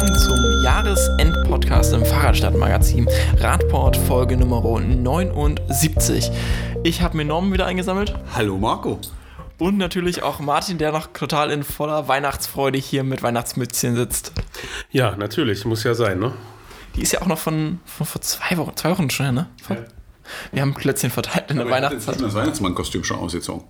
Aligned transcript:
willkommen 0.00 0.18
zum 0.18 0.62
Jahresend-Podcast 0.62 1.92
im 1.92 2.06
Fahrradstadtmagazin 2.06 3.06
Radport 3.36 3.98
Folge 3.98 4.34
Nummer 4.36 4.62
79. 4.80 6.30
Ich 6.84 7.02
habe 7.02 7.18
mir 7.18 7.26
Norman 7.26 7.52
wieder 7.52 7.66
eingesammelt. 7.66 8.14
Hallo 8.34 8.56
Marco. 8.56 8.98
Und 9.58 9.76
natürlich 9.76 10.22
auch 10.22 10.40
Martin, 10.40 10.78
der 10.78 10.92
noch 10.92 11.08
total 11.08 11.50
in 11.50 11.64
voller 11.64 12.08
Weihnachtsfreude 12.08 12.78
hier 12.78 13.04
mit 13.04 13.22
Weihnachtsmützchen 13.22 13.94
sitzt. 13.94 14.32
Ja, 14.90 15.16
natürlich, 15.16 15.66
muss 15.66 15.84
ja 15.84 15.92
sein, 15.92 16.18
ne? 16.18 16.32
Die 16.96 17.02
ist 17.02 17.12
ja 17.12 17.20
auch 17.20 17.26
noch 17.26 17.38
von, 17.38 17.80
von 17.84 18.06
vor 18.06 18.22
zwei 18.22 18.56
Wochen, 18.56 18.74
zwei 18.76 18.90
Wochen 18.92 19.10
schon 19.10 19.26
her, 19.26 19.32
ne? 19.32 19.46
Von, 19.62 19.76
ja. 19.76 19.82
Wir 20.52 20.62
haben 20.62 20.74
Klötzchen 20.74 21.10
verteilt 21.10 21.50
in 21.50 21.58
der 21.58 21.68
Weihnachtszeit. 21.68 22.16
Ich 22.16 22.22
das 22.22 22.34
Weihnachtsmannkostüm 22.34 23.04
schon 23.04 23.18
ausgezogen. 23.18 23.64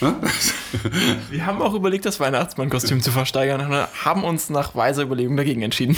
Wir 1.30 1.46
haben 1.46 1.60
auch 1.60 1.74
überlegt, 1.74 2.04
das 2.04 2.20
Weihnachtsmannkostüm 2.20 3.00
zu 3.00 3.10
versteigern 3.10 3.60
und 3.60 4.04
haben 4.04 4.24
uns 4.24 4.50
nach 4.50 4.74
weiser 4.74 5.02
Überlegung 5.02 5.36
dagegen 5.36 5.62
entschieden. 5.62 5.96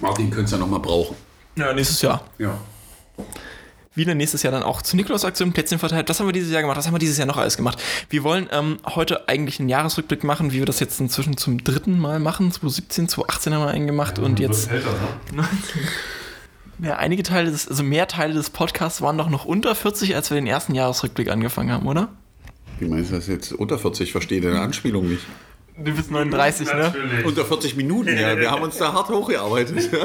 Martin 0.00 0.30
könnte 0.30 0.46
es 0.46 0.50
ja 0.52 0.58
nochmal 0.58 0.80
brauchen. 0.80 1.16
Ja, 1.56 1.72
nächstes 1.72 2.02
Jahr. 2.02 2.24
Ja. 2.38 2.58
Wieder 3.94 4.14
nächstes 4.14 4.42
Jahr 4.42 4.52
dann 4.52 4.62
auch 4.62 4.82
zur 4.82 4.96
Nikolaus-Aktion 4.96 5.52
Plätzchen 5.52 5.78
verteilt. 5.78 6.08
Das 6.08 6.20
haben 6.20 6.26
wir 6.26 6.32
dieses 6.32 6.52
Jahr 6.52 6.62
gemacht. 6.62 6.78
Das 6.78 6.86
haben 6.86 6.94
wir 6.94 6.98
dieses 6.98 7.18
Jahr 7.18 7.26
noch 7.26 7.36
alles 7.36 7.56
gemacht. 7.56 7.82
Wir 8.08 8.22
wollen 8.22 8.48
ähm, 8.52 8.78
heute 8.86 9.28
eigentlich 9.28 9.60
einen 9.60 9.68
Jahresrückblick 9.68 10.24
machen, 10.24 10.52
wie 10.52 10.58
wir 10.58 10.66
das 10.66 10.80
jetzt 10.80 11.00
inzwischen 11.00 11.36
zum 11.36 11.62
dritten 11.62 11.98
Mal 11.98 12.20
machen. 12.20 12.50
2017, 12.50 13.08
2018 13.08 13.54
haben 13.54 13.62
wir 13.62 13.68
einen 13.68 13.86
gemacht 13.86 14.18
ja, 14.18 14.24
und 14.24 14.40
jetzt. 14.40 14.70
Älter, 14.70 14.90
ne? 15.32 15.46
Ja, 16.82 16.96
einige 16.96 17.22
Teile 17.22 17.50
des, 17.50 17.68
also 17.68 17.82
mehr 17.82 18.08
Teile 18.08 18.32
des 18.32 18.48
Podcasts 18.48 19.02
waren 19.02 19.18
doch 19.18 19.28
noch 19.28 19.44
unter 19.44 19.74
40, 19.74 20.14
als 20.16 20.30
wir 20.30 20.36
den 20.36 20.46
ersten 20.46 20.74
Jahresrückblick 20.74 21.28
angefangen 21.28 21.70
haben, 21.70 21.86
oder? 21.86 22.08
Wie 22.80 22.88
meinst 22.88 23.10
du 23.10 23.16
das 23.16 23.26
jetzt? 23.26 23.52
Unter 23.52 23.78
40? 23.78 24.08
Ich 24.08 24.12
verstehe 24.12 24.40
deine 24.40 24.60
Anspielung 24.60 25.08
nicht. 25.08 25.22
Du 25.78 25.92
bist 25.94 26.10
39, 26.10 26.66
ne? 26.74 26.92
Unter 27.24 27.44
40 27.44 27.76
Minuten, 27.76 28.16
ja. 28.16 28.36
Wir 28.38 28.50
haben 28.50 28.62
uns 28.62 28.76
da 28.78 28.92
hart 28.92 29.08
hochgearbeitet. 29.08 29.90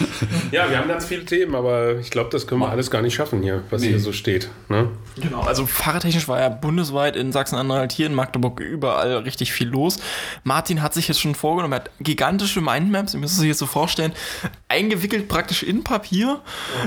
ja, 0.52 0.70
wir 0.70 0.78
haben 0.78 0.88
ganz 0.88 1.06
viele 1.06 1.24
Themen, 1.24 1.54
aber 1.54 1.96
ich 1.98 2.10
glaube, 2.10 2.30
das 2.30 2.46
können 2.46 2.60
wir 2.60 2.70
alles 2.70 2.90
gar 2.90 3.02
nicht 3.02 3.14
schaffen 3.14 3.42
hier, 3.42 3.62
was 3.70 3.82
nee. 3.82 3.88
hier 3.88 4.00
so 4.00 4.12
steht. 4.12 4.48
Ne? 4.68 4.88
Genau, 5.20 5.40
also 5.40 5.66
fahrradtechnisch 5.66 6.28
war 6.28 6.40
ja 6.40 6.48
bundesweit 6.48 7.16
in 7.16 7.32
Sachsen-Anhalt, 7.32 7.92
hier 7.92 8.06
in 8.06 8.14
Magdeburg 8.14 8.60
überall 8.60 9.18
richtig 9.18 9.52
viel 9.52 9.68
los. 9.68 9.98
Martin 10.44 10.82
hat 10.82 10.94
sich 10.94 11.08
jetzt 11.08 11.20
schon 11.20 11.34
vorgenommen, 11.34 11.72
er 11.72 11.80
hat 11.80 11.90
gigantische 12.00 12.60
Mindmaps, 12.60 13.14
ihr 13.14 13.20
müsst 13.20 13.34
es 13.34 13.40
sich 13.40 13.48
jetzt 13.48 13.58
so 13.58 13.66
vorstellen, 13.66 14.12
eingewickelt 14.68 15.28
praktisch 15.28 15.62
in 15.62 15.84
Papier, 15.84 16.40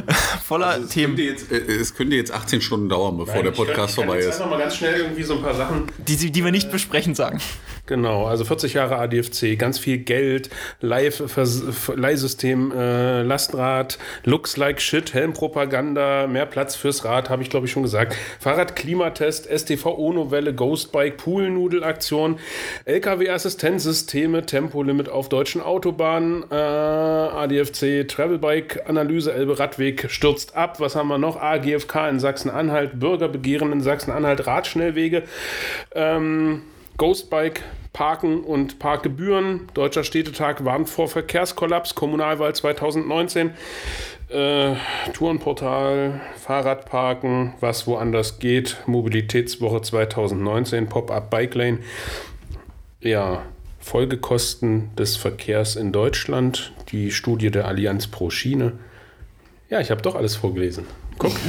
ja. 0.08 0.14
voller 0.44 0.68
also 0.68 0.86
es 0.86 0.92
Themen. 0.92 1.16
Könnte 1.16 1.32
jetzt, 1.32 1.52
äh, 1.52 1.58
es 1.58 1.96
könnte 1.96 2.16
jetzt 2.16 2.32
18 2.32 2.62
Stunden 2.62 2.90
dauern, 2.90 3.18
bevor 3.18 3.36
Nein, 3.36 3.46
der 3.46 3.52
Podcast 3.52 3.96
kann, 3.96 4.06
vorbei 4.06 4.20
ist. 4.20 4.34
Ich 4.34 4.40
kann 4.40 4.50
mal 4.50 4.60
ganz 4.60 4.76
schnell 4.76 5.00
irgendwie 5.00 5.24
so 5.24 5.36
ein 5.36 5.42
paar 5.42 5.56
Sachen. 5.56 5.84
Die, 5.98 6.32
die 6.32 6.44
wir 6.44 6.52
nicht 6.52 6.72
besprechen, 6.72 7.16
sagen. 7.16 7.40
Genau, 7.88 8.26
also 8.26 8.46
40 8.46 8.76
Jahre 8.76 8.98
ADFC, 8.98 9.58
ganz 9.58 9.80
viel 9.80 9.98
Geld, 9.98 10.50
Leihsystem, 10.82 12.72
äh, 12.72 13.24
Lastrad, 13.24 13.98
looks 14.24 14.56
like 14.56 14.80
shit, 14.82 15.14
Helmpropaganda, 15.14 16.28
mehr 16.28 16.46
Platz 16.46 16.76
fürs 16.76 17.04
Rad, 17.04 17.30
habe 17.30 17.42
ich 17.42 17.50
glaube 17.50 17.66
ich 17.66 17.72
schon 17.72 17.84
gesagt. 17.84 18.16
Fahrradklimatest, 18.40 19.48
STVO-Novelle, 19.50 20.54
Ghostbike, 20.54 21.18
Poolnudelaktion, 21.18 22.40
LKW-Assistenzsysteme, 22.86 24.46
Tempolimit 24.46 25.10
auf 25.10 25.28
deutschen 25.30 25.62
Autobahnen, 25.62 26.46
äh, 26.52 26.56
ADFC, 26.56 28.08
Travelbike-Analyse, 28.08 29.34
Elbe 29.34 29.60
Radweg 29.60 30.10
stürzt 30.10 30.56
ab. 30.56 30.80
Was 30.80 30.96
haben 30.96 31.08
wir 31.08 31.18
noch? 31.18 31.42
AGFK 31.42 32.10
in 32.10 32.20
Sachsen-Anhalt, 32.20 33.00
Bürgerbegehren 33.00 33.72
in 33.72 33.82
Sachsen-Anhalt, 33.82 34.46
Radschnellwege. 34.46 35.24
Ähm, 35.94 36.64
Ghostbike, 37.02 37.64
Parken 37.94 38.44
und 38.44 38.78
Parkgebühren. 38.78 39.62
Deutscher 39.74 40.04
Städtetag 40.04 40.66
warnt 40.66 40.88
vor 40.88 41.08
Verkehrskollaps. 41.08 41.96
Kommunalwahl 41.96 42.54
2019. 42.54 43.50
Äh, 44.30 44.76
Tourenportal, 45.12 46.22
Fahrradparken, 46.38 47.54
was 47.60 47.88
woanders 47.88 48.38
geht. 48.38 48.78
Mobilitätswoche 48.86 49.82
2019, 49.82 50.90
Pop-up 50.90 51.32
Bike 51.32 51.56
Lane. 51.56 51.80
Ja, 53.00 53.48
Folgekosten 53.80 54.96
des 54.96 55.18
Verkehrs 55.18 55.78
in 55.78 55.92
Deutschland. 55.92 56.72
Die 56.90 57.10
Studie 57.10 57.50
der 57.50 57.66
Allianz 57.66 58.06
pro 58.06 58.30
Schiene. 58.30 58.74
Ja, 59.72 59.80
ich 59.80 59.90
habe 59.90 60.04
doch 60.04 60.14
alles 60.14 60.36
vorgelesen. 60.36 60.86
Guck. 61.18 61.32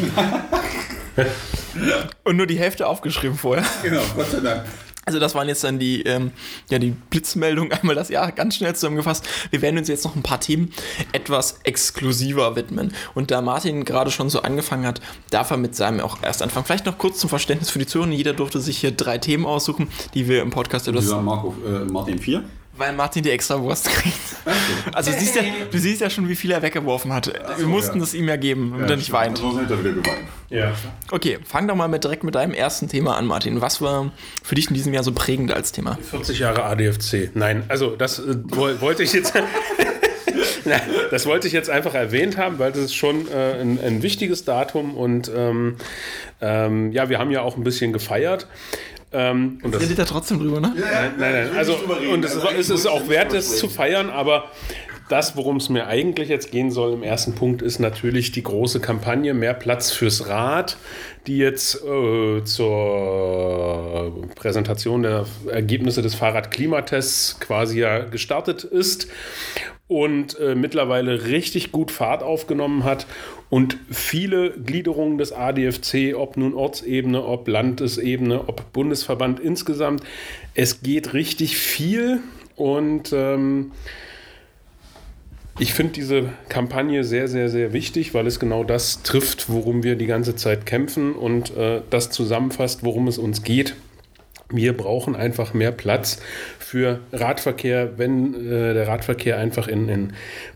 Und 2.24 2.38
nur 2.38 2.46
die 2.46 2.58
Hälfte 2.58 2.86
aufgeschrieben 2.86 3.36
vorher. 3.36 3.66
Genau, 3.82 4.00
Gott 4.16 4.30
sei 4.30 4.41
Dank. 4.41 4.64
Also 5.04 5.18
das 5.18 5.34
waren 5.34 5.48
jetzt 5.48 5.64
dann 5.64 5.78
die, 5.78 6.02
ähm, 6.02 6.30
ja, 6.70 6.78
die 6.78 6.90
Blitzmeldungen, 7.10 7.72
einmal 7.80 7.94
das 7.94 8.08
Jahr 8.08 8.30
ganz 8.32 8.56
schnell 8.56 8.74
zusammengefasst. 8.74 9.26
Wir 9.50 9.62
werden 9.62 9.78
uns 9.78 9.88
jetzt 9.88 10.04
noch 10.04 10.14
ein 10.14 10.22
paar 10.22 10.40
Themen 10.40 10.72
etwas 11.12 11.58
exklusiver 11.64 12.54
widmen. 12.56 12.94
Und 13.14 13.30
da 13.30 13.42
Martin 13.42 13.84
gerade 13.84 14.10
schon 14.10 14.30
so 14.30 14.42
angefangen 14.42 14.86
hat, 14.86 15.00
darf 15.30 15.50
er 15.50 15.56
mit 15.56 15.74
seinem 15.74 16.00
auch 16.00 16.18
erst 16.22 16.42
anfangen. 16.42 16.66
Vielleicht 16.66 16.86
noch 16.86 16.98
kurz 16.98 17.18
zum 17.18 17.28
Verständnis 17.28 17.70
für 17.70 17.78
die 17.78 17.86
Zuhörer. 17.86 18.10
Jeder 18.10 18.32
durfte 18.32 18.60
sich 18.60 18.78
hier 18.78 18.92
drei 18.92 19.18
Themen 19.18 19.44
aussuchen, 19.44 19.88
die 20.14 20.28
wir 20.28 20.42
im 20.42 20.50
Podcast 20.50 20.88
etwas... 20.88 21.08
Ja, 21.08 21.20
Marco, 21.20 21.54
äh, 21.66 21.84
Martin 21.84 22.18
vier. 22.18 22.44
Weil 22.75 22.94
Martin 22.94 23.22
die 23.22 23.31
extra 23.31 23.60
Wurst 23.60 23.88
kriegt. 23.91 24.19
Also 24.93 25.10
du 25.10 25.19
siehst, 25.19 25.37
ja, 25.37 25.43
du 25.71 25.78
siehst 25.78 26.00
ja 26.00 26.09
schon, 26.09 26.28
wie 26.28 26.37
viel 26.37 26.50
er 26.50 26.62
weggeworfen 26.62 27.12
hat. 27.12 27.27
So, 27.27 27.33
wir 27.59 27.66
mussten 27.66 27.99
ja. 27.99 28.05
es 28.05 28.15
ihm 28.15 28.28
ja 28.28 28.37
geben, 28.37 28.71
damit 28.72 28.88
ja, 28.88 28.94
er 28.94 28.97
nicht 28.97 29.12
weint. 29.12 29.38
Sonst 29.38 29.60
hätte 29.60 29.75
er 29.75 29.81
wieder 29.81 29.93
geweint. 29.93 30.19
Ja. 30.49 30.72
Okay, 31.10 31.38
fang 31.44 31.69
doch 31.69 31.77
mal 31.77 31.88
mit, 31.88 32.05
direkt 32.05 32.25
mit 32.25 32.34
deinem 32.34 32.55
ersten 32.55 32.88
Thema 32.88 33.16
an, 33.16 33.27
Martin. 33.27 33.60
Was 33.60 33.81
war 33.81 34.10
für 34.43 34.55
dich 34.55 34.69
in 34.69 34.75
diesem 34.75 34.94
Jahr 34.94 35.05
so 35.05 35.12
prägend 35.12 35.53
als 35.53 35.72
Thema? 35.72 35.99
40 36.10 36.38
Jahre 36.38 36.65
ADFC. 36.65 37.31
Nein, 37.34 37.65
also 37.69 37.94
das 37.94 38.19
äh, 38.19 38.37
wollte 38.50 39.03
ich 39.03 39.12
jetzt... 39.12 39.34
das 41.10 41.27
wollte 41.27 41.47
ich 41.47 41.53
jetzt 41.53 41.71
einfach 41.71 41.94
erwähnt 41.94 42.37
haben, 42.37 42.59
weil 42.59 42.72
das 42.72 42.83
ist 42.83 42.94
schon 42.94 43.27
äh, 43.28 43.60
ein, 43.60 43.78
ein, 43.83 44.03
wichtiges 44.03 44.44
Datum 44.44 44.97
und 44.97 45.31
ähm, 45.34 45.77
ähm, 46.41 46.93
ja, 46.93 47.09
wir 47.09 47.19
haben 47.19 47.31
ja 47.31 47.43
auch 47.43 47.56
ein 47.56 47.65
bisschen 47.65 47.93
gefeiert. 47.93 48.47
Ähm, 49.12 49.58
und 49.62 49.74
das 49.74 49.82
redet 49.82 49.98
er 49.98 50.06
trotzdem 50.06 50.38
drüber, 50.38 50.60
ne? 50.60 50.72
nein, 50.74 51.14
nein, 51.18 51.32
nein. 51.32 51.56
Also, 51.56 51.74
und 52.10 52.24
es, 52.24 52.34
ist, 52.34 52.44
es 52.44 52.70
ist 52.70 52.86
auch 52.86 53.08
wert, 53.08 53.34
es 53.34 53.58
zu 53.58 53.68
feiern, 53.68 54.08
aber 54.08 54.50
das, 55.12 55.36
worum 55.36 55.58
es 55.58 55.68
mir 55.68 55.86
eigentlich 55.88 56.30
jetzt 56.30 56.50
gehen 56.50 56.70
soll 56.70 56.94
im 56.94 57.02
ersten 57.02 57.34
Punkt, 57.34 57.60
ist 57.60 57.78
natürlich 57.78 58.32
die 58.32 58.42
große 58.42 58.80
Kampagne 58.80 59.34
Mehr 59.34 59.52
Platz 59.52 59.90
fürs 59.90 60.26
Rad, 60.26 60.78
die 61.26 61.36
jetzt 61.36 61.84
äh, 61.84 62.42
zur 62.42 64.26
Präsentation 64.34 65.02
der 65.02 65.26
Ergebnisse 65.50 66.00
des 66.00 66.14
Fahrradklimatests 66.14 67.40
quasi 67.40 67.80
ja 67.80 67.98
gestartet 68.00 68.64
ist 68.64 69.08
und 69.86 70.38
äh, 70.40 70.54
mittlerweile 70.54 71.26
richtig 71.26 71.72
gut 71.72 71.90
Fahrt 71.90 72.22
aufgenommen 72.22 72.84
hat 72.84 73.06
und 73.50 73.76
viele 73.90 74.52
Gliederungen 74.52 75.18
des 75.18 75.32
ADFC, 75.32 76.14
ob 76.16 76.38
nun 76.38 76.54
Ortsebene, 76.54 77.22
ob 77.22 77.46
Landesebene, 77.48 78.48
ob 78.48 78.72
Bundesverband 78.72 79.40
insgesamt, 79.40 80.02
es 80.54 80.80
geht 80.80 81.12
richtig 81.12 81.58
viel 81.58 82.20
und 82.56 83.12
ähm, 83.12 83.72
ich 85.58 85.74
finde 85.74 85.92
diese 85.92 86.30
Kampagne 86.48 87.04
sehr, 87.04 87.28
sehr, 87.28 87.48
sehr 87.48 87.72
wichtig, 87.72 88.14
weil 88.14 88.26
es 88.26 88.40
genau 88.40 88.64
das 88.64 89.02
trifft, 89.02 89.50
worum 89.50 89.82
wir 89.82 89.96
die 89.96 90.06
ganze 90.06 90.34
Zeit 90.34 90.66
kämpfen 90.66 91.14
und 91.14 91.56
äh, 91.56 91.82
das 91.90 92.10
zusammenfasst, 92.10 92.84
worum 92.84 93.06
es 93.06 93.18
uns 93.18 93.42
geht. 93.42 93.74
Wir 94.50 94.76
brauchen 94.76 95.16
einfach 95.16 95.54
mehr 95.54 95.72
Platz 95.72 96.20
für 96.58 97.00
Radverkehr, 97.12 97.98
wenn 97.98 98.34
äh, 98.34 98.74
der 98.74 98.88
Radverkehr 98.88 99.38
einfach 99.38 99.68
in, 99.68 99.88
in 99.88 100.12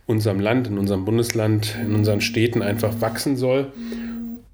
unserem 0.07 0.41
Land, 0.41 0.67
in 0.69 0.79
unserem 0.79 1.05
Bundesland, 1.05 1.77
in 1.81 1.95
unseren 1.95 2.21
Städten 2.21 2.63
einfach 2.63 3.01
wachsen 3.01 3.37
soll. 3.37 3.73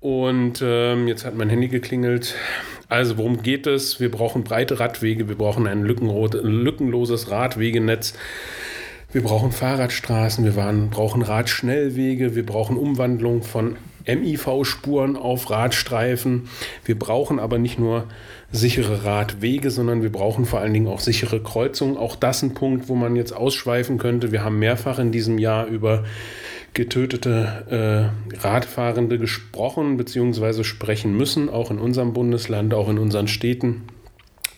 Und 0.01 0.61
ähm, 0.65 1.07
jetzt 1.07 1.25
hat 1.25 1.37
mein 1.37 1.49
Handy 1.49 1.69
geklingelt. 1.69 2.35
Also 2.89 3.17
worum 3.17 3.43
geht 3.43 3.67
es? 3.67 4.01
Wir 4.01 4.11
brauchen 4.11 4.45
breite 4.45 4.81
Radwege, 4.81 5.29
wir 5.29 5.37
brauchen 5.37 5.67
ein 5.67 5.85
lückenloses 5.85 7.31
Radwegenetz. 7.31 8.15
Wir 9.13 9.23
brauchen 9.23 9.53
Fahrradstraßen, 9.53 10.43
wir 10.43 10.89
brauchen 10.91 11.21
Radschnellwege, 11.21 12.35
wir 12.35 12.47
brauchen 12.47 12.79
Umwandlung 12.79 13.43
von 13.43 13.77
MIV-Spuren 14.07 15.17
auf 15.17 15.51
Radstreifen. 15.51 16.49
Wir 16.87 16.99
brauchen 16.99 17.39
aber 17.39 17.59
nicht 17.59 17.79
nur 17.79 18.05
sichere 18.51 19.05
Radwege, 19.05 19.71
sondern 19.71 20.03
wir 20.03 20.11
brauchen 20.11 20.47
vor 20.47 20.61
allen 20.61 20.73
Dingen 20.73 20.89
auch 20.89 21.01
sichere 21.01 21.43
Kreuzungen. 21.43 21.99
Auch 21.99 22.17
das 22.17 22.43
ein 22.43 22.55
Punkt, 22.55 22.89
wo 22.89 22.95
man 22.95 23.15
jetzt 23.15 23.33
ausschweifen 23.33 23.99
könnte. 23.99 24.33
Wir 24.33 24.45
haben 24.45 24.59
mehrfach 24.59 24.99
in 24.99 25.13
diesem 25.13 25.37
Jahr 25.37 25.67
über 25.67 26.05
getötete 26.73 28.11
äh, 28.33 28.39
Radfahrende 28.39 29.19
gesprochen 29.19 29.99
bzw. 29.99 30.65
sprechen 30.65 31.15
müssen, 31.15 31.51
auch 31.51 31.71
in 31.71 31.79
unserem 31.79 32.15
Bundesland, 32.15 32.73
auch 32.73 32.89
in 32.89 32.99
unseren 32.99 33.29
Städten. 33.29 33.83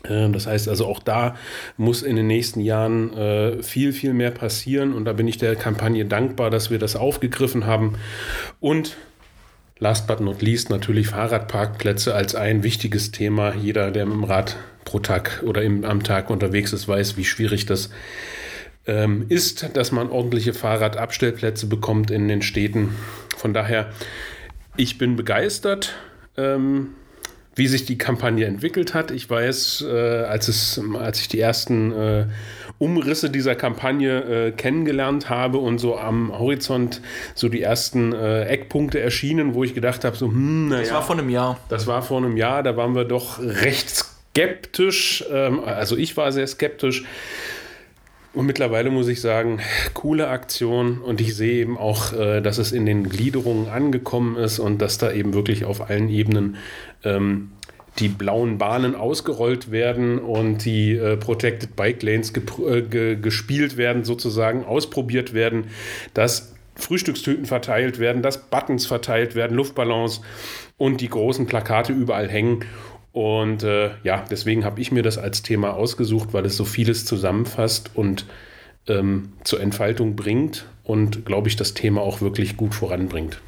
Äh, 0.04 0.30
das 0.30 0.46
heißt 0.46 0.68
also, 0.68 0.86
auch 0.86 1.00
da 1.00 1.36
muss 1.76 2.02
in 2.02 2.16
den 2.16 2.26
nächsten 2.26 2.60
Jahren 2.60 3.12
äh, 3.16 3.62
viel, 3.62 3.92
viel 3.92 4.14
mehr 4.14 4.30
passieren. 4.30 4.94
Und 4.94 5.04
da 5.04 5.12
bin 5.12 5.28
ich 5.28 5.38
der 5.38 5.56
Kampagne 5.56 6.04
dankbar, 6.04 6.50
dass 6.50 6.70
wir 6.70 6.78
das 6.78 6.96
aufgegriffen 6.96 7.66
haben. 7.66 7.94
Und 8.60 8.96
last 9.78 10.06
but 10.06 10.20
not 10.20 10.42
least 10.42 10.70
natürlich 10.70 11.08
Fahrradparkplätze 11.08 12.14
als 12.14 12.34
ein 12.34 12.62
wichtiges 12.62 13.10
Thema. 13.10 13.54
Jeder, 13.54 13.90
der 13.90 14.06
mit 14.06 14.14
dem 14.14 14.24
Rad 14.24 14.56
pro 14.84 14.98
Tag 14.98 15.42
oder 15.44 15.62
im, 15.62 15.84
am 15.84 16.02
Tag 16.02 16.30
unterwegs 16.30 16.72
ist, 16.72 16.86
weiß, 16.86 17.16
wie 17.16 17.24
schwierig 17.24 17.66
das 17.66 17.90
ähm, 18.86 19.26
ist, 19.28 19.76
dass 19.76 19.92
man 19.92 20.10
ordentliche 20.10 20.52
Fahrradabstellplätze 20.52 21.66
bekommt 21.66 22.10
in 22.10 22.28
den 22.28 22.42
Städten. 22.42 22.94
Von 23.36 23.54
daher, 23.54 23.90
ich 24.76 24.98
bin 24.98 25.16
begeistert. 25.16 25.94
Ähm, 26.36 26.90
wie 27.54 27.66
sich 27.66 27.84
die 27.84 27.98
Kampagne 27.98 28.46
entwickelt 28.46 28.94
hat. 28.94 29.10
Ich 29.10 29.28
weiß, 29.28 29.84
äh, 29.88 30.24
als, 30.24 30.48
es, 30.48 30.80
als 30.98 31.20
ich 31.20 31.28
die 31.28 31.40
ersten 31.40 31.92
äh, 31.92 32.26
Umrisse 32.78 33.30
dieser 33.30 33.54
Kampagne 33.54 34.48
äh, 34.48 34.50
kennengelernt 34.50 35.30
habe 35.30 35.58
und 35.58 35.78
so 35.78 35.96
am 35.96 36.36
Horizont 36.36 37.00
so 37.34 37.48
die 37.48 37.62
ersten 37.62 38.12
äh, 38.12 38.44
Eckpunkte 38.46 39.00
erschienen, 39.00 39.54
wo 39.54 39.62
ich 39.62 39.74
gedacht 39.74 40.04
habe, 40.04 40.16
so, 40.16 40.26
hm, 40.26 40.68
naja. 40.68 40.82
Das 40.82 40.92
war 40.92 41.02
vor 41.02 41.16
einem 41.16 41.30
Jahr. 41.30 41.60
Das 41.68 41.86
war 41.86 42.02
vor 42.02 42.18
einem 42.18 42.36
Jahr, 42.36 42.62
da 42.62 42.76
waren 42.76 42.94
wir 42.94 43.04
doch 43.04 43.38
recht 43.38 44.04
skeptisch. 44.34 45.24
Ähm, 45.30 45.60
also 45.64 45.96
ich 45.96 46.16
war 46.16 46.32
sehr 46.32 46.46
skeptisch. 46.46 47.04
Und 48.34 48.46
mittlerweile 48.46 48.90
muss 48.90 49.06
ich 49.06 49.20
sagen, 49.20 49.60
coole 49.94 50.26
Aktion. 50.26 50.98
Und 50.98 51.20
ich 51.20 51.36
sehe 51.36 51.60
eben 51.60 51.78
auch, 51.78 52.12
äh, 52.12 52.40
dass 52.40 52.58
es 52.58 52.72
in 52.72 52.84
den 52.84 53.08
Gliederungen 53.08 53.68
angekommen 53.68 54.36
ist 54.36 54.58
und 54.58 54.78
dass 54.82 54.98
da 54.98 55.12
eben 55.12 55.34
wirklich 55.34 55.64
auf 55.64 55.88
allen 55.88 56.08
Ebenen 56.08 56.56
ähm, 57.04 57.50
die 57.98 58.08
blauen 58.08 58.58
Bahnen 58.58 58.94
ausgerollt 58.94 59.70
werden 59.70 60.18
und 60.18 60.64
die 60.64 60.92
äh, 60.92 61.16
Protected 61.16 61.76
Bike 61.76 62.02
Lanes 62.02 62.32
äh, 62.32 62.82
ge 62.82 63.16
gespielt 63.16 63.76
werden, 63.76 64.04
sozusagen 64.04 64.64
ausprobiert 64.64 65.32
werden, 65.32 65.68
dass 66.12 66.54
Frühstückstüten 66.76 67.46
verteilt 67.46 68.00
werden, 68.00 68.22
dass 68.22 68.48
Buttons 68.48 68.86
verteilt 68.86 69.36
werden, 69.36 69.56
Luftballons 69.56 70.22
und 70.76 71.00
die 71.00 71.08
großen 71.08 71.46
Plakate 71.46 71.92
überall 71.92 72.28
hängen. 72.28 72.64
Und 73.12 73.62
äh, 73.62 73.90
ja, 74.02 74.24
deswegen 74.28 74.64
habe 74.64 74.80
ich 74.80 74.90
mir 74.90 75.04
das 75.04 75.18
als 75.18 75.42
Thema 75.42 75.74
ausgesucht, 75.74 76.30
weil 76.32 76.44
es 76.46 76.56
so 76.56 76.64
vieles 76.64 77.04
zusammenfasst 77.04 77.92
und 77.94 78.26
ähm, 78.88 79.34
zur 79.44 79.60
Entfaltung 79.60 80.16
bringt 80.16 80.66
und, 80.82 81.24
glaube 81.24 81.48
ich, 81.48 81.54
das 81.54 81.74
Thema 81.74 82.00
auch 82.00 82.20
wirklich 82.20 82.56
gut 82.56 82.74
voranbringt. 82.74 83.40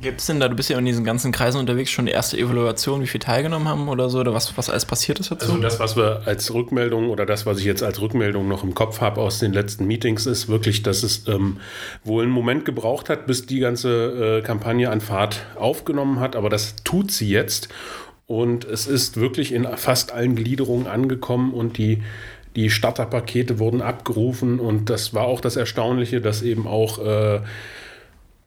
Gibt 0.00 0.20
es 0.20 0.26
denn 0.26 0.40
da, 0.40 0.48
du 0.48 0.56
bist 0.56 0.70
ja 0.70 0.78
in 0.78 0.84
diesen 0.84 1.04
ganzen 1.04 1.32
Kreisen 1.32 1.58
unterwegs, 1.58 1.90
schon 1.90 2.06
die 2.06 2.12
erste 2.12 2.38
Evaluation, 2.38 3.02
wie 3.02 3.06
viel 3.06 3.20
teilgenommen 3.20 3.68
haben 3.68 3.88
oder 3.88 4.08
so, 4.08 4.20
oder 4.20 4.32
was, 4.32 4.56
was 4.56 4.70
alles 4.70 4.86
passiert 4.86 5.20
ist 5.20 5.30
dazu? 5.30 5.50
Also 5.50 5.62
das, 5.62 5.78
was 5.78 5.96
wir 5.96 6.22
als 6.24 6.52
Rückmeldung 6.52 7.10
oder 7.10 7.26
das, 7.26 7.46
was 7.46 7.58
ich 7.58 7.64
jetzt 7.64 7.82
als 7.82 8.00
Rückmeldung 8.00 8.48
noch 8.48 8.64
im 8.64 8.74
Kopf 8.74 9.00
habe 9.00 9.20
aus 9.20 9.38
den 9.38 9.52
letzten 9.52 9.86
Meetings, 9.86 10.26
ist 10.26 10.48
wirklich, 10.48 10.82
dass 10.82 11.02
es 11.02 11.28
ähm, 11.28 11.58
wohl 12.04 12.22
einen 12.22 12.32
Moment 12.32 12.64
gebraucht 12.64 13.10
hat, 13.10 13.26
bis 13.26 13.46
die 13.46 13.60
ganze 13.60 14.38
äh, 14.38 14.42
Kampagne 14.42 14.90
an 14.90 15.00
Fahrt 15.00 15.46
aufgenommen 15.56 16.20
hat, 16.20 16.36
aber 16.36 16.48
das 16.48 16.76
tut 16.84 17.12
sie 17.12 17.28
jetzt. 17.28 17.68
Und 18.26 18.64
es 18.64 18.86
ist 18.86 19.18
wirklich 19.18 19.52
in 19.52 19.66
fast 19.76 20.12
allen 20.12 20.36
Gliederungen 20.36 20.86
angekommen 20.86 21.52
und 21.52 21.76
die, 21.76 22.02
die 22.56 22.70
Starterpakete 22.70 23.58
wurden 23.58 23.82
abgerufen. 23.82 24.58
Und 24.58 24.88
das 24.88 25.12
war 25.12 25.24
auch 25.24 25.40
das 25.40 25.56
Erstaunliche, 25.56 26.20
dass 26.20 26.40
eben 26.40 26.66
auch 26.66 26.98
äh, 26.98 27.40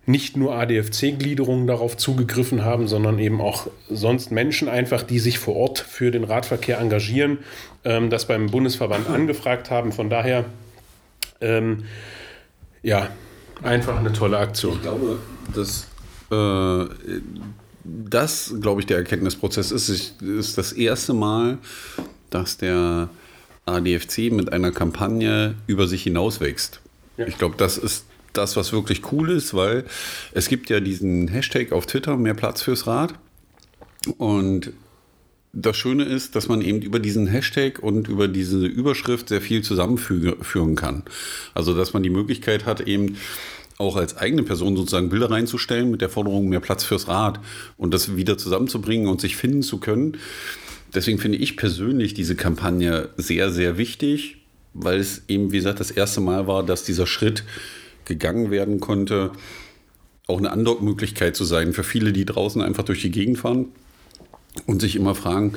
nicht 0.05 0.37
nur 0.37 0.55
ADFC-Gliederungen 0.55 1.67
darauf 1.67 1.97
zugegriffen 1.97 2.63
haben, 2.63 2.87
sondern 2.87 3.17
eben 3.17 3.41
auch 3.41 3.67
sonst 3.89 4.31
Menschen 4.31 4.69
einfach, 4.69 5.03
die 5.03 5.19
sich 5.19 5.39
vor 5.39 5.55
Ort 5.55 5.79
für 5.79 6.11
den 6.11 6.23
Radverkehr 6.23 6.79
engagieren, 6.79 7.39
ähm, 7.83 8.09
das 8.09 8.27
beim 8.27 8.47
Bundesverband 8.47 9.09
angefragt 9.09 9.71
haben. 9.71 9.91
Von 9.91 10.09
daher, 10.09 10.45
ähm, 11.41 11.85
ja, 12.83 13.09
einfach 13.63 13.97
eine 13.97 14.13
tolle 14.13 14.37
Aktion. 14.37 14.75
Ich 14.75 14.81
glaube, 14.83 15.19
dass 15.53 15.87
äh, 16.31 16.85
das, 17.83 18.53
glaube 18.61 18.81
ich, 18.81 18.87
der 18.87 18.97
Erkenntnisprozess 18.97 19.71
ist. 19.71 20.21
ist 20.21 20.57
das 20.57 20.71
erste 20.71 21.13
Mal, 21.13 21.57
dass 22.29 22.57
der 22.57 23.09
ADFC 23.65 24.31
mit 24.31 24.51
einer 24.53 24.71
Kampagne 24.71 25.55
über 25.67 25.87
sich 25.87 26.03
hinaus 26.03 26.39
wächst. 26.39 26.81
Ja. 27.17 27.27
Ich 27.27 27.37
glaube, 27.37 27.55
das 27.57 27.77
ist 27.77 28.05
das, 28.37 28.55
was 28.55 28.73
wirklich 28.73 29.11
cool 29.11 29.31
ist, 29.31 29.53
weil 29.53 29.85
es 30.33 30.47
gibt 30.47 30.69
ja 30.69 30.79
diesen 30.79 31.27
Hashtag 31.27 31.71
auf 31.71 31.85
Twitter, 31.85 32.17
mehr 32.17 32.33
Platz 32.33 32.61
fürs 32.61 32.87
Rad. 32.87 33.13
Und 34.17 34.73
das 35.53 35.77
Schöne 35.77 36.03
ist, 36.03 36.35
dass 36.35 36.47
man 36.47 36.61
eben 36.61 36.81
über 36.81 36.99
diesen 36.99 37.27
Hashtag 37.27 37.79
und 37.81 38.07
über 38.07 38.27
diese 38.27 38.65
Überschrift 38.65 39.29
sehr 39.29 39.41
viel 39.41 39.63
zusammenführen 39.63 40.75
kann. 40.75 41.03
Also, 41.53 41.73
dass 41.73 41.93
man 41.93 42.03
die 42.03 42.09
Möglichkeit 42.09 42.65
hat, 42.65 42.81
eben 42.81 43.15
auch 43.77 43.95
als 43.95 44.17
eigene 44.17 44.43
Person 44.43 44.75
sozusagen 44.75 45.09
Bilder 45.09 45.31
reinzustellen 45.31 45.91
mit 45.91 46.01
der 46.01 46.09
Forderung 46.09 46.49
mehr 46.49 46.59
Platz 46.59 46.83
fürs 46.83 47.07
Rad 47.07 47.39
und 47.77 47.93
das 47.93 48.15
wieder 48.15 48.37
zusammenzubringen 48.37 49.07
und 49.07 49.19
sich 49.21 49.35
finden 49.35 49.63
zu 49.63 49.79
können. 49.79 50.17
Deswegen 50.93 51.19
finde 51.19 51.37
ich 51.37 51.57
persönlich 51.57 52.13
diese 52.13 52.35
Kampagne 52.35 53.09
sehr, 53.17 53.51
sehr 53.51 53.77
wichtig, 53.77 54.37
weil 54.73 54.99
es 54.99 55.23
eben, 55.27 55.51
wie 55.51 55.57
gesagt, 55.57 55.79
das 55.79 55.91
erste 55.91 56.21
Mal 56.21 56.47
war, 56.47 56.65
dass 56.65 56.83
dieser 56.83 57.07
Schritt 57.07 57.43
gegangen 58.05 58.51
werden 58.51 58.79
konnte, 58.79 59.31
auch 60.27 60.37
eine 60.37 60.51
Andockmöglichkeit 60.51 61.35
zu 61.35 61.43
sein 61.43 61.73
für 61.73 61.83
viele, 61.83 62.13
die 62.13 62.25
draußen 62.25 62.61
einfach 62.61 62.83
durch 62.83 63.01
die 63.01 63.11
Gegend 63.11 63.37
fahren 63.37 63.67
und 64.65 64.81
sich 64.81 64.95
immer 64.95 65.15
fragen, 65.15 65.53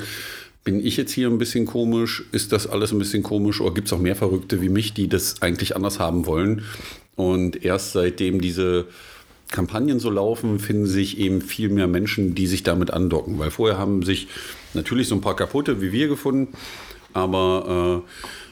bin 0.63 0.85
ich 0.85 0.97
jetzt 0.97 1.11
hier 1.11 1.29
ein 1.29 1.37
bisschen 1.37 1.65
komisch? 1.65 2.25
Ist 2.31 2.51
das 2.51 2.67
alles 2.67 2.91
ein 2.91 2.99
bisschen 2.99 3.23
komisch? 3.23 3.61
Oder 3.61 3.73
gibt 3.73 3.87
es 3.87 3.93
auch 3.93 3.99
mehr 3.99 4.15
Verrückte 4.15 4.61
wie 4.61 4.69
mich, 4.69 4.93
die 4.93 5.07
das 5.07 5.41
eigentlich 5.41 5.75
anders 5.75 5.99
haben 5.99 6.25
wollen? 6.25 6.63
Und 7.15 7.63
erst 7.63 7.93
seitdem 7.93 8.41
diese 8.41 8.85
Kampagnen 9.49 9.99
so 9.99 10.09
laufen, 10.09 10.59
finden 10.59 10.85
sich 10.85 11.17
eben 11.17 11.41
viel 11.41 11.69
mehr 11.69 11.87
Menschen, 11.87 12.35
die 12.35 12.45
sich 12.45 12.63
damit 12.63 12.91
andocken. 12.91 13.39
Weil 13.39 13.51
vorher 13.51 13.77
haben 13.77 14.03
sich 14.03 14.27
natürlich 14.73 15.07
so 15.07 15.15
ein 15.15 15.21
paar 15.21 15.35
kaputte 15.35 15.81
wie 15.81 15.91
wir 15.91 16.07
gefunden, 16.07 16.53
aber 17.13 18.03
äh, 18.05 18.48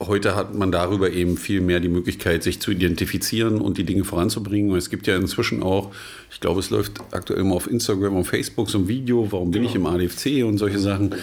heute 0.00 0.34
hat 0.34 0.54
man 0.54 0.72
darüber 0.72 1.10
eben 1.10 1.36
viel 1.36 1.60
mehr 1.60 1.78
die 1.78 1.88
Möglichkeit, 1.88 2.42
sich 2.42 2.60
zu 2.60 2.70
identifizieren 2.70 3.60
und 3.60 3.76
die 3.76 3.84
Dinge 3.84 4.04
voranzubringen. 4.04 4.70
Und 4.70 4.78
es 4.78 4.88
gibt 4.88 5.06
ja 5.06 5.16
inzwischen 5.16 5.62
auch, 5.62 5.92
ich 6.30 6.40
glaube, 6.40 6.60
es 6.60 6.70
läuft 6.70 7.00
aktuell 7.10 7.40
immer 7.40 7.54
auf 7.54 7.70
Instagram 7.70 8.16
und 8.16 8.24
Facebook 8.24 8.70
so 8.70 8.78
ein 8.78 8.88
Video, 8.88 9.30
warum 9.30 9.50
bin 9.50 9.62
ich 9.62 9.74
im 9.74 9.86
ADFC 9.86 10.44
und 10.44 10.58
solche 10.58 10.78
Sachen. 10.78 11.14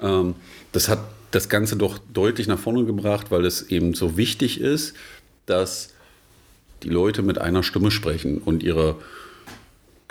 Ähm, 0.00 0.34
das 0.72 0.88
hat 0.88 1.00
das 1.30 1.48
Ganze 1.48 1.76
doch 1.76 1.98
deutlich 2.12 2.46
nach 2.46 2.58
vorne 2.58 2.84
gebracht, 2.84 3.30
weil 3.30 3.44
es 3.44 3.70
eben 3.70 3.94
so 3.94 4.16
wichtig 4.16 4.60
ist, 4.60 4.94
dass 5.46 5.90
die 6.82 6.88
Leute 6.88 7.22
mit 7.22 7.38
einer 7.38 7.62
Stimme 7.62 7.90
sprechen 7.90 8.38
und 8.38 8.62
ihre 8.62 8.96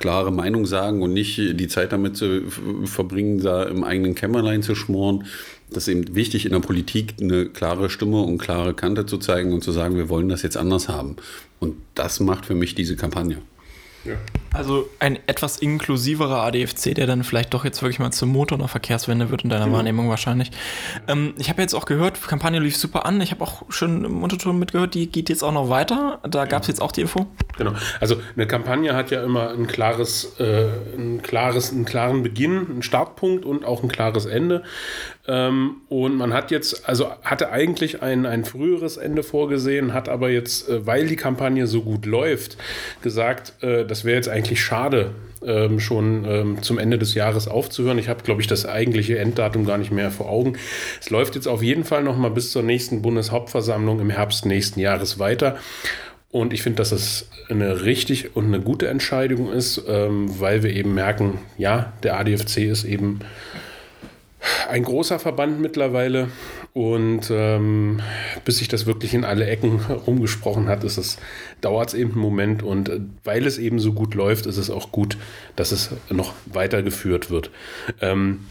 klare 0.02 0.32
Meinung 0.32 0.66
sagen 0.66 1.02
und 1.02 1.14
nicht 1.14 1.38
die 1.38 1.68
Zeit 1.68 1.94
damit 1.94 2.18
zu 2.18 2.42
verbringen, 2.86 3.42
da 3.42 3.64
im 3.64 3.84
eigenen 3.84 4.16
Kämmerlein 4.16 4.64
zu 4.64 4.76
schmoren. 4.76 5.26
Das 5.70 5.88
ist 5.88 5.94
eben 5.94 6.16
wichtig 6.16 6.46
in 6.46 6.52
der 6.52 6.60
Politik, 6.60 7.14
eine 7.22 7.46
klare 7.46 7.90
Stimme 7.90 8.22
und 8.22 8.40
klare 8.40 8.74
Kante 8.74 9.06
zu 9.06 9.18
zeigen 9.18 9.54
und 9.54 9.64
zu 9.64 9.72
sagen, 9.72 9.96
wir 9.96 10.10
wollen 10.10 10.28
das 10.28 10.42
jetzt 10.42 10.58
anders 10.58 10.90
haben. 10.90 11.16
Und 11.60 11.76
das 11.96 12.20
macht 12.20 12.46
für 12.46 12.56
mich 12.56 12.76
diese 12.76 12.98
Kampagne. 12.98 13.38
Ja. 14.04 14.16
Also 14.54 14.90
ein 15.00 15.18
etwas 15.28 15.60
inklusiverer 15.60 16.44
ADFC, 16.44 16.94
der 16.94 17.08
dann 17.08 17.24
vielleicht 17.24 17.54
doch 17.54 17.64
jetzt 17.64 17.82
wirklich 17.82 18.00
mal 18.00 18.12
zum 18.12 18.30
Motor 18.30 18.58
einer 18.58 18.68
Verkehrswende 18.68 19.30
wird 19.30 19.44
in 19.44 19.50
deiner 19.50 19.66
genau. 19.66 19.78
Wahrnehmung 19.78 20.10
wahrscheinlich. 20.10 20.52
Ähm, 21.08 21.34
ich 21.38 21.50
habe 21.50 21.62
jetzt 21.62 21.74
auch 21.74 21.86
gehört, 21.86 22.18
die 22.18 22.28
Kampagne 22.28 22.60
lief 22.60 22.76
super 22.76 23.06
an. 23.06 23.22
Ich 23.22 23.32
habe 23.32 23.44
auch 23.44 23.64
schon 23.70 24.04
im 24.04 24.22
Unterton 24.24 24.60
mitgehört, 24.60 24.94
die 24.94 25.08
geht 25.08 25.30
jetzt 25.30 25.44
auch 25.44 25.54
noch 25.54 25.70
weiter. 25.70 26.20
Da 26.30 26.46
gab 26.46 26.64
es 26.64 26.68
jetzt 26.68 26.82
auch 26.82 26.92
die 26.92 27.02
Info. 27.02 27.28
Genau. 27.58 27.74
Also 28.02 28.18
eine 28.36 28.46
Kampagne 28.46 28.94
hat 28.94 29.10
ja 29.10 29.24
immer 29.24 29.52
ein 29.52 29.68
klares, 29.68 30.36
äh, 30.40 30.68
ein 30.98 31.22
klares, 31.22 31.72
einen 31.72 31.86
klaren 31.86 32.22
Beginn, 32.22 32.70
einen 32.70 32.84
Startpunkt 32.84 33.46
und 33.46 33.64
auch 33.64 33.84
ein 33.84 33.90
klares 33.90 34.26
Ende. 34.26 34.64
Ähm, 35.28 35.78
und 35.88 36.16
man 36.16 36.34
hat 36.34 36.52
jetzt, 36.52 36.90
also 36.90 37.12
hatte 37.24 37.52
eigentlich 37.52 38.02
ein, 38.02 38.26
ein 38.26 38.44
früheres 38.44 38.98
Ende 38.98 39.22
vorgesehen, 39.24 39.94
hat 39.94 40.10
aber 40.10 40.30
jetzt, 40.30 40.68
äh, 40.68 40.86
weil 40.86 41.08
die 41.08 41.16
Kampagne 41.16 41.68
so 41.68 41.84
gut 41.84 42.06
läuft, 42.06 42.58
gesagt, 43.02 43.54
äh, 43.62 43.86
das 43.86 44.04
wäre 44.04 44.16
jetzt 44.16 44.30
eigentlich 44.30 44.41
schade, 44.50 45.12
ähm, 45.46 45.80
schon 45.80 46.26
ähm, 46.26 46.62
zum 46.62 46.78
Ende 46.78 46.98
des 46.98 47.14
Jahres 47.14 47.48
aufzuhören. 47.48 47.98
Ich 47.98 48.10
habe, 48.10 48.24
glaube 48.24 48.42
ich, 48.42 48.48
das 48.48 48.66
eigentliche 48.66 49.18
Enddatum 49.18 49.66
gar 49.66 49.78
nicht 49.78 49.92
mehr 49.92 50.12
vor 50.12 50.30
Augen. 50.30 50.54
Es 51.00 51.10
läuft 51.10 51.36
jetzt 51.36 51.48
auf 51.48 51.64
jeden 51.64 51.84
Fall 51.84 52.04
noch 52.04 52.18
mal 52.18 52.30
bis 52.30 52.52
zur 52.52 52.64
nächsten 52.64 53.02
Bundeshauptversammlung 53.02 54.00
im 54.00 54.10
Herbst 54.10 54.46
nächsten 54.46 54.80
Jahres 54.80 55.20
weiter. 55.20 55.58
Und 56.32 56.54
ich 56.54 56.62
finde, 56.64 56.78
dass 56.78 56.92
es 56.92 57.30
eine 57.50 57.84
richtig 57.84 58.36
und 58.36 58.46
eine 58.46 58.62
gute 58.62 58.88
Entscheidung 58.88 59.52
ist, 59.52 59.84
ähm, 59.88 60.40
weil 60.40 60.64
wir 60.64 60.72
eben 60.72 60.94
merken, 60.94 61.40
ja, 61.58 61.92
der 62.04 62.18
ADFC 62.20 62.60
ist 62.60 62.86
eben 62.86 63.20
ein 64.70 64.84
großer 64.84 65.20
Verband 65.20 65.60
mittlerweile. 65.60 66.30
Und 66.74 67.30
ähm, 67.32 68.00
bis 68.46 68.60
sich 68.60 68.70
das 68.70 68.86
wirklich 68.86 69.14
in 69.14 69.26
alle 69.26 69.46
Ecken 69.46 69.82
rumgesprochen 70.08 70.70
hat, 70.70 70.86
ist 70.86 70.98
es, 70.98 71.18
dauert 71.60 71.90
es 71.90 71.94
eben 71.94 72.12
einen 72.12 72.22
Moment. 72.22 72.64
Und 72.64 72.90
äh, 72.90 73.02
weil 73.24 73.46
es 73.46 73.58
eben 73.58 73.80
so 73.80 73.92
gut 73.92 74.16
läuft, 74.16 74.46
ist 74.46 74.58
es 74.58 74.70
auch 74.70 74.92
gut, 74.92 75.18
dass 75.58 75.74
es 75.74 75.92
noch 76.10 76.34
weitergeführt 76.46 77.30
wird. 77.30 77.52
Ähm, 78.00 78.46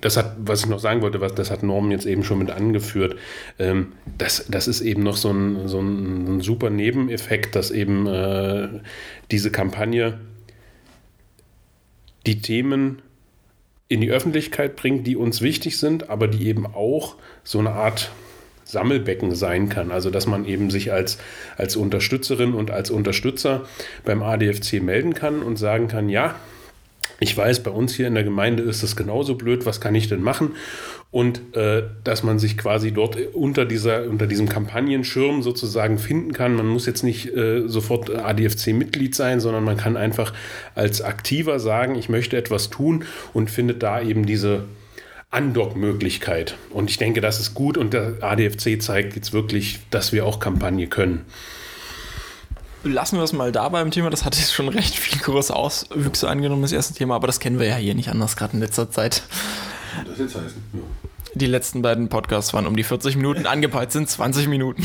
das 0.00 0.16
hat, 0.16 0.36
was 0.38 0.60
ich 0.60 0.68
noch 0.68 0.78
sagen 0.78 1.02
wollte, 1.02 1.20
was, 1.20 1.34
das 1.34 1.50
hat 1.50 1.62
Norman 1.62 1.90
jetzt 1.90 2.06
eben 2.06 2.24
schon 2.24 2.38
mit 2.38 2.50
angeführt. 2.50 3.16
Ähm, 3.58 3.92
das, 4.18 4.46
das 4.48 4.68
ist 4.68 4.80
eben 4.80 5.02
noch 5.02 5.16
so 5.16 5.30
ein, 5.30 5.68
so 5.68 5.80
ein, 5.80 6.36
ein 6.36 6.40
super 6.40 6.70
Nebeneffekt, 6.70 7.56
dass 7.56 7.70
eben 7.70 8.06
äh, 8.06 8.68
diese 9.30 9.50
Kampagne 9.50 10.18
die 12.24 12.40
Themen 12.40 13.02
in 13.88 14.00
die 14.00 14.10
Öffentlichkeit 14.10 14.76
bringt, 14.76 15.06
die 15.06 15.16
uns 15.16 15.42
wichtig 15.42 15.78
sind, 15.78 16.10
aber 16.10 16.28
die 16.28 16.48
eben 16.48 16.66
auch 16.66 17.16
so 17.44 17.58
eine 17.58 17.70
Art 17.70 18.10
Sammelbecken 18.64 19.34
sein 19.34 19.68
kann. 19.68 19.92
Also 19.92 20.10
dass 20.10 20.26
man 20.26 20.44
eben 20.44 20.70
sich 20.70 20.92
als, 20.92 21.18
als 21.56 21.76
Unterstützerin 21.76 22.52
und 22.52 22.70
als 22.70 22.90
Unterstützer 22.90 23.66
beim 24.04 24.22
ADFC 24.22 24.82
melden 24.82 25.14
kann 25.14 25.42
und 25.42 25.56
sagen 25.56 25.88
kann, 25.88 26.08
ja, 26.08 26.34
ich 27.18 27.36
weiß, 27.36 27.62
bei 27.62 27.70
uns 27.70 27.94
hier 27.94 28.06
in 28.06 28.14
der 28.14 28.24
Gemeinde 28.24 28.62
ist 28.62 28.82
es 28.82 28.94
genauso 28.94 29.36
blöd, 29.36 29.64
was 29.64 29.80
kann 29.80 29.94
ich 29.94 30.08
denn 30.08 30.22
machen? 30.22 30.50
Und 31.10 31.56
äh, 31.56 31.84
dass 32.04 32.22
man 32.22 32.38
sich 32.38 32.58
quasi 32.58 32.92
dort 32.92 33.16
unter, 33.32 33.64
dieser, 33.64 34.04
unter 34.04 34.26
diesem 34.26 34.48
Kampagnenschirm 34.48 35.42
sozusagen 35.42 35.98
finden 35.98 36.32
kann. 36.32 36.54
Man 36.54 36.66
muss 36.66 36.84
jetzt 36.84 37.04
nicht 37.04 37.34
äh, 37.34 37.66
sofort 37.68 38.10
ADFC-Mitglied 38.10 39.14
sein, 39.14 39.40
sondern 39.40 39.64
man 39.64 39.78
kann 39.78 39.96
einfach 39.96 40.34
als 40.74 41.00
Aktiver 41.00 41.58
sagen, 41.58 41.94
ich 41.94 42.08
möchte 42.08 42.36
etwas 42.36 42.68
tun 42.68 43.04
und 43.32 43.50
findet 43.50 43.82
da 43.82 44.02
eben 44.02 44.26
diese 44.26 44.64
Andock-Möglichkeit. 45.30 46.56
Und 46.70 46.90
ich 46.90 46.98
denke, 46.98 47.20
das 47.22 47.40
ist 47.40 47.54
gut 47.54 47.78
und 47.78 47.94
der 47.94 48.18
ADFC 48.20 48.80
zeigt 48.82 49.16
jetzt 49.16 49.32
wirklich, 49.32 49.78
dass 49.90 50.12
wir 50.12 50.26
auch 50.26 50.38
Kampagne 50.38 50.86
können 50.86 51.24
lassen 52.88 53.16
wir 53.16 53.24
es 53.24 53.32
mal 53.32 53.52
da 53.52 53.68
beim 53.68 53.90
Thema. 53.90 54.10
Das 54.10 54.24
hat 54.24 54.36
jetzt 54.36 54.52
schon 54.52 54.68
recht 54.68 54.94
viel 54.96 55.18
große 55.20 55.54
Auswüchse 55.54 56.28
angenommen, 56.28 56.62
das 56.62 56.72
erste 56.72 56.94
Thema, 56.94 57.16
aber 57.16 57.26
das 57.26 57.40
kennen 57.40 57.58
wir 57.58 57.66
ja 57.66 57.76
hier 57.76 57.94
nicht 57.94 58.08
anders, 58.08 58.36
gerade 58.36 58.54
in 58.54 58.60
letzter 58.60 58.90
Zeit. 58.90 59.22
Das 60.06 60.18
jetzt 60.18 60.34
heißen. 60.34 60.62
Ja. 60.72 60.80
Die 61.34 61.46
letzten 61.46 61.82
beiden 61.82 62.08
Podcasts 62.08 62.54
waren 62.54 62.66
um 62.66 62.76
die 62.76 62.84
40 62.84 63.16
Minuten, 63.16 63.46
angepeilt 63.46 63.92
sind 63.92 64.08
20 64.08 64.48
Minuten. 64.48 64.84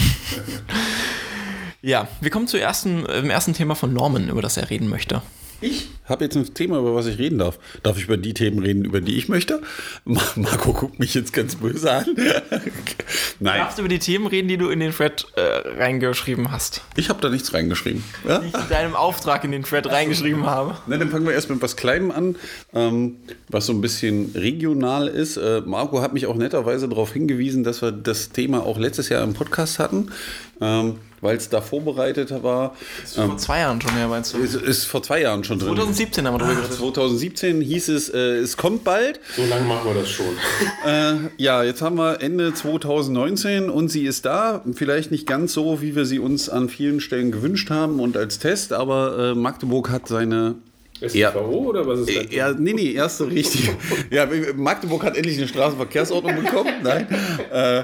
ja, 1.81 2.07
wir 2.19 2.29
kommen 2.29 2.47
zum 2.47 2.59
ersten, 2.59 3.05
ersten 3.05 3.53
Thema 3.53 3.75
von 3.75 3.93
Norman, 3.93 4.29
über 4.29 4.41
das 4.41 4.57
er 4.57 4.69
reden 4.69 4.89
möchte. 4.89 5.21
Ich 5.61 5.89
habe 6.05 6.23
jetzt 6.23 6.35
ein 6.35 6.53
Thema, 6.55 6.79
über 6.79 6.95
was 6.95 7.05
ich 7.05 7.19
reden 7.19 7.37
darf. 7.37 7.59
Darf 7.83 7.97
ich 7.97 8.05
über 8.05 8.17
die 8.17 8.33
Themen 8.33 8.59
reden, 8.59 8.83
über 8.83 8.99
die 8.99 9.17
ich 9.17 9.29
möchte? 9.29 9.61
Marco 10.05 10.73
guckt 10.73 10.99
mich 10.99 11.13
jetzt 11.13 11.33
ganz 11.33 11.55
böse 11.55 11.91
an. 11.91 12.05
Nein. 13.39 13.59
Du 13.59 13.63
darfst 13.63 13.79
über 13.79 13.87
die 13.87 13.99
Themen 13.99 14.25
reden, 14.25 14.47
die 14.47 14.57
du 14.57 14.69
in 14.69 14.79
den 14.79 14.91
Thread 14.91 15.27
äh, 15.35 15.41
reingeschrieben 15.77 16.51
hast. 16.51 16.81
Ich 16.95 17.09
habe 17.09 17.21
da 17.21 17.29
nichts 17.29 17.53
reingeschrieben. 17.53 18.03
Ja? 18.27 18.39
Die 18.39 18.47
ich 18.47 18.53
in 18.55 18.69
deinem 18.69 18.95
Auftrag 18.95 19.43
in 19.43 19.51
den 19.51 19.63
Thread 19.63 19.87
reingeschrieben 19.87 20.47
habe. 20.47 20.77
Na, 20.87 20.97
dann 20.97 21.09
fangen 21.09 21.25
wir 21.25 21.33
erst 21.33 21.49
mit 21.49 21.61
was 21.61 21.75
Kleinem 21.75 22.09
an, 22.09 22.35
ähm, 22.73 23.17
was 23.47 23.67
so 23.67 23.73
ein 23.73 23.81
bisschen 23.81 24.31
regional 24.33 25.07
ist. 25.07 25.37
Äh, 25.37 25.61
Marco 25.63 26.01
hat 26.01 26.13
mich 26.13 26.25
auch 26.25 26.35
netterweise 26.35 26.89
darauf 26.89 27.13
hingewiesen, 27.13 27.63
dass 27.63 27.83
wir 27.83 27.91
das 27.91 28.29
Thema 28.29 28.65
auch 28.65 28.79
letztes 28.79 29.09
Jahr 29.09 29.23
im 29.23 29.33
Podcast 29.33 29.77
hatten. 29.77 30.11
Ähm, 30.59 30.95
weil 31.21 31.37
es 31.37 31.49
da 31.49 31.61
vorbereitet 31.61 32.31
war. 32.43 32.75
Ist 33.03 33.15
vor 33.15 33.25
ähm, 33.25 33.37
zwei 33.37 33.59
Jahren 33.59 33.79
schon 33.79 33.93
her, 33.95 34.07
meinst 34.07 34.33
du? 34.33 34.39
Ist, 34.39 34.55
ist 34.55 34.85
vor 34.85 35.03
zwei 35.03 35.21
Jahren 35.21 35.43
schon 35.43 35.59
2017 35.59 36.25
drin. 36.25 36.25
2017 36.25 36.27
haben 36.27 36.33
wir 36.33 36.39
drüber 36.39 36.55
geredet. 36.55 36.77
2017 36.77 37.61
hieß 37.61 37.89
es, 37.89 38.09
äh, 38.09 38.17
es 38.37 38.57
kommt 38.57 38.83
bald. 38.83 39.19
So 39.35 39.45
lange 39.45 39.65
machen 39.65 39.93
wir 39.93 40.01
das 40.01 40.09
schon. 40.09 40.25
äh, 40.85 41.29
ja, 41.37 41.63
jetzt 41.63 41.81
haben 41.81 41.97
wir 41.97 42.21
Ende 42.21 42.53
2019 42.53 43.69
und 43.69 43.89
sie 43.89 44.05
ist 44.05 44.25
da. 44.25 44.63
Vielleicht 44.73 45.11
nicht 45.11 45.27
ganz 45.27 45.53
so, 45.53 45.81
wie 45.81 45.95
wir 45.95 46.05
sie 46.05 46.19
uns 46.19 46.49
an 46.49 46.69
vielen 46.69 46.99
Stellen 46.99 47.31
gewünscht 47.31 47.69
haben 47.69 47.99
und 47.99 48.17
als 48.17 48.39
Test, 48.39 48.73
aber 48.73 49.31
äh, 49.31 49.35
Magdeburg 49.35 49.89
hat 49.89 50.07
seine 50.07 50.55
STVO 51.01 51.17
ja. 51.17 51.35
oder 51.35 51.87
was 51.87 52.01
ist 52.01 52.15
das? 52.15 52.31
Ja, 52.31 52.51
nee, 52.51 52.73
nee, 52.73 52.91
erste 52.93 53.29
richtig. 53.29 53.69
ja, 54.11 54.27
Magdeburg 54.55 55.03
hat 55.03 55.17
endlich 55.17 55.37
eine 55.37 55.47
Straßenverkehrsordnung 55.47 56.43
bekommen. 56.43 56.73
Nein. 56.83 57.07
Äh, 57.51 57.83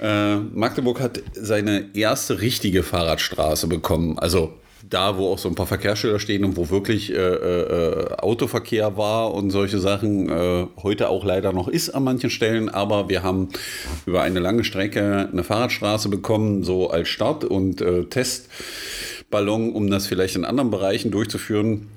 äh, 0.00 0.36
Magdeburg 0.36 1.00
hat 1.00 1.22
seine 1.32 1.90
erste 1.94 2.40
richtige 2.40 2.82
Fahrradstraße 2.82 3.66
bekommen. 3.68 4.18
Also 4.18 4.52
da, 4.88 5.16
wo 5.16 5.32
auch 5.32 5.38
so 5.38 5.48
ein 5.48 5.54
paar 5.54 5.66
Verkehrsschilder 5.66 6.18
stehen 6.18 6.44
und 6.44 6.56
wo 6.56 6.70
wirklich 6.70 7.12
äh, 7.12 7.16
äh, 7.16 8.14
Autoverkehr 8.18 8.96
war 8.96 9.34
und 9.34 9.50
solche 9.50 9.78
Sachen 9.78 10.28
äh, 10.28 10.66
heute 10.82 11.08
auch 11.08 11.24
leider 11.24 11.52
noch 11.52 11.68
ist 11.68 11.90
an 11.90 12.04
manchen 12.04 12.30
Stellen. 12.30 12.68
Aber 12.68 13.08
wir 13.08 13.22
haben 13.22 13.48
über 14.06 14.22
eine 14.22 14.38
lange 14.38 14.64
Strecke 14.64 15.28
eine 15.32 15.44
Fahrradstraße 15.44 16.08
bekommen, 16.08 16.62
so 16.62 16.90
als 16.90 17.08
Start 17.08 17.44
und 17.44 17.80
äh, 17.80 18.04
Testballon, 18.04 19.72
um 19.72 19.90
das 19.90 20.06
vielleicht 20.06 20.36
in 20.36 20.44
anderen 20.44 20.70
Bereichen 20.70 21.10
durchzuführen. 21.10 21.88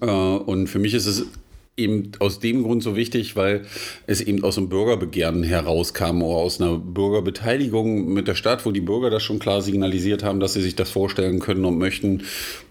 Äh, 0.00 0.06
und 0.06 0.68
für 0.68 0.78
mich 0.78 0.94
ist 0.94 1.06
es 1.06 1.26
eben 1.76 2.12
aus 2.18 2.40
dem 2.40 2.62
Grund 2.62 2.82
so 2.82 2.96
wichtig, 2.96 3.36
weil 3.36 3.62
es 4.06 4.20
eben 4.20 4.44
aus 4.44 4.58
einem 4.58 4.68
Bürgerbegehren 4.68 5.42
herauskam 5.42 6.22
oder 6.22 6.38
aus 6.38 6.60
einer 6.60 6.76
Bürgerbeteiligung 6.76 8.12
mit 8.12 8.28
der 8.28 8.34
Stadt, 8.34 8.66
wo 8.66 8.70
die 8.70 8.80
Bürger 8.80 9.10
das 9.10 9.22
schon 9.22 9.38
klar 9.38 9.62
signalisiert 9.62 10.22
haben, 10.22 10.40
dass 10.40 10.52
sie 10.52 10.62
sich 10.62 10.76
das 10.76 10.90
vorstellen 10.90 11.40
können 11.40 11.64
und 11.64 11.78
möchten 11.78 12.22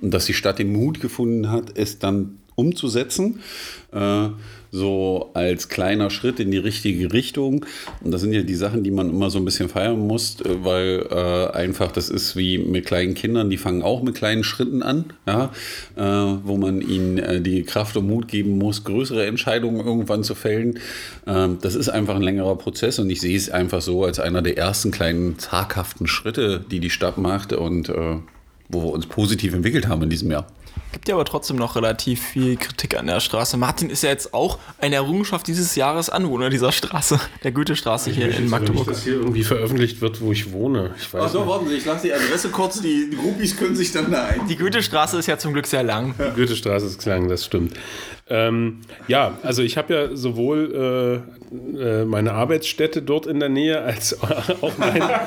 und 0.02 0.14
dass 0.14 0.26
die 0.26 0.34
Stadt 0.34 0.60
den 0.60 0.72
Mut 0.72 1.02
gefunden 1.02 1.50
hat, 1.50 1.78
es 1.78 2.00
dann 2.00 2.40
umzusetzen. 2.60 3.39
Äh, 3.92 4.30
so 4.72 5.32
als 5.34 5.70
kleiner 5.70 6.10
Schritt 6.10 6.39
in 6.39 6.51
die 6.51 6.58
richtige 6.58 7.12
Richtung. 7.12 7.66
Und 8.01 8.12
das 8.12 8.22
sind 8.22 8.34
ja 8.34 8.44
die 8.44 8.56
Sachen, 8.56 8.84
die 8.84 8.92
man 8.92 9.10
immer 9.10 9.30
so 9.30 9.39
ein 9.39 9.46
bisschen 9.46 9.70
feiern 9.70 10.00
muss, 10.00 10.42
äh, 10.42 10.63
weil 10.63 11.08
äh, 11.10 11.58
einfach 11.58 11.92
das 11.92 12.10
ist 12.10 12.36
wie 12.36 12.58
mit 12.58 12.86
kleinen 12.86 13.13
Kindern, 13.13 13.50
die 13.50 13.58
fangen 13.58 13.82
auch 13.82 14.04
mit 14.04 14.16
kleinen 14.16 14.44
Schritten 14.44 14.84
an, 14.84 15.06
ja, 15.28 15.51
äh, 15.96 16.38
wo 16.44 16.58
man 16.58 16.82
ihnen 16.82 17.18
äh, 17.18 17.42
die 17.42 17.63
Kraft 17.63 17.98
und 17.98 18.08
Mut 18.08 18.28
geben 18.28 18.58
muss, 18.58 18.84
größere 18.84 19.25
Entscheidungen 19.25 19.86
irgendwann 19.86 20.24
zu 20.24 20.36
fällen. 20.36 20.80
Ähm, 21.25 21.58
das 21.62 21.75
ist 21.75 21.89
einfach 21.89 22.16
ein 22.16 22.22
längerer 22.22 22.56
Prozess 22.58 23.00
und 23.00 23.10
ich 23.10 23.22
sehe 23.22 23.38
es 23.38 23.50
einfach 23.50 23.82
so 23.82 24.06
als 24.06 24.20
einer 24.20 24.42
der 24.42 24.58
ersten 24.58 24.92
kleinen 24.92 25.39
zaghaften 25.39 26.08
Schritte, 26.08 26.63
die 26.70 26.80
die 26.80 26.89
Stadt 26.89 27.18
macht 27.18 27.54
und 27.54 27.89
äh, 27.89 28.18
wo 28.70 28.84
wir 28.84 28.92
uns 28.92 29.08
positiv 29.08 29.54
entwickelt 29.54 29.88
haben 29.88 30.04
in 30.04 30.10
diesem 30.10 30.30
Jahr. 30.30 30.46
Gibt 30.91 31.08
ja 31.08 31.15
aber 31.15 31.25
trotzdem 31.25 31.58
noch 31.58 31.75
relativ 31.75 32.22
viel 32.22 32.58
Kritik 32.58 32.98
an 32.98 33.05
der 33.05 33.19
Straße. 33.19 33.58
Martin 33.58 33.89
ist 33.89 34.01
ja 34.01 34.10
jetzt 34.10 34.34
auch 34.34 34.58
eine 34.79 34.96
Errungenschaft 34.96 35.46
dieses 35.48 35.75
Jahres 35.75 36.10
Anwohner 36.10 36.50
dieser 36.50 36.72
Straße, 36.72 37.19
der 37.43 37.51
Goethestraße 37.51 38.10
hier 38.10 38.36
in 38.36 38.50
Magdeburg. 38.50 38.88
Nicht, 38.88 38.98
dass 38.98 39.03
hier 39.03 39.13
irgendwie 39.13 39.43
veröffentlicht 39.43 40.01
wird, 40.01 40.19
wo 40.22 40.31
ich 40.31 40.51
wohne. 40.51 40.96
Ich 40.98 41.13
weiß 41.13 41.22
Ach 41.25 41.29
so, 41.29 41.48
warten 41.48 41.67
Sie, 41.69 41.75
ich 41.75 41.86
lasse 41.86 42.08
die 42.08 42.13
Adresse 42.13 42.50
kurz, 42.50 42.81
die, 42.81 43.10
die 43.12 43.17
Groupies 43.17 43.55
können 43.55 43.75
sich 43.75 43.91
dann 43.91 44.12
da 44.12 44.25
ein. 44.25 44.48
Die 44.48 44.55
Goethestraße 44.55 45.19
ist 45.19 45.27
ja 45.27 45.38
zum 45.38 45.53
Glück 45.53 45.67
sehr 45.67 45.84
lang. 45.84 46.15
Die 46.17 46.39
Goethestraße 46.39 46.88
ist 46.88 47.05
lang, 47.05 47.27
das 47.27 47.46
stimmt. 47.46 47.74
Ähm, 48.29 48.81
ja, 49.07 49.38
also 49.41 49.63
ich 49.63 49.77
habe 49.77 49.93
ja 49.93 50.15
sowohl 50.15 51.24
äh, 51.51 52.01
äh, 52.01 52.05
meine 52.05 52.33
Arbeitsstätte 52.33 53.01
dort 53.01 53.25
in 53.25 53.39
der 53.39 53.50
Nähe 53.50 53.81
als 53.81 54.21
auch 54.62 54.77
meine. 54.77 55.19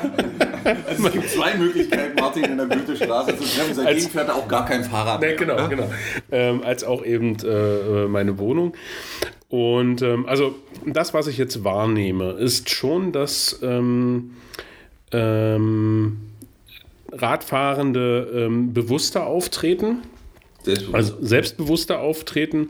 also 0.87 1.07
es 1.07 1.11
gibt 1.11 1.29
zwei 1.29 1.55
Möglichkeiten, 1.55 2.15
Martin 2.19 2.45
in 2.45 2.57
der 2.57 2.67
Goethestraße 2.67 3.37
zu 3.37 3.43
treffen. 3.43 3.73
Seitdem 3.73 3.87
als, 3.87 4.07
fährt 4.07 4.29
er 4.29 4.35
auch 4.35 4.47
gar 4.47 4.65
kein 4.65 4.85
Fahrrad 4.85 5.19
mehr. 5.19 5.35
Genau, 5.35 5.55
ne? 5.55 5.69
genau. 5.69 5.91
Ähm, 6.31 6.63
als 6.63 6.85
auch 6.85 7.03
eben 7.03 7.35
äh, 7.43 8.07
meine 8.07 8.37
Wohnung. 8.37 8.73
Und 9.49 10.01
ähm, 10.01 10.25
also 10.25 10.55
das, 10.85 11.13
was 11.13 11.27
ich 11.27 11.37
jetzt 11.37 11.63
wahrnehme, 11.63 12.31
ist 12.31 12.69
schon, 12.69 13.11
dass 13.11 13.59
ähm, 13.61 14.31
ähm, 15.11 16.17
Radfahrende 17.11 18.31
ähm, 18.33 18.73
bewusster 18.73 19.27
auftreten 19.27 19.99
Selbstbewusst. 20.63 20.95
Also 20.95 21.15
selbstbewusster 21.21 21.99
auftreten, 21.99 22.69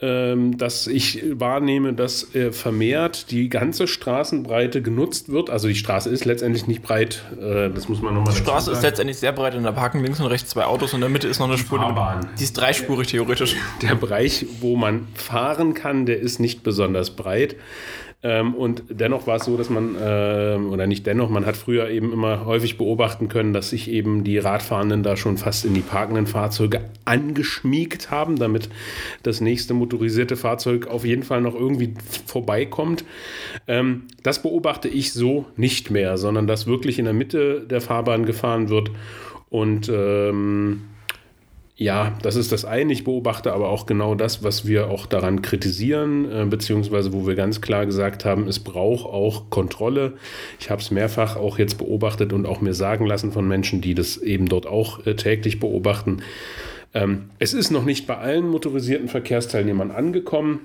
ähm, 0.00 0.58
dass 0.58 0.86
ich 0.86 1.22
wahrnehme, 1.32 1.92
dass 1.92 2.34
äh, 2.34 2.52
vermehrt 2.52 3.30
die 3.30 3.48
ganze 3.48 3.86
Straßenbreite 3.86 4.82
genutzt 4.82 5.30
wird. 5.30 5.50
Also 5.50 5.68
die 5.68 5.74
Straße 5.74 6.08
ist 6.08 6.24
letztendlich 6.24 6.66
nicht 6.66 6.82
breit, 6.82 7.22
äh, 7.40 7.70
das 7.70 7.88
muss 7.88 8.00
man 8.00 8.14
nochmal 8.14 8.32
Die 8.34 8.40
Straße 8.40 8.70
ist 8.72 8.82
letztendlich 8.82 9.18
sehr 9.18 9.32
breit 9.32 9.54
und 9.54 9.64
da 9.64 9.72
parken 9.72 10.02
links 10.02 10.20
und 10.20 10.26
rechts 10.26 10.50
zwei 10.50 10.64
Autos 10.64 10.92
und 10.92 10.98
in 10.98 11.02
der 11.02 11.10
Mitte 11.10 11.28
ist 11.28 11.38
noch 11.38 11.48
eine 11.48 11.58
Spur. 11.58 11.78
Fahrbahn. 11.78 12.28
Die 12.38 12.44
ist 12.44 12.54
dreispurig 12.54 13.08
theoretisch. 13.08 13.56
Der 13.82 13.94
Bereich, 13.94 14.46
wo 14.60 14.76
man 14.76 15.08
fahren 15.14 15.74
kann, 15.74 16.06
der 16.06 16.20
ist 16.20 16.38
nicht 16.38 16.62
besonders 16.62 17.10
breit. 17.10 17.56
Ähm, 18.24 18.54
und 18.54 18.84
dennoch 18.88 19.26
war 19.26 19.36
es 19.36 19.44
so, 19.44 19.56
dass 19.56 19.68
man, 19.68 19.96
äh, 19.96 20.56
oder 20.56 20.86
nicht 20.86 21.06
dennoch, 21.06 21.28
man 21.28 21.44
hat 21.44 21.56
früher 21.56 21.90
eben 21.90 22.12
immer 22.12 22.44
häufig 22.46 22.78
beobachten 22.78 23.28
können, 23.28 23.52
dass 23.52 23.70
sich 23.70 23.90
eben 23.90 24.22
die 24.22 24.38
Radfahrenden 24.38 25.02
da 25.02 25.16
schon 25.16 25.38
fast 25.38 25.64
in 25.64 25.74
die 25.74 25.80
parkenden 25.80 26.28
Fahrzeuge 26.28 26.82
angeschmiegt 27.04 28.12
haben, 28.12 28.36
damit 28.36 28.68
das 29.24 29.40
nächste 29.40 29.74
motorisierte 29.74 30.36
Fahrzeug 30.36 30.86
auf 30.86 31.04
jeden 31.04 31.24
Fall 31.24 31.40
noch 31.40 31.56
irgendwie 31.56 31.94
vorbeikommt. 32.26 33.04
Ähm, 33.66 34.04
das 34.22 34.40
beobachte 34.40 34.88
ich 34.88 35.12
so 35.12 35.46
nicht 35.56 35.90
mehr, 35.90 36.16
sondern 36.16 36.46
dass 36.46 36.66
wirklich 36.68 37.00
in 37.00 37.06
der 37.06 37.14
Mitte 37.14 37.66
der 37.68 37.80
Fahrbahn 37.80 38.24
gefahren 38.24 38.68
wird 38.68 38.92
und 39.50 39.90
ähm, 39.92 40.82
ja, 41.82 42.16
das 42.22 42.36
ist 42.36 42.52
das 42.52 42.64
eine. 42.64 42.92
Ich 42.92 43.02
beobachte 43.02 43.52
aber 43.52 43.68
auch 43.68 43.86
genau 43.86 44.14
das, 44.14 44.44
was 44.44 44.66
wir 44.66 44.88
auch 44.88 45.06
daran 45.06 45.42
kritisieren, 45.42 46.30
äh, 46.30 46.44
beziehungsweise 46.44 47.12
wo 47.12 47.26
wir 47.26 47.34
ganz 47.34 47.60
klar 47.60 47.86
gesagt 47.86 48.24
haben, 48.24 48.46
es 48.46 48.60
braucht 48.60 49.06
auch 49.06 49.50
Kontrolle. 49.50 50.14
Ich 50.60 50.70
habe 50.70 50.80
es 50.80 50.90
mehrfach 50.90 51.36
auch 51.36 51.58
jetzt 51.58 51.78
beobachtet 51.78 52.32
und 52.32 52.46
auch 52.46 52.60
mir 52.60 52.74
sagen 52.74 53.06
lassen 53.06 53.32
von 53.32 53.48
Menschen, 53.48 53.80
die 53.80 53.94
das 53.94 54.16
eben 54.16 54.46
dort 54.46 54.66
auch 54.66 55.04
äh, 55.06 55.16
täglich 55.16 55.58
beobachten. 55.58 56.22
Ähm, 56.94 57.30
es 57.38 57.52
ist 57.52 57.70
noch 57.70 57.84
nicht 57.84 58.06
bei 58.06 58.16
allen 58.16 58.48
motorisierten 58.48 59.08
Verkehrsteilnehmern 59.08 59.90
angekommen. 59.90 60.60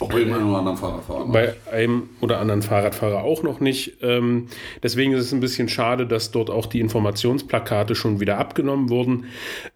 Auch 0.00 0.08
bei 0.08 0.20
dem 0.20 0.32
einen 0.32 0.44
oder 0.44 0.58
anderen 0.58 0.76
Fahrradfahrer. 0.76 1.26
Bei 1.26 1.54
einem 1.72 2.08
oder 2.20 2.38
anderen 2.38 2.62
Fahrradfahrer 2.62 3.24
auch 3.24 3.42
noch 3.42 3.60
nicht. 3.60 3.96
Ähm, 4.00 4.46
deswegen 4.82 5.12
ist 5.12 5.24
es 5.24 5.32
ein 5.32 5.40
bisschen 5.40 5.68
schade, 5.68 6.06
dass 6.06 6.30
dort 6.30 6.50
auch 6.50 6.66
die 6.66 6.80
Informationsplakate 6.80 7.94
schon 7.94 8.20
wieder 8.20 8.38
abgenommen 8.38 8.90
wurden. 8.90 9.24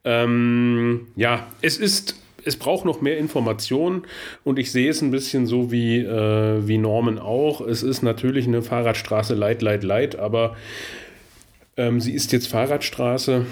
Ähm, 0.05 1.09
ja, 1.17 1.47
es 1.61 1.77
ist 1.79 2.17
es 2.45 2.57
braucht 2.57 2.85
noch 2.85 3.01
mehr 3.01 3.19
Informationen 3.19 4.03
und 4.45 4.59
ich 4.59 4.73
sehe 4.73 4.91
es 4.91 5.01
ein 5.01 5.11
bisschen 5.11 5.47
so 5.47 5.71
wie, 5.71 5.99
äh, 5.99 6.67
wie 6.67 6.79
Norman 6.79 7.19
auch. 7.19 7.61
Es 7.61 7.83
ist 7.83 8.03
natürlich 8.03 8.47
eine 8.47 8.63
Fahrradstraße 8.63 9.35
light, 9.35 9.63
light, 9.63 9.85
light, 9.85 10.17
aber 10.17 10.57
ähm, 11.77 12.01
sie 12.01 12.13
ist 12.13 12.33
jetzt 12.33 12.49
Fahrradstraße. 12.49 13.47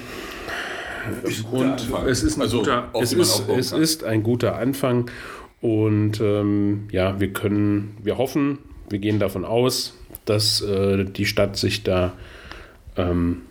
Und 1.50 1.88
es 2.06 2.22
ist, 2.22 2.36
ein 2.36 2.42
Also, 2.42 2.58
guter, 2.58 2.90
es, 3.00 3.12
ist, 3.12 3.48
es 3.48 3.72
ist 3.72 4.04
ein 4.04 4.22
guter 4.22 4.56
Anfang. 4.56 5.10
Und 5.60 6.20
ähm, 6.20 6.88
ja, 6.90 7.20
wir 7.20 7.32
können, 7.32 7.96
wir 8.02 8.18
hoffen, 8.18 8.58
wir 8.88 8.98
gehen 8.98 9.18
davon 9.18 9.44
aus, 9.44 9.94
dass 10.24 10.60
äh, 10.62 11.04
die 11.04 11.26
Stadt 11.26 11.56
sich 11.56 11.82
da 11.82 12.14
ähm, 12.96 13.42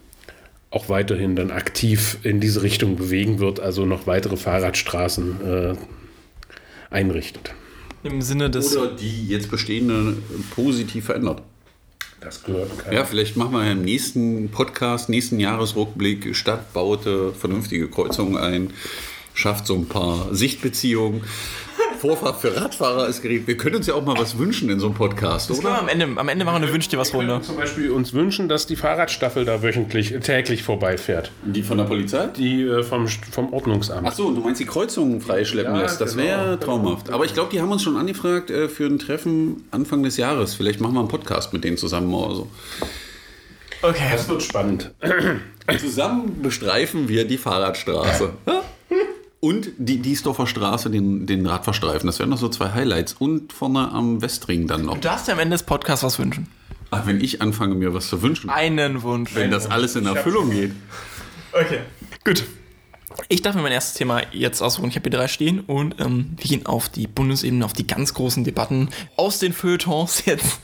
auch 0.72 0.90
weiterhin 0.90 1.36
dann 1.36 1.52
aktiv 1.52 2.18
in 2.24 2.40
diese 2.40 2.62
Richtung 2.62 2.96
bewegen 2.96 3.40
wird, 3.40 3.60
also 3.60 3.86
noch 3.86 4.08
weitere 4.08 4.38
Fahrradstraßen 4.38 5.42
äh, 5.46 5.76
einrichtet. 6.90 7.54
Im 8.04 8.22
Sinne 8.22 8.50
des. 8.50 8.78
Oder 8.78 8.96
die 8.96 9.28
jetzt 9.28 9.52
bestehende 9.52 10.18
positiv 10.56 11.06
verändert. 11.06 11.42
Das 12.22 12.44
gehört 12.44 12.70
Ja, 12.92 13.06
vielleicht 13.06 13.38
machen 13.38 13.54
wir 13.54 13.72
im 13.72 13.82
nächsten 13.82 14.50
Podcast, 14.50 15.10
nächsten 15.10 15.40
Jahresrückblick, 15.40 16.36
Stadt 16.36 16.74
baute 16.74 17.32
vernünftige 17.34 17.88
Kreuzungen 17.88 18.38
ein, 18.38 18.72
schafft 19.34 19.66
so 19.68 19.76
ein 19.76 19.88
paar 19.88 20.34
Sichtbeziehungen. 20.36 21.24
Vorfahrt 22.00 22.40
für 22.42 22.56
Radfahrer 22.56 23.08
ist 23.08 23.22
geregelt. 23.22 23.48
Wir 23.48 23.58
können 23.58 23.76
uns 23.76 23.88
ja 23.88 23.94
auch 23.94 24.04
mal 24.06 24.18
was 24.18 24.38
wünschen 24.38 24.70
in 24.70 24.80
so 24.80 24.88
einem 24.88 24.96
Podcast, 24.96 25.50
Das 25.50 25.62
wir 25.62 25.70
oder? 25.70 25.80
am 25.80 25.88
Ende, 25.90 26.06
am 26.16 26.30
Ende 26.30 26.46
machen 26.46 26.62
wir 26.62 26.68
eine 26.68 26.74
Wünsch 26.74 26.88
dir 26.88 26.98
was 26.98 27.12
Wir 27.12 27.18
Runde. 27.20 27.34
können 27.34 27.44
zum 27.44 27.58
Beispiel 27.58 27.92
uns 27.92 28.14
wünschen, 28.14 28.48
dass 28.50 28.66
die 28.68 28.76
Fahrradstaffel 28.76 29.44
da 29.46 29.62
wöchentlich, 29.62 30.14
täglich 30.24 30.64
vorbeifährt. 30.64 31.32
Die 31.44 31.62
von 31.62 31.78
der 31.78 31.84
Polizei? 31.86 32.28
Die 32.38 32.64
äh, 32.64 32.84
vom, 32.84 33.08
vom 33.08 33.52
Ordnungsamt. 33.54 34.08
Ach 34.08 34.14
so, 34.14 34.32
du 34.32 34.40
meinst 34.42 34.62
die 34.62 34.66
Kreuzungen 34.66 35.20
freischleppen 35.22 35.76
Ja, 35.76 35.82
lässt. 35.82 36.00
Das 36.02 36.16
genau, 36.16 36.28
wäre 36.28 36.60
traumhaft. 36.60 37.10
Aber 37.10 37.26
ich 37.26 37.34
glaube, 37.34 37.50
die 37.52 37.62
haben 37.62 37.72
uns 37.72 37.84
schon 37.84 37.98
angefragt 37.98 38.50
äh, 38.50 38.70
für 38.70 38.86
ein 38.86 38.98
Treffen 39.00 39.68
Anfang 39.72 40.02
des 40.04 40.18
Jahres. 40.18 40.54
Vielleicht 40.54 40.80
machen 40.80 40.94
wir 40.94 41.00
einen 41.02 41.10
Podcast 41.10 41.52
mit 41.54 41.64
denen 41.64 41.78
zusammen 41.78 42.14
oder 42.14 42.36
so. 42.36 42.48
Okay. 43.82 44.04
Das 44.12 44.28
wird 44.28 44.44
spannend. 44.44 44.92
Zusammen 45.80 46.42
bestreifen 46.42 47.08
wir 47.08 47.26
die 47.26 47.38
Fahrradstraße. 47.38 48.32
Und 49.42 49.70
die 49.78 50.00
Diesdorfer 50.00 50.48
Straße, 50.48 50.90
den, 50.90 51.26
den 51.26 51.46
Radfahrstreifen. 51.46 52.08
Das 52.08 52.20
wären 52.20 52.30
noch 52.30 52.38
so 52.38 52.50
zwei 52.50 52.72
Highlights. 52.72 53.14
Und 53.20 53.54
vorne 53.54 53.90
am 53.92 54.22
Westring 54.22 54.68
dann 54.68 54.86
noch. 54.86 54.96
Du 54.96 55.02
darfst 55.02 55.28
dir 55.28 55.34
am 55.34 55.40
Ende 55.40 55.56
des 55.56 55.64
Podcasts 55.64 56.04
was 56.04 56.20
wünschen. 56.20 56.48
Ach, 56.92 57.06
wenn 57.06 57.22
ich 57.22 57.42
anfange, 57.42 57.76
mir 57.76 57.94
was 57.94 58.10
zu 58.10 58.22
wünschen, 58.22 58.50
Einen 58.50 59.02
Wunsch. 59.04 59.36
wenn 59.36 59.52
das 59.52 59.70
alles 59.70 59.96
in 59.96 60.06
Erfüllung 60.06 60.50
geht. 60.50 60.72
Okay. 61.54 61.80
Gut. 62.26 62.44
Ich 63.28 63.42
darf 63.42 63.56
mir 63.56 63.62
mein 63.62 63.72
erstes 63.72 63.96
Thema 63.96 64.22
jetzt 64.32 64.62
aussuchen. 64.62 64.90
Ich 64.90 64.96
habe 64.96 65.10
hier 65.10 65.18
drei 65.18 65.28
stehen 65.28 65.60
und 65.62 66.00
ähm, 66.00 66.32
wir 66.38 66.48
gehen 66.50 66.66
auf 66.66 66.90
die 66.90 67.06
Bundesebene, 67.08 67.64
auf 67.66 67.74
die 67.74 67.86
ganz 67.86 68.14
großen 68.14 68.44
Debatten 68.44 68.90
aus 69.18 69.40
den 69.40 69.54
Feuilletons 69.54 70.26
jetzt. 70.26 70.60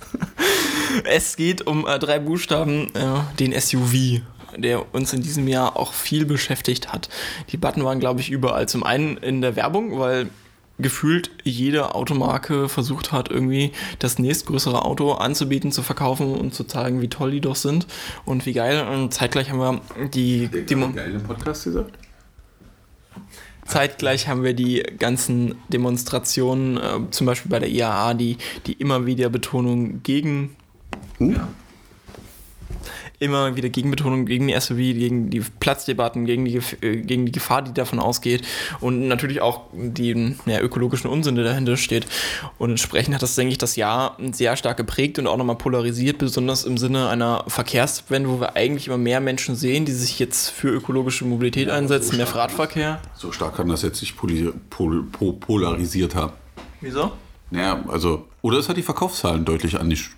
es 1.06 1.36
geht 1.36 1.68
um 1.68 1.86
äh, 1.86 2.00
drei 2.00 2.20
Buchstaben, 2.20 2.94
äh, 2.96 3.20
den 3.40 3.60
SUV, 3.60 4.22
der 4.58 4.94
uns 4.94 5.14
in 5.14 5.22
diesem 5.22 5.48
Jahr 5.48 5.78
auch 5.78 5.94
viel 5.94 6.26
beschäftigt 6.26 6.92
hat. 6.94 7.10
Die 7.48 7.52
Debatten 7.52 7.84
waren, 7.84 8.00
glaube 8.00 8.20
ich, 8.20 8.30
überall. 8.30 8.68
Zum 8.68 8.84
einen 8.84 9.18
in 9.18 9.42
der 9.42 9.56
Werbung, 9.56 10.00
weil 10.00 10.30
gefühlt 10.78 11.32
jede 11.44 11.96
Automarke 11.96 12.68
versucht 12.68 13.12
hat, 13.12 13.30
irgendwie 13.30 13.72
das 14.00 14.20
nächstgrößere 14.20 14.84
Auto 14.84 15.14
anzubieten, 15.14 15.72
zu 15.72 15.84
verkaufen 15.84 16.36
und 16.36 16.54
zu 16.54 16.66
zeigen, 16.66 17.02
wie 17.02 17.08
toll 17.08 17.32
die 17.32 17.42
doch 17.42 17.56
sind 17.56 17.88
und 18.26 18.46
wie 18.46 18.54
geil. 18.54 18.86
Und 18.88 19.14
zeitgleich 19.14 19.50
haben 19.50 19.60
wir 19.60 20.10
die, 20.10 20.50
die 20.50 20.76
Geile 20.76 21.20
Podcast 21.20 21.64
gesagt? 21.64 21.98
Zeitgleich 23.66 24.28
haben 24.28 24.44
wir 24.44 24.54
die 24.54 24.84
ganzen 25.00 25.56
Demonstrationen, 25.70 26.78
äh, 26.78 27.00
zum 27.10 27.26
Beispiel 27.26 27.50
bei 27.50 27.60
der 27.60 27.70
IAA, 27.70 28.14
die, 28.14 28.38
die 28.68 28.74
immer 28.74 29.06
wieder 29.08 29.30
Betonung 29.30 30.04
gegen 30.04 30.56
Hm? 31.18 31.40
Immer 33.26 33.56
wieder 33.56 33.70
Gegenbetonung 33.70 34.26
gegen 34.26 34.48
die 34.48 34.60
SUV, 34.60 34.78
gegen 34.78 35.30
die 35.30 35.42
Platzdebatten, 35.60 36.26
gegen 36.26 36.46
die, 36.46 36.60
äh, 36.82 36.98
gegen 36.98 37.26
die 37.26 37.32
Gefahr, 37.32 37.62
die 37.62 37.74
davon 37.74 38.00
ausgeht 38.00 38.44
und 38.80 39.08
natürlich 39.08 39.42
auch 39.42 39.64
die 39.74 40.36
ja, 40.46 40.60
ökologischen 40.60 41.10
Unsinn, 41.10 41.36
der 41.36 41.46
dahinter 41.46 41.78
steht. 41.78 42.06
Und 42.58 42.72
entsprechend 42.72 43.16
hat 43.16 43.22
das, 43.22 43.36
denke 43.36 43.52
ich, 43.52 43.58
das 43.58 43.76
Jahr 43.76 44.18
sehr 44.32 44.56
stark 44.56 44.78
geprägt 44.78 45.20
und 45.20 45.28
auch 45.28 45.38
nochmal 45.38 45.58
polarisiert, 45.58 46.18
besonders 46.20 46.64
im 46.64 46.78
Sinne 46.78 47.10
einer 47.10 47.44
Verkehrswende, 47.48 48.30
wo 48.30 48.40
wir 48.40 48.56
eigentlich 48.56 48.88
immer 48.88 48.98
mehr 48.98 49.20
Menschen 49.20 49.56
sehen, 49.56 49.86
die 49.86 49.92
sich 49.92 50.20
jetzt 50.20 50.50
für 50.50 50.70
ökologische 50.70 51.26
Mobilität 51.26 51.70
einsetzen, 51.70 52.18
mehr 52.18 52.34
Radverkehr. 52.34 53.02
So 53.16 53.32
stark 53.32 53.56
kann 53.58 53.70
das 53.70 53.82
jetzt 53.82 54.02
nicht 54.02 54.16
pol 54.18 55.04
po 55.12 55.34
polarisiert 55.34 56.16
haben. 56.16 56.34
Wieso? 56.82 57.12
Naja, 57.52 57.84
also, 57.88 58.28
oder 58.42 58.58
es 58.58 58.70
hat 58.70 58.78
die 58.78 58.84
Verkaufszahlen 58.84 59.46
deutlich 59.46 59.80
angeregt. 59.80 60.10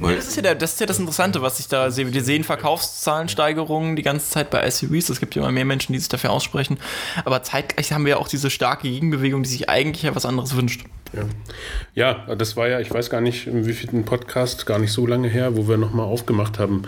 Weil 0.00 0.16
Das 0.16 0.28
ist, 0.28 0.36
ja 0.36 0.42
der, 0.42 0.54
das 0.54 0.74
ist 0.74 0.80
ja 0.80 0.86
das 0.86 0.98
Interessante, 0.98 1.42
was 1.42 1.60
ich 1.60 1.68
da 1.68 1.90
sehe. 1.90 2.12
Wir 2.12 2.24
sehen 2.24 2.44
Verkaufszahlensteigerungen 2.44 3.96
die 3.96 4.02
ganze 4.02 4.30
Zeit 4.30 4.50
bei 4.50 4.68
SUVs. 4.68 5.10
Es 5.10 5.20
gibt 5.20 5.34
ja 5.34 5.42
immer 5.42 5.52
mehr 5.52 5.64
Menschen, 5.64 5.92
die 5.92 5.98
sich 5.98 6.08
dafür 6.08 6.30
aussprechen. 6.30 6.78
Aber 7.24 7.42
zeitgleich 7.42 7.92
haben 7.92 8.04
wir 8.04 8.10
ja 8.10 8.16
auch 8.16 8.28
diese 8.28 8.50
starke 8.50 8.88
Gegenbewegung, 8.88 9.42
die 9.42 9.48
sich 9.48 9.68
eigentlich 9.68 10.02
ja 10.02 10.14
was 10.14 10.26
anderes 10.26 10.56
wünscht. 10.56 10.84
Ja. 11.14 12.16
ja, 12.26 12.34
das 12.34 12.56
war 12.56 12.66
ja, 12.66 12.80
ich 12.80 12.92
weiß 12.92 13.08
gar 13.08 13.20
nicht, 13.20 13.48
wie 13.52 13.72
vielen 13.72 14.04
Podcast, 14.04 14.66
gar 14.66 14.80
nicht 14.80 14.92
so 14.92 15.06
lange 15.06 15.28
her, 15.28 15.56
wo 15.56 15.68
wir 15.68 15.76
nochmal 15.76 16.06
aufgemacht 16.06 16.58
haben, 16.58 16.82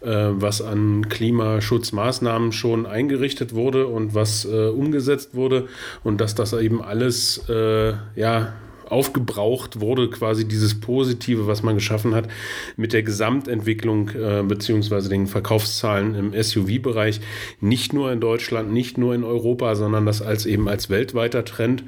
äh, 0.00 0.08
was 0.08 0.60
an 0.60 1.08
Klimaschutzmaßnahmen 1.08 2.50
schon 2.52 2.86
eingerichtet 2.86 3.54
wurde 3.54 3.86
und 3.86 4.14
was 4.14 4.44
äh, 4.44 4.68
umgesetzt 4.68 5.34
wurde 5.34 5.68
und 6.02 6.20
dass 6.20 6.34
das 6.34 6.52
eben 6.52 6.82
alles, 6.82 7.48
äh, 7.48 7.92
ja, 8.16 8.54
aufgebraucht 8.90 9.80
wurde, 9.80 10.10
quasi 10.10 10.46
dieses 10.46 10.80
Positive, 10.80 11.46
was 11.46 11.62
man 11.62 11.76
geschaffen 11.76 12.14
hat, 12.14 12.28
mit 12.76 12.92
der 12.92 13.02
Gesamtentwicklung 13.02 14.10
äh, 14.10 14.42
beziehungsweise 14.42 15.08
den 15.08 15.26
Verkaufszahlen 15.26 16.14
im 16.14 16.42
SUV-Bereich, 16.42 17.20
nicht 17.60 17.92
nur 17.92 18.12
in 18.12 18.20
Deutschland, 18.20 18.72
nicht 18.72 18.98
nur 18.98 19.14
in 19.14 19.24
Europa, 19.24 19.74
sondern 19.74 20.06
das 20.06 20.22
als 20.22 20.46
eben 20.46 20.68
als 20.68 20.90
weltweiter 20.90 21.44
Trend 21.44 21.84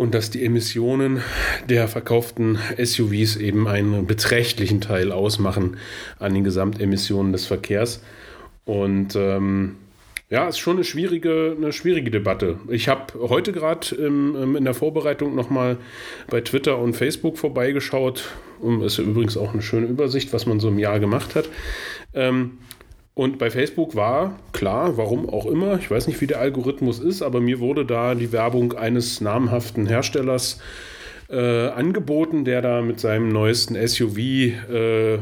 und 0.00 0.14
dass 0.14 0.30
die 0.30 0.44
Emissionen 0.44 1.20
der 1.68 1.86
verkauften 1.88 2.58
SUVs 2.82 3.36
eben 3.36 3.68
einen 3.68 4.06
beträchtlichen 4.06 4.80
Teil 4.80 5.12
ausmachen 5.12 5.76
an 6.18 6.32
den 6.32 6.44
Gesamtemissionen 6.44 7.32
des 7.32 7.46
Verkehrs. 7.46 8.02
Und 8.64 9.16
ähm, 9.16 9.76
ja, 10.30 10.48
ist 10.48 10.58
schon 10.58 10.76
eine 10.76 10.84
schwierige, 10.84 11.56
eine 11.56 11.72
schwierige 11.72 12.10
Debatte. 12.10 12.60
Ich 12.68 12.88
habe 12.88 13.14
heute 13.28 13.52
gerade 13.52 13.94
ähm, 13.96 14.56
in 14.56 14.64
der 14.64 14.74
Vorbereitung 14.74 15.34
nochmal 15.34 15.76
bei 16.28 16.40
Twitter 16.40 16.78
und 16.78 16.94
Facebook 16.94 17.36
vorbeigeschaut. 17.36 18.30
Ist 18.84 18.98
ja 18.98 19.04
übrigens 19.04 19.36
auch 19.36 19.52
eine 19.52 19.62
schöne 19.62 19.86
Übersicht, 19.86 20.32
was 20.32 20.46
man 20.46 20.60
so 20.60 20.68
im 20.68 20.78
Jahr 20.78 21.00
gemacht 21.00 21.34
hat. 21.34 21.48
Ähm, 22.14 22.58
und 23.14 23.38
bei 23.38 23.50
Facebook 23.50 23.96
war 23.96 24.38
klar, 24.52 24.96
warum 24.96 25.28
auch 25.28 25.46
immer, 25.46 25.78
ich 25.78 25.90
weiß 25.90 26.06
nicht, 26.06 26.20
wie 26.20 26.28
der 26.28 26.40
Algorithmus 26.40 27.00
ist, 27.00 27.22
aber 27.22 27.40
mir 27.40 27.58
wurde 27.58 27.84
da 27.84 28.14
die 28.14 28.30
Werbung 28.30 28.72
eines 28.74 29.20
namhaften 29.20 29.86
Herstellers 29.86 30.54
äh, 30.54 30.89
angeboten, 31.36 32.44
der 32.44 32.62
da 32.62 32.82
mit 32.82 33.00
seinem 33.00 33.28
neuesten 33.28 33.76
SUV 33.86 34.18
äh, 34.18 35.14
äh, 35.14 35.20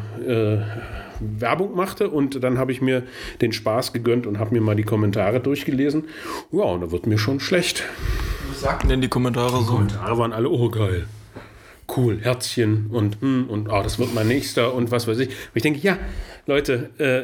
Werbung 1.20 1.74
machte. 1.74 2.08
Und 2.08 2.42
dann 2.42 2.58
habe 2.58 2.72
ich 2.72 2.80
mir 2.80 3.02
den 3.40 3.52
Spaß 3.52 3.92
gegönnt 3.92 4.26
und 4.26 4.38
habe 4.38 4.54
mir 4.54 4.60
mal 4.60 4.76
die 4.76 4.84
Kommentare 4.84 5.40
durchgelesen. 5.40 6.04
Ja, 6.52 6.64
und 6.64 6.80
da 6.80 6.90
wird 6.90 7.06
mir 7.06 7.18
schon 7.18 7.40
schlecht. 7.40 7.84
Was 8.50 8.60
sagten 8.62 8.88
denn 8.88 9.00
die 9.00 9.08
Kommentare 9.08 9.62
so? 9.62 9.72
Kommentare 9.72 10.18
waren 10.18 10.32
alle, 10.32 10.48
oh 10.48 10.70
geil. 10.70 11.06
Cool, 11.94 12.18
Herzchen 12.20 12.88
und, 12.90 13.20
hm, 13.22 13.48
und 13.48 13.68
oh, 13.68 13.82
das 13.82 13.98
wird 13.98 14.14
mein 14.14 14.28
nächster 14.28 14.74
und 14.74 14.90
was 14.90 15.08
weiß 15.08 15.18
ich. 15.20 15.28
Und 15.28 15.34
ich 15.54 15.62
denke, 15.62 15.80
ja, 15.80 15.96
Leute, 16.46 16.90
äh, 16.98 17.22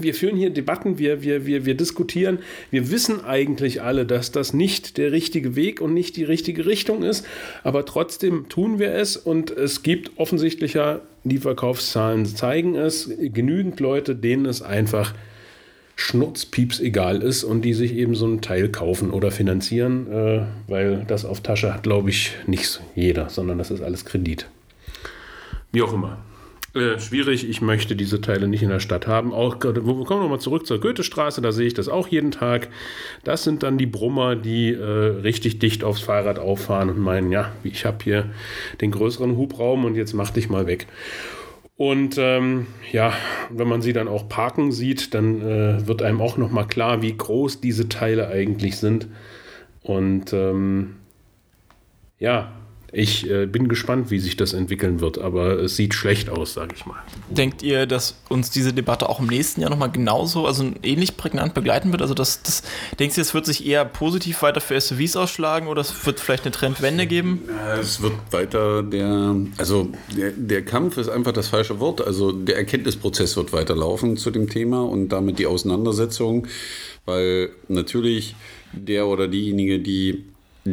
wir 0.00 0.14
führen 0.14 0.36
hier 0.36 0.50
Debatten, 0.50 0.98
wir, 0.98 1.22
wir, 1.22 1.46
wir, 1.46 1.64
wir 1.64 1.74
diskutieren. 1.74 2.38
Wir 2.70 2.90
wissen 2.90 3.24
eigentlich 3.24 3.82
alle, 3.82 4.06
dass 4.06 4.32
das 4.32 4.52
nicht 4.52 4.98
der 4.98 5.12
richtige 5.12 5.56
Weg 5.56 5.80
und 5.80 5.94
nicht 5.94 6.16
die 6.16 6.24
richtige 6.24 6.66
Richtung 6.66 7.02
ist. 7.02 7.26
Aber 7.62 7.84
trotzdem 7.84 8.48
tun 8.48 8.78
wir 8.78 8.92
es 8.92 9.16
und 9.16 9.50
es 9.50 9.82
gibt 9.82 10.12
offensichtlich 10.16 10.74
ja, 10.74 11.00
die 11.24 11.38
Verkaufszahlen 11.38 12.26
zeigen 12.26 12.76
es, 12.76 13.10
genügend 13.18 13.80
Leute, 13.80 14.14
denen 14.14 14.46
es 14.46 14.62
einfach 14.62 15.14
schnurzpieps 15.96 16.78
egal 16.80 17.22
ist 17.22 17.42
und 17.42 17.62
die 17.62 17.72
sich 17.72 17.94
eben 17.94 18.14
so 18.14 18.26
einen 18.26 18.42
Teil 18.42 18.68
kaufen 18.68 19.10
oder 19.10 19.30
finanzieren, 19.30 20.12
äh, 20.12 20.42
weil 20.68 21.04
das 21.08 21.24
auf 21.24 21.40
Tasche 21.40 21.72
hat, 21.72 21.84
glaube 21.84 22.10
ich, 22.10 22.32
nicht 22.46 22.80
jeder, 22.94 23.30
sondern 23.30 23.56
das 23.56 23.70
ist 23.70 23.80
alles 23.80 24.04
Kredit. 24.04 24.46
Wie 25.72 25.82
auch 25.82 25.94
immer. 25.94 26.18
Äh, 26.76 27.00
schwierig, 27.00 27.48
ich 27.48 27.62
möchte 27.62 27.96
diese 27.96 28.20
Teile 28.20 28.48
nicht 28.48 28.62
in 28.62 28.68
der 28.68 28.80
Stadt 28.80 29.06
haben. 29.06 29.32
Auch, 29.32 29.56
wir 29.62 29.72
kommen 29.72 30.20
nochmal 30.20 30.40
zurück 30.40 30.66
zur 30.66 30.78
Goethestraße, 30.78 31.40
da 31.40 31.50
sehe 31.50 31.66
ich 31.66 31.74
das 31.74 31.88
auch 31.88 32.06
jeden 32.08 32.32
Tag. 32.32 32.68
Das 33.24 33.44
sind 33.44 33.62
dann 33.62 33.78
die 33.78 33.86
Brummer, 33.86 34.36
die 34.36 34.74
äh, 34.74 34.82
richtig 34.82 35.58
dicht 35.58 35.84
aufs 35.84 36.02
Fahrrad 36.02 36.38
auffahren 36.38 36.90
und 36.90 36.98
meinen, 36.98 37.32
ja, 37.32 37.52
ich 37.64 37.86
habe 37.86 38.04
hier 38.04 38.26
den 38.82 38.90
größeren 38.90 39.38
Hubraum 39.38 39.86
und 39.86 39.94
jetzt 39.94 40.12
mach 40.12 40.30
dich 40.30 40.50
mal 40.50 40.66
weg. 40.66 40.86
Und 41.78 42.16
ähm, 42.18 42.66
ja, 42.92 43.14
wenn 43.48 43.68
man 43.68 43.80
sie 43.80 43.94
dann 43.94 44.08
auch 44.08 44.28
parken 44.28 44.70
sieht, 44.70 45.14
dann 45.14 45.40
äh, 45.40 45.86
wird 45.86 46.02
einem 46.02 46.20
auch 46.20 46.36
nochmal 46.36 46.66
klar, 46.66 47.00
wie 47.00 47.16
groß 47.16 47.62
diese 47.62 47.88
Teile 47.88 48.28
eigentlich 48.28 48.76
sind. 48.76 49.08
Und 49.82 50.34
ähm, 50.34 50.96
ja, 52.18 52.52
ich 52.96 53.28
äh, 53.28 53.44
bin 53.44 53.68
gespannt, 53.68 54.10
wie 54.10 54.18
sich 54.18 54.36
das 54.36 54.54
entwickeln 54.54 55.00
wird, 55.00 55.18
aber 55.18 55.58
es 55.58 55.76
sieht 55.76 55.92
schlecht 55.92 56.30
aus, 56.30 56.54
sage 56.54 56.74
ich 56.74 56.86
mal. 56.86 56.96
Denkt 57.28 57.62
ihr, 57.62 57.84
dass 57.84 58.16
uns 58.30 58.48
diese 58.48 58.72
Debatte 58.72 59.10
auch 59.10 59.20
im 59.20 59.26
nächsten 59.26 59.60
Jahr 59.60 59.68
nochmal 59.68 59.90
genauso, 59.90 60.46
also 60.46 60.72
ähnlich 60.82 61.18
prägnant 61.18 61.52
begleiten 61.52 61.92
wird? 61.92 62.00
Also 62.00 62.14
das, 62.14 62.42
das, 62.42 62.62
denkst 62.98 63.16
du, 63.16 63.20
es 63.20 63.34
wird 63.34 63.44
sich 63.44 63.66
eher 63.66 63.84
positiv 63.84 64.40
weiter 64.40 64.62
für 64.62 64.80
SUVs 64.80 65.16
ausschlagen 65.16 65.68
oder 65.68 65.82
es 65.82 66.06
wird 66.06 66.20
vielleicht 66.20 66.44
eine 66.44 66.52
Trendwende 66.52 67.06
geben? 67.06 67.42
Es 67.78 68.00
wird 68.00 68.14
weiter 68.30 68.82
der, 68.82 69.36
also 69.58 69.90
der, 70.16 70.30
der 70.30 70.64
Kampf 70.64 70.96
ist 70.96 71.10
einfach 71.10 71.32
das 71.32 71.48
falsche 71.48 71.78
Wort. 71.80 72.00
Also 72.00 72.32
der 72.32 72.56
Erkenntnisprozess 72.56 73.36
wird 73.36 73.52
weiterlaufen 73.52 74.16
zu 74.16 74.30
dem 74.30 74.48
Thema 74.48 74.82
und 74.82 75.10
damit 75.10 75.38
die 75.38 75.44
Auseinandersetzung, 75.44 76.46
weil 77.04 77.50
natürlich 77.68 78.36
der 78.72 79.06
oder 79.06 79.28
diejenige, 79.28 79.80
die 79.80 80.24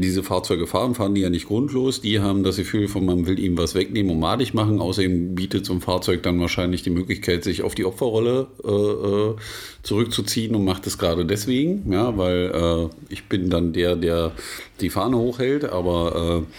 diese 0.01 0.23
Fahrzeuge 0.23 0.67
fahren, 0.67 0.95
fahren 0.95 1.15
die 1.15 1.21
ja 1.21 1.29
nicht 1.29 1.47
grundlos. 1.47 2.01
Die 2.01 2.19
haben 2.19 2.43
das 2.43 2.57
Gefühl 2.57 2.87
von, 2.87 3.05
man 3.05 3.25
will 3.25 3.39
ihm 3.39 3.57
was 3.57 3.75
wegnehmen 3.75 4.11
und 4.11 4.19
madig 4.19 4.53
machen. 4.53 4.79
Außerdem 4.79 5.35
bietet 5.35 5.65
so 5.65 5.73
ein 5.73 5.81
Fahrzeug 5.81 6.23
dann 6.23 6.39
wahrscheinlich 6.39 6.83
die 6.83 6.89
Möglichkeit, 6.89 7.43
sich 7.43 7.61
auf 7.61 7.75
die 7.75 7.85
Opferrolle 7.85 8.47
äh, 8.63 8.69
äh 8.69 9.35
zurückzuziehen 9.83 10.55
und 10.55 10.63
macht 10.63 10.87
es 10.87 10.97
gerade 10.97 11.25
deswegen, 11.25 11.91
ja, 11.91 12.17
weil 12.17 12.51
äh, 12.53 13.13
ich 13.13 13.25
bin 13.25 13.49
dann 13.49 13.73
der, 13.73 13.97
der 13.97 14.31
die 14.79 14.89
Fahne 14.89 15.17
hochhält. 15.17 15.65
Aber 15.65 16.45
äh, 16.45 16.53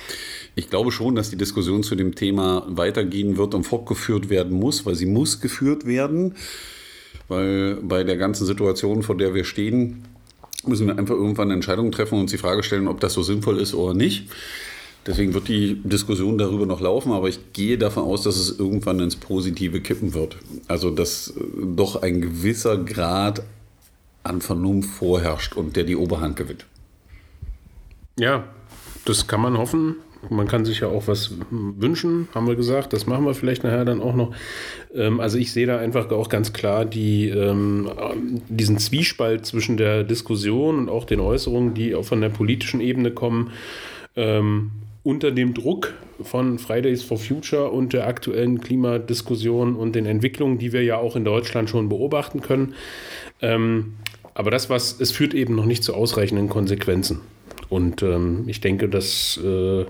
ich 0.56 0.70
glaube 0.70 0.92
schon, 0.92 1.14
dass 1.14 1.30
die 1.30 1.36
Diskussion 1.36 1.82
zu 1.82 1.96
dem 1.96 2.14
Thema 2.14 2.64
weitergehen 2.68 3.36
wird 3.36 3.54
und 3.54 3.64
fortgeführt 3.64 4.28
werden 4.28 4.58
muss, 4.58 4.86
weil 4.86 4.94
sie 4.94 5.06
muss 5.06 5.40
geführt 5.40 5.86
werden. 5.86 6.34
Weil 7.28 7.76
bei 7.82 8.04
der 8.04 8.16
ganzen 8.16 8.46
Situation, 8.46 9.02
vor 9.02 9.16
der 9.16 9.34
wir 9.34 9.44
stehen, 9.44 10.04
müssen 10.68 10.86
wir 10.86 10.98
einfach 10.98 11.14
irgendwann 11.14 11.50
Entscheidungen 11.50 11.92
treffen 11.92 12.14
und 12.14 12.22
uns 12.22 12.30
die 12.30 12.38
Frage 12.38 12.62
stellen, 12.62 12.88
ob 12.88 13.00
das 13.00 13.12
so 13.12 13.22
sinnvoll 13.22 13.58
ist 13.58 13.74
oder 13.74 13.94
nicht. 13.94 14.28
Deswegen 15.06 15.34
wird 15.34 15.48
die 15.48 15.80
Diskussion 15.84 16.38
darüber 16.38 16.64
noch 16.64 16.80
laufen, 16.80 17.12
aber 17.12 17.28
ich 17.28 17.52
gehe 17.52 17.76
davon 17.76 18.04
aus, 18.04 18.22
dass 18.22 18.36
es 18.36 18.58
irgendwann 18.58 19.00
ins 19.00 19.16
Positive 19.16 19.80
kippen 19.80 20.14
wird. 20.14 20.36
Also, 20.66 20.90
dass 20.90 21.28
äh, 21.28 21.40
doch 21.76 22.02
ein 22.02 22.22
gewisser 22.22 22.78
Grad 22.78 23.42
an 24.22 24.40
Vernunft 24.40 24.88
vorherrscht 24.88 25.54
und 25.56 25.76
der 25.76 25.84
die 25.84 25.96
Oberhand 25.96 26.36
gewinnt. 26.36 26.64
Ja, 28.18 28.44
das 29.04 29.26
kann 29.26 29.42
man 29.42 29.58
hoffen. 29.58 29.96
Man 30.30 30.48
kann 30.48 30.64
sich 30.64 30.80
ja 30.80 30.88
auch 30.88 31.08
was 31.08 31.34
wünschen, 31.50 32.28
haben 32.34 32.46
wir 32.46 32.56
gesagt. 32.56 32.92
Das 32.92 33.06
machen 33.06 33.24
wir 33.24 33.34
vielleicht 33.34 33.64
nachher 33.64 33.84
dann 33.84 34.00
auch 34.00 34.14
noch. 34.14 34.34
Ähm, 34.94 35.20
also 35.20 35.38
ich 35.38 35.52
sehe 35.52 35.66
da 35.66 35.78
einfach 35.78 36.10
auch 36.10 36.28
ganz 36.28 36.52
klar 36.52 36.84
die, 36.84 37.28
ähm, 37.28 37.90
diesen 38.48 38.78
Zwiespalt 38.78 39.46
zwischen 39.46 39.76
der 39.76 40.04
Diskussion 40.04 40.78
und 40.78 40.88
auch 40.88 41.04
den 41.04 41.20
Äußerungen, 41.20 41.74
die 41.74 41.94
auch 41.94 42.04
von 42.04 42.20
der 42.20 42.28
politischen 42.28 42.80
Ebene 42.80 43.10
kommen. 43.10 43.50
Ähm, 44.16 44.70
unter 45.02 45.30
dem 45.30 45.52
Druck 45.52 45.94
von 46.22 46.58
Fridays 46.58 47.02
for 47.02 47.18
Future 47.18 47.70
und 47.70 47.92
der 47.92 48.06
aktuellen 48.06 48.60
Klimadiskussion 48.60 49.76
und 49.76 49.94
den 49.94 50.06
Entwicklungen, 50.06 50.58
die 50.58 50.72
wir 50.72 50.82
ja 50.82 50.96
auch 50.96 51.14
in 51.14 51.24
Deutschland 51.24 51.68
schon 51.68 51.88
beobachten 51.88 52.40
können. 52.40 52.74
Ähm, 53.42 53.94
aber 54.32 54.50
das, 54.50 54.70
was 54.70 55.00
es 55.00 55.12
führt 55.12 55.34
eben 55.34 55.54
noch 55.54 55.66
nicht 55.66 55.84
zu 55.84 55.94
ausreichenden 55.94 56.48
Konsequenzen. 56.48 57.20
Und 57.68 58.02
ähm, 58.02 58.44
ich 58.46 58.60
denke, 58.60 58.88
dass 58.88 59.38
äh, 59.42 59.84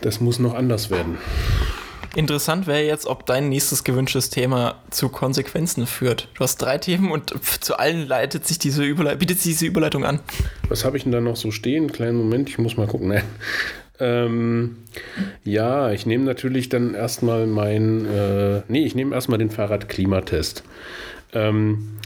das 0.00 0.20
muss 0.20 0.38
noch 0.38 0.54
anders 0.54 0.90
werden. 0.90 1.18
Interessant 2.16 2.66
wäre 2.66 2.82
jetzt, 2.82 3.06
ob 3.06 3.24
dein 3.26 3.48
nächstes 3.48 3.84
gewünschtes 3.84 4.30
Thema 4.30 4.82
zu 4.90 5.10
Konsequenzen 5.10 5.86
führt. 5.86 6.28
Du 6.34 6.40
hast 6.42 6.56
drei 6.56 6.76
Themen 6.78 7.12
und 7.12 7.32
zu 7.62 7.78
allen 7.78 8.08
leitet 8.08 8.46
sich 8.48 8.58
diese 8.58 8.82
Überle 8.82 9.16
bietet 9.16 9.38
sich 9.38 9.52
diese 9.52 9.66
Überleitung 9.66 10.04
an. 10.04 10.18
Was 10.68 10.84
habe 10.84 10.96
ich 10.96 11.04
denn 11.04 11.12
da 11.12 11.20
noch 11.20 11.36
so 11.36 11.52
stehen? 11.52 11.92
Kleinen 11.92 12.16
Moment, 12.16 12.48
ich 12.48 12.58
muss 12.58 12.76
mal 12.76 12.88
gucken. 12.88 13.08
Nein. 13.08 13.22
Ähm, 14.00 14.78
ja, 15.44 15.92
ich 15.92 16.04
nehme 16.06 16.24
natürlich 16.24 16.68
dann 16.68 16.94
erstmal 16.94 17.46
mein, 17.46 18.06
äh, 18.06 18.62
nee, 18.66 18.84
ich 18.84 18.94
nehme 18.94 19.14
erstmal 19.14 19.38
den 19.38 19.50
Fahrradklimatest. 19.50 20.64
Ähm, 21.32 22.00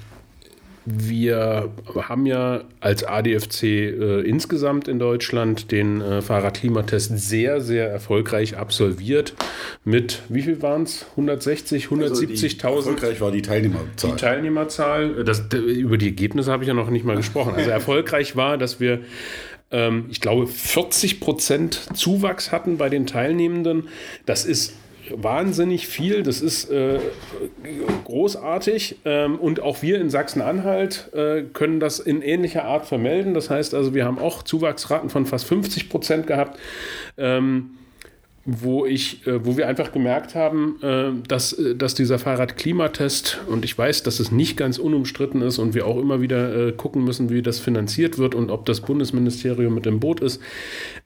wir 0.87 1.71
haben 1.97 2.27
ja 2.27 2.63
als 2.81 3.05
ADFC 3.05 3.63
äh, 3.63 4.21
insgesamt 4.21 4.87
in 4.87 4.99
Deutschland 4.99 5.73
den 5.73 6.01
äh, 6.01 6.21
Fahrradklimatest 6.21 7.19
sehr, 7.19 7.61
sehr 7.61 7.89
erfolgreich 7.89 8.57
absolviert. 8.57 9.35
Mit, 9.85 10.23
wie 10.29 10.43
viel 10.43 10.61
waren 10.61 10.83
es? 10.83 11.07
160, 11.13 11.87
170.000? 11.87 12.65
Also 12.65 12.91
erfolgreich 12.91 13.21
war 13.21 13.31
die 13.31 13.43
Teilnehmerzahl. 13.43 14.11
Die 14.11 14.17
Teilnehmerzahl. 14.17 15.25
Das, 15.25 15.43
über 15.53 15.97
die 15.97 16.07
Ergebnisse 16.07 16.53
habe 16.53 16.65
ich 16.65 16.69
ja 16.69 16.75
noch 16.75 16.91
nicht 16.91 17.05
mal 17.05 17.17
gesprochen. 17.17 17.55
Also 17.55 17.71
erfolgreich 17.85 18.37
war, 18.37 18.59
dass 18.59 18.79
wir 18.79 19.01
ähm, 19.71 20.07
ich 20.11 20.21
glaube, 20.21 20.47
40 20.47 21.21
Prozent 21.21 21.81
Zuwachs 21.95 22.53
hatten 22.53 22.77
bei 22.77 22.89
den 22.89 23.07
Teilnehmenden. 23.07 23.89
Das 24.27 24.45
ist 24.45 24.75
wahnsinnig 25.15 25.87
viel. 25.87 26.23
Das 26.23 26.41
ist 26.41 26.71
äh, 26.71 26.99
großartig. 28.05 28.97
Ähm, 29.05 29.37
und 29.37 29.61
auch 29.61 29.83
wir 29.83 30.01
in 30.01 30.11
Sachsen-Anhalt 30.11 31.11
äh, 31.15 31.43
können 31.53 31.81
das 31.81 31.99
in 31.99 32.23
ähnlicher 32.23 32.65
Art 32.65 32.87
vermelden. 32.87 33.35
Das 33.35 33.51
heißt 33.51 33.75
also, 33.75 33.95
wir 33.95 34.05
haben 34.05 34.19
auch 34.19 34.43
Zuwachsraten 34.43 35.11
von 35.11 35.27
fast 35.27 35.47
50 35.47 35.89
Prozent 35.89 36.27
gehabt. 36.27 36.59
Ähm, 37.17 37.71
wo 38.47 38.85
ich, 38.85 39.27
äh, 39.27 39.45
wo 39.45 39.57
wir 39.57 39.69
einfach 39.69 39.93
gemerkt 39.93 40.35
haben, 40.35 40.77
äh, 40.83 41.13
dass, 41.27 41.53
äh, 41.55 41.75
dass 41.75 41.95
dieser 41.95 42.19
Fahrradklimatest, 42.19 43.41
und 43.47 43.65
ich 43.65 43.77
weiß, 43.77 44.03
dass 44.03 44.21
es 44.21 44.31
nicht 44.31 44.57
ganz 44.57 44.79
unumstritten 44.79 45.41
ist 45.43 45.59
und 45.59 45.75
wir 45.75 45.87
auch 45.87 45.99
immer 45.99 46.21
wieder 46.21 46.73
gucken 46.73 47.05
müssen, 47.05 47.31
wie 47.31 47.43
das 47.43 47.59
finanziert 47.59 48.19
wird 48.19 48.35
und 48.35 48.51
ob 48.51 48.67
das 48.67 48.81
Bundesministerium 48.81 49.75
mit 49.75 49.87
im 49.87 50.01
Boot 50.01 50.21
ist. 50.21 50.43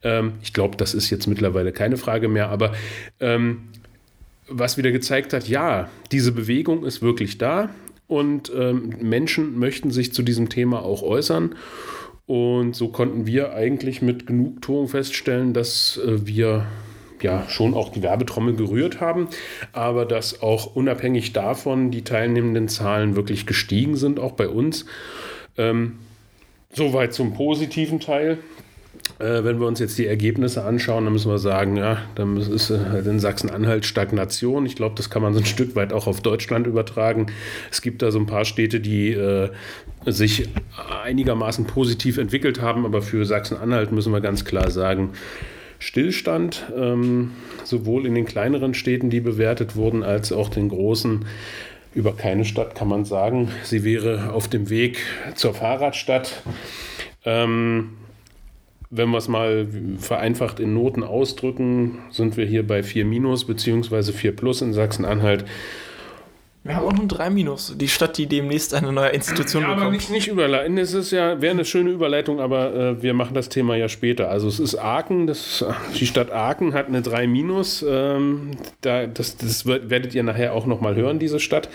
Ähm, 0.03 0.33
ich 0.43 0.53
glaube, 0.53 0.77
das 0.77 0.95
ist 0.95 1.11
jetzt 1.11 1.27
mittlerweile 1.27 1.73
keine 1.73 1.97
Frage 1.97 2.29
mehr, 2.29 2.49
aber 2.49 2.73
ähm, 3.21 3.69
was 4.49 4.77
wieder 4.77 4.91
gezeigt 4.91 5.33
hat, 5.33 5.49
ja, 5.49 5.89
diese 6.13 6.33
Bewegung 6.33 6.85
ist 6.85 7.03
wirklich 7.03 7.39
da 7.39 7.71
und 8.07 8.51
ähm, 8.55 8.95
Menschen 9.01 9.59
möchten 9.59 9.91
sich 9.91 10.13
zu 10.13 10.23
diesem 10.23 10.49
Thema 10.49 10.83
auch 10.83 11.03
äußern. 11.03 11.55
Und 12.27 12.77
so 12.77 12.89
konnten 12.89 13.27
wir 13.27 13.55
eigentlich 13.55 14.03
mit 14.03 14.27
Genugtuung 14.27 14.89
feststellen, 14.89 15.55
dass 15.55 15.99
äh, 16.05 16.27
wir 16.27 16.67
ja 17.23 17.49
schon 17.49 17.75
auch 17.75 17.91
die 17.91 18.03
Werbetrommel 18.03 18.55
gerührt 18.55 19.01
haben, 19.01 19.29
aber 19.73 20.05
dass 20.05 20.43
auch 20.43 20.75
unabhängig 20.77 21.33
davon 21.33 21.91
die 21.91 22.03
teilnehmenden 22.03 22.69
Zahlen 22.69 23.17
wirklich 23.17 23.47
gestiegen 23.47 23.97
sind, 23.97 24.21
auch 24.21 24.33
bei 24.33 24.49
uns. 24.49 24.85
Ähm, 25.57 25.99
soweit 26.73 27.15
zum 27.15 27.35
positiven 27.35 28.01
Teil. 28.01 28.39
Äh, 29.19 29.45
wenn 29.45 29.59
wir 29.61 29.67
uns 29.67 29.81
jetzt 29.81 29.99
die 29.99 30.07
Ergebnisse 30.07 30.65
anschauen, 30.65 31.05
dann 31.05 31.13
müssen 31.13 31.31
wir 31.31 31.39
sagen, 31.39 31.77
ja, 31.77 31.99
dann 32.15 32.37
ist 32.37 32.71
halt 32.71 33.07
in 33.07 33.19
Sachsen-Anhalt 33.19 33.85
Stagnation. 33.85 34.67
Ich 34.67 34.77
glaube, 34.77 34.95
das 34.97 35.11
kann 35.11 35.23
man 35.23 35.33
so 35.35 35.41
ein 35.41 35.47
Stück 35.47 35.75
weit 35.75 35.93
auch 35.93 36.07
auf 36.07 36.21
Deutschland 36.21 36.67
übertragen. 36.67 37.27
Es 37.71 37.83
gibt 37.83 38.03
da 38.03 38.11
so 38.11 38.19
ein 38.19 38.27
paar 38.27 38.45
Städte, 38.45 38.81
die 38.81 39.13
äh, 39.13 39.51
sich 40.07 40.49
einigermaßen 41.05 41.67
positiv 41.67 42.19
entwickelt 42.19 42.61
haben, 42.61 42.85
aber 42.85 43.03
für 43.03 43.25
Sachsen-Anhalt 43.25 43.93
müssen 43.93 44.13
wir 44.13 44.21
ganz 44.21 44.45
klar 44.45 44.71
sagen, 44.71 45.11
Stillstand, 45.81 46.67
ähm, 46.77 47.33
sowohl 47.65 48.07
in 48.07 48.15
den 48.15 48.25
kleineren 48.25 48.75
Städten, 48.75 49.11
die 49.11 49.21
bewertet 49.21 49.77
wurden, 49.77 50.03
als 50.03 50.33
auch 50.33 50.49
den 50.49 50.69
großen. 50.69 51.25
Über 51.95 52.13
keine 52.13 52.45
Stadt 52.45 52.75
kann 52.75 52.89
man 52.89 53.05
sagen, 53.05 53.51
sie 53.63 53.83
wäre 53.85 54.33
auf 54.33 54.49
dem 54.49 54.71
Weg 54.71 54.99
zur 55.35 55.55
Fahrradstadt. 55.55 56.43
Ähm, 57.25 57.91
wenn 58.91 59.11
wir 59.11 59.19
es 59.19 59.29
mal 59.29 59.67
vereinfacht 59.99 60.61
in 60.61 60.75
Noten 60.75 61.03
ausdrücken, 61.03 61.99
sind 62.11 62.37
wir 62.37 62.47
hier 62.47 62.67
bei 62.67 62.83
4 62.83 63.05
minus 63.05 63.47
bzw. 63.47 64.13
4 64.13 64.35
plus 64.35 64.63
in 64.63 64.73
Sachsen-Anhalt. 64.73 65.45
Wir 66.65 66.77
haben 66.77 66.87
auch 66.87 66.93
nur 66.93 67.07
drei 67.07 67.31
Minus. 67.31 67.75
Die 67.79 67.89
Stadt, 67.89 68.19
die 68.19 68.27
demnächst 68.27 68.75
eine 68.75 68.93
neue 68.93 69.11
Institution 69.11 69.63
ja, 69.63 69.69
bekommt. 69.69 69.87
aber 69.87 69.93
nicht, 69.93 70.11
nicht 70.11 70.29
überleiten. 70.29 70.77
Es 70.77 70.93
ist 70.93 71.13
ja, 71.13 71.41
wäre 71.41 71.53
eine 71.53 71.65
schöne 71.65 71.91
Überleitung, 71.91 72.41
aber 72.41 72.75
äh, 72.75 73.03
wir 73.03 73.15
machen 73.15 73.35
das 73.35 73.49
Thema 73.49 73.77
ja 73.77 73.89
später. 73.89 74.29
Also 74.29 74.49
es 74.49 74.59
ist 74.59 74.77
Aachen, 74.77 75.27
das, 75.27 75.65
die 75.99 76.07
Stadt 76.07 76.33
Aachen 76.33 76.75
hat 76.75 76.89
eine 76.89 77.01
3 77.01 77.27
Minus. 77.29 77.85
Ähm, 77.89 78.51
da, 78.81 79.07
das, 79.07 79.37
das 79.37 79.67
werdet 79.67 80.15
ihr 80.15 80.23
nachher 80.25 80.53
auch 80.53 80.67
nochmal 80.67 80.97
hören, 80.97 81.19
diese 81.19 81.41
Stadt, 81.41 81.69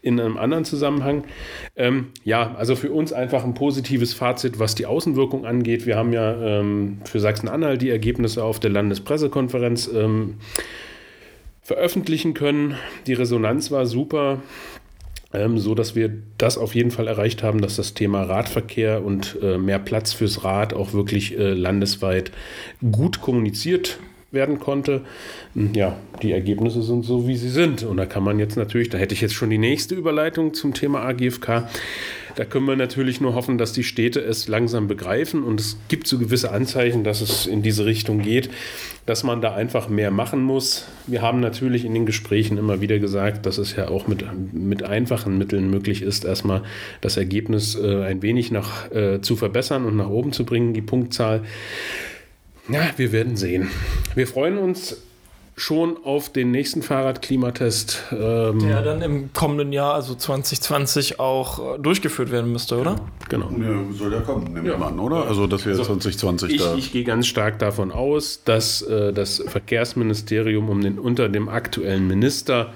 in 0.00 0.18
einem 0.18 0.38
anderen 0.38 0.64
Zusammenhang. 0.64 1.24
Ähm, 1.76 2.08
ja, 2.24 2.54
also 2.56 2.74
für 2.74 2.90
uns 2.90 3.12
einfach 3.12 3.44
ein 3.44 3.54
positives 3.54 4.14
Fazit, 4.14 4.58
was 4.58 4.74
die 4.74 4.86
Außenwirkung 4.86 5.44
angeht. 5.44 5.84
Wir 5.84 5.96
haben 5.96 6.12
ja 6.12 6.32
ähm, 6.32 7.00
für 7.04 7.20
Sachsen-Anhalt 7.20 7.82
die 7.82 7.90
Ergebnisse 7.90 8.42
auf 8.42 8.58
der 8.60 8.70
Landespressekonferenz 8.70 9.88
ähm, 9.94 10.38
veröffentlichen 11.62 12.34
können. 12.34 12.76
Die 13.06 13.12
Resonanz 13.12 13.70
war 13.70 13.86
super, 13.86 14.42
ähm, 15.32 15.58
so 15.58 15.74
dass 15.74 15.94
wir 15.94 16.12
das 16.38 16.58
auf 16.58 16.74
jeden 16.74 16.90
Fall 16.90 17.06
erreicht 17.06 17.42
haben, 17.42 17.60
dass 17.60 17.76
das 17.76 17.94
Thema 17.94 18.22
Radverkehr 18.22 19.04
und 19.04 19.38
äh, 19.42 19.58
mehr 19.58 19.78
Platz 19.78 20.12
fürs 20.12 20.44
Rad 20.44 20.74
auch 20.74 20.92
wirklich 20.92 21.38
äh, 21.38 21.52
landesweit 21.52 22.32
gut 22.90 23.20
kommuniziert 23.20 23.98
werden 24.32 24.58
konnte. 24.58 25.02
Hm, 25.54 25.74
ja, 25.74 25.96
die 26.22 26.32
Ergebnisse 26.32 26.82
sind 26.82 27.04
so, 27.04 27.28
wie 27.28 27.36
sie 27.36 27.50
sind. 27.50 27.82
Und 27.82 27.98
da 27.98 28.06
kann 28.06 28.24
man 28.24 28.38
jetzt 28.38 28.56
natürlich, 28.56 28.88
da 28.88 28.98
hätte 28.98 29.14
ich 29.14 29.20
jetzt 29.20 29.34
schon 29.34 29.50
die 29.50 29.58
nächste 29.58 29.94
Überleitung 29.94 30.54
zum 30.54 30.74
Thema 30.74 31.02
AGFK. 31.02 31.68
Da 32.34 32.44
können 32.44 32.66
wir 32.66 32.76
natürlich 32.76 33.20
nur 33.20 33.34
hoffen, 33.34 33.58
dass 33.58 33.72
die 33.72 33.84
Städte 33.84 34.20
es 34.20 34.48
langsam 34.48 34.88
begreifen. 34.88 35.42
Und 35.42 35.60
es 35.60 35.76
gibt 35.88 36.06
so 36.06 36.18
gewisse 36.18 36.50
Anzeichen, 36.50 37.04
dass 37.04 37.20
es 37.20 37.46
in 37.46 37.62
diese 37.62 37.84
Richtung 37.84 38.20
geht, 38.20 38.50
dass 39.06 39.22
man 39.22 39.40
da 39.40 39.54
einfach 39.54 39.88
mehr 39.88 40.10
machen 40.10 40.42
muss. 40.42 40.86
Wir 41.06 41.20
haben 41.20 41.40
natürlich 41.40 41.84
in 41.84 41.92
den 41.92 42.06
Gesprächen 42.06 42.56
immer 42.56 42.80
wieder 42.80 42.98
gesagt, 42.98 43.44
dass 43.46 43.58
es 43.58 43.76
ja 43.76 43.88
auch 43.88 44.06
mit, 44.06 44.24
mit 44.52 44.82
einfachen 44.82 45.36
Mitteln 45.36 45.70
möglich 45.70 46.02
ist, 46.02 46.24
erstmal 46.24 46.62
das 47.00 47.16
Ergebnis 47.16 47.74
äh, 47.74 48.04
ein 48.04 48.22
wenig 48.22 48.50
nach, 48.50 48.90
äh, 48.92 49.20
zu 49.20 49.36
verbessern 49.36 49.84
und 49.84 49.96
nach 49.96 50.08
oben 50.08 50.32
zu 50.32 50.44
bringen, 50.44 50.72
die 50.72 50.82
Punktzahl. 50.82 51.42
Ja, 52.68 52.90
wir 52.96 53.12
werden 53.12 53.36
sehen. 53.36 53.70
Wir 54.14 54.26
freuen 54.26 54.56
uns 54.56 54.96
schon 55.56 55.98
auf 56.04 56.30
den 56.30 56.50
nächsten 56.50 56.82
Fahrradklimatest. 56.82 58.04
Ähm, 58.12 58.58
Der 58.60 58.82
dann 58.82 59.02
im 59.02 59.32
kommenden 59.32 59.72
Jahr, 59.72 59.94
also 59.94 60.14
2020, 60.14 61.20
auch 61.20 61.76
äh, 61.76 61.78
durchgeführt 61.78 62.30
werden 62.30 62.50
müsste, 62.52 62.78
oder? 62.78 62.96
Genau. 63.28 63.50
Ja, 63.50 63.92
soll 63.92 64.12
ja 64.12 64.20
kommen, 64.20 64.44
nehmen 64.44 64.64
wir 64.64 64.78
ja. 64.78 64.86
an, 64.86 64.98
oder? 64.98 65.26
Also, 65.26 65.46
dass 65.46 65.64
wir 65.64 65.72
also, 65.72 65.84
2020 65.84 66.52
ich, 66.52 66.60
da. 66.60 66.74
Ich 66.74 66.92
gehe 66.92 67.04
ganz 67.04 67.26
stark 67.26 67.58
davon 67.58 67.92
aus, 67.92 68.42
dass 68.44 68.82
äh, 68.82 69.12
das 69.12 69.42
Verkehrsministerium 69.46 70.68
um 70.68 70.80
den, 70.80 70.98
unter 70.98 71.28
dem 71.28 71.48
aktuellen 71.48 72.06
Minister 72.06 72.72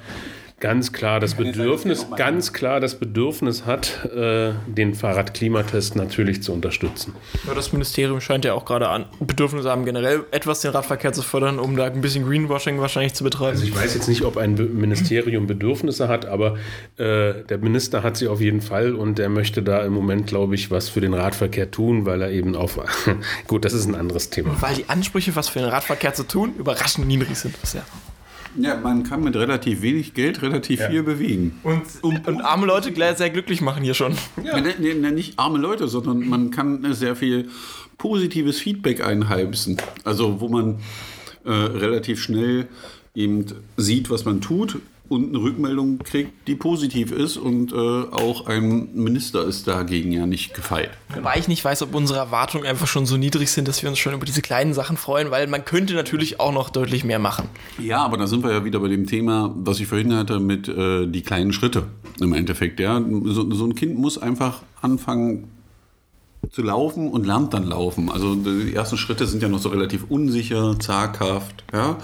ganz 0.59 0.93
klar 0.93 1.21
das 1.21 1.35
Bedürfnis, 1.35 2.07
ganz 2.17 2.53
klar 2.53 2.81
das 2.81 2.95
Bedürfnis 2.95 3.67
hat, 3.67 4.07
äh, 4.07 4.53
den 4.67 4.95
Fahrradklimatest 4.95 5.97
natürlich 5.97 6.43
zu 6.43 6.53
unterstützen. 6.53 7.15
Ja, 7.47 7.53
das 7.53 7.73
Ministerium 7.73 8.21
scheint 8.23 8.45
ja 8.47 8.55
auch 8.55 8.65
gerade 8.65 8.89
an 8.89 9.05
Bedürfnis 9.21 9.67
haben, 9.67 9.85
generell 9.85 10.25
etwas 10.31 10.63
den 10.63 10.71
Radverkehr 10.71 11.13
zu 11.13 11.23
fördern, 11.23 11.59
um 11.59 11.77
da 11.77 11.85
ein 11.85 12.01
bisschen 12.01 12.27
Greenwashing 12.27 12.81
wahrscheinlich 12.81 13.13
zu 13.13 13.23
betreiben. 13.23 13.51
Also 13.51 13.65
ich 13.65 13.77
weiß 13.77 13.95
jetzt 13.95 14.09
nicht, 14.09 14.23
ob 14.23 14.39
ein 14.39 14.55
Ministerium 14.55 15.47
Bedürfnisse 15.47 16.09
hat, 16.09 16.25
aber 16.25 16.57
äh, 16.97 17.35
der 17.45 17.59
Minister 17.59 18.03
hat 18.03 18.17
sie 18.17 18.29
auf 18.29 18.41
jeden 18.41 18.63
Fall 18.63 18.95
und 18.95 19.19
der 19.19 19.29
möchte 19.29 19.63
da 19.63 19.85
im 19.85 19.93
Moment, 19.93 20.27
glaube 20.27 20.55
ich, 20.55 20.71
was 20.71 20.89
für 20.89 21.03
den 21.03 21.13
Radverkehr 21.13 21.71
tun, 21.71 22.07
weil 22.07 22.23
er 22.23 22.31
eben 22.31 22.57
auf 22.57 22.79
gut, 23.47 23.65
das 23.65 23.75
ist 23.75 23.87
ein 23.87 23.95
anderes 23.95 24.31
Thema. 24.31 24.57
Weil 24.61 24.77
die 24.77 24.89
Ansprüche, 24.89 25.37
was 25.37 25.49
für 25.49 25.59
den 25.59 25.69
Radverkehr 25.69 26.15
zu 26.15 26.25
tun, 26.25 26.55
überraschend 26.59 27.07
niedrig 27.07 27.37
sind 27.37 27.61
bisher. 27.61 27.83
Ja, 28.59 28.77
man 28.77 29.03
kann 29.03 29.23
mit 29.23 29.37
relativ 29.37 29.83
wenig 29.83 30.15
Geld 30.15 30.43
relativ 30.43 30.81
ja. 30.81 30.91
viel 30.91 31.03
bewegen. 31.03 31.59
Und, 31.63 31.83
und, 32.03 32.27
und, 32.29 32.41
arme 32.41 32.67
Leute 32.67 32.93
sehr 33.17 33.31
glücklich 33.31 33.61
machen 33.61 33.83
hier 33.83 33.95
schon. 33.95 34.15
Ja. 34.43 34.61
Nee, 34.61 34.75
nee, 34.79 35.11
nicht 35.11 35.39
arme 35.39 35.59
Leute, 35.59 35.89
sondern 35.89 36.29
man 36.29 36.51
kann 36.51 36.95
sehr 36.95 37.17
viel 37.17 37.49
positives 37.99 38.61
Feedback 38.61 39.05
einheimsen. 39.05 39.77
Also 40.05 40.41
wo 40.41 40.49
man 40.49 40.79
äh, 41.45 41.51
relativ 41.51 42.23
schnell 42.23 42.69
eben 43.15 43.47
sieht, 43.77 44.11
was 44.11 44.25
man 44.25 44.41
tut 44.41 44.79
und 45.09 45.29
eine 45.29 45.39
Rückmeldung 45.39 45.99
kriegt, 45.99 46.49
die 46.49 46.55
positiv 46.55 47.13
ist 47.13 47.37
und 47.37 47.73
äh, 47.73 47.77
auch 47.77 48.47
ein 48.47 48.95
Minister 48.95 49.45
ist 49.45 49.67
dagegen 49.69 50.13
ja 50.13 50.27
nicht 50.27 50.55
gefeit. 50.55 50.91
Wobei 51.15 51.37
ich 51.39 51.49
nicht 51.49 51.65
weiß, 51.65 51.83
ob 51.83 51.95
unsere 51.95 52.19
Erwartungen 52.19 52.67
einfach 52.67 52.87
schon 52.87 53.07
so 53.07 53.17
niedrig 53.17 53.51
sind, 53.51 53.69
dass 53.69 53.83
wir 53.83 53.89
uns 53.89 53.99
schon 53.99 54.15
über 54.15 54.27
diese 54.27 54.43
kleinen 54.43 54.75
Sachen 54.75 54.97
freuen, 54.97 55.31
weil 55.31 55.47
man 55.47 55.65
könnte 55.65 55.95
natürlich 55.95 56.41
auch 56.41 56.53
noch 56.53 56.71
deutlich 56.71 57.05
mehr 57.05 57.19
machen. 57.19 57.49
Ja, 57.79 58.05
aber 58.05 58.17
da 58.17 58.27
sind 58.27 58.43
wir 58.45 58.53
ja 58.53 58.65
wieder 58.65 58.81
bei 58.81 58.89
dem 58.89 59.07
Thema, 59.07 59.55
was 59.57 59.81
ich 59.81 59.87
vorhin 59.87 60.15
hatte, 60.15 60.41
mit 60.41 60.69
äh, 60.69 61.07
die 61.07 61.23
kleinen 61.23 61.53
Schritte 61.53 61.85
im 62.21 62.33
Endeffekt. 62.33 62.81
Ja, 62.81 63.03
so, 63.25 63.53
so 63.53 63.65
ein 63.65 63.75
Kind 63.75 63.99
muss 63.99 64.19
einfach 64.19 64.63
anfangen, 64.81 65.49
zu 66.51 66.63
laufen 66.63 67.11
und 67.11 67.27
lernt 67.27 67.55
dann 67.55 67.67
laufen. 67.67 68.11
Also 68.11 68.35
die 68.35 68.75
ersten 68.75 68.97
Schritte 68.97 69.27
sind 69.27 69.43
ja 69.43 69.49
noch 69.49 69.59
so 69.59 69.69
relativ 69.69 70.05
unsicher, 70.09 70.79
zaghaft. 70.79 71.65
Ja? 71.73 71.99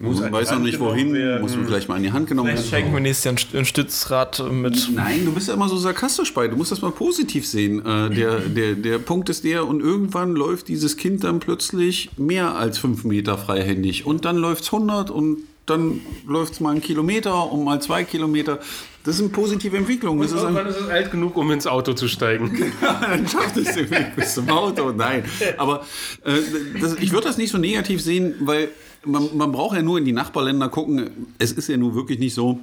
Muss 0.00 0.20
man 0.20 0.32
weiß 0.32 0.52
noch 0.52 0.60
nicht 0.60 0.78
wohin, 0.78 1.12
werden. 1.12 1.42
muss 1.42 1.56
man 1.56 1.66
vielleicht 1.66 1.88
mal 1.88 1.96
in 1.96 2.04
die 2.04 2.12
Hand 2.12 2.28
genommen 2.28 2.48
werden. 2.48 2.58
Vielleicht 2.58 2.70
schenken 2.70 2.92
wir 2.92 3.00
nächstes 3.00 3.24
Jahr 3.24 3.60
ein 3.60 3.64
Stützrad 3.64 4.42
mit. 4.52 4.90
Nein, 4.94 5.24
du 5.24 5.32
bist 5.32 5.48
ja 5.48 5.54
immer 5.54 5.68
so 5.68 5.76
sarkastisch 5.76 6.32
bei. 6.34 6.46
Du 6.46 6.56
musst 6.56 6.70
das 6.70 6.82
mal 6.82 6.92
positiv 6.92 7.46
sehen. 7.46 7.84
Äh, 7.84 8.10
der, 8.10 8.38
der, 8.48 8.74
der 8.74 8.98
Punkt 8.98 9.28
ist 9.28 9.42
der, 9.42 9.66
und 9.66 9.80
irgendwann 9.80 10.34
läuft 10.34 10.68
dieses 10.68 10.96
Kind 10.96 11.24
dann 11.24 11.40
plötzlich 11.40 12.10
mehr 12.16 12.54
als 12.54 12.78
fünf 12.78 13.02
Meter 13.04 13.38
freihändig. 13.38 14.06
Und 14.06 14.24
dann 14.24 14.36
läuft 14.36 14.62
es 14.62 14.72
100 14.72 15.10
und 15.10 15.38
dann 15.68 16.00
läuft 16.26 16.54
es 16.54 16.60
mal 16.60 16.70
einen 16.70 16.80
Kilometer 16.80 17.50
und 17.50 17.64
mal 17.64 17.80
zwei 17.80 18.04
Kilometer. 18.04 18.58
Das 19.04 19.16
sind 19.16 19.32
positive 19.32 19.76
Entwicklungen. 19.76 20.20
Und 20.20 20.30
irgendwann 20.30 20.66
ist 20.66 20.80
es 20.80 20.88
alt 20.88 21.10
genug, 21.10 21.36
um 21.36 21.50
ins 21.50 21.66
Auto 21.66 21.92
zu 21.94 22.08
steigen. 22.08 22.72
dann 22.80 23.26
schafft 23.26 23.56
es 23.56 23.74
den 23.74 23.90
Weg 23.90 24.16
bis 24.16 24.34
zum 24.34 24.48
Auto. 24.50 24.92
Nein. 24.92 25.24
Aber 25.56 25.84
äh, 26.24 26.32
das, 26.80 26.94
ich 26.96 27.12
würde 27.12 27.26
das 27.26 27.38
nicht 27.38 27.50
so 27.50 27.58
negativ 27.58 28.02
sehen, 28.02 28.34
weil 28.40 28.68
man, 29.04 29.36
man 29.36 29.52
braucht 29.52 29.76
ja 29.76 29.82
nur 29.82 29.98
in 29.98 30.04
die 30.04 30.12
Nachbarländer 30.12 30.68
gucken. 30.68 31.28
Es 31.38 31.52
ist 31.52 31.68
ja 31.68 31.76
nun 31.76 31.94
wirklich 31.94 32.18
nicht 32.18 32.34
so, 32.34 32.60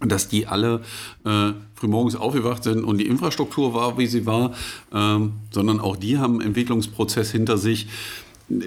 dass 0.00 0.28
die 0.28 0.46
alle 0.46 0.82
äh, 1.24 1.52
frühmorgens 1.74 2.16
aufgewacht 2.16 2.64
sind 2.64 2.84
und 2.84 2.98
die 2.98 3.06
Infrastruktur 3.06 3.74
war, 3.74 3.98
wie 3.98 4.06
sie 4.06 4.26
war, 4.26 4.52
ähm, 4.92 5.32
sondern 5.50 5.80
auch 5.80 5.96
die 5.96 6.18
haben 6.18 6.34
einen 6.34 6.48
Entwicklungsprozess 6.48 7.30
hinter 7.30 7.58
sich. 7.58 7.88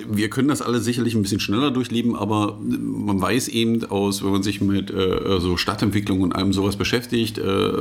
Wir 0.09 0.29
können 0.29 0.47
das 0.47 0.61
alle 0.61 0.79
sicherlich 0.79 1.13
ein 1.13 1.21
bisschen 1.21 1.39
schneller 1.39 1.69
durchleben, 1.69 2.15
aber 2.15 2.59
man 2.59 3.21
weiß 3.21 3.49
eben 3.49 3.83
aus, 3.85 4.23
wenn 4.23 4.31
man 4.31 4.41
sich 4.41 4.59
mit 4.61 4.89
äh, 4.89 5.39
so 5.39 5.57
Stadtentwicklung 5.57 6.21
und 6.21 6.33
allem 6.33 6.53
sowas 6.53 6.75
beschäftigt, 6.75 7.37
äh, 7.37 7.71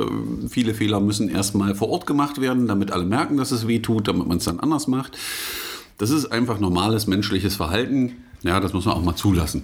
viele 0.47 0.73
Fehler 0.75 0.99
müssen 0.99 1.29
erstmal 1.29 1.73
vor 1.73 1.89
Ort 1.89 2.05
gemacht 2.05 2.39
werden, 2.39 2.67
damit 2.67 2.91
alle 2.91 3.05
merken, 3.05 3.37
dass 3.37 3.51
es 3.51 3.67
weh 3.67 3.79
tut, 3.79 4.07
damit 4.07 4.27
man 4.27 4.37
es 4.37 4.43
dann 4.43 4.59
anders 4.59 4.87
macht. 4.87 5.17
Das 5.97 6.11
ist 6.11 6.27
einfach 6.27 6.59
normales 6.59 7.07
menschliches 7.07 7.55
Verhalten. 7.55 8.11
Ja, 8.43 8.59
das 8.59 8.73
muss 8.73 8.85
man 8.85 8.95
auch 8.95 9.03
mal 9.03 9.15
zulassen. 9.15 9.63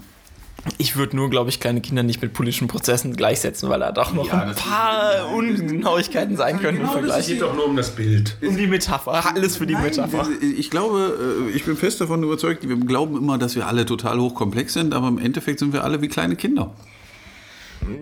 Ich 0.78 0.96
würde 0.96 1.16
nur, 1.16 1.30
glaube 1.30 1.50
ich, 1.50 1.60
kleine 1.60 1.82
Kinder 1.82 2.04
nicht 2.04 2.22
mit 2.22 2.34
politischen 2.34 2.68
Prozessen 2.68 3.16
gleichsetzen, 3.16 3.70
weil 3.70 3.80
da 3.80 3.92
doch 3.92 4.14
noch 4.14 4.28
ja, 4.28 4.44
ein 4.44 4.56
paar 4.56 5.34
Ungenauigkeiten 5.34 6.38
sein 6.38 6.60
können 6.60 6.78
genau, 6.78 6.90
im 6.90 7.00
Vergleich. 7.00 7.22
Es 7.22 7.28
geht 7.28 7.42
doch 7.42 7.56
nur 7.56 7.66
um 7.66 7.76
das 7.76 7.90
Bild. 7.92 8.38
Um 8.42 8.56
die 8.56 8.68
Metapher. 8.68 9.34
Alles 9.34 9.58
für 9.58 9.66
die 9.66 9.74
Nein, 9.74 9.86
Metapher. 9.86 10.28
Ich 10.42 10.70
glaube, 10.70 11.48
äh, 11.50 11.56
ich 11.56 11.66
bin 11.66 11.76
fest 11.76 12.00
davon 12.00 12.22
überzeugt, 12.22 12.68
wir 12.68 12.76
glauben 12.76 13.18
immer, 13.18 13.40
dass 13.40 13.56
wir 13.56 13.68
alle 13.68 13.86
total 13.88 14.20
hochkomplex 14.20 14.74
sind, 14.74 14.94
aber 14.94 15.08
im 15.08 15.18
Endeffekt 15.18 15.60
sind 15.60 15.74
wir 15.74 15.84
alle 15.84 16.02
wie 16.02 16.08
kleine 16.08 16.36
Kinder. 16.36 16.72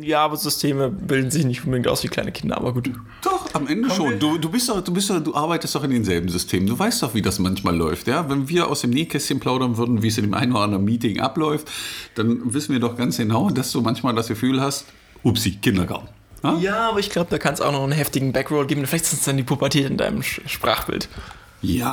Ja, 0.02 0.26
aber 0.26 0.38
Systeme 0.38 0.89
bilden 0.89 1.32
sich 1.32 1.46
nicht 1.46 1.63
unbedingt 1.63 1.88
aus 1.88 2.04
wie 2.04 2.08
kleine 2.08 2.32
Kinder, 2.32 2.58
aber 2.58 2.74
gut. 2.74 2.92
Doch, 3.22 3.54
am 3.54 3.68
Ende 3.68 3.89
schon. 3.89 4.20
Du, 4.20 4.38
du, 4.38 4.50
bist 4.50 4.70
doch, 4.70 4.82
du, 4.82 4.94
bist 4.94 5.10
doch, 5.10 5.24
du 5.24 5.34
arbeitest 5.36 5.76
doch 5.76 5.84
in 5.84 5.92
denselben 5.92 6.30
Systemen. 6.30 6.68
Du 6.68 6.78
weißt 6.78 7.02
doch, 7.04 7.13
wie 7.13 7.22
das 7.22 7.39
manchmal 7.39 7.76
läuft. 7.76 8.08
Ja? 8.08 8.30
Wenn 8.30 8.50
wir 8.50 8.68
aus 8.68 8.82
dem 8.82 8.92
Nähkästchen 8.92 9.39
plaudern 9.39 9.78
würden, 9.78 10.02
wie 10.02 10.08
es 10.08 10.18
in 10.18 10.26
dem 10.26 10.34
einen 10.34 10.52
oder 10.52 10.62
anderen 10.62 10.86
Meeting 10.86 11.20
abläuft, 11.20 11.70
dann 12.15 12.54
wissen 12.54 12.74
wir 12.74 12.80
doch 12.80 12.98
ganz 12.98 13.18
genau, 13.18 13.50
dass 13.50 13.72
du 13.72 13.82
manchmal 13.82 14.13
das 14.15 14.28
Gefühl 14.28 14.62
hast, 14.62 14.86
upsi, 15.24 15.52
Kindergarten. 15.52 16.10
Ja, 16.44 16.58
ja 16.58 16.89
aber 16.89 17.00
ich 17.00 17.10
glaube, 17.10 17.30
da 17.30 17.38
kann 17.38 17.54
es 17.54 17.62
auch 17.62 17.72
noch 17.72 17.84
einen 17.84 17.92
heftigen 17.92 18.32
Backroll 18.32 18.68
geben. 18.68 18.86
Vielleicht 18.86 19.06
ist 19.06 19.13
es 19.13 19.24
dann 19.24 19.38
die 19.38 19.44
Pubertät 19.44 19.89
in 19.89 19.98
deinem 19.98 20.24
Sprachbild. 20.24 21.10
Ja, 21.62 21.92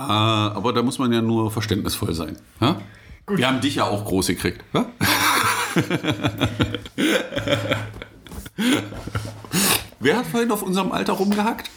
aber 0.55 0.72
da 0.72 0.83
muss 0.83 0.99
man 0.99 1.12
ja 1.12 1.20
nur 1.20 1.51
verständnisvoll 1.51 2.14
sein. 2.14 2.37
Ja? 2.61 2.81
Wir 3.29 3.49
haben 3.49 3.61
dich 3.61 3.77
ja 3.77 3.85
auch 3.85 4.05
groß 4.05 4.29
gekriegt. 4.29 4.62
Ja? 4.73 4.87
Wer 9.99 10.17
hat 10.17 10.27
vorhin 10.27 10.51
auf 10.53 10.62
unserem 10.62 10.93
Alter 10.93 11.15
rumgehackt? 11.15 11.71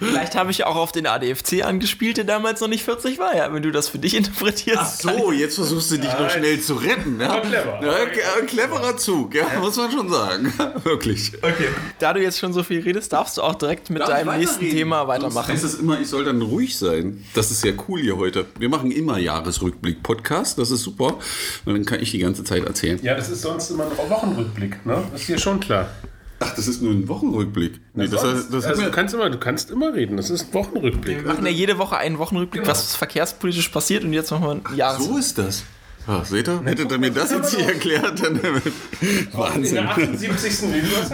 Vielleicht 0.00 0.34
habe 0.34 0.50
ich 0.50 0.64
auch 0.64 0.76
auf 0.76 0.92
den 0.92 1.06
ADFC 1.06 1.62
angespielt, 1.64 2.16
der 2.16 2.24
damals 2.24 2.60
noch 2.60 2.68
nicht 2.68 2.84
40 2.84 3.18
war, 3.18 3.36
ja, 3.36 3.52
wenn 3.52 3.62
du 3.62 3.70
das 3.70 3.88
für 3.88 3.98
dich 3.98 4.16
interpretierst. 4.16 5.06
Ach 5.06 5.18
so, 5.18 5.32
jetzt 5.32 5.56
versuchst 5.56 5.90
du 5.90 5.98
dich 5.98 6.12
noch 6.12 6.30
schnell 6.30 6.60
zu 6.60 6.74
retten. 6.74 7.20
Ja? 7.20 7.40
Clever. 7.40 7.80
Ja, 7.82 7.92
ein 8.40 8.46
cleverer 8.46 8.96
Zug, 8.96 9.34
ja, 9.34 9.46
muss 9.60 9.76
man 9.76 9.90
schon 9.90 10.08
sagen. 10.08 10.52
Wirklich. 10.84 11.32
Okay. 11.42 11.68
Da 11.98 12.14
du 12.14 12.22
jetzt 12.22 12.38
schon 12.38 12.52
so 12.52 12.62
viel 12.62 12.80
redest, 12.80 13.12
darfst 13.12 13.36
du 13.36 13.42
auch 13.42 13.54
direkt 13.54 13.90
mit 13.90 14.00
Darf 14.00 14.08
deinem 14.08 14.38
nächsten 14.38 14.70
Thema 14.70 15.06
weitermachen. 15.06 15.54
Es 15.54 15.62
ist 15.62 15.80
immer, 15.80 16.00
ich 16.00 16.08
soll 16.08 16.24
dann 16.24 16.40
ruhig 16.40 16.76
sein. 16.76 17.24
Das 17.34 17.50
ist 17.50 17.64
ja 17.64 17.72
cool 17.88 18.00
hier 18.00 18.16
heute. 18.16 18.46
Wir 18.58 18.68
machen 18.68 18.90
immer 18.90 19.18
Jahresrückblick-Podcast, 19.18 20.58
das 20.58 20.70
ist 20.70 20.82
super. 20.82 21.18
Und 21.66 21.74
dann 21.74 21.84
kann 21.84 22.00
ich 22.00 22.10
die 22.10 22.18
ganze 22.18 22.42
Zeit 22.44 22.64
erzählen. 22.64 22.98
Ja, 23.02 23.14
das 23.14 23.28
ist 23.28 23.42
sonst 23.42 23.70
immer 23.70 23.84
ein 23.84 24.10
Wochenrückblick, 24.10 24.84
ne? 24.86 25.04
Das 25.12 25.20
ist 25.20 25.26
hier 25.26 25.38
schon 25.38 25.60
klar. 25.60 25.88
Ach, 26.42 26.54
das 26.54 26.66
ist 26.66 26.80
nur 26.80 26.92
ein 26.92 27.06
Wochenrückblick. 27.06 27.80
Nee, 27.92 28.08
das, 28.08 28.24
heißt, 28.24 28.52
das 28.52 28.64
also 28.64 28.82
du, 28.82 28.90
kannst 28.90 29.14
immer, 29.14 29.28
du 29.28 29.38
kannst 29.38 29.70
immer 29.70 29.92
reden, 29.92 30.16
das 30.16 30.30
ist 30.30 30.48
ein 30.48 30.54
Wochenrückblick. 30.54 31.18
Wir 31.18 31.34
machen 31.34 31.44
ja 31.44 31.52
jede 31.52 31.76
Woche 31.76 31.98
einen 31.98 32.18
Wochenrückblick, 32.18 32.62
genau. 32.62 32.72
was 32.72 32.96
verkehrspolitisch 32.96 33.68
passiert 33.68 34.04
und 34.04 34.14
jetzt 34.14 34.30
machen 34.30 34.44
wir 34.44 34.72
ein 34.72 34.76
Jahr. 34.76 34.98
So 34.98 35.18
ist 35.18 35.36
das. 35.36 35.64
Ach, 36.06 36.24
seht 36.24 36.48
ihr? 36.48 36.62
Hättet 36.64 36.90
ihr 36.90 36.98
mir 36.98 37.10
das 37.10 37.30
jetzt 37.30 37.54
hier 37.54 37.66
erklärt, 37.66 38.24
dann 38.24 38.40
Wahnsinn. 39.32 39.64
In 39.64 39.74
der 39.74 39.90
78. 39.90 40.60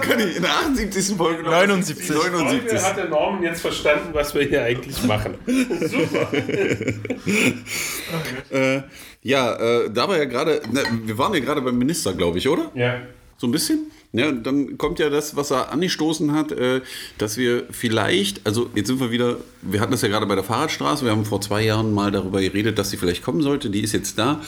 Kann 0.01 0.21
ich 0.21 0.37
in 0.37 0.43
der 0.43 0.59
78. 0.59 1.17
Folge 1.17 1.43
79. 1.43 2.09
79. 2.09 2.81
hat 2.81 2.97
der 2.97 3.09
Norman 3.09 3.43
jetzt 3.43 3.63
verstanden, 3.63 4.11
was 4.13 4.33
wir 4.33 4.43
hier 4.43 4.63
eigentlich 4.63 5.03
machen. 5.03 5.35
Super. 5.47 6.33
äh, 8.51 8.83
ja, 9.23 9.55
äh, 9.55 9.91
da 9.91 10.09
war 10.09 10.19
ja 10.19 10.25
gerade, 10.25 10.63
wir 11.05 11.19
waren 11.19 11.35
ja 11.35 11.41
gerade 11.41 11.63
beim 11.63 11.77
Minister, 11.77 12.15
glaube 12.15 12.39
ich, 12.39 12.49
oder? 12.49 12.71
Ja. 12.75 13.01
so 13.39 13.49
ein 13.49 13.51
bisschen. 13.51 13.91
Ja, 14.13 14.33
dann 14.33 14.79
kommt 14.79 14.99
ja 14.99 15.11
das, 15.11 15.37
was 15.37 15.51
er 15.51 15.73
angestoßen 15.73 16.33
hat, 16.33 16.53
äh, 16.53 16.81
dass 17.19 17.37
wir 17.37 17.65
vielleicht, 17.71 18.47
also 18.47 18.71
jetzt 18.75 18.87
sind 18.87 19.01
wir 19.01 19.11
wieder, 19.11 19.39
wir 19.63 19.81
hatten 19.81 19.93
das 19.93 20.03
ja 20.03 20.09
gerade 20.09 20.27
bei 20.27 20.35
der 20.35 20.45
Fahrradstraße, 20.45 21.05
wir 21.05 21.13
haben 21.13 21.25
vor 21.25 21.41
zwei 21.41 21.63
Jahren 21.63 21.93
mal 21.93 22.11
darüber 22.11 22.41
geredet, 22.41 22.79
dass 22.79 22.91
sie 22.91 22.97
vielleicht 22.97 23.23
kommen 23.23 23.43
sollte, 23.43 23.69
die 23.71 23.81
ist 23.81 23.93
jetzt 23.93 24.19
da. 24.19 24.41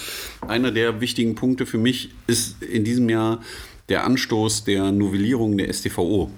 Einer 0.47 0.71
der 0.71 1.01
wichtigen 1.01 1.35
Punkte 1.35 1.67
für 1.67 1.79
mich 1.79 2.11
ist 2.27 2.63
in 2.63 2.85
diesem 2.85 3.09
Jahr 3.11 3.43
der 3.89 4.05
Anstoß 4.05 4.65
der 4.65 4.93
Novellierung 4.93 5.57
der 5.59 5.73
STVO 5.73 6.31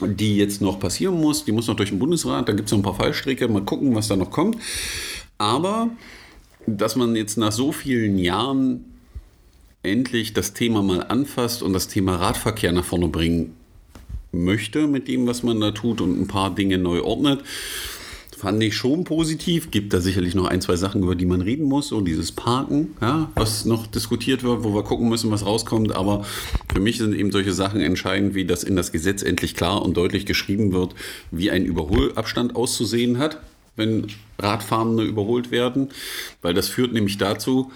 die 0.00 0.36
jetzt 0.36 0.60
noch 0.60 0.80
passieren 0.80 1.20
muss. 1.20 1.44
Die 1.44 1.52
muss 1.52 1.68
noch 1.68 1.76
durch 1.76 1.90
den 1.90 1.98
Bundesrat, 1.98 2.48
da 2.48 2.52
gibt 2.52 2.66
es 2.66 2.72
noch 2.72 2.78
ein 2.78 2.82
paar 2.82 2.94
Fallstricke, 2.94 3.46
mal 3.46 3.62
gucken, 3.62 3.94
was 3.94 4.08
da 4.08 4.16
noch 4.16 4.30
kommt. 4.30 4.56
Aber 5.38 5.90
dass 6.66 6.96
man 6.96 7.16
jetzt 7.16 7.36
nach 7.36 7.52
so 7.52 7.72
vielen 7.72 8.18
Jahren 8.18 8.91
endlich 9.82 10.32
das 10.32 10.54
Thema 10.54 10.82
mal 10.82 11.02
anfasst 11.02 11.62
und 11.62 11.72
das 11.72 11.88
Thema 11.88 12.16
Radverkehr 12.16 12.72
nach 12.72 12.84
vorne 12.84 13.08
bringen 13.08 13.54
möchte 14.32 14.86
mit 14.86 15.08
dem, 15.08 15.26
was 15.26 15.42
man 15.42 15.60
da 15.60 15.72
tut 15.72 16.00
und 16.00 16.20
ein 16.20 16.26
paar 16.26 16.54
Dinge 16.54 16.78
neu 16.78 17.02
ordnet, 17.02 17.42
fand 18.42 18.60
ich 18.62 18.74
schon 18.74 19.04
positiv. 19.04 19.70
Gibt 19.70 19.92
da 19.92 20.00
sicherlich 20.00 20.34
noch 20.34 20.46
ein, 20.46 20.60
zwei 20.60 20.74
Sachen, 20.74 21.02
über 21.02 21.14
die 21.14 21.26
man 21.26 21.42
reden 21.42 21.64
muss. 21.64 21.88
So 21.88 22.00
dieses 22.00 22.32
Parken, 22.32 22.96
ja, 23.00 23.30
was 23.36 23.66
noch 23.66 23.86
diskutiert 23.86 24.42
wird, 24.42 24.64
wo 24.64 24.74
wir 24.74 24.82
gucken 24.82 25.08
müssen, 25.08 25.30
was 25.30 25.46
rauskommt. 25.46 25.94
Aber 25.94 26.24
für 26.72 26.80
mich 26.80 26.98
sind 26.98 27.14
eben 27.14 27.30
solche 27.30 27.52
Sachen 27.52 27.80
entscheidend, 27.80 28.34
wie 28.34 28.44
das 28.44 28.64
in 28.64 28.74
das 28.74 28.90
Gesetz 28.90 29.22
endlich 29.22 29.54
klar 29.54 29.82
und 29.82 29.96
deutlich 29.96 30.26
geschrieben 30.26 30.72
wird, 30.72 30.94
wie 31.30 31.52
ein 31.52 31.64
Überholabstand 31.64 32.56
auszusehen 32.56 33.18
hat, 33.18 33.38
wenn 33.76 34.08
Radfahrende 34.40 35.04
überholt 35.04 35.52
werden. 35.52 35.90
Weil 36.40 36.54
das 36.54 36.68
führt 36.68 36.92
nämlich 36.92 37.18
dazu, 37.18 37.70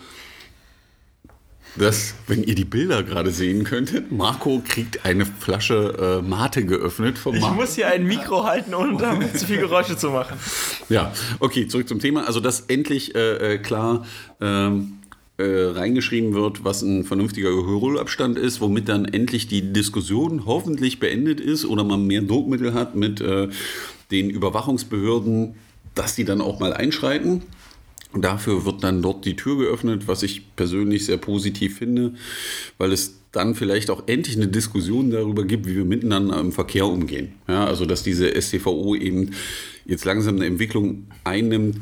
dass, 1.76 2.14
wenn 2.26 2.42
ihr 2.42 2.54
die 2.54 2.64
Bilder 2.64 3.02
gerade 3.02 3.30
sehen 3.30 3.64
könntet, 3.64 4.10
Marco 4.10 4.62
kriegt 4.66 5.04
eine 5.04 5.26
Flasche 5.26 6.20
äh, 6.22 6.26
Mate 6.26 6.64
geöffnet 6.64 7.18
vom 7.18 7.38
Marco. 7.38 7.54
Ich 7.54 7.60
muss 7.60 7.74
hier 7.74 7.88
ein 7.88 8.04
Mikro 8.04 8.44
halten, 8.44 8.74
ohne 8.74 8.96
damit 8.96 9.38
zu 9.38 9.46
viel 9.46 9.58
Geräusche 9.58 9.96
zu 9.96 10.10
machen. 10.10 10.36
Ja, 10.88 11.12
okay, 11.40 11.66
zurück 11.66 11.88
zum 11.88 11.98
Thema. 11.98 12.26
Also, 12.28 12.38
dass 12.38 12.60
endlich 12.60 13.14
äh, 13.16 13.54
äh 13.54 13.58
klar 13.58 14.06
ähm, 14.40 14.98
äh, 15.38 15.44
reingeschrieben 15.44 16.32
wird, 16.32 16.64
was 16.64 16.82
ein 16.82 17.04
vernünftiger 17.04 17.50
Überholabstand 17.50 18.38
ist, 18.38 18.60
womit 18.60 18.88
dann 18.88 19.04
endlich 19.04 19.48
die 19.48 19.72
Diskussion 19.72 20.46
hoffentlich 20.46 21.00
beendet 21.00 21.40
ist 21.40 21.64
oder 21.64 21.84
man 21.84 22.06
mehr 22.06 22.22
Druckmittel 22.22 22.72
hat 22.72 22.94
mit 22.94 23.20
äh, 23.20 23.48
den 24.10 24.30
Überwachungsbehörden, 24.30 25.56
dass 25.94 26.14
die 26.14 26.24
dann 26.24 26.40
auch 26.40 26.60
mal 26.60 26.72
einschreiten. 26.72 27.42
Dafür 28.22 28.64
wird 28.64 28.82
dann 28.84 29.02
dort 29.02 29.24
die 29.24 29.36
Tür 29.36 29.58
geöffnet, 29.58 30.06
was 30.06 30.22
ich 30.22 30.54
persönlich 30.56 31.06
sehr 31.06 31.16
positiv 31.16 31.78
finde, 31.78 32.14
weil 32.78 32.92
es 32.92 33.20
dann 33.32 33.54
vielleicht 33.54 33.90
auch 33.90 34.04
endlich 34.06 34.36
eine 34.36 34.48
Diskussion 34.48 35.10
darüber 35.10 35.44
gibt, 35.44 35.66
wie 35.66 35.76
wir 35.76 35.84
miteinander 35.84 36.40
im 36.40 36.52
Verkehr 36.52 36.86
umgehen. 36.86 37.34
Ja, 37.48 37.66
also 37.66 37.84
dass 37.84 38.02
diese 38.02 38.40
STVO 38.40 38.94
eben 38.94 39.32
jetzt 39.84 40.04
langsam 40.04 40.36
eine 40.36 40.46
Entwicklung 40.46 41.06
einnimmt, 41.24 41.76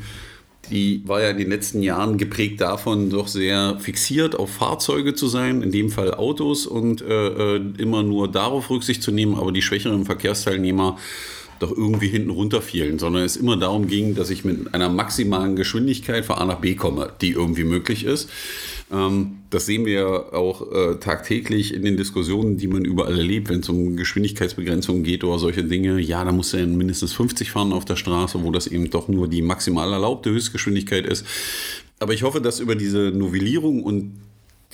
die 0.70 1.02
war 1.06 1.22
ja 1.22 1.30
in 1.30 1.38
den 1.38 1.50
letzten 1.50 1.82
Jahren 1.82 2.16
geprägt 2.16 2.60
davon, 2.60 3.10
doch 3.10 3.28
sehr 3.28 3.78
fixiert 3.78 4.34
auf 4.34 4.50
Fahrzeuge 4.50 5.14
zu 5.14 5.28
sein, 5.28 5.62
in 5.62 5.70
dem 5.70 5.90
Fall 5.90 6.14
Autos 6.14 6.66
und 6.66 7.02
äh, 7.02 7.56
äh 7.56 7.60
immer 7.78 8.02
nur 8.02 8.30
darauf 8.30 8.70
Rücksicht 8.70 9.02
zu 9.02 9.12
nehmen, 9.12 9.34
aber 9.34 9.52
die 9.52 9.62
schwächeren 9.62 10.04
Verkehrsteilnehmer 10.04 10.98
doch 11.58 11.70
irgendwie 11.70 12.08
hinten 12.08 12.30
runterfielen, 12.30 12.98
sondern 12.98 13.22
es 13.22 13.36
immer 13.36 13.56
darum 13.56 13.86
ging, 13.86 14.14
dass 14.14 14.30
ich 14.30 14.44
mit 14.44 14.74
einer 14.74 14.88
maximalen 14.88 15.56
Geschwindigkeit 15.56 16.24
von 16.24 16.36
A 16.36 16.44
nach 16.44 16.60
B 16.60 16.74
komme, 16.74 17.12
die 17.20 17.30
irgendwie 17.30 17.64
möglich 17.64 18.04
ist. 18.04 18.28
Ähm, 18.92 19.38
das 19.50 19.66
sehen 19.66 19.86
wir 19.86 20.34
auch 20.34 20.72
äh, 20.72 20.96
tagtäglich 20.96 21.72
in 21.74 21.84
den 21.84 21.96
Diskussionen, 21.96 22.56
die 22.56 22.68
man 22.68 22.84
überall 22.84 23.16
erlebt, 23.16 23.48
wenn 23.48 23.60
es 23.60 23.68
um 23.68 23.96
Geschwindigkeitsbegrenzungen 23.96 25.04
geht 25.04 25.24
oder 25.24 25.38
solche 25.38 25.64
Dinge. 25.64 26.00
Ja, 26.00 26.24
da 26.24 26.32
muss 26.32 26.52
er 26.54 26.66
mindestens 26.66 27.12
50 27.12 27.50
fahren 27.50 27.72
auf 27.72 27.84
der 27.84 27.96
Straße, 27.96 28.42
wo 28.42 28.50
das 28.50 28.66
eben 28.66 28.90
doch 28.90 29.08
nur 29.08 29.28
die 29.28 29.42
maximal 29.42 29.92
erlaubte 29.92 30.30
Höchstgeschwindigkeit 30.30 31.06
ist. 31.06 31.26
Aber 31.98 32.12
ich 32.12 32.22
hoffe, 32.22 32.40
dass 32.40 32.60
über 32.60 32.74
diese 32.74 33.12
Novellierung 33.14 33.82
und 33.82 34.12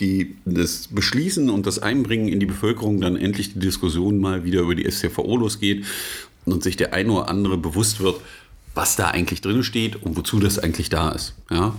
die, 0.00 0.36
das 0.46 0.88
Beschließen 0.88 1.50
und 1.50 1.66
das 1.66 1.78
Einbringen 1.78 2.28
in 2.28 2.40
die 2.40 2.46
Bevölkerung 2.46 3.00
dann 3.00 3.16
endlich 3.16 3.52
die 3.52 3.58
Diskussion 3.58 4.18
mal 4.18 4.44
wieder 4.44 4.62
über 4.62 4.74
die 4.74 4.90
STVO 4.90 5.36
losgeht 5.36 5.84
und 6.52 6.62
sich 6.62 6.76
der 6.76 6.94
eine 6.94 7.12
oder 7.12 7.28
andere 7.28 7.56
bewusst 7.56 8.00
wird, 8.00 8.20
was 8.74 8.96
da 8.96 9.08
eigentlich 9.08 9.40
drin 9.40 9.62
steht 9.62 10.02
und 10.02 10.16
wozu 10.16 10.38
das 10.40 10.58
eigentlich 10.58 10.88
da 10.88 11.10
ist. 11.10 11.34
Ja? 11.50 11.74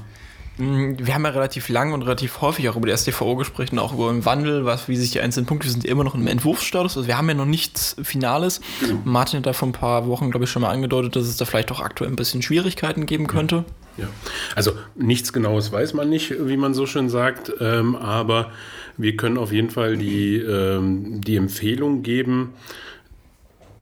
Mm, 0.58 0.94
wir 0.98 1.14
haben 1.14 1.24
ja 1.24 1.32
relativ 1.32 1.70
lang 1.70 1.94
und 1.94 2.02
relativ 2.04 2.42
häufig 2.42 2.68
auch 2.70 2.76
über 2.76 2.88
die 2.88 2.96
STVO 2.96 3.36
gesprochen, 3.36 3.80
auch 3.80 3.94
über 3.94 4.12
den 4.12 4.26
Wandel, 4.26 4.66
was, 4.66 4.88
wie 4.88 4.98
sich 4.98 5.12
die 5.12 5.22
einzelnen 5.22 5.46
Punkte, 5.46 5.66
wir 5.68 5.72
sind 5.72 5.86
immer 5.86 6.04
noch 6.04 6.14
im 6.14 6.28
Entwurfsstatus, 6.28 6.98
also 6.98 7.08
wir 7.08 7.18
haben 7.18 7.30
ja 7.30 7.36
noch 7.36 7.46
nichts 7.46 7.96
Finales. 8.04 8.62
Genau. 8.82 9.00
Martin 9.06 9.40
hat 9.40 9.46
da 9.46 9.54
vor 9.54 9.70
ein 9.70 9.74
paar 9.74 10.08
Wochen, 10.08 10.30
glaube 10.30 10.44
ich, 10.44 10.52
schon 10.52 10.62
mal 10.62 10.70
angedeutet, 10.70 11.16
dass 11.16 11.24
es 11.24 11.38
da 11.38 11.46
vielleicht 11.46 11.72
auch 11.72 11.80
aktuell 11.80 12.12
ein 12.12 12.16
bisschen 12.16 12.42
Schwierigkeiten 12.42 13.06
geben 13.06 13.28
könnte. 13.28 13.66
Ja, 13.98 14.08
also 14.56 14.74
nichts 14.96 15.34
Genaues 15.34 15.72
weiß 15.72 15.94
man 15.94 16.10
nicht, 16.10 16.34
wie 16.38 16.58
man 16.58 16.74
so 16.74 16.86
schön 16.86 17.10
sagt, 17.10 17.52
ähm, 17.60 17.96
aber 17.96 18.52
wir 18.98 19.16
können 19.16 19.38
auf 19.38 19.52
jeden 19.52 19.70
Fall 19.70 19.98
die, 19.98 20.36
ähm, 20.38 21.22
die 21.22 21.38
Empfehlung 21.38 22.04
geben, 22.04 22.54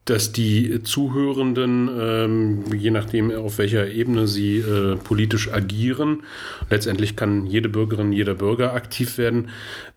dass 0.09 0.31
die 0.31 0.81
Zuhörenden, 0.81 1.89
ähm, 1.99 2.63
je 2.75 2.89
nachdem 2.89 3.31
auf 3.31 3.59
welcher 3.59 3.87
Ebene 3.89 4.27
sie 4.27 4.57
äh, 4.57 4.95
politisch 4.95 5.53
agieren, 5.53 6.23
letztendlich 6.69 7.15
kann 7.15 7.45
jede 7.45 7.69
Bürgerin, 7.69 8.11
jeder 8.11 8.33
Bürger 8.33 8.73
aktiv 8.73 9.17
werden, 9.19 9.49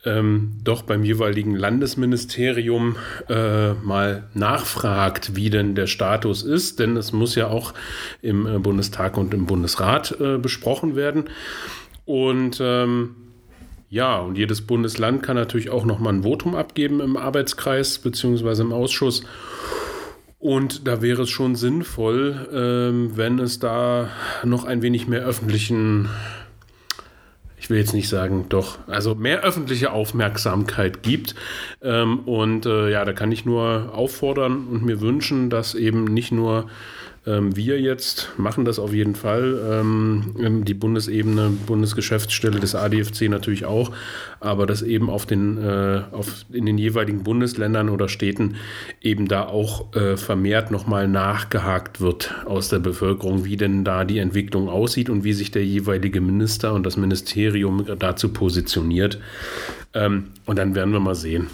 ähm, 0.04 0.52
doch 0.62 0.82
beim 0.82 1.02
jeweiligen 1.02 1.56
Landesministerium 1.56 2.96
äh, 3.28 3.72
mal 3.74 4.24
nachfragt, 4.34 5.34
wie 5.34 5.48
denn 5.48 5.74
der 5.74 5.86
Status 5.86 6.42
ist, 6.42 6.78
denn 6.78 6.96
es 6.96 7.12
muss 7.12 7.34
ja 7.34 7.48
auch 7.48 7.72
im 8.20 8.46
äh, 8.46 8.58
Bundestag 8.58 9.16
und 9.16 9.32
im 9.32 9.46
Bundesrat 9.46 10.14
äh, 10.20 10.36
besprochen 10.36 10.94
werden. 10.94 11.24
Und 12.04 12.58
ähm, 12.60 13.14
ja, 13.88 14.18
und 14.20 14.36
jedes 14.36 14.62
Bundesland 14.62 15.22
kann 15.22 15.36
natürlich 15.36 15.70
auch 15.70 15.84
nochmal 15.84 16.14
ein 16.14 16.22
Votum 16.22 16.54
abgeben 16.54 17.00
im 17.00 17.16
Arbeitskreis 17.16 17.98
bzw. 17.98 18.62
im 18.62 18.72
Ausschuss. 18.72 19.22
Und 20.42 20.88
da 20.88 21.00
wäre 21.00 21.22
es 21.22 21.30
schon 21.30 21.54
sinnvoll, 21.54 22.48
ähm, 22.52 23.12
wenn 23.14 23.38
es 23.38 23.60
da 23.60 24.10
noch 24.42 24.64
ein 24.64 24.82
wenig 24.82 25.06
mehr 25.06 25.20
öffentlichen, 25.20 26.08
ich 27.56 27.70
will 27.70 27.78
jetzt 27.78 27.94
nicht 27.94 28.08
sagen, 28.08 28.46
doch, 28.48 28.78
also 28.88 29.14
mehr 29.14 29.44
öffentliche 29.44 29.92
Aufmerksamkeit 29.92 31.04
gibt. 31.04 31.36
Ähm, 31.80 32.18
und 32.26 32.66
äh, 32.66 32.90
ja, 32.90 33.04
da 33.04 33.12
kann 33.12 33.30
ich 33.30 33.44
nur 33.44 33.92
auffordern 33.94 34.66
und 34.66 34.84
mir 34.84 35.00
wünschen, 35.00 35.48
dass 35.48 35.76
eben 35.76 36.06
nicht 36.06 36.32
nur 36.32 36.68
wir 37.24 37.80
jetzt 37.80 38.30
machen 38.36 38.64
das 38.64 38.80
auf 38.80 38.92
jeden 38.92 39.14
Fall. 39.14 39.60
Ähm, 39.70 40.64
die 40.64 40.74
Bundesebene, 40.74 41.50
Bundesgeschäftsstelle 41.66 42.58
des 42.58 42.74
ADFC 42.74 43.28
natürlich 43.28 43.64
auch, 43.64 43.92
aber 44.40 44.66
dass 44.66 44.82
eben 44.82 45.08
auf 45.08 45.24
den, 45.24 45.56
äh, 45.56 46.02
auf, 46.10 46.44
in 46.52 46.66
den 46.66 46.78
jeweiligen 46.78 47.22
Bundesländern 47.22 47.90
oder 47.90 48.08
Städten 48.08 48.56
eben 49.00 49.28
da 49.28 49.44
auch 49.44 49.94
äh, 49.94 50.16
vermehrt 50.16 50.72
nochmal 50.72 51.06
nachgehakt 51.06 52.00
wird 52.00 52.34
aus 52.44 52.70
der 52.70 52.80
Bevölkerung, 52.80 53.44
wie 53.44 53.56
denn 53.56 53.84
da 53.84 54.04
die 54.04 54.18
Entwicklung 54.18 54.68
aussieht 54.68 55.08
und 55.08 55.22
wie 55.22 55.32
sich 55.32 55.52
der 55.52 55.64
jeweilige 55.64 56.20
Minister 56.20 56.72
und 56.72 56.84
das 56.84 56.96
Ministerium 56.96 57.86
dazu 58.00 58.30
positioniert. 58.30 59.20
Ähm, 59.94 60.24
und 60.44 60.58
dann 60.58 60.74
werden 60.74 60.92
wir 60.92 61.00
mal 61.00 61.14
sehen. 61.14 61.46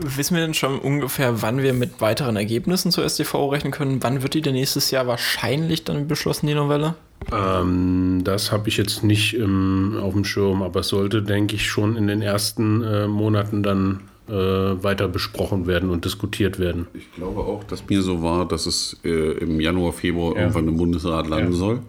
Wissen 0.00 0.36
wir 0.36 0.42
denn 0.42 0.54
schon 0.54 0.78
ungefähr, 0.78 1.42
wann 1.42 1.62
wir 1.62 1.72
mit 1.72 2.00
weiteren 2.00 2.36
Ergebnissen 2.36 2.92
zur 2.92 3.08
STV 3.08 3.50
rechnen 3.50 3.72
können? 3.72 4.02
Wann 4.02 4.22
wird 4.22 4.34
die 4.34 4.40
denn 4.40 4.54
nächstes 4.54 4.90
Jahr 4.90 5.06
wahrscheinlich 5.06 5.84
dann 5.84 6.06
beschlossen, 6.06 6.46
die 6.46 6.54
Novelle? 6.54 6.94
Ähm, 7.32 8.20
das 8.22 8.52
habe 8.52 8.68
ich 8.68 8.76
jetzt 8.76 9.02
nicht 9.02 9.34
ähm, 9.34 9.98
auf 10.00 10.14
dem 10.14 10.24
Schirm, 10.24 10.62
aber 10.62 10.80
es 10.80 10.88
sollte, 10.88 11.22
denke 11.22 11.56
ich, 11.56 11.68
schon 11.68 11.96
in 11.96 12.06
den 12.06 12.22
ersten 12.22 12.82
äh, 12.82 13.08
Monaten 13.08 13.62
dann 13.64 14.00
äh, 14.28 14.32
weiter 14.32 15.08
besprochen 15.08 15.66
werden 15.66 15.90
und 15.90 16.04
diskutiert 16.04 16.60
werden. 16.60 16.86
Ich 16.94 17.12
glaube 17.14 17.40
auch, 17.40 17.64
dass 17.64 17.88
mir 17.88 18.02
so 18.02 18.22
war, 18.22 18.46
dass 18.46 18.66
es 18.66 18.96
äh, 19.04 19.32
im 19.38 19.60
Januar, 19.60 19.92
Februar 19.92 20.34
ja. 20.34 20.42
irgendwann 20.42 20.68
im 20.68 20.76
Bundesrat 20.76 21.26
landen 21.28 21.52
ja. 21.52 21.58
soll 21.58 21.80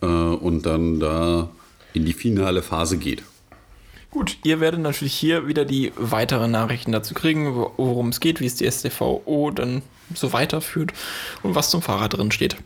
äh, 0.00 0.06
und 0.06 0.64
dann 0.64 1.00
da 1.00 1.50
in 1.92 2.06
die 2.06 2.12
finale 2.12 2.62
Phase 2.62 2.96
geht. 2.96 3.22
Gut, 4.16 4.38
ihr 4.44 4.60
werdet 4.60 4.80
natürlich 4.80 5.12
hier 5.12 5.46
wieder 5.46 5.66
die 5.66 5.92
weiteren 5.94 6.50
Nachrichten 6.50 6.90
dazu 6.90 7.12
kriegen, 7.12 7.54
worum 7.54 8.08
es 8.08 8.18
geht, 8.18 8.40
wie 8.40 8.46
es 8.46 8.54
die 8.54 8.64
STVO 8.64 9.50
dann 9.50 9.82
so 10.14 10.32
weiterführt 10.32 10.94
und 11.42 11.54
was 11.54 11.68
zum 11.68 11.82
Fahrrad 11.82 12.16
drin 12.16 12.32
steht. 12.32 12.56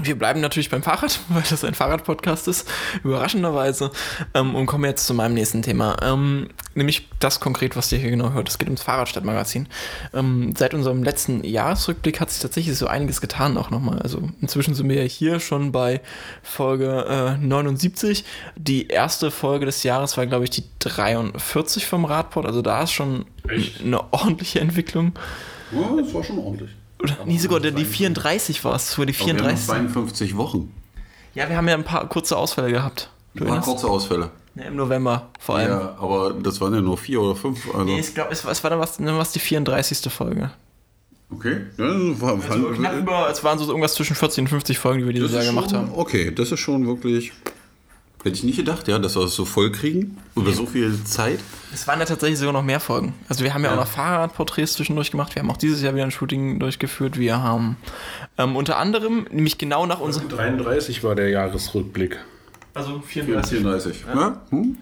Wir 0.00 0.16
bleiben 0.16 0.40
natürlich 0.40 0.70
beim 0.70 0.84
Fahrrad, 0.84 1.18
weil 1.28 1.42
das 1.50 1.64
ein 1.64 1.74
Fahrradpodcast 1.74 2.46
ist, 2.46 2.70
überraschenderweise, 3.02 3.90
ähm, 4.32 4.54
und 4.54 4.66
kommen 4.66 4.84
jetzt 4.84 5.08
zu 5.08 5.14
meinem 5.14 5.34
nächsten 5.34 5.62
Thema. 5.62 5.96
Ähm, 6.02 6.50
nämlich 6.74 7.08
das 7.20 7.40
konkret, 7.40 7.76
was 7.76 7.90
ihr 7.92 7.98
hier 7.98 8.10
genau 8.10 8.32
hört. 8.32 8.48
Es 8.48 8.58
geht 8.58 8.68
ums 8.68 8.82
Fahrradstadtmagazin. 8.82 9.68
Ähm, 10.12 10.54
seit 10.56 10.74
unserem 10.74 11.02
letzten 11.02 11.44
Jahresrückblick 11.44 12.20
hat 12.20 12.30
sich 12.30 12.40
tatsächlich 12.40 12.76
so 12.76 12.86
einiges 12.86 13.20
getan 13.20 13.56
auch 13.56 13.70
nochmal. 13.70 14.00
Also 14.00 14.22
inzwischen 14.40 14.74
sind 14.74 14.88
wir 14.88 14.96
ja 14.96 15.08
hier 15.08 15.40
schon 15.40 15.72
bei 15.72 16.00
Folge 16.42 17.36
äh, 17.40 17.44
79. 17.44 18.24
Die 18.56 18.88
erste 18.88 19.30
Folge 19.30 19.66
des 19.66 19.82
Jahres 19.82 20.16
war, 20.16 20.26
glaube 20.26 20.44
ich, 20.44 20.50
die 20.50 20.64
43 20.78 21.86
vom 21.86 22.04
Radport. 22.04 22.46
Also 22.46 22.62
da 22.62 22.82
ist 22.82 22.92
schon 22.92 23.26
Echt? 23.48 23.80
eine 23.82 24.12
ordentliche 24.12 24.60
Entwicklung. 24.60 25.12
Ja, 25.72 25.96
das 26.00 26.12
war 26.14 26.22
schon 26.22 26.38
ordentlich. 26.38 26.70
Oder 27.02 27.18
nee, 27.26 27.38
sogar 27.38 27.60
die 27.60 27.84
34 27.84 28.64
war 28.64 28.76
es. 28.76 28.86
Das 28.86 28.98
war 28.98 29.06
die 29.06 29.12
34. 29.12 29.68
Wir 29.68 29.74
haben 29.74 29.88
52 29.88 30.36
Wochen. 30.36 30.72
Ja, 31.34 31.48
wir 31.48 31.56
haben 31.56 31.68
ja 31.68 31.74
ein 31.74 31.84
paar 31.84 32.08
kurze 32.08 32.36
Ausfälle 32.36 32.70
gehabt. 32.70 33.10
Du 33.34 33.44
ein 33.44 33.50
paar 33.50 33.62
kurze 33.62 33.88
Ausfälle. 33.88 34.30
Ja, 34.56 34.64
Im 34.64 34.76
November 34.76 35.30
vor 35.40 35.56
allem. 35.56 35.70
Ja, 35.70 35.96
aber 35.98 36.32
das 36.32 36.60
waren 36.60 36.74
ja 36.74 36.80
nur 36.80 36.96
vier 36.96 37.20
oder 37.20 37.34
fünf. 37.34 37.66
Also 37.72 37.84
nee, 37.84 38.00
ich 38.00 38.14
glaube, 38.14 38.30
es, 38.32 38.44
es, 38.44 38.62
war 38.62 38.70
dann 38.70 38.78
was, 38.78 38.96
dann 38.96 39.18
was 39.18 39.32
die 39.32 39.40
34. 39.40 40.12
Folge. 40.12 40.50
Okay. 41.30 41.62
Ja, 41.76 41.84
war, 42.20 42.38
also 42.48 42.68
knapp 42.70 42.96
über, 42.96 43.28
es 43.30 43.42
waren 43.42 43.58
so 43.58 43.66
irgendwas 43.66 43.94
zwischen 43.94 44.14
40 44.14 44.42
und 44.42 44.48
50 44.48 44.78
Folgen, 44.78 45.00
die 45.00 45.06
wir 45.06 45.12
dieses 45.12 45.32
Jahr 45.32 45.44
gemacht 45.44 45.72
haben. 45.72 45.90
Okay, 45.92 46.32
das 46.32 46.52
ist 46.52 46.60
schon 46.60 46.86
wirklich 46.86 47.32
Hätte 48.24 48.36
ich 48.36 48.42
nicht 48.42 48.56
gedacht, 48.56 48.88
ja, 48.88 48.98
dass 48.98 49.16
wir 49.16 49.22
das 49.22 49.34
so 49.34 49.44
voll 49.44 49.70
kriegen, 49.70 50.16
über 50.34 50.50
so 50.50 50.64
viel 50.64 51.04
Zeit. 51.04 51.40
Es 51.74 51.86
waren 51.86 52.00
ja 52.00 52.06
tatsächlich 52.06 52.38
sogar 52.38 52.54
noch 52.54 52.62
mehr 52.62 52.80
Folgen. 52.80 53.12
Also 53.28 53.44
wir 53.44 53.52
haben 53.52 53.62
ja, 53.64 53.68
ja. 53.68 53.76
auch 53.76 53.80
noch 53.80 53.86
Fahrradporträts 53.86 54.72
zwischendurch 54.72 55.10
gemacht. 55.10 55.34
Wir 55.34 55.42
haben 55.42 55.50
auch 55.50 55.58
dieses 55.58 55.82
Jahr 55.82 55.94
wieder 55.94 56.04
ein 56.04 56.10
Shooting 56.10 56.58
durchgeführt. 56.58 57.18
Wir 57.18 57.42
haben 57.42 57.76
ähm, 58.38 58.56
unter 58.56 58.78
anderem, 58.78 59.26
nämlich 59.30 59.58
genau 59.58 59.84
nach 59.84 60.00
unserem... 60.00 60.30
33 60.30 61.04
war 61.04 61.14
der 61.14 61.28
Jahresrückblick. 61.28 62.18
Also 62.74 63.00
34. 63.00 63.58
34, 63.58 64.04
ja. 64.06 64.14
ja? 64.14 64.42
Hm? 64.50 64.76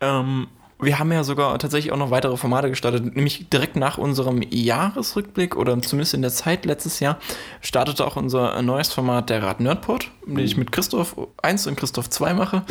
Ähm, 0.00 0.46
wir 0.82 0.98
haben 0.98 1.12
ja 1.12 1.24
sogar 1.24 1.58
tatsächlich 1.58 1.92
auch 1.92 1.98
noch 1.98 2.10
weitere 2.10 2.36
Formate 2.36 2.70
gestartet, 2.70 3.14
nämlich 3.14 3.48
direkt 3.50 3.76
nach 3.76 3.98
unserem 3.98 4.42
Jahresrückblick 4.48 5.56
oder 5.56 5.80
zumindest 5.82 6.14
in 6.14 6.22
der 6.22 6.30
Zeit 6.30 6.64
letztes 6.64 7.00
Jahr 7.00 7.18
startete 7.60 8.06
auch 8.06 8.16
unser 8.16 8.60
neues 8.62 8.92
Format 8.92 9.28
der 9.30 9.42
Rad 9.42 9.60
Nerdport, 9.60 10.10
den 10.26 10.38
ich 10.38 10.56
mit 10.56 10.72
Christoph 10.72 11.16
1 11.42 11.66
und 11.66 11.76
Christoph 11.76 12.08
2 12.08 12.34
mache. 12.34 12.62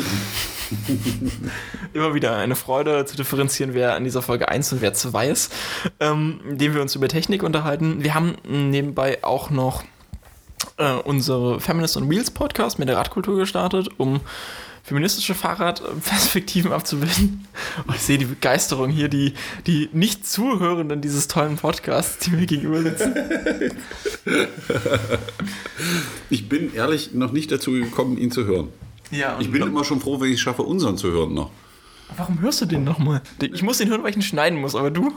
Immer 1.94 2.14
wieder 2.14 2.36
eine 2.36 2.56
Freude 2.56 3.06
zu 3.06 3.16
differenzieren, 3.16 3.74
wer 3.74 3.96
in 3.98 4.04
dieser 4.04 4.22
Folge 4.22 4.50
1 4.50 4.74
und 4.74 4.82
wer 4.82 4.94
2 4.94 5.30
ist, 5.30 5.54
ähm, 6.00 6.42
indem 6.50 6.74
wir 6.74 6.82
uns 6.82 6.96
über 6.96 7.08
Technik 7.08 7.44
unterhalten. 7.44 8.04
Wir 8.04 8.16
haben 8.16 8.36
nebenbei 8.48 9.24
auch 9.24 9.50
noch 9.52 9.84
äh, 10.78 10.94
unsere 10.94 11.60
Feminist 11.60 11.98
on 11.98 12.10
Wheels 12.10 12.32
Podcast 12.32 12.80
mit 12.80 12.90
der 12.90 12.98
Radkultur 12.98 13.38
gestartet, 13.38 13.90
um 13.98 14.22
feministische 14.84 15.36
Fahrradperspektiven 15.36 16.72
abzubilden. 16.74 17.48
Und 17.86 17.96
ich 17.96 18.02
sehe 18.02 18.18
die 18.18 18.26
Begeisterung 18.26 18.90
hier, 18.90 19.08
die, 19.08 19.34
die 19.68 19.90
nicht 19.94 20.26
Zuhörenden 20.28 21.02
dieses 21.02 21.28
tollen 21.28 21.58
Podcasts, 21.58 22.26
die 22.26 22.32
mir 22.32 22.46
gegenüber 22.46 22.82
sitzen. 22.82 23.16
Ich 26.30 26.48
bin 26.48 26.74
ehrlich 26.76 27.14
noch 27.14 27.32
nicht 27.32 27.52
dazu 27.52 27.72
gekommen, 27.72 28.18
ihn 28.18 28.32
zu 28.32 28.46
hören. 28.46 28.68
Ja, 29.10 29.38
ich 29.40 29.50
bin 29.50 29.64
immer 29.64 29.84
schon 29.84 30.00
froh, 30.00 30.22
wenn 30.22 30.28
ich 30.28 30.36
es 30.36 30.42
schaffe, 30.42 30.62
unseren 30.62 30.98
zu 30.98 31.12
hören 31.12 31.34
noch. 31.34 31.50
Warum 32.18 32.42
hörst 32.42 32.62
du 32.62 32.66
den 32.66 32.84
nochmal? 32.84 33.22
Ich 33.42 33.62
muss 33.62 33.78
den 33.78 33.90
hören, 33.90 34.04
weil 34.04 34.10
ich 34.10 34.16
ihn 34.16 34.22
schneiden 34.22 34.60
muss, 34.60 34.76
aber 34.76 34.92
du? 34.92 35.12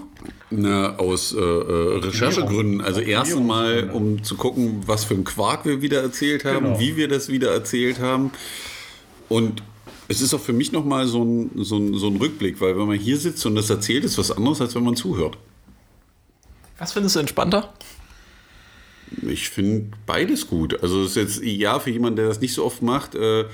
Na, 0.51 0.97
aus 0.97 1.33
äh, 1.33 1.39
äh 1.39 1.99
Recherchegründen. 1.99 2.81
Also 2.81 3.01
erst 3.01 3.37
einmal, 3.37 3.91
um 3.91 4.23
zu 4.23 4.37
gucken, 4.37 4.83
was 4.87 5.05
für 5.05 5.15
ein 5.15 5.25
Quark 5.25 5.65
wir 5.65 5.81
wieder 5.81 6.03
erzählt 6.03 6.45
haben, 6.45 6.67
genau. 6.67 6.81
wie 6.81 6.97
wir 6.97 7.09
das 7.09 7.29
wieder 7.29 7.51
erzählt 7.53 7.99
haben. 7.99 8.31
Und 9.29 9.63
es 10.09 10.21
ist 10.21 10.35
auch 10.35 10.41
für 10.41 10.53
mich 10.53 10.73
nochmal 10.73 11.07
so 11.07 11.25
ein, 11.25 11.51
so, 11.57 11.79
ein, 11.79 11.95
so 11.95 12.09
ein 12.09 12.17
Rückblick, 12.17 12.61
weil 12.61 12.79
wenn 12.79 12.87
man 12.87 12.99
hier 12.99 13.17
sitzt 13.17 13.45
und 13.47 13.55
das 13.55 13.71
erzählt, 13.71 14.05
ist 14.05 14.19
was 14.19 14.31
anderes, 14.31 14.61
als 14.61 14.75
wenn 14.75 14.85
man 14.85 14.95
zuhört. 14.95 15.39
Was 16.79 16.93
findest 16.93 17.17
du 17.17 17.21
entspannter? 17.21 17.73
Ich 19.23 19.51
finde 19.51 19.97
beides 20.07 20.49
gut. 20.49 20.83
Also 20.83 21.03
es 21.03 21.11
ist 21.11 21.17
jetzt, 21.17 21.43
ja, 21.43 21.79
für 21.79 21.91
jemanden, 21.91 22.17
der 22.17 22.29
das 22.29 22.41
nicht 22.41 22.55
so 22.55 22.65
oft 22.65 22.83
macht, 22.83 23.15
äh, 23.15 23.45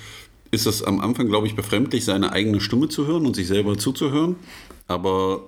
ist 0.50 0.66
es 0.66 0.82
am 0.82 1.00
Anfang, 1.00 1.28
glaube 1.28 1.46
ich, 1.46 1.54
befremdlich, 1.54 2.04
seine 2.04 2.32
eigene 2.32 2.60
Stimme 2.60 2.88
zu 2.88 3.06
hören 3.06 3.26
und 3.26 3.36
sich 3.36 3.46
selber 3.46 3.76
zuzuhören. 3.76 4.36
Aber 4.90 5.42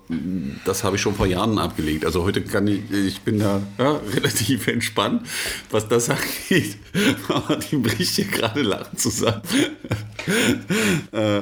das 0.66 0.84
habe 0.84 0.96
ich 0.96 1.02
schon 1.02 1.14
vor 1.14 1.26
Jahren 1.26 1.58
abgelegt. 1.58 2.04
Also 2.04 2.24
heute 2.24 2.42
kann 2.42 2.66
ich, 2.66 2.82
ich 2.90 3.22
bin 3.22 3.38
da 3.38 3.62
ja, 3.78 3.92
relativ 4.14 4.66
entspannt, 4.66 5.22
was 5.70 5.88
das 5.88 6.10
angeht. 6.10 6.76
Aber 7.28 7.56
die 7.56 7.76
bricht 7.76 8.16
hier 8.16 8.26
gerade 8.26 8.62
lachen 8.62 8.96
zusammen. 8.96 9.42
Äh, 11.12 11.38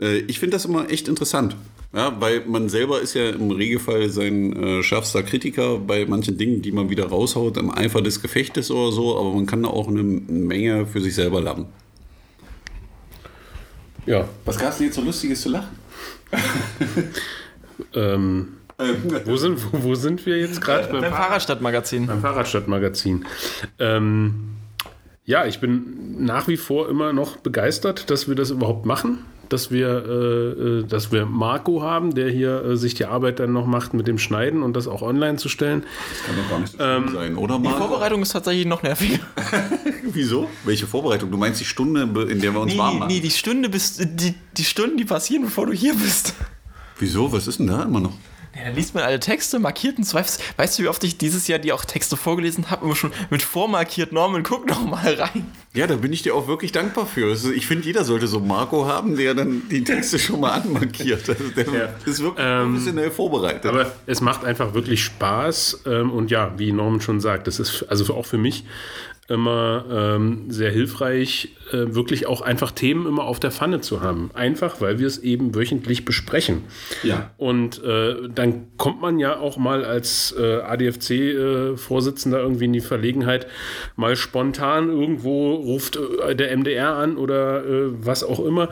äh, 0.00 0.18
ich 0.26 0.40
finde 0.40 0.56
das 0.56 0.64
immer 0.64 0.90
echt 0.90 1.08
interessant. 1.08 1.54
Ja, 1.94 2.20
weil 2.20 2.44
man 2.46 2.68
selber 2.68 3.00
ist 3.00 3.14
ja 3.14 3.28
im 3.30 3.50
Regelfall 3.50 4.08
sein 4.08 4.56
äh, 4.56 4.82
schärfster 4.82 5.22
Kritiker 5.22 5.78
bei 5.78 6.06
manchen 6.06 6.38
Dingen, 6.38 6.62
die 6.62 6.72
man 6.72 6.88
wieder 6.90 7.06
raushaut 7.06 7.58
im 7.58 7.70
Eifer 7.70 8.02
des 8.02 8.22
Gefechtes 8.22 8.70
oder 8.70 8.90
so, 8.90 9.16
aber 9.16 9.32
man 9.34 9.46
kann 9.46 9.62
da 9.62 9.68
auch 9.68 9.88
eine 9.88 10.02
Menge 10.02 10.86
für 10.86 11.00
sich 11.00 11.14
selber 11.14 11.40
lernen. 11.40 11.66
Ja. 14.06 14.28
Was 14.44 14.58
gab 14.58 14.70
es 14.70 14.78
denn 14.78 14.86
jetzt 14.86 14.96
so 14.96 15.02
Lustiges 15.02 15.42
zu 15.42 15.50
lachen? 15.50 15.78
ähm, 17.94 18.48
wo, 19.24 19.36
sind, 19.36 19.72
wo, 19.72 19.82
wo, 19.82 19.94
sind 19.94 20.24
wir 20.26 20.38
jetzt 20.38 20.60
gerade? 20.60 20.88
Beim, 20.88 21.00
beim 21.00 21.12
Fahrradstadtmagazin. 21.12 22.06
Beim 22.06 22.20
Fahrradstadtmagazin. 22.20 23.24
Ähm, 23.78 24.56
ja, 25.24 25.46
ich 25.46 25.60
bin 25.60 26.24
nach 26.24 26.48
wie 26.48 26.56
vor 26.56 26.88
immer 26.88 27.12
noch 27.12 27.36
begeistert, 27.38 28.10
dass 28.10 28.28
wir 28.28 28.34
das 28.34 28.50
überhaupt 28.50 28.84
machen 28.84 29.24
dass 29.54 29.70
wir, 29.70 29.86
äh, 29.86 30.80
äh, 30.80 30.84
dass 30.84 31.12
wir 31.12 31.26
Marco 31.26 31.80
haben, 31.80 32.12
der 32.12 32.28
hier 32.28 32.64
äh, 32.64 32.76
sich 32.76 32.94
die 32.94 33.04
Arbeit 33.04 33.38
dann 33.38 33.52
noch 33.52 33.66
macht 33.66 33.94
mit 33.94 34.08
dem 34.08 34.18
Schneiden 34.18 34.64
und 34.64 34.74
das 34.74 34.88
auch 34.88 35.00
online 35.00 35.36
zu 35.36 35.48
stellen. 35.48 35.84
Das 36.10 36.26
kann 36.26 36.36
doch 36.36 36.50
gar 36.50 36.58
nicht 36.58 36.72
so 36.72 36.82
ähm, 36.82 37.14
sein, 37.14 37.36
oder 37.36 37.60
Marco? 37.60 37.78
Die 37.78 37.86
Vorbereitung 37.86 38.22
ist 38.22 38.32
tatsächlich 38.32 38.66
noch 38.66 38.82
nerviger. 38.82 39.20
Wieso? 40.02 40.50
Welche 40.64 40.88
Vorbereitung? 40.88 41.30
Du 41.30 41.38
meinst 41.38 41.60
die 41.60 41.64
Stunde, 41.64 42.02
in 42.02 42.40
der 42.40 42.52
wir 42.52 42.60
uns 42.60 42.72
nee, 42.72 42.78
warm 42.78 42.98
machen? 42.98 43.12
Nee, 43.12 43.20
die 43.20 43.30
Stunde 43.30 43.68
bist, 43.68 44.00
die, 44.04 44.34
die 44.56 44.64
Stunden, 44.64 44.96
die 44.96 45.04
passieren, 45.04 45.44
bevor 45.44 45.66
du 45.66 45.72
hier 45.72 45.94
bist. 45.94 46.34
Wieso? 46.98 47.32
Was 47.32 47.46
ist 47.46 47.60
denn 47.60 47.68
da 47.68 47.84
immer 47.84 48.00
noch? 48.00 48.14
Ja, 48.56 48.64
dann 48.66 48.74
liest 48.76 48.94
man 48.94 49.02
alle 49.02 49.18
Texte, 49.18 49.58
markierten 49.58 50.04
Zweifels. 50.04 50.38
Weißt 50.56 50.78
du, 50.78 50.84
wie 50.84 50.88
oft 50.88 51.02
ich 51.02 51.18
dieses 51.18 51.48
Jahr 51.48 51.58
die 51.58 51.72
auch 51.72 51.84
Texte 51.84 52.16
vorgelesen 52.16 52.70
habe? 52.70 52.84
Immer 52.84 52.94
schon 52.94 53.12
mit 53.30 53.42
vormarkiert. 53.42 54.12
Norman, 54.12 54.44
guck 54.44 54.68
noch 54.68 54.84
mal 54.84 55.14
rein. 55.14 55.50
Ja, 55.72 55.88
da 55.88 55.96
bin 55.96 56.12
ich 56.12 56.22
dir 56.22 56.36
auch 56.36 56.46
wirklich 56.46 56.70
dankbar 56.70 57.04
für. 57.04 57.30
Also 57.30 57.50
ich 57.50 57.66
finde, 57.66 57.84
jeder 57.84 58.04
sollte 58.04 58.28
so 58.28 58.38
Marco 58.38 58.86
haben, 58.86 59.16
der 59.16 59.34
dann 59.34 59.68
die 59.68 59.82
Texte 59.82 60.20
schon 60.20 60.40
mal 60.40 60.52
anmarkiert. 60.52 61.28
Also 61.28 61.48
der 61.48 61.64
ja. 61.66 61.88
ist 62.04 62.22
wirklich 62.22 62.46
ähm, 62.46 62.74
professionell 62.74 63.10
vorbereitet. 63.10 63.66
Aber 63.66 63.92
es 64.06 64.20
macht 64.20 64.44
einfach 64.44 64.72
wirklich 64.72 65.02
Spaß. 65.02 65.82
Ähm, 65.86 66.12
und 66.12 66.30
ja, 66.30 66.52
wie 66.56 66.70
Norman 66.70 67.00
schon 67.00 67.20
sagt, 67.20 67.48
das 67.48 67.58
ist 67.58 67.84
also 67.88 68.14
auch 68.14 68.26
für 68.26 68.38
mich 68.38 68.64
immer 69.28 69.84
ähm, 69.90 70.50
sehr 70.50 70.70
hilfreich, 70.70 71.48
äh, 71.72 71.94
wirklich 71.94 72.26
auch 72.26 72.42
einfach 72.42 72.72
Themen 72.72 73.06
immer 73.06 73.24
auf 73.24 73.40
der 73.40 73.50
Pfanne 73.50 73.80
zu 73.80 74.02
haben. 74.02 74.30
Einfach, 74.34 74.82
weil 74.82 74.98
wir 74.98 75.06
es 75.06 75.18
eben 75.18 75.54
wöchentlich 75.54 76.04
besprechen. 76.04 76.64
Ja. 77.02 77.30
Und 77.38 77.82
äh, 77.82 78.28
dann 78.28 78.76
kommt 78.76 79.00
man 79.00 79.18
ja 79.18 79.38
auch 79.38 79.56
mal 79.56 79.84
als 79.84 80.34
äh, 80.38 80.60
ADFC-Vorsitzender 80.60 82.40
irgendwie 82.40 82.66
in 82.66 82.74
die 82.74 82.80
Verlegenheit, 82.80 83.46
mal 83.96 84.14
spontan 84.14 84.90
irgendwo 84.90 85.54
ruft 85.54 85.96
äh, 85.96 86.36
der 86.36 86.54
MDR 86.54 86.94
an 86.94 87.16
oder 87.16 87.64
äh, 87.64 88.04
was 88.04 88.24
auch 88.24 88.44
immer. 88.44 88.68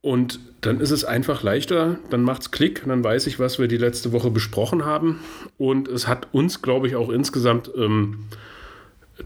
Und 0.00 0.38
dann 0.60 0.80
ist 0.80 0.90
es 0.90 1.04
einfach 1.04 1.42
leichter, 1.42 1.98
dann 2.10 2.22
macht 2.22 2.42
es 2.42 2.50
Klick, 2.50 2.84
dann 2.86 3.04
weiß 3.04 3.26
ich, 3.26 3.38
was 3.38 3.58
wir 3.58 3.68
die 3.68 3.76
letzte 3.76 4.12
Woche 4.12 4.30
besprochen 4.30 4.84
haben. 4.84 5.20
Und 5.56 5.88
es 5.88 6.08
hat 6.08 6.28
uns, 6.32 6.62
glaube 6.62 6.88
ich, 6.88 6.96
auch 6.96 7.10
insgesamt 7.10 7.70
ähm, 7.76 8.24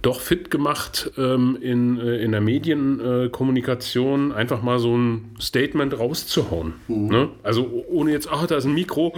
doch 0.00 0.20
fit 0.20 0.50
gemacht 0.50 1.12
ähm, 1.18 1.58
in, 1.60 2.00
äh, 2.00 2.16
in 2.16 2.32
der 2.32 2.40
Medienkommunikation, 2.40 4.30
äh, 4.30 4.34
einfach 4.34 4.62
mal 4.62 4.78
so 4.78 4.96
ein 4.96 5.36
Statement 5.38 5.98
rauszuhauen. 5.98 6.72
Mhm. 6.88 7.08
Ne? 7.08 7.28
Also 7.42 7.84
ohne 7.88 8.12
jetzt, 8.12 8.28
ach, 8.30 8.46
da 8.46 8.56
ist 8.56 8.64
ein 8.64 8.72
Mikro. 8.72 9.12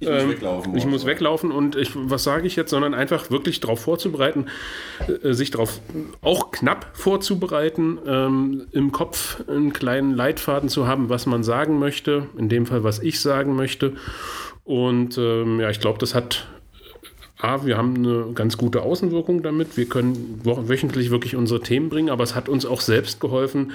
Ich 0.00 0.08
ähm, 0.08 0.14
muss 0.14 0.28
weglaufen. 0.34 0.76
Ich 0.76 0.86
muss 0.86 1.06
weglaufen 1.06 1.52
und 1.52 1.76
ich, 1.76 1.92
was 1.94 2.24
sage 2.24 2.46
ich 2.46 2.56
jetzt, 2.56 2.70
sondern 2.70 2.92
einfach 2.92 3.30
wirklich 3.30 3.60
darauf 3.60 3.80
vorzubereiten, 3.80 4.46
äh, 5.22 5.32
sich 5.32 5.52
darauf 5.52 5.80
auch 6.22 6.50
knapp 6.50 6.90
vorzubereiten, 6.94 7.98
ähm, 8.04 8.66
im 8.72 8.90
Kopf 8.90 9.44
einen 9.48 9.72
kleinen 9.72 10.12
Leitfaden 10.14 10.68
zu 10.68 10.88
haben, 10.88 11.08
was 11.08 11.26
man 11.26 11.44
sagen 11.44 11.78
möchte, 11.78 12.26
in 12.36 12.48
dem 12.48 12.66
Fall, 12.66 12.82
was 12.82 12.98
ich 12.98 13.20
sagen 13.20 13.54
möchte. 13.54 13.92
Und 14.64 15.18
ähm, 15.18 15.60
ja, 15.60 15.70
ich 15.70 15.78
glaube, 15.78 15.98
das 15.98 16.14
hat 16.14 16.48
A, 17.38 17.66
wir 17.66 17.76
haben 17.76 17.96
eine 17.96 18.32
ganz 18.34 18.56
gute 18.56 18.82
Außenwirkung 18.82 19.42
damit. 19.42 19.76
Wir 19.76 19.86
können 19.86 20.40
wöchentlich 20.44 21.10
wirklich 21.10 21.36
unsere 21.36 21.60
Themen 21.60 21.88
bringen, 21.88 22.10
aber 22.10 22.22
es 22.24 22.34
hat 22.34 22.48
uns 22.48 22.64
auch 22.64 22.80
selbst 22.80 23.20
geholfen, 23.20 23.72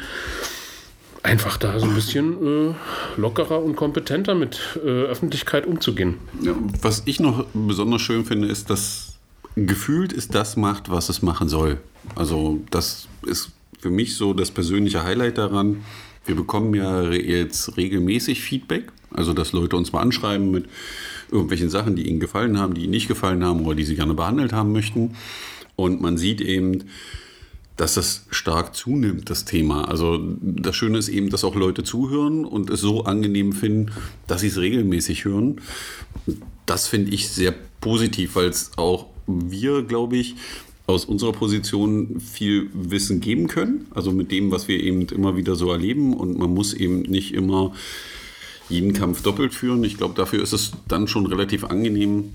einfach 1.23 1.57
da 1.57 1.77
so 1.79 1.85
ein 1.85 1.93
bisschen 1.93 2.69
äh, 2.69 2.73
lockerer 3.17 3.61
und 3.61 3.75
kompetenter 3.75 4.35
mit 4.35 4.79
äh, 4.83 5.03
Öffentlichkeit 5.03 5.65
umzugehen. 5.65 6.15
Ja, 6.41 6.53
was 6.81 7.03
ich 7.05 7.19
noch 7.19 7.45
besonders 7.53 8.01
schön 8.01 8.25
finde, 8.25 8.47
ist, 8.47 8.69
dass 8.69 9.17
gefühlt 9.55 10.13
ist 10.13 10.35
das 10.35 10.55
macht, 10.55 10.89
was 10.89 11.09
es 11.09 11.21
machen 11.21 11.49
soll. 11.49 11.77
Also 12.15 12.61
das 12.71 13.07
ist 13.25 13.51
für 13.79 13.89
mich 13.89 14.15
so 14.15 14.33
das 14.33 14.51
persönliche 14.51 15.03
Highlight 15.03 15.37
daran. 15.37 15.83
Wir 16.25 16.35
bekommen 16.35 16.73
ja 16.73 17.09
jetzt 17.11 17.75
regelmäßig 17.75 18.41
Feedback, 18.41 18.91
also 19.11 19.33
dass 19.33 19.51
Leute 19.51 19.75
uns 19.75 19.91
mal 19.91 20.01
anschreiben 20.01 20.51
mit 20.51 20.65
irgendwelchen 21.31 21.69
Sachen, 21.69 21.95
die 21.95 22.07
ihnen 22.07 22.19
gefallen 22.19 22.57
haben, 22.57 22.73
die 22.73 22.81
ihnen 22.81 22.91
nicht 22.91 23.07
gefallen 23.07 23.43
haben 23.43 23.65
oder 23.65 23.75
die 23.75 23.85
sie 23.85 23.95
gerne 23.95 24.13
behandelt 24.13 24.53
haben 24.53 24.71
möchten. 24.71 25.15
Und 25.75 26.01
man 26.01 26.17
sieht 26.17 26.41
eben, 26.41 26.85
dass 27.77 27.93
das 27.93 28.25
stark 28.29 28.75
zunimmt, 28.75 29.29
das 29.29 29.45
Thema. 29.45 29.87
Also 29.87 30.19
das 30.41 30.75
Schöne 30.75 30.97
ist 30.97 31.07
eben, 31.07 31.29
dass 31.29 31.45
auch 31.45 31.55
Leute 31.55 31.83
zuhören 31.83 32.43
und 32.43 32.69
es 32.69 32.81
so 32.81 33.05
angenehm 33.05 33.53
finden, 33.53 33.91
dass 34.27 34.41
sie 34.41 34.47
es 34.47 34.57
regelmäßig 34.57 35.23
hören. 35.23 35.61
Das 36.65 36.87
finde 36.87 37.11
ich 37.13 37.29
sehr 37.29 37.53
positiv, 37.79 38.35
weil 38.35 38.49
es 38.49 38.71
auch 38.75 39.05
wir, 39.27 39.83
glaube 39.83 40.17
ich, 40.17 40.35
aus 40.87 41.05
unserer 41.05 41.31
Position 41.31 42.19
viel 42.19 42.69
Wissen 42.73 43.21
geben 43.21 43.47
können. 43.47 43.85
Also 43.91 44.11
mit 44.11 44.31
dem, 44.31 44.51
was 44.51 44.67
wir 44.67 44.81
eben 44.83 45.03
immer 45.03 45.37
wieder 45.37 45.55
so 45.55 45.71
erleben. 45.71 46.13
Und 46.13 46.37
man 46.37 46.53
muss 46.53 46.73
eben 46.73 47.03
nicht 47.03 47.33
immer 47.33 47.73
jeden 48.69 48.93
Kampf 48.93 49.21
doppelt 49.21 49.53
führen. 49.53 49.83
Ich 49.83 49.97
glaube, 49.97 50.13
dafür 50.15 50.41
ist 50.41 50.53
es 50.53 50.71
dann 50.87 51.07
schon 51.07 51.25
relativ 51.25 51.63
angenehm, 51.63 52.33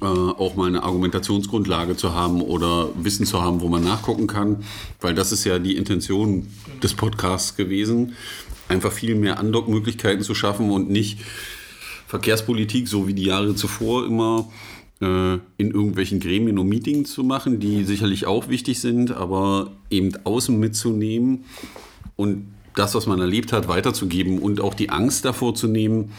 äh, 0.00 0.04
auch 0.04 0.56
mal 0.56 0.68
eine 0.68 0.82
Argumentationsgrundlage 0.82 1.96
zu 1.96 2.14
haben 2.14 2.40
oder 2.40 2.88
Wissen 2.96 3.26
zu 3.26 3.42
haben, 3.42 3.60
wo 3.60 3.68
man 3.68 3.84
nachgucken 3.84 4.26
kann, 4.26 4.64
weil 5.00 5.14
das 5.14 5.32
ist 5.32 5.44
ja 5.44 5.58
die 5.58 5.76
Intention 5.76 6.48
des 6.82 6.94
Podcasts 6.94 7.56
gewesen, 7.56 8.14
einfach 8.68 8.92
viel 8.92 9.14
mehr 9.14 9.38
Andockmöglichkeiten 9.38 10.22
zu 10.22 10.34
schaffen 10.34 10.70
und 10.70 10.90
nicht 10.90 11.20
Verkehrspolitik, 12.06 12.88
so 12.88 13.06
wie 13.06 13.14
die 13.14 13.24
Jahre 13.24 13.54
zuvor 13.54 14.06
immer 14.06 14.50
äh, 15.00 15.34
in 15.56 15.70
irgendwelchen 15.70 16.20
Gremien 16.20 16.58
und 16.58 16.68
Meetings 16.68 17.12
zu 17.12 17.24
machen, 17.24 17.60
die 17.60 17.84
sicherlich 17.84 18.26
auch 18.26 18.48
wichtig 18.48 18.80
sind, 18.80 19.12
aber 19.12 19.72
eben 19.90 20.12
außen 20.24 20.58
mitzunehmen 20.58 21.44
und 22.16 22.52
das, 22.74 22.94
was 22.94 23.06
man 23.06 23.20
erlebt 23.20 23.52
hat, 23.52 23.68
weiterzugeben 23.68 24.38
und 24.38 24.60
auch 24.60 24.74
die 24.74 24.90
Angst 24.90 25.24
davor 25.24 25.54
zu 25.54 25.68
nehmen, 25.68 26.12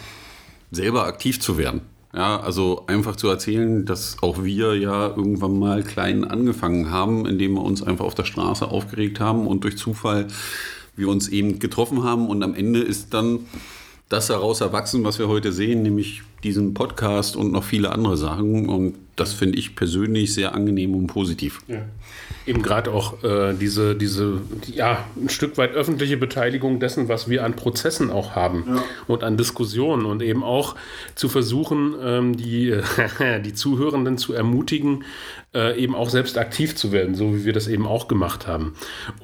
selber 0.71 1.05
aktiv 1.05 1.39
zu 1.39 1.57
werden. 1.57 1.81
Ja, 2.15 2.39
also 2.39 2.83
einfach 2.85 3.15
zu 3.15 3.27
erzählen, 3.27 3.85
dass 3.85 4.17
auch 4.21 4.43
wir 4.43 4.77
ja 4.77 5.07
irgendwann 5.07 5.57
mal 5.57 5.81
klein 5.81 6.23
angefangen 6.23 6.91
haben, 6.91 7.25
indem 7.25 7.53
wir 7.53 7.63
uns 7.63 7.81
einfach 7.81 8.05
auf 8.05 8.13
der 8.13 8.25
Straße 8.25 8.67
aufgeregt 8.67 9.19
haben 9.19 9.47
und 9.47 9.63
durch 9.63 9.77
Zufall 9.77 10.27
wir 10.95 11.07
uns 11.09 11.27
eben 11.29 11.57
getroffen 11.57 12.03
haben 12.03 12.27
und 12.27 12.43
am 12.43 12.53
Ende 12.53 12.81
ist 12.81 13.15
dann 13.15 13.39
das 14.13 14.27
daraus 14.27 14.61
erwachsen, 14.61 15.03
was 15.03 15.17
wir 15.17 15.27
heute 15.27 15.51
sehen, 15.51 15.81
nämlich 15.81 16.21
diesen 16.43 16.73
Podcast 16.73 17.35
und 17.35 17.51
noch 17.51 17.63
viele 17.63 17.91
andere 17.91 18.15
Sachen. 18.15 18.69
Und 18.69 18.95
das 19.15 19.33
finde 19.33 19.57
ich 19.57 19.75
persönlich 19.75 20.33
sehr 20.33 20.53
angenehm 20.53 20.93
und 20.95 21.07
positiv. 21.07 21.61
Ja. 21.67 21.79
Eben 22.45 22.61
gerade 22.61 22.91
auch 22.91 23.23
äh, 23.23 23.53
diese, 23.53 23.95
diese, 23.95 24.41
ja, 24.67 25.03
ein 25.15 25.29
Stück 25.29 25.57
weit 25.57 25.73
öffentliche 25.73 26.17
Beteiligung 26.17 26.79
dessen, 26.79 27.09
was 27.09 27.27
wir 27.27 27.43
an 27.43 27.55
Prozessen 27.55 28.11
auch 28.11 28.35
haben 28.35 28.65
ja. 28.67 28.83
und 29.07 29.23
an 29.23 29.35
Diskussionen 29.35 30.05
und 30.05 30.21
eben 30.21 30.43
auch 30.43 30.75
zu 31.15 31.27
versuchen, 31.27 31.95
ähm, 32.01 32.37
die, 32.37 32.77
die 33.45 33.53
Zuhörenden 33.53 34.17
zu 34.17 34.33
ermutigen, 34.33 35.05
äh, 35.53 35.79
eben 35.79 35.95
auch 35.95 36.09
selbst 36.09 36.37
aktiv 36.37 36.75
zu 36.75 36.91
werden, 36.91 37.15
so 37.15 37.35
wie 37.35 37.45
wir 37.45 37.53
das 37.53 37.67
eben 37.67 37.85
auch 37.85 38.07
gemacht 38.07 38.47
haben. 38.47 38.73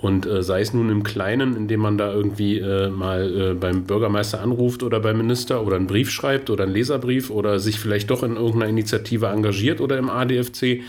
Und 0.01 0.25
äh, 0.25 0.43
sei 0.43 0.61
es 0.61 0.73
nun 0.73 0.89
im 0.89 1.03
Kleinen, 1.03 1.55
indem 1.55 1.79
man 1.79 1.97
da 1.97 2.13
irgendwie 2.13 2.59
äh, 2.59 2.89
mal 2.89 3.51
äh, 3.51 3.53
beim 3.53 3.85
Bürgermeister 3.85 4.41
anruft 4.41 4.83
oder 4.83 4.99
beim 4.99 5.17
Minister 5.17 5.65
oder 5.65 5.75
einen 5.75 5.87
Brief 5.87 6.11
schreibt 6.11 6.49
oder 6.49 6.65
einen 6.65 6.73
Leserbrief 6.73 7.29
oder 7.29 7.59
sich 7.59 7.79
vielleicht 7.79 8.09
doch 8.11 8.23
in 8.23 8.35
irgendeiner 8.35 8.69
Initiative 8.69 9.27
engagiert 9.27 9.81
oder 9.81 9.97
im 9.97 10.09
ADFC. 10.09 10.81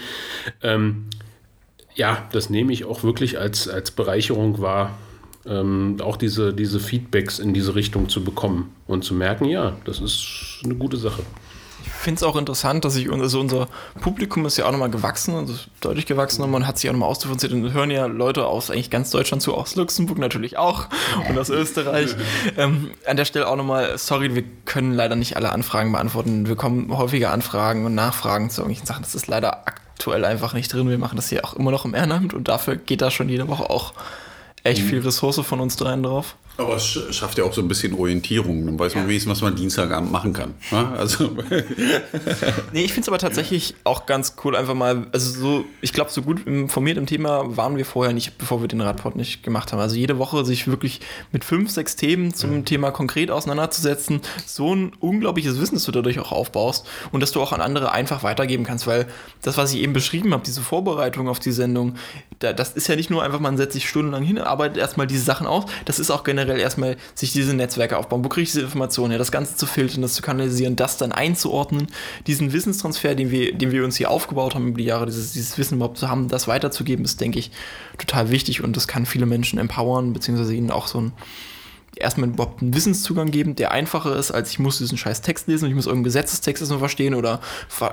Ähm, 0.62 1.07
ja, 1.95 2.28
das 2.32 2.51
nehme 2.51 2.72
ich 2.72 2.84
auch 2.84 3.03
wirklich 3.03 3.38
als, 3.38 3.68
als 3.68 3.91
Bereicherung 3.91 4.61
wahr, 4.61 4.99
ähm, 5.47 5.97
auch 6.03 6.16
diese, 6.16 6.53
diese 6.53 6.80
Feedbacks 6.80 7.38
in 7.38 7.55
diese 7.55 7.74
Richtung 7.74 8.09
zu 8.09 8.22
bekommen 8.22 8.74
und 8.86 9.05
zu 9.05 9.14
merken, 9.14 9.47
ja, 9.47 9.76
das 9.84 10.01
ist 10.01 10.61
eine 10.64 10.74
gute 10.74 10.99
Sache 10.99 11.22
finde 12.01 12.18
es 12.18 12.22
auch 12.22 12.36
interessant, 12.36 12.84
dass 12.84 12.94
sich 12.94 13.11
also 13.11 13.40
unser 13.40 13.68
Publikum 14.01 14.46
ist 14.46 14.57
ja 14.57 14.66
auch 14.66 14.72
nochmal 14.72 14.90
gewachsen, 14.90 15.34
also 15.34 15.55
deutlich 15.80 16.07
gewachsen 16.07 16.42
und 16.42 16.51
man 16.51 16.66
hat 16.66 16.78
sich 16.78 16.88
auch 16.88 16.94
nochmal 16.94 17.11
ausdifferenziert 17.11 17.53
und 17.53 17.72
hören 17.72 17.90
ja 17.90 18.07
Leute 18.07 18.46
aus 18.46 18.70
eigentlich 18.70 18.90
ganz 18.90 19.11
Deutschland 19.11 19.42
zu, 19.42 19.55
aus 19.55 19.76
Luxemburg 19.76 20.18
natürlich 20.18 20.57
auch 20.57 20.86
und 21.28 21.38
aus 21.38 21.51
Österreich. 21.51 22.16
ähm, 22.57 22.90
an 23.07 23.16
der 23.16 23.24
Stelle 23.26 23.46
auch 23.46 23.57
nochmal, 23.57 23.98
sorry, 23.98 24.34
wir 24.34 24.44
können 24.64 24.94
leider 24.94 25.14
nicht 25.14 25.36
alle 25.36 25.53
Anfragen 25.53 25.92
beantworten. 25.92 26.48
Wir 26.48 26.57
kommen 26.57 26.96
häufiger 26.96 27.32
Anfragen 27.32 27.84
und 27.84 27.94
Nachfragen 27.94 28.48
zu 28.48 28.62
irgendwelchen 28.62 28.86
Sachen. 28.86 29.03
Das 29.03 29.14
ist 29.14 29.26
leider 29.26 29.66
aktuell 29.66 30.24
einfach 30.24 30.55
nicht 30.55 30.72
drin. 30.72 30.88
Wir 30.88 30.98
machen 30.98 31.16
das 31.16 31.28
hier 31.28 31.44
auch 31.44 31.55
immer 31.55 31.70
noch 31.70 31.84
im 31.84 31.94
Ehrenamt 31.94 32.32
und 32.32 32.48
dafür 32.48 32.76
geht 32.76 33.03
da 33.03 33.11
schon 33.11 33.28
jede 33.28 33.46
Woche 33.48 33.68
auch 33.68 33.92
echt 34.64 34.82
mhm. 34.84 34.88
viel 34.88 35.01
Ressource 35.01 35.40
von 35.40 35.61
uns 35.61 35.76
dreien 35.76 36.03
drauf. 36.03 36.36
Aber 36.61 36.77
es 36.77 36.85
schafft 36.85 37.39
ja 37.39 37.45
auch 37.45 37.53
so 37.53 37.63
ein 37.63 37.69
bisschen 37.69 37.95
Orientierung. 37.95 38.67
Dann 38.67 38.79
weiß 38.79 38.95
man 38.95 39.05
ja. 39.05 39.09
wenigstens, 39.09 39.33
was 39.33 39.41
man 39.41 39.57
Dienstagabend 39.57 40.13
machen 40.13 40.33
kann. 40.33 40.55
Ja, 40.71 40.93
also. 40.93 41.31
nee, 42.73 42.85
ich 42.85 42.93
finde 42.93 43.03
es 43.03 43.09
aber 43.09 43.19
tatsächlich 43.19 43.75
auch 43.85 44.07
ganz 44.07 44.35
cool, 44.45 44.55
einfach 44.55 44.75
mal, 44.75 45.07
also 45.13 45.41
so, 45.41 45.65
ich 45.81 45.93
glaube, 45.93 46.11
so 46.11 46.23
gut 46.23 46.47
informiert 46.47 46.99
im 46.99 47.07
Thema 47.07 47.57
waren 47.57 47.77
wir 47.77 47.87
vorher 47.87 48.13
nicht, 48.13 48.37
bevor 48.39 48.61
wir 48.61 48.69
den 48.69 48.81
Radport 48.81 49.17
nicht 49.17 49.43
gemacht 49.43 49.73
haben. 49.73 49.81
Also 49.81 49.97
jede 49.97 50.19
Woche 50.19 50.45
sich 50.45 50.67
wirklich 50.67 51.01
mit 51.33 51.45
fünf, 51.45 51.71
sechs 51.71 51.97
Themen 51.97 52.35
zum 52.35 52.51
mhm. 52.51 52.65
Thema 52.65 52.91
konkret 52.91 53.31
auseinanderzusetzen, 53.31 54.21
so 54.47 54.75
ein 54.75 54.93
unglaubliches 55.01 55.61
Wissen, 55.61 55.77
das 55.77 55.85
du 55.85 55.93
dadurch 55.93 56.19
auch 56.19 56.33
aufbaust 56.33 56.87
und 57.13 57.21
dass 57.21 57.33
du 57.33 57.41
auch 57.41 57.53
an 57.53 57.61
andere 57.61 57.93
einfach 57.93 58.23
weitergeben 58.23 58.65
kannst, 58.65 58.87
weil 58.87 59.07
das, 59.43 59.57
was 59.57 59.73
ich 59.73 59.81
eben 59.81 59.93
beschrieben 59.93 60.33
habe, 60.33 60.43
diese 60.45 60.61
Vorbereitung 60.61 61.29
auf 61.29 61.39
die 61.39 61.53
Sendung, 61.53 61.97
da, 62.39 62.53
das 62.53 62.73
ist 62.73 62.89
ja 62.89 62.97
nicht 62.97 63.11
nur 63.11 63.23
einfach, 63.23 63.41
man 63.41 63.57
setzt 63.57 63.75
sich 63.75 63.89
stundenlang 63.89 64.23
hin, 64.23 64.39
arbeitet 64.39 64.77
erstmal 64.77 65.07
diese 65.07 65.25
Sachen 65.25 65.47
aus, 65.47 65.65
das 65.85 65.99
ist 65.99 66.11
auch 66.11 66.25
generell 66.25 66.49
generell 66.51 66.61
erstmal 66.61 66.96
sich 67.14 67.32
diese 67.32 67.55
Netzwerke 67.55 67.96
aufbauen. 67.96 68.24
Wo 68.24 68.28
kriege 68.28 68.42
ich 68.42 68.51
diese 68.51 68.62
Informationen 68.62 69.11
her? 69.12 69.18
Das 69.18 69.32
Ganze 69.32 69.57
zu 69.57 69.66
filtern, 69.66 70.03
das 70.03 70.14
zu 70.14 70.22
kanalisieren, 70.22 70.76
das 70.76 70.96
dann 70.96 71.12
einzuordnen, 71.12 71.86
diesen 72.26 72.53
Wissenstransfer, 72.53 73.14
den 73.14 73.30
wir, 73.30 73.55
den 73.55 73.70
wir 73.70 73.84
uns 73.84 73.96
hier 73.96 74.11
aufgebaut 74.11 74.55
haben 74.55 74.68
über 74.68 74.78
die 74.78 74.84
Jahre, 74.84 75.07
dieses, 75.07 75.32
dieses 75.32 75.57
Wissen 75.59 75.76
überhaupt 75.76 75.98
zu 75.98 76.09
haben, 76.09 76.28
das 76.28 76.48
weiterzugeben, 76.48 77.05
ist, 77.05 77.20
denke 77.20 77.38
ich, 77.38 77.51
total 77.98 78.30
wichtig 78.30 78.62
und 78.62 78.76
das 78.76 78.88
kann 78.88 79.07
viele 79.07 79.26
Menschen 79.26 79.59
empowern, 79.59 80.12
beziehungsweise 80.12 80.55
ihnen 80.55 80.70
auch 80.70 80.86
so 80.86 81.01
ein 81.01 81.12
erstmal 81.96 82.28
überhaupt 82.28 82.62
einen 82.62 82.72
Wissenszugang 82.72 83.32
geben, 83.32 83.57
der 83.57 83.72
einfacher 83.72 84.14
ist, 84.16 84.30
als 84.30 84.53
ich 84.53 84.61
muss 84.61 84.78
diesen 84.78 84.96
scheiß 84.96 85.22
Text 85.22 85.48
lesen 85.48 85.64
und 85.64 85.70
ich 85.70 85.74
muss 85.74 85.86
irgendeinen 85.86 86.05
Gesetzestext 86.05 86.62
erstmal 86.62 86.78
verstehen 86.78 87.14
oder 87.14 87.40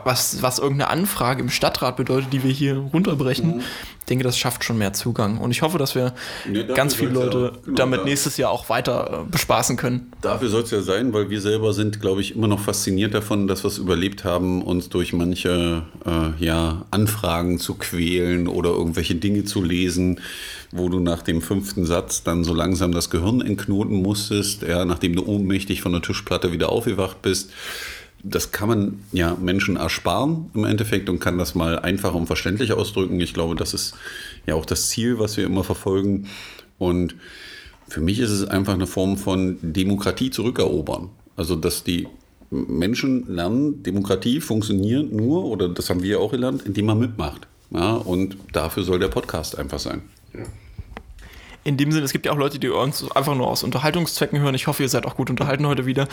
was, 0.03 0.41
was 0.43 0.59
irgendeine 0.59 0.91
Anfrage 0.91 1.41
im 1.41 1.49
Stadtrat 1.49 1.97
bedeutet, 1.97 2.31
die 2.31 2.43
wir 2.43 2.51
hier 2.51 2.77
runterbrechen. 2.77 3.57
Mhm. 3.57 3.63
Ich 4.07 4.09
denke, 4.09 4.23
das 4.23 4.37
schafft 4.37 4.63
schon 4.63 4.77
mehr 4.77 4.93
Zugang. 4.93 5.37
Und 5.37 5.51
ich 5.51 5.63
hoffe, 5.63 5.77
dass 5.77 5.93
wir 5.93 6.13
ja, 6.49 6.63
ganz 6.63 6.95
viele 6.95 7.11
Leute 7.11 7.51
ja, 7.53 7.59
genau, 7.65 7.75
damit 7.75 7.99
da. 7.99 8.05
nächstes 8.05 8.37
Jahr 8.37 8.51
auch 8.51 8.69
weiter 8.69 9.25
äh, 9.27 9.29
bespaßen 9.29 9.75
können. 9.75 10.13
Dafür 10.21 10.47
soll 10.47 10.63
es 10.63 10.71
ja 10.71 10.81
sein, 10.81 11.11
weil 11.11 11.29
wir 11.29 11.41
selber 11.41 11.73
sind, 11.73 11.99
glaube 11.99 12.21
ich, 12.21 12.33
immer 12.33 12.47
noch 12.47 12.61
fasziniert 12.61 13.13
davon, 13.13 13.49
dass 13.49 13.65
wir 13.65 13.67
es 13.67 13.77
überlebt 13.77 14.23
haben, 14.23 14.61
uns 14.61 14.87
durch 14.87 15.11
manche 15.11 15.83
äh, 16.05 16.41
ja, 16.41 16.85
Anfragen 16.89 17.59
zu 17.59 17.75
quälen 17.75 18.47
oder 18.47 18.69
irgendwelche 18.69 19.15
Dinge 19.15 19.43
zu 19.43 19.61
lesen 19.61 20.21
wo 20.71 20.89
du 20.89 20.99
nach 20.99 21.21
dem 21.21 21.41
fünften 21.41 21.85
Satz 21.85 22.23
dann 22.23 22.43
so 22.43 22.53
langsam 22.53 22.91
das 22.91 23.09
Gehirn 23.09 23.39
entknoten 23.39 24.01
musstest, 24.01 24.63
ja, 24.63 24.83
nachdem 24.83 25.15
du 25.15 25.25
ohnmächtig 25.25 25.81
von 25.81 25.93
der 25.93 26.01
Tischplatte 26.01 26.51
wieder 26.51 26.69
aufgewacht 26.69 27.21
bist. 27.21 27.51
Das 28.29 28.51
kann 28.51 28.69
man 28.69 28.99
ja 29.11 29.35
Menschen 29.35 29.77
ersparen 29.77 30.49
im 30.53 30.65
Endeffekt 30.65 31.09
und 31.09 31.19
kann 31.19 31.37
das 31.37 31.55
mal 31.55 31.79
einfach 31.79 32.13
und 32.13 32.27
verständlich 32.27 32.73
ausdrücken. 32.73 33.19
Ich 33.19 33.33
glaube, 33.33 33.55
das 33.55 33.73
ist 33.73 33.95
ja 34.45 34.55
auch 34.55 34.65
das 34.65 34.89
Ziel, 34.89 35.19
was 35.19 35.37
wir 35.37 35.45
immer 35.45 35.63
verfolgen. 35.63 36.27
Und 36.77 37.15
für 37.87 38.01
mich 38.01 38.19
ist 38.19 38.31
es 38.31 38.45
einfach 38.45 38.73
eine 38.73 38.87
Form 38.87 39.17
von 39.17 39.57
Demokratie 39.61 40.29
zurückerobern. 40.29 41.09
Also, 41.35 41.55
dass 41.55 41.83
die 41.83 42.07
Menschen 42.49 43.25
lernen, 43.27 43.83
Demokratie 43.83 44.41
funktioniert 44.41 45.11
nur, 45.11 45.45
oder 45.45 45.69
das 45.69 45.89
haben 45.89 46.03
wir 46.03 46.19
auch 46.19 46.31
gelernt, 46.31 46.63
indem 46.63 46.87
man 46.87 46.99
mitmacht. 46.99 47.47
Ja, 47.71 47.95
und 47.95 48.37
dafür 48.53 48.83
soll 48.83 48.99
der 48.99 49.09
Podcast 49.09 49.57
einfach 49.57 49.79
sein. 49.79 50.01
Ja. 50.33 50.43
In 51.67 51.75
dem 51.75 51.91
Sinne, 51.91 52.05
es 52.05 52.13
gibt 52.13 52.25
ja 52.25 52.31
auch 52.31 52.37
Leute, 52.37 52.59
die 52.59 52.69
uns 52.69 53.11
einfach 53.11 53.35
nur 53.35 53.47
aus 53.47 53.61
Unterhaltungszwecken 53.61 54.39
hören. 54.39 54.55
Ich 54.55 54.67
hoffe, 54.67 54.83
ihr 54.83 54.87
seid 54.87 55.05
auch 55.05 55.17
gut 55.17 55.29
unterhalten 55.29 55.67
heute 55.67 55.85
wieder. 55.85 56.07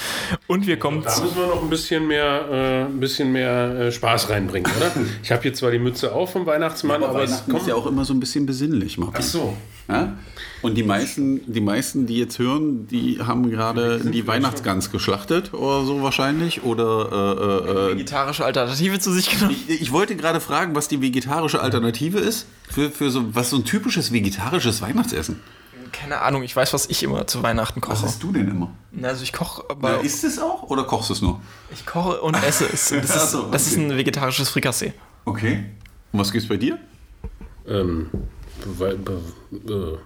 Und 0.49 0.67
wir 0.67 0.81
kommen. 0.81 1.05
Da 1.05 1.17
müssen 1.21 1.37
wir 1.37 1.47
noch 1.47 1.63
ein 1.63 1.71
bisschen 1.71 2.09
mehr, 2.09 2.49
äh, 2.51 2.85
ein 2.87 2.99
bisschen 2.99 3.31
mehr 3.31 3.71
äh, 3.79 3.93
Spaß 3.93 4.31
reinbringen, 4.31 4.69
oder? 4.77 4.91
Ich 5.23 5.31
habe 5.31 5.43
hier 5.43 5.55
zwar 5.55 5.71
die 5.71 5.79
Mütze 5.79 6.13
auf 6.13 6.33
vom 6.33 6.45
Weihnachtsmann, 6.45 7.03
ja, 7.03 7.07
aber, 7.07 7.19
aber 7.21 7.25
es 7.25 7.45
kommt 7.45 7.61
ist 7.61 7.69
ja 7.69 7.77
auch 7.77 7.87
immer 7.87 8.05
so 8.05 8.13
ein 8.15 8.19
bisschen 8.19 8.47
besinnlich, 8.47 8.99
Martin. 8.99 9.21
Ach 9.21 9.23
so. 9.23 9.57
Ja? 9.89 10.17
Und 10.63 10.77
die 10.77 10.83
meisten, 10.83 11.53
die 11.53 11.61
meisten, 11.61 12.07
die 12.07 12.17
jetzt 12.17 12.39
hören, 12.39 12.87
die 12.87 13.21
haben 13.21 13.51
gerade 13.51 14.01
die, 14.01 14.11
die 14.11 14.27
Weihnachtsgans 14.27 14.91
geschlachtet 14.91 15.53
oder 15.53 15.85
so 15.85 16.03
wahrscheinlich. 16.03 16.63
Oder 16.63 17.11
äh, 17.13 17.71
äh, 17.71 17.91
äh 17.91 17.93
vegetarische 17.93 18.45
Alternative 18.47 18.99
zu 18.99 19.13
sich 19.13 19.31
genommen. 19.31 19.55
Ich, 19.69 19.83
ich, 19.83 19.93
wollte 19.93 20.17
gerade 20.17 20.41
fragen, 20.41 20.75
was 20.75 20.89
die 20.89 21.03
vegetarische 21.03 21.61
Alternative 21.61 22.19
ist. 22.19 22.47
Für, 22.71 22.91
für 22.91 23.11
so 23.11 23.35
was 23.35 23.51
so 23.51 23.57
ein 23.57 23.65
typisches 23.65 24.11
vegetarisches 24.13 24.81
Weihnachtsessen. 24.81 25.41
Keine 25.93 26.23
Ahnung, 26.23 26.43
ich 26.43 26.57
weiß, 26.57 26.73
was 26.73 26.87
ich 26.87 27.03
immer 27.03 27.27
zu 27.27 27.43
Weihnachten 27.43 27.81
koche. 27.81 28.03
Was 28.03 28.13
isst 28.13 28.23
du 28.23 28.33
denn 28.33 28.49
immer? 28.49 28.71
Also 29.03 29.23
ich 29.23 29.33
koche. 29.33 29.65
Ja, 29.83 29.97
isst 29.97 30.25
es 30.25 30.39
auch 30.39 30.65
oder 30.65 30.85
kochst 30.85 31.11
du 31.11 31.13
es 31.13 31.23
nur? 31.23 31.41
Ich 31.73 31.85
koche 31.85 32.21
und 32.21 32.35
esse 32.43 32.65
es. 32.73 32.91
Das, 33.03 33.35
ist, 33.35 33.39
das 33.51 33.67
ist 33.67 33.77
ein 33.77 33.97
vegetarisches 33.97 34.49
Frikassee. 34.49 34.95
Okay. 35.27 35.67
Und 36.11 36.21
was 36.21 36.33
gibt's 36.33 36.49
bei 36.49 36.57
dir? 36.57 36.79
Ähm, 37.69 38.09
äh, 38.63 39.99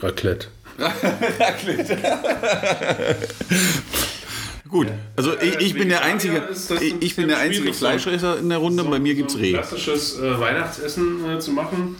Raclette. 0.00 0.48
Gut, 4.70 4.86
also 5.16 5.32
ich, 5.40 5.56
ich 5.56 5.74
bin 5.74 5.88
der 5.88 6.02
einzige, 6.02 6.48
ich, 7.00 7.16
bin 7.16 7.26
der 7.26 7.38
einzige 7.38 7.72
Fleischesser 7.72 8.38
in 8.38 8.48
der 8.48 8.58
Runde. 8.58 8.84
Bei 8.84 9.00
mir 9.00 9.16
gibt's 9.16 9.32
so 9.32 9.40
ein 9.40 9.44
Reh. 9.44 9.54
klassisches 9.54 10.20
äh, 10.20 10.38
Weihnachtsessen 10.38 11.28
äh, 11.28 11.40
zu 11.40 11.50
machen. 11.50 11.96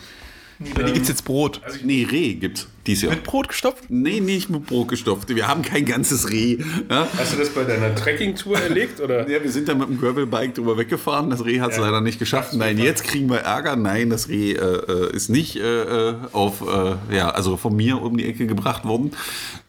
Bei 0.74 0.82
dir 0.82 0.92
gibt 0.92 1.04
es 1.04 1.08
jetzt 1.08 1.24
Brot. 1.24 1.60
Also 1.64 1.78
Nee, 1.84 2.06
Reh 2.10 2.34
gibt's 2.34 2.68
dies 2.86 3.00
Jahr. 3.00 3.12
Mit 3.14 3.24
Brot 3.24 3.48
gestopft? 3.48 3.84
Nee, 3.88 4.20
nicht 4.20 4.50
mit 4.50 4.66
Brot 4.66 4.88
gestopft. 4.88 5.34
Wir 5.34 5.48
haben 5.48 5.62
kein 5.62 5.86
ganzes 5.86 6.28
Reh. 6.30 6.58
Ja? 6.90 7.08
hast 7.16 7.32
du 7.32 7.38
das 7.38 7.48
bei 7.50 7.64
deiner 7.64 7.94
Trekkingtour 7.94 8.58
erlegt? 8.58 9.00
Oder? 9.00 9.26
Ja, 9.30 9.42
wir 9.42 9.50
sind 9.50 9.68
da 9.68 9.74
mit 9.74 9.88
dem 9.88 9.98
Gravelbike 9.98 10.54
drüber 10.54 10.76
weggefahren. 10.76 11.30
Das 11.30 11.44
Reh 11.44 11.60
hat 11.60 11.70
es 11.70 11.76
Ja. 11.78 11.84
leider 11.86 12.00
nicht 12.02 12.18
geschafft. 12.18 12.52
Nein, 12.54 12.76
jetzt 12.78 13.04
kriegen 13.04 13.30
wir 13.30 13.38
Ärger. 13.38 13.76
Nein, 13.76 14.10
das 14.10 14.28
Reh 14.28 14.52
äh, 14.52 14.56
äh, 14.56 15.16
ist 15.16 15.30
nicht 15.30 15.56
äh, 15.56 16.10
äh, 16.10 16.14
auf, 16.32 16.60
äh, 16.60 17.14
ja, 17.16 17.30
also 17.30 17.56
von 17.56 17.74
mir 17.74 18.00
um 18.02 18.16
die 18.18 18.26
Ecke 18.26 18.46
gebracht 18.46 18.84
worden, 18.84 19.12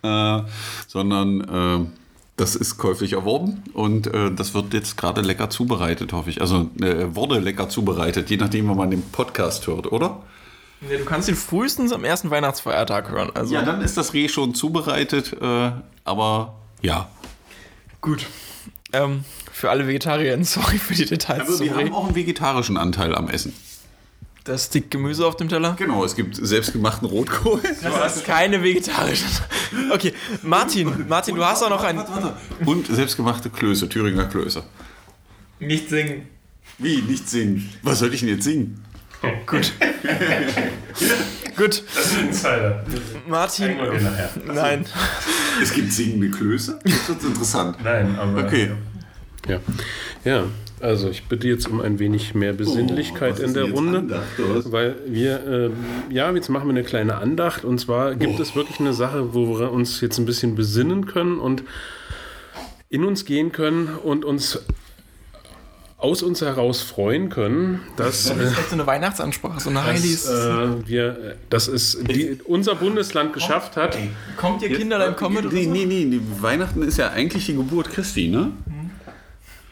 äh, 0.03 0.39
sondern 0.87 1.41
äh, 1.85 1.87
das 2.37 2.55
ist 2.55 2.77
käuflich 2.77 3.13
erworben 3.13 3.61
und 3.73 4.07
äh, 4.07 4.31
das 4.33 4.53
wird 4.53 4.73
jetzt 4.73 4.97
gerade 4.97 5.21
lecker 5.21 5.49
zubereitet, 5.49 6.11
hoffe 6.11 6.29
ich. 6.31 6.41
Also 6.41 6.69
äh, 6.81 7.13
wurde 7.15 7.39
lecker 7.39 7.69
zubereitet, 7.69 8.29
je 8.29 8.37
nachdem, 8.37 8.67
wann 8.67 8.77
man 8.77 8.89
den 8.91 9.03
Podcast 9.03 9.67
hört, 9.67 9.91
oder? 9.91 10.23
Nee, 10.81 10.97
du 10.97 11.05
kannst 11.05 11.29
ihn 11.29 11.35
frühestens 11.35 11.93
am 11.93 12.03
ersten 12.03 12.31
Weihnachtsfeiertag 12.31 13.09
hören. 13.11 13.29
Also 13.35 13.53
Ja, 13.53 13.61
dann 13.61 13.81
ist 13.81 13.97
das 13.97 14.13
Reh 14.13 14.27
schon 14.27 14.55
zubereitet, 14.55 15.33
äh, 15.39 15.71
aber 16.03 16.55
ja. 16.81 17.09
gut. 18.01 18.25
Ähm, 18.93 19.23
für 19.51 19.69
alle 19.69 19.87
Vegetarier, 19.87 20.37
sorry 20.43 20.77
für 20.79 20.95
die 20.95 21.05
Details. 21.05 21.41
Also 21.41 21.57
zum 21.57 21.65
wir 21.67 21.77
Reh. 21.77 21.85
haben 21.85 21.93
auch 21.93 22.05
einen 22.07 22.15
vegetarischen 22.15 22.77
Anteil 22.77 23.13
am 23.15 23.29
Essen. 23.29 23.53
das 24.43 24.65
Stück 24.65 24.89
Gemüse 24.89 25.25
auf 25.27 25.37
dem 25.37 25.49
Teller. 25.49 25.75
Genau, 25.77 26.03
es 26.03 26.15
gibt 26.15 26.35
selbstgemachten 26.35 27.07
Rotkohl. 27.07 27.61
Du 27.61 27.87
hast 27.95 28.25
keine 28.25 28.63
vegetarischen. 28.63 29.27
Okay, 29.93 30.13
Martin, 30.41 31.07
Martin, 31.07 31.35
du 31.35 31.45
hast 31.45 31.61
auch 31.63 31.69
noch 31.69 31.83
ein. 31.83 32.03
Und 32.65 32.87
selbstgemachte 32.87 33.51
Klöße, 33.51 33.87
Thüringer 33.87 34.25
Klöße. 34.25 34.63
Nicht 35.59 35.89
singen. 35.89 36.27
Wie, 36.79 37.03
nicht 37.03 37.29
singen? 37.29 37.69
Was 37.83 37.99
soll 37.99 38.11
ich 38.15 38.21
denn 38.21 38.29
jetzt 38.29 38.43
singen? 38.45 38.83
Gut. 39.45 39.71
Gut, 41.57 41.83
Das 41.95 42.05
ist 42.05 42.17
ein 42.17 42.27
Insider. 42.29 42.83
Martin. 43.27 43.77
Nein. 44.47 44.85
Es 45.61 45.73
gibt 45.73 45.91
singende 45.93 46.29
Klöße? 46.31 46.79
Das 46.83 47.09
wird 47.09 47.23
interessant. 47.23 47.77
Nein, 47.83 48.15
aber. 48.17 48.45
Okay. 48.45 48.71
Ja. 49.47 49.59
ja, 50.23 50.43
also 50.79 51.09
ich 51.09 51.25
bitte 51.25 51.47
jetzt 51.47 51.67
um 51.67 51.81
ein 51.81 51.99
wenig 51.99 52.33
mehr 52.35 52.53
Besinnlichkeit 52.53 53.35
Oh, 53.39 53.43
in 53.43 53.53
der 53.53 53.65
Runde. 53.71 53.97
Andacht? 53.99 54.71
Weil 54.71 54.95
wir, 55.07 55.45
ähm, 55.47 55.73
ja, 56.09 56.31
jetzt 56.31 56.49
machen 56.49 56.65
wir 56.67 56.71
eine 56.71 56.83
kleine 56.83 57.15
Andacht. 57.17 57.63
Und 57.65 57.79
zwar 57.79 58.15
gibt 58.15 58.39
Oh. 58.39 58.41
es 58.41 58.55
wirklich 58.55 58.79
eine 58.79 58.93
Sache, 58.93 59.33
wo 59.33 59.59
wir 59.59 59.71
uns 59.71 59.99
jetzt 60.01 60.17
ein 60.19 60.25
bisschen 60.25 60.55
besinnen 60.55 61.05
können 61.05 61.39
und 61.39 61.63
in 62.89 63.03
uns 63.03 63.25
gehen 63.25 63.51
können 63.51 63.87
und 64.03 64.25
uns 64.25 64.59
aus 66.01 66.23
uns 66.23 66.41
heraus 66.41 66.81
freuen 66.81 67.29
können, 67.29 67.79
dass. 67.95 68.29
Äh, 68.29 68.33
Vielleicht 68.35 68.69
so 68.69 68.75
eine 68.75 68.87
Weihnachtsansprache, 68.87 69.59
so 69.59 69.69
eine 69.69 69.79
dass 69.79 69.87
Heilis. 69.87 70.27
äh, 70.27 70.87
wir, 70.87 71.35
dass 71.49 71.67
es 71.67 71.97
die, 72.01 72.39
unser 72.45 72.75
Bundesland 72.75 73.33
geschafft 73.33 73.77
hat. 73.77 73.97
Kommt 74.37 74.61
ihr 74.63 74.75
Kinderlein, 74.75 75.15
komm 75.15 75.33
mit? 75.35 75.45
oder 75.45 75.53
Nee, 75.53 75.67
nee, 75.67 75.85
nee, 75.85 76.05
nee, 76.05 76.21
Weihnachten 76.39 76.81
ist 76.81 76.97
ja 76.97 77.09
eigentlich 77.11 77.45
die 77.45 77.55
Geburt 77.55 77.89
Christi, 77.91 78.27
ne? 78.27 78.51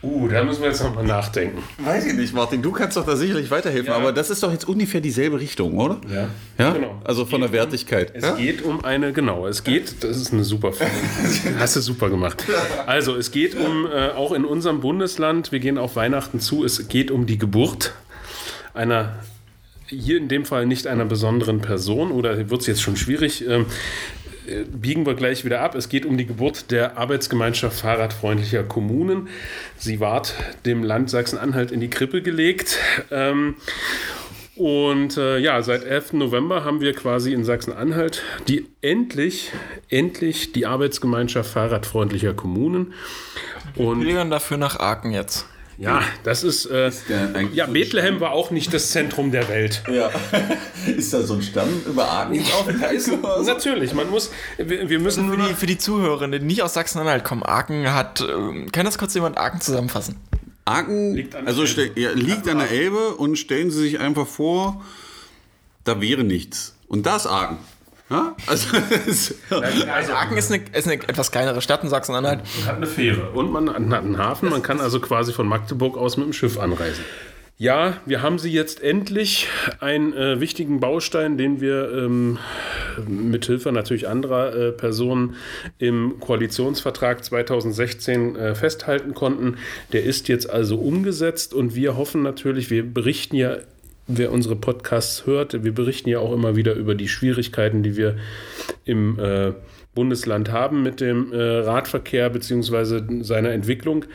Uh, 0.01 0.29
da 0.29 0.43
müssen 0.45 0.61
wir 0.61 0.69
jetzt 0.69 0.81
nochmal 0.81 1.03
nachdenken. 1.03 1.61
Weiß 1.77 2.05
ich 2.05 2.13
nicht, 2.13 2.33
Martin, 2.33 2.61
du 2.61 2.71
kannst 2.71 2.95
doch 2.95 3.05
da 3.05 3.17
sicherlich 3.17 3.51
weiterhelfen, 3.51 3.89
Ja. 3.91 3.97
aber 3.97 4.13
das 4.13 4.29
ist 4.29 4.41
doch 4.41 4.51
jetzt 4.51 4.65
ungefähr 4.67 5.01
dieselbe 5.01 5.39
Richtung, 5.41 5.77
oder? 5.77 5.99
Ja, 6.09 6.29
Ja? 6.57 6.71
genau. 6.71 7.01
Also 7.03 7.25
von 7.25 7.41
der 7.41 7.51
Wertigkeit. 7.51 8.11
Es 8.15 8.23
ja? 8.23 8.35
geht 8.35 8.61
um 8.61 8.85
eine, 8.85 9.11
genau, 9.11 9.45
es 9.45 9.65
geht, 9.65 10.01
das 10.03 10.15
ist 10.15 10.31
eine 10.31 10.45
super 10.45 10.71
Frage. 10.71 10.91
Hast 11.59 11.75
du 11.75 11.81
super 11.81 12.09
gemacht. 12.09 12.45
Also, 12.85 13.17
es 13.17 13.31
geht 13.31 13.55
um, 13.55 13.87
äh, 13.87 14.09
auch 14.11 14.31
in 14.31 14.45
unserem 14.45 14.79
Bundesland, 14.79 15.51
wir 15.51 15.59
gehen 15.59 15.77
auf 15.77 15.97
Weihnachten 15.97 16.39
zu, 16.39 16.63
es 16.63 16.87
geht 16.87 17.11
um 17.11 17.25
die 17.25 17.37
Geburt 17.37 17.93
einer, 18.73 19.19
hier 19.87 20.17
in 20.17 20.29
dem 20.29 20.45
Fall 20.45 20.65
nicht 20.65 20.87
einer 20.87 21.03
besonderen 21.05 21.59
Person, 21.59 22.11
oder 22.11 22.49
wird 22.49 22.61
es 22.61 22.67
jetzt 22.67 22.81
schon 22.81 22.95
schwierig, 22.95 23.45
ähm, 23.47 23.65
äh, 23.65 23.65
biegen 24.65 25.05
wir 25.05 25.15
gleich 25.15 25.45
wieder 25.45 25.61
ab. 25.61 25.75
Es 25.75 25.89
geht 25.89 26.05
um 26.05 26.17
die 26.17 26.25
Geburt 26.25 26.71
der 26.71 26.97
Arbeitsgemeinschaft 26.97 27.79
fahrradfreundlicher 27.79 28.63
Kommunen. 28.63 29.29
Sie 29.77 29.99
ward 29.99 30.33
dem 30.65 30.83
Land 30.83 31.09
Sachsen-Anhalt 31.09 31.71
in 31.71 31.79
die 31.79 31.89
Krippe 31.89 32.21
gelegt. 32.21 32.77
Ähm, 33.11 33.55
und 34.55 35.15
äh, 35.15 35.37
ja, 35.37 35.61
seit 35.61 35.85
11. 35.85 36.13
November 36.13 36.65
haben 36.65 36.81
wir 36.81 36.93
quasi 36.93 37.31
in 37.31 37.45
Sachsen-Anhalt 37.45 38.23
die 38.49 38.67
endlich, 38.81 39.51
endlich 39.89 40.51
die 40.51 40.65
Arbeitsgemeinschaft 40.65 41.51
fahrradfreundlicher 41.51 42.33
Kommunen. 42.33 42.93
Und 43.75 44.01
Pilgern 44.01 44.29
dafür 44.29 44.57
nach 44.57 44.77
Aachen 44.77 45.11
jetzt. 45.11 45.45
Ja, 45.79 46.03
das 46.23 46.43
ist, 46.43 46.65
äh, 46.65 46.91
eigentlich 47.33 47.55
ja, 47.55 47.67
so 47.67 47.71
Bethlehem 47.71 48.19
war 48.19 48.31
auch 48.31 48.51
nicht 48.51 48.73
das 48.73 48.91
Zentrum 48.91 49.31
der 49.31 49.47
Welt. 49.47 49.81
Ja. 49.89 50.11
ist 50.87 51.13
da 51.13 51.21
so 51.21 51.35
ein 51.35 51.41
Stamm 51.41 51.69
über 51.87 52.11
Aachen 52.11 52.41
aufgeheißen? 52.41 53.21
Natürlich, 53.45 53.93
man 53.93 54.09
muss, 54.09 54.29
wir, 54.57 54.89
wir 54.89 54.99
müssen 54.99 55.29
Für 55.29 55.37
die, 55.37 55.53
für 55.53 55.65
die 55.67 55.77
Zuhörerinnen, 55.77 56.41
die 56.41 56.45
nicht 56.45 56.63
aus 56.63 56.73
Sachsen-Anhalt 56.73 57.23
kommen, 57.23 57.43
Aachen 57.43 57.93
hat. 57.93 58.21
Ähm, 58.21 58.69
kann 58.71 58.85
das 58.85 58.97
kurz 58.97 59.13
jemand 59.13 59.37
Aachen 59.37 59.61
zusammenfassen? 59.61 60.17
Aachen 60.65 61.15
Liegt 61.15 61.35
an 61.35 61.45
der 61.45 61.55
also 61.55 61.63
ja, 61.95 62.11
liegt 62.11 62.47
an 62.49 62.59
der 62.59 62.71
Elbe 62.71 63.15
und 63.15 63.37
stellen 63.37 63.71
Sie 63.71 63.79
sich 63.79 63.99
einfach 63.99 64.27
vor, 64.27 64.83
da 65.85 66.01
wäre 66.01 66.25
nichts. 66.25 66.75
Und 66.87 67.05
da 67.05 67.15
ist 67.15 67.25
Aachen. 67.25 67.57
Ja? 68.09 68.35
Also, 68.47 68.67
es- 69.07 69.35
Also 69.51 70.13
Aachen 70.13 70.37
ist 70.37 70.51
eine, 70.51 70.63
ist 70.73 70.87
eine 70.87 70.95
etwas 70.95 71.31
kleinere 71.31 71.61
Stadt 71.61 71.83
in 71.83 71.89
Sachsen-Anhalt. 71.89 72.41
hat 72.65 72.75
eine 72.77 72.87
Fähre 72.87 73.29
und 73.31 73.51
man 73.51 73.69
hat 73.69 73.75
einen 73.77 74.17
Hafen. 74.17 74.49
Man 74.49 74.61
kann 74.63 74.79
also 74.79 74.99
quasi 74.99 75.31
von 75.33 75.47
Magdeburg 75.47 75.97
aus 75.97 76.17
mit 76.17 76.25
dem 76.25 76.33
Schiff 76.33 76.57
anreisen. 76.59 77.03
Ja, 77.61 77.97
wir 78.05 78.21
haben 78.21 78.39
sie 78.39 78.53
jetzt 78.53 78.81
endlich 78.81 79.49
einen 79.81 80.13
äh, 80.13 80.39
wichtigen 80.39 80.79
Baustein, 80.79 81.37
den 81.37 81.59
wir 81.59 81.91
ähm, 81.91 82.37
mit 83.05 83.47
Hilfe 83.47 83.73
natürlich 83.73 84.07
anderer 84.07 84.55
äh, 84.55 84.71
Personen 84.71 85.35
im 85.77 86.21
Koalitionsvertrag 86.21 87.21
2016 87.21 88.37
äh, 88.37 88.55
festhalten 88.55 89.13
konnten. 89.13 89.57
Der 89.91 90.03
ist 90.05 90.29
jetzt 90.29 90.49
also 90.49 90.77
umgesetzt 90.77 91.53
und 91.53 91.75
wir 91.75 91.97
hoffen 91.97 92.21
natürlich, 92.23 92.69
wir 92.69 92.83
berichten 92.91 93.35
ja 93.35 93.57
wer 94.09 94.31
unsere 94.31 94.55
Podcasts 94.55 95.25
hört, 95.25 95.63
wir 95.63 95.73
berichten 95.73 96.09
ja 96.09 96.19
auch 96.19 96.33
immer 96.33 96.55
wieder 96.55 96.73
über 96.73 96.95
die 96.95 97.07
Schwierigkeiten, 97.07 97.83
die 97.83 97.95
wir 97.95 98.17
im 98.83 99.17
äh, 99.19 99.53
Bundesland 99.93 100.51
haben 100.51 100.83
mit 100.83 100.99
dem 100.99 101.31
äh, 101.31 101.37
Radverkehr 101.39 102.29
bzw. 102.29 103.23
seiner 103.23 103.51
Entwicklung 103.51 104.05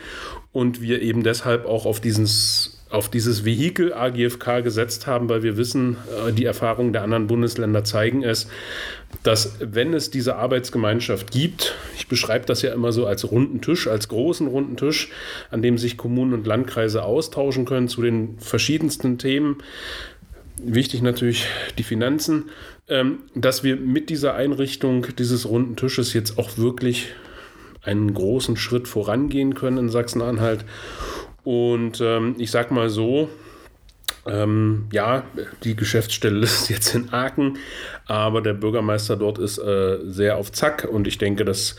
und 0.52 0.82
wir 0.82 1.00
eben 1.00 1.22
deshalb 1.22 1.64
auch 1.66 1.86
auf 1.86 2.00
dieses 2.00 2.73
auf 2.94 3.08
dieses 3.08 3.44
Vehikel 3.44 3.92
AGFK 3.92 4.62
gesetzt 4.62 5.06
haben, 5.06 5.28
weil 5.28 5.42
wir 5.42 5.56
wissen, 5.56 5.96
äh, 6.26 6.32
die 6.32 6.44
Erfahrungen 6.44 6.92
der 6.92 7.02
anderen 7.02 7.26
Bundesländer 7.26 7.84
zeigen 7.84 8.22
es, 8.22 8.48
dass 9.22 9.56
wenn 9.60 9.94
es 9.94 10.10
diese 10.10 10.36
Arbeitsgemeinschaft 10.36 11.30
gibt, 11.30 11.74
ich 11.96 12.08
beschreibe 12.08 12.46
das 12.46 12.62
ja 12.62 12.72
immer 12.72 12.92
so 12.92 13.06
als 13.06 13.30
runden 13.30 13.60
Tisch, 13.60 13.86
als 13.88 14.08
großen 14.08 14.46
runden 14.46 14.76
Tisch, 14.76 15.10
an 15.50 15.62
dem 15.62 15.76
sich 15.76 15.96
Kommunen 15.96 16.34
und 16.34 16.46
Landkreise 16.46 17.04
austauschen 17.04 17.64
können 17.64 17.88
zu 17.88 18.00
den 18.00 18.38
verschiedensten 18.38 19.18
Themen, 19.18 19.58
wichtig 20.56 21.02
natürlich 21.02 21.46
die 21.78 21.82
Finanzen, 21.82 22.50
ähm, 22.88 23.18
dass 23.34 23.64
wir 23.64 23.76
mit 23.76 24.08
dieser 24.08 24.34
Einrichtung 24.34 25.06
dieses 25.18 25.48
runden 25.48 25.76
Tisches 25.76 26.12
jetzt 26.12 26.38
auch 26.38 26.58
wirklich 26.58 27.08
einen 27.82 28.14
großen 28.14 28.56
Schritt 28.56 28.88
vorangehen 28.88 29.54
können 29.54 29.78
in 29.78 29.88
Sachsen-Anhalt. 29.90 30.64
Und 31.44 32.00
ähm, 32.00 32.34
ich 32.38 32.50
sag 32.50 32.70
mal 32.70 32.88
so, 32.88 33.28
ähm, 34.26 34.86
ja, 34.90 35.24
die 35.62 35.76
Geschäftsstelle 35.76 36.40
ist 36.42 36.68
jetzt 36.68 36.94
in 36.94 37.12
Aachen, 37.12 37.58
aber 38.06 38.40
der 38.40 38.54
Bürgermeister 38.54 39.16
dort 39.16 39.38
ist 39.38 39.58
äh, 39.58 39.98
sehr 40.04 40.36
auf 40.36 40.52
Zack 40.52 40.88
und 40.90 41.06
ich 41.06 41.18
denke, 41.18 41.44
das 41.44 41.76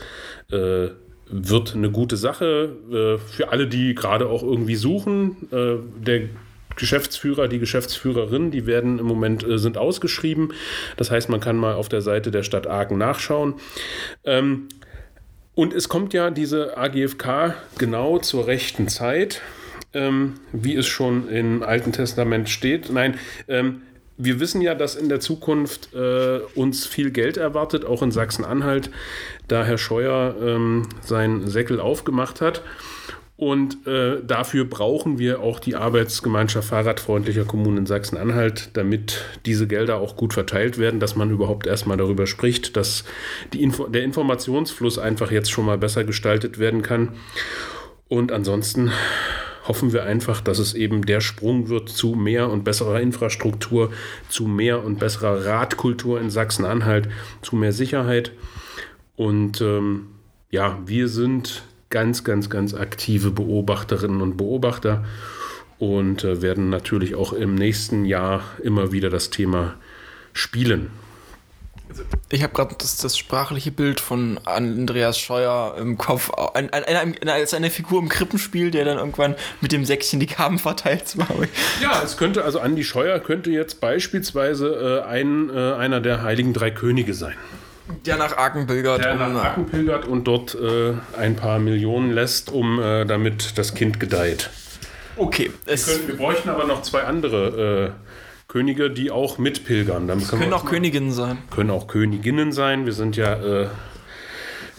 äh, 0.50 0.88
wird 1.28 1.74
eine 1.74 1.90
gute 1.90 2.16
Sache 2.16 2.76
äh, 2.90 3.18
für 3.18 3.48
alle, 3.50 3.66
die 3.66 3.94
gerade 3.94 4.28
auch 4.28 4.42
irgendwie 4.42 4.76
suchen. 4.76 5.48
Äh, 5.50 5.76
der 5.98 6.28
Geschäftsführer, 6.76 7.48
die 7.48 7.58
Geschäftsführerin, 7.58 8.50
die 8.50 8.66
werden 8.66 8.98
im 8.98 9.06
Moment 9.06 9.42
äh, 9.42 9.58
sind 9.58 9.78
ausgeschrieben. 9.78 10.52
Das 10.96 11.10
heißt, 11.10 11.28
man 11.28 11.40
kann 11.40 11.56
mal 11.56 11.74
auf 11.74 11.88
der 11.88 12.02
Seite 12.02 12.30
der 12.30 12.42
Stadt 12.42 12.66
Aachen 12.66 12.98
nachschauen. 12.98 13.54
Ähm, 14.24 14.68
und 15.54 15.72
es 15.72 15.88
kommt 15.88 16.12
ja 16.12 16.30
diese 16.30 16.76
AGFK 16.76 17.54
genau 17.78 18.18
zur 18.18 18.46
rechten 18.46 18.88
Zeit, 18.88 19.40
ähm, 19.96 20.34
wie 20.52 20.76
es 20.76 20.86
schon 20.86 21.28
im 21.28 21.62
Alten 21.62 21.92
Testament 21.92 22.48
steht. 22.48 22.92
Nein, 22.92 23.14
ähm, 23.48 23.82
wir 24.18 24.40
wissen 24.40 24.60
ja, 24.60 24.74
dass 24.74 24.94
in 24.94 25.08
der 25.08 25.20
Zukunft 25.20 25.94
äh, 25.94 26.40
uns 26.54 26.86
viel 26.86 27.10
Geld 27.10 27.36
erwartet, 27.36 27.84
auch 27.84 28.02
in 28.02 28.10
Sachsen-Anhalt, 28.10 28.90
da 29.48 29.64
Herr 29.64 29.78
Scheuer 29.78 30.36
ähm, 30.40 30.88
seinen 31.02 31.48
Säckel 31.48 31.80
aufgemacht 31.80 32.40
hat. 32.40 32.62
Und 33.38 33.86
äh, 33.86 34.22
dafür 34.26 34.64
brauchen 34.64 35.18
wir 35.18 35.40
auch 35.40 35.60
die 35.60 35.76
Arbeitsgemeinschaft 35.76 36.68
fahrradfreundlicher 36.68 37.44
Kommunen 37.44 37.78
in 37.78 37.86
Sachsen-Anhalt, 37.86 38.70
damit 38.72 39.26
diese 39.44 39.66
Gelder 39.66 39.98
auch 39.98 40.16
gut 40.16 40.32
verteilt 40.32 40.78
werden, 40.78 41.00
dass 41.00 41.16
man 41.16 41.30
überhaupt 41.30 41.66
erstmal 41.66 41.98
darüber 41.98 42.26
spricht, 42.26 42.78
dass 42.78 43.04
Info 43.54 43.88
der 43.88 44.04
Informationsfluss 44.04 44.98
einfach 44.98 45.30
jetzt 45.30 45.50
schon 45.50 45.66
mal 45.66 45.76
besser 45.76 46.04
gestaltet 46.04 46.58
werden 46.58 46.80
kann. 46.80 47.10
Und 48.08 48.32
ansonsten 48.32 48.90
hoffen 49.68 49.92
wir 49.92 50.04
einfach, 50.04 50.40
dass 50.40 50.58
es 50.58 50.74
eben 50.74 51.06
der 51.06 51.20
Sprung 51.20 51.68
wird 51.68 51.88
zu 51.88 52.14
mehr 52.14 52.50
und 52.50 52.64
besserer 52.64 53.00
Infrastruktur, 53.00 53.92
zu 54.28 54.46
mehr 54.46 54.84
und 54.84 54.98
besserer 54.98 55.44
Radkultur 55.44 56.20
in 56.20 56.30
Sachsen-Anhalt, 56.30 57.08
zu 57.42 57.56
mehr 57.56 57.72
Sicherheit. 57.72 58.32
Und 59.16 59.60
ähm, 59.60 60.08
ja, 60.50 60.78
wir 60.86 61.08
sind 61.08 61.64
ganz, 61.90 62.24
ganz, 62.24 62.50
ganz 62.50 62.74
aktive 62.74 63.30
Beobachterinnen 63.30 64.20
und 64.20 64.36
Beobachter 64.36 65.04
und 65.78 66.24
äh, 66.24 66.42
werden 66.42 66.70
natürlich 66.70 67.14
auch 67.14 67.32
im 67.32 67.54
nächsten 67.54 68.04
Jahr 68.04 68.42
immer 68.62 68.92
wieder 68.92 69.10
das 69.10 69.30
Thema 69.30 69.74
spielen. 70.32 70.90
Ich 72.28 72.42
habe 72.42 72.52
gerade 72.52 72.74
das, 72.76 72.96
das, 72.96 73.16
sprachliche 73.16 73.70
Bild 73.70 74.00
von 74.00 74.40
Andreas 74.44 75.18
Scheuer 75.18 75.76
im 75.78 75.96
Kopf, 75.96 76.30
ein, 76.54 76.72
ein, 76.72 76.84
ein, 76.84 77.28
als 77.28 77.54
eine 77.54 77.70
Figur 77.70 78.00
im 78.00 78.08
Krippenspiel, 78.08 78.70
der 78.70 78.84
dann 78.84 78.98
irgendwann 78.98 79.36
mit 79.60 79.72
dem 79.72 79.84
Säckchen 79.84 80.18
die 80.18 80.26
Gaben 80.26 80.58
verteilt. 80.58 81.16
Ja, 81.80 82.02
es 82.02 82.16
könnte, 82.16 82.44
also 82.44 82.60
Andi 82.60 82.82
Scheuer 82.84 83.18
könnte 83.18 83.50
jetzt 83.50 83.80
beispielsweise 83.80 85.02
äh, 85.06 85.08
ein, 85.08 85.50
äh, 85.50 85.74
einer 85.74 86.00
der 86.00 86.22
heiligen 86.22 86.52
drei 86.52 86.70
Könige 86.70 87.14
sein. 87.14 87.34
Der 88.04 88.16
nach 88.16 88.36
Aachen 88.36 88.66
pilgert. 88.66 89.04
Der 89.04 89.14
nach 89.14 89.44
Aachen 89.44 89.66
pilgert 89.66 90.06
und 90.06 90.24
dort 90.24 90.54
äh, 90.54 90.94
ein 91.16 91.36
paar 91.36 91.58
Millionen 91.58 92.12
lässt, 92.12 92.50
um 92.50 92.80
äh, 92.80 93.04
damit 93.04 93.58
das 93.58 93.74
Kind 93.74 94.00
gedeiht. 94.00 94.50
Okay. 95.16 95.50
Wir, 95.64 95.76
können, 95.76 96.08
wir 96.08 96.16
bräuchten 96.16 96.48
aber 96.48 96.66
noch 96.66 96.82
zwei 96.82 97.04
andere 97.04 97.94
äh, 97.96 98.05
Könige, 98.56 98.88
die 98.88 99.10
auch 99.10 99.36
mitpilgern. 99.36 100.08
Dann 100.08 100.26
können, 100.26 100.40
können 100.40 100.54
auch 100.54 100.64
Königinnen 100.64 101.12
sein. 101.12 101.36
Können 101.50 101.68
auch 101.68 101.88
Königinnen 101.88 102.52
sein. 102.52 102.86
Wir 102.86 102.94
sind 102.94 103.14
ja 103.14 103.34
äh, 103.34 103.68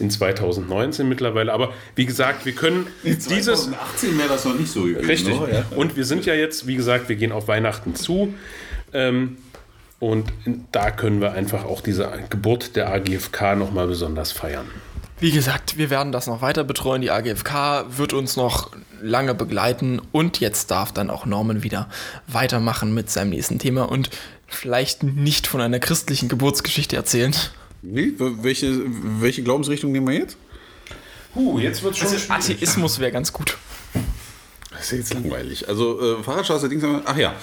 in 0.00 0.10
2019 0.10 1.08
mittlerweile. 1.08 1.52
Aber 1.52 1.72
wie 1.94 2.04
gesagt, 2.04 2.44
wir 2.44 2.54
können 2.54 2.88
in 3.04 3.20
2018 3.20 4.18
wäre 4.18 4.30
das 4.30 4.44
noch 4.44 4.58
nicht 4.58 4.72
so 4.72 4.84
üblich. 4.84 5.06
Richtig. 5.06 5.36
Noch, 5.36 5.48
ja. 5.48 5.64
Und 5.76 5.96
wir 5.96 6.04
sind 6.04 6.26
ja 6.26 6.34
jetzt, 6.34 6.66
wie 6.66 6.74
gesagt, 6.74 7.08
wir 7.08 7.14
gehen 7.14 7.30
auf 7.30 7.46
Weihnachten 7.46 7.94
zu. 7.94 8.34
Ähm, 8.92 9.36
und 10.00 10.32
da 10.72 10.90
können 10.90 11.20
wir 11.20 11.34
einfach 11.34 11.64
auch 11.64 11.80
diese 11.80 12.10
Geburt 12.30 12.74
der 12.74 12.92
AGFK 12.92 13.54
nochmal 13.54 13.86
besonders 13.86 14.32
feiern. 14.32 14.66
Wie 15.20 15.32
gesagt, 15.32 15.76
wir 15.76 15.90
werden 15.90 16.12
das 16.12 16.28
noch 16.28 16.42
weiter 16.42 16.62
betreuen. 16.62 17.02
Die 17.02 17.10
AGFK 17.10 17.86
wird 17.96 18.12
uns 18.12 18.36
noch 18.36 18.70
lange 19.02 19.34
begleiten 19.34 20.00
und 20.12 20.38
jetzt 20.38 20.70
darf 20.70 20.92
dann 20.92 21.10
auch 21.10 21.26
Norman 21.26 21.64
wieder 21.64 21.88
weitermachen 22.28 22.94
mit 22.94 23.10
seinem 23.10 23.30
nächsten 23.30 23.58
Thema 23.58 23.90
und 23.90 24.10
vielleicht 24.46 25.02
nicht 25.02 25.48
von 25.48 25.60
einer 25.60 25.80
christlichen 25.80 26.28
Geburtsgeschichte 26.28 26.94
erzählen. 26.94 27.34
Nee, 27.82 28.12
welche, 28.18 28.80
welche 29.20 29.42
Glaubensrichtung 29.42 29.90
nehmen 29.90 30.06
wir 30.06 30.14
jetzt? 30.14 30.36
Huh, 31.34 31.58
jetzt 31.58 31.82
wird 31.82 31.96
schon. 31.96 32.08
Also 32.08 32.32
Atheismus 32.32 33.00
wäre 33.00 33.10
ganz 33.10 33.32
gut. 33.32 33.58
Das 34.70 34.92
ist 34.92 34.98
jetzt 34.98 35.14
langweilig. 35.14 35.68
Also 35.68 36.18
äh, 36.20 36.22
Fahrradstraße, 36.22 36.68
Dings, 36.68 36.84
ach 37.04 37.16
ja. 37.16 37.34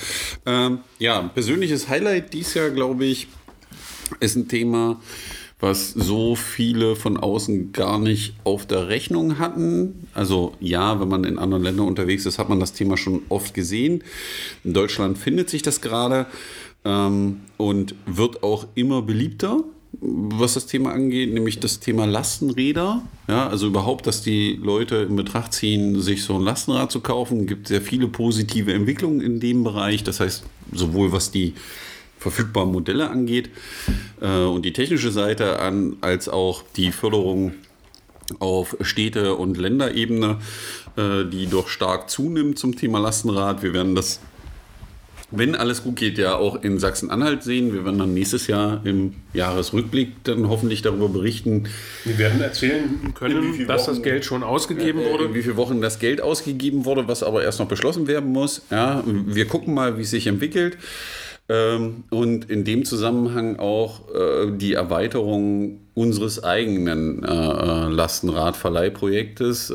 Ähm, 0.45 0.80
ja, 0.97 1.21
persönliches 1.23 1.89
Highlight 1.89 2.32
dies 2.32 2.53
Jahr, 2.53 2.69
glaube 2.69 3.03
ich, 3.03 3.28
ist 4.21 4.38
ein 4.38 4.47
Thema, 4.47 5.01
was 5.59 5.91
so 5.91 6.35
viele 6.35 6.95
von 6.95 7.17
außen 7.17 7.71
gar 7.71 7.97
nicht 7.97 8.35
auf 8.43 8.65
der 8.65 8.89
Rechnung 8.89 9.39
hatten. 9.39 10.07
Also 10.13 10.53
ja, 10.59 10.99
wenn 10.99 11.07
man 11.07 11.23
in 11.23 11.39
anderen 11.39 11.63
Ländern 11.63 11.87
unterwegs 11.87 12.25
ist, 12.25 12.39
hat 12.39 12.49
man 12.49 12.59
das 12.59 12.73
Thema 12.73 12.97
schon 12.97 13.21
oft 13.29 13.53
gesehen. 13.53 14.03
In 14.63 14.73
Deutschland 14.73 15.17
findet 15.17 15.49
sich 15.49 15.61
das 15.61 15.81
gerade 15.81 16.25
ähm, 16.83 17.41
und 17.57 17.95
wird 18.05 18.43
auch 18.43 18.67
immer 18.75 19.01
beliebter 19.01 19.63
was 20.01 20.55
das 20.55 20.65
Thema 20.65 20.91
angeht, 20.91 21.33
nämlich 21.33 21.59
das 21.59 21.79
Thema 21.79 22.05
Lastenräder. 22.05 23.01
Ja, 23.27 23.47
also 23.47 23.67
überhaupt, 23.67 24.07
dass 24.07 24.21
die 24.21 24.59
Leute 24.61 24.97
in 24.97 25.15
Betracht 25.15 25.53
ziehen, 25.53 26.01
sich 26.01 26.23
so 26.23 26.35
ein 26.35 26.41
Lastenrad 26.41 26.91
zu 26.91 26.99
kaufen. 26.99 27.47
Gibt 27.47 27.67
sehr 27.67 27.81
viele 27.81 28.07
positive 28.07 28.73
Entwicklungen 28.73 29.21
in 29.21 29.39
dem 29.39 29.63
Bereich. 29.63 30.03
Das 30.03 30.19
heißt, 30.19 30.43
sowohl 30.73 31.11
was 31.11 31.31
die 31.31 31.53
verfügbaren 32.17 32.71
Modelle 32.71 33.09
angeht 33.09 33.49
und 34.22 34.63
die 34.63 34.74
technische 34.74 35.11
Seite 35.11 35.59
an, 35.59 35.97
als 36.01 36.30
auch 36.30 36.63
die 36.76 36.91
Förderung 36.91 37.53
auf 38.39 38.78
Städte- 38.82 39.36
und 39.36 39.57
Länderebene, 39.57 40.38
äh, 40.97 41.26
die 41.26 41.47
doch 41.47 41.68
stark 41.68 42.09
zunimmt 42.09 42.57
zum 42.57 42.76
Thema 42.76 42.99
Lastenrad. 42.99 43.61
Wir 43.61 43.74
werden 43.74 43.95
das, 43.95 44.20
wenn 45.32 45.55
alles 45.55 45.84
gut 45.84 45.97
geht, 45.97 46.18
ja 46.18 46.36
auch 46.36 46.63
in 46.63 46.80
Sachsen-Anhalt 46.80 47.43
sehen. 47.43 47.74
Wir 47.74 47.86
werden 47.86 47.99
dann 47.99 48.13
nächstes 48.13 48.47
Jahr 48.47 48.82
im 48.86 49.16
Jahresrückblick 49.34 50.24
dann 50.24 50.49
hoffentlich 50.49 50.82
darüber 50.82 51.09
berichten. 51.09 51.68
Wir 52.03 52.18
werden 52.18 52.41
erzählen 52.41 53.13
können, 53.13 53.68
dass 53.68 53.86
das 53.86 54.01
Geld 54.01 54.26
schon 54.26 54.43
ausgegeben 54.43 55.01
äh, 55.01 55.11
wurde. 55.11 55.26
In 55.26 55.34
wie 55.36 55.43
viele 55.43 55.57
Wochen 55.57 55.82
das 55.82 55.99
Geld 55.99 56.22
ausgegeben 56.22 56.86
wurde, 56.86 57.07
was 57.07 57.22
aber 57.22 57.43
erst 57.43 57.59
noch 57.59 57.68
beschlossen 57.68 58.07
werden 58.07 58.32
muss. 58.32 58.63
Ja, 58.72 59.03
wir 59.05 59.45
gucken 59.45 59.74
mal, 59.74 59.97
wie 59.97 60.01
es 60.01 60.09
sich 60.11 60.28
entwickelt. 60.28 60.78
Ähm, 61.47 62.05
und 62.09 62.49
in 62.49 62.63
dem 62.63 62.85
Zusammenhang 62.85 63.59
auch 63.59 64.01
äh, 64.09 64.51
die 64.51 64.73
Erweiterung 64.73 65.81
unseres 65.93 66.43
eigenen 66.43 67.23
äh, 67.23 67.27
äh 67.27 67.87
Lastenradverleihprojektes 67.87 69.73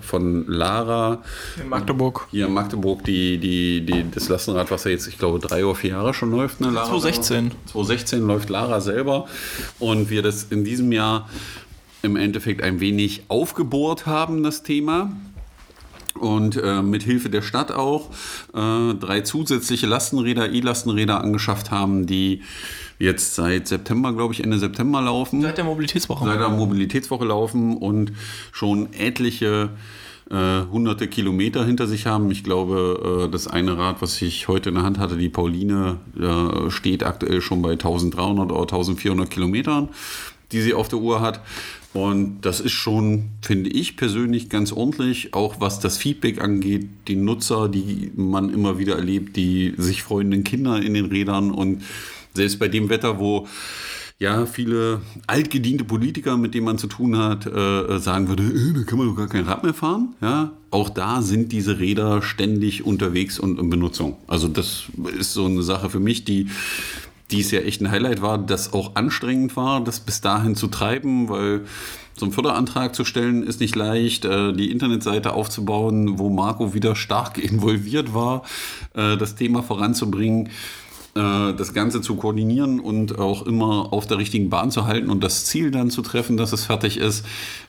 von 0.00 0.46
Lara. 0.46 1.22
In 1.60 1.68
Magdeburg. 1.68 2.26
Hier 2.30 2.46
in 2.46 2.52
Magdeburg, 2.52 3.04
die, 3.04 3.38
die, 3.38 3.86
die, 3.86 4.10
das 4.10 4.28
Lastenrad, 4.28 4.70
was 4.70 4.84
ja 4.84 4.90
jetzt, 4.90 5.06
ich 5.06 5.18
glaube, 5.18 5.38
drei 5.38 5.64
oder 5.64 5.74
vier 5.74 5.90
Jahre 5.90 6.14
schon 6.14 6.30
läuft. 6.32 6.60
Ne, 6.60 6.66
Lara 6.66 6.86
2016. 6.86 7.52
2016 7.66 8.26
läuft 8.26 8.50
Lara 8.50 8.80
selber. 8.80 9.26
Und 9.78 10.10
wir 10.10 10.22
das 10.22 10.44
in 10.44 10.64
diesem 10.64 10.92
Jahr 10.92 11.28
im 12.02 12.16
Endeffekt 12.16 12.62
ein 12.62 12.80
wenig 12.80 13.22
aufgebohrt 13.28 14.04
haben, 14.04 14.42
das 14.42 14.62
Thema 14.62 15.12
und 16.18 16.56
äh, 16.56 16.82
mit 16.82 17.02
Hilfe 17.02 17.28
der 17.28 17.42
Stadt 17.42 17.72
auch 17.72 18.10
äh, 18.54 18.94
drei 18.94 19.22
zusätzliche 19.22 19.86
Lastenräder, 19.86 20.50
E-Lastenräder 20.50 21.20
angeschafft 21.20 21.70
haben, 21.70 22.06
die 22.06 22.42
jetzt 22.98 23.34
seit 23.34 23.68
September, 23.68 24.12
glaube 24.12 24.34
ich, 24.34 24.42
Ende 24.42 24.58
September 24.58 25.00
laufen. 25.00 25.42
Seit 25.42 25.58
der 25.58 25.64
Mobilitätswoche. 25.64 26.24
Seit 26.24 26.40
der 26.40 26.48
Mobilitätswoche 26.48 27.24
laufen 27.24 27.76
und 27.76 28.12
schon 28.52 28.92
etliche 28.92 29.70
äh, 30.30 30.62
hunderte 30.70 31.06
Kilometer 31.08 31.64
hinter 31.64 31.86
sich 31.86 32.06
haben. 32.06 32.30
Ich 32.30 32.44
glaube, 32.44 33.26
äh, 33.26 33.30
das 33.30 33.46
eine 33.46 33.76
Rad, 33.76 34.00
was 34.00 34.20
ich 34.22 34.48
heute 34.48 34.70
in 34.70 34.76
der 34.76 34.84
Hand 34.84 34.98
hatte, 34.98 35.16
die 35.16 35.28
Pauline, 35.28 35.98
äh, 36.18 36.70
steht 36.70 37.04
aktuell 37.04 37.40
schon 37.40 37.60
bei 37.60 37.72
1300 37.72 38.50
oder 38.50 38.60
1400 38.60 39.28
Kilometern, 39.30 39.88
die 40.54 40.62
sie 40.62 40.72
auf 40.72 40.88
der 40.88 41.00
Uhr 41.00 41.20
hat. 41.20 41.40
Und 41.92 42.40
das 42.40 42.60
ist 42.60 42.72
schon, 42.72 43.30
finde 43.40 43.70
ich 43.70 43.96
persönlich, 43.96 44.48
ganz 44.48 44.72
ordentlich, 44.72 45.32
auch 45.32 45.60
was 45.60 45.78
das 45.78 45.96
Feedback 45.96 46.40
angeht, 46.40 46.88
die 47.06 47.14
Nutzer, 47.14 47.68
die 47.68 48.10
man 48.16 48.52
immer 48.52 48.78
wieder 48.78 48.96
erlebt, 48.96 49.36
die 49.36 49.74
sich 49.76 50.02
freunden 50.02 50.42
Kinder 50.42 50.82
in 50.82 50.94
den 50.94 51.06
Rädern 51.06 51.52
und 51.52 51.82
selbst 52.34 52.58
bei 52.58 52.66
dem 52.66 52.88
Wetter, 52.88 53.20
wo 53.20 53.46
ja 54.18 54.46
viele 54.46 55.02
altgediente 55.26 55.84
Politiker, 55.84 56.36
mit 56.36 56.54
denen 56.54 56.64
man 56.64 56.78
zu 56.78 56.86
tun 56.86 57.16
hat, 57.18 57.46
äh, 57.46 57.98
sagen 57.98 58.28
würde, 58.28 58.44
äh, 58.44 58.72
da 58.72 58.82
kann 58.82 58.98
man 58.98 59.08
doch 59.08 59.16
gar 59.16 59.28
kein 59.28 59.44
Rad 59.44 59.62
mehr 59.64 59.74
fahren. 59.74 60.14
Ja, 60.20 60.52
auch 60.70 60.88
da 60.88 61.22
sind 61.22 61.52
diese 61.52 61.78
Räder 61.78 62.22
ständig 62.22 62.84
unterwegs 62.84 63.38
und 63.38 63.58
in 63.58 63.70
Benutzung. 63.70 64.16
Also 64.26 64.48
das 64.48 64.84
ist 65.18 65.34
so 65.34 65.44
eine 65.44 65.62
Sache 65.62 65.90
für 65.90 66.00
mich, 66.00 66.24
die 66.24 66.48
dies 67.30 67.50
ja 67.50 67.60
echt 67.60 67.80
ein 67.80 67.90
Highlight 67.90 68.22
war, 68.22 68.38
das 68.38 68.72
auch 68.72 68.96
anstrengend 68.96 69.56
war, 69.56 69.82
das 69.82 70.00
bis 70.00 70.20
dahin 70.20 70.54
zu 70.54 70.68
treiben, 70.68 71.28
weil 71.28 71.62
so 72.16 72.26
einen 72.26 72.32
Förderantrag 72.32 72.94
zu 72.94 73.04
stellen 73.04 73.42
ist 73.42 73.60
nicht 73.60 73.74
leicht, 73.74 74.24
äh, 74.24 74.52
die 74.52 74.70
Internetseite 74.70 75.32
aufzubauen, 75.32 76.18
wo 76.18 76.30
Marco 76.30 76.74
wieder 76.74 76.94
stark 76.94 77.38
involviert 77.42 78.14
war, 78.14 78.42
äh, 78.94 79.16
das 79.16 79.34
Thema 79.34 79.62
voranzubringen 79.62 80.50
äh, 81.16 81.54
das 81.54 81.74
Ganze 81.74 82.00
zu 82.00 82.16
koordinieren 82.16 82.80
und 82.80 83.18
auch 83.20 83.46
immer 83.46 83.92
auf 83.92 84.06
der 84.06 84.18
richtigen 84.18 84.50
Bahn 84.50 84.72
zu 84.72 84.86
halten 84.86 85.10
und 85.10 85.22
das 85.22 85.44
Ziel 85.44 85.70
dann 85.70 85.90
zu 85.90 86.02
treffen, 86.02 86.36
dass 86.36 86.52
es 86.52 86.64
fertig 86.64 86.96
ist. 86.96 87.24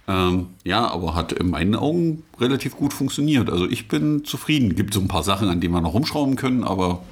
Ähm, 0.08 0.48
ja, 0.64 0.88
aber 0.88 1.14
hat 1.14 1.32
in 1.32 1.52
meinen 1.52 1.76
Augen 1.76 2.24
relativ 2.40 2.76
gut 2.76 2.92
funktioniert. 2.92 3.52
Also 3.52 3.68
ich 3.68 3.88
bin 3.88 4.26
zufrieden. 4.26 4.76
Gibt 4.76 4.96
so 4.96 5.00
ein 5.00 5.08
paar 5.08 5.22
Sachen, 5.22 5.48
an 5.48 5.62
denen 5.62 5.76
wir 5.76 5.82
noch 5.82 5.94
rumschrauben 5.94 6.36
können, 6.36 6.64
aber 6.64 7.04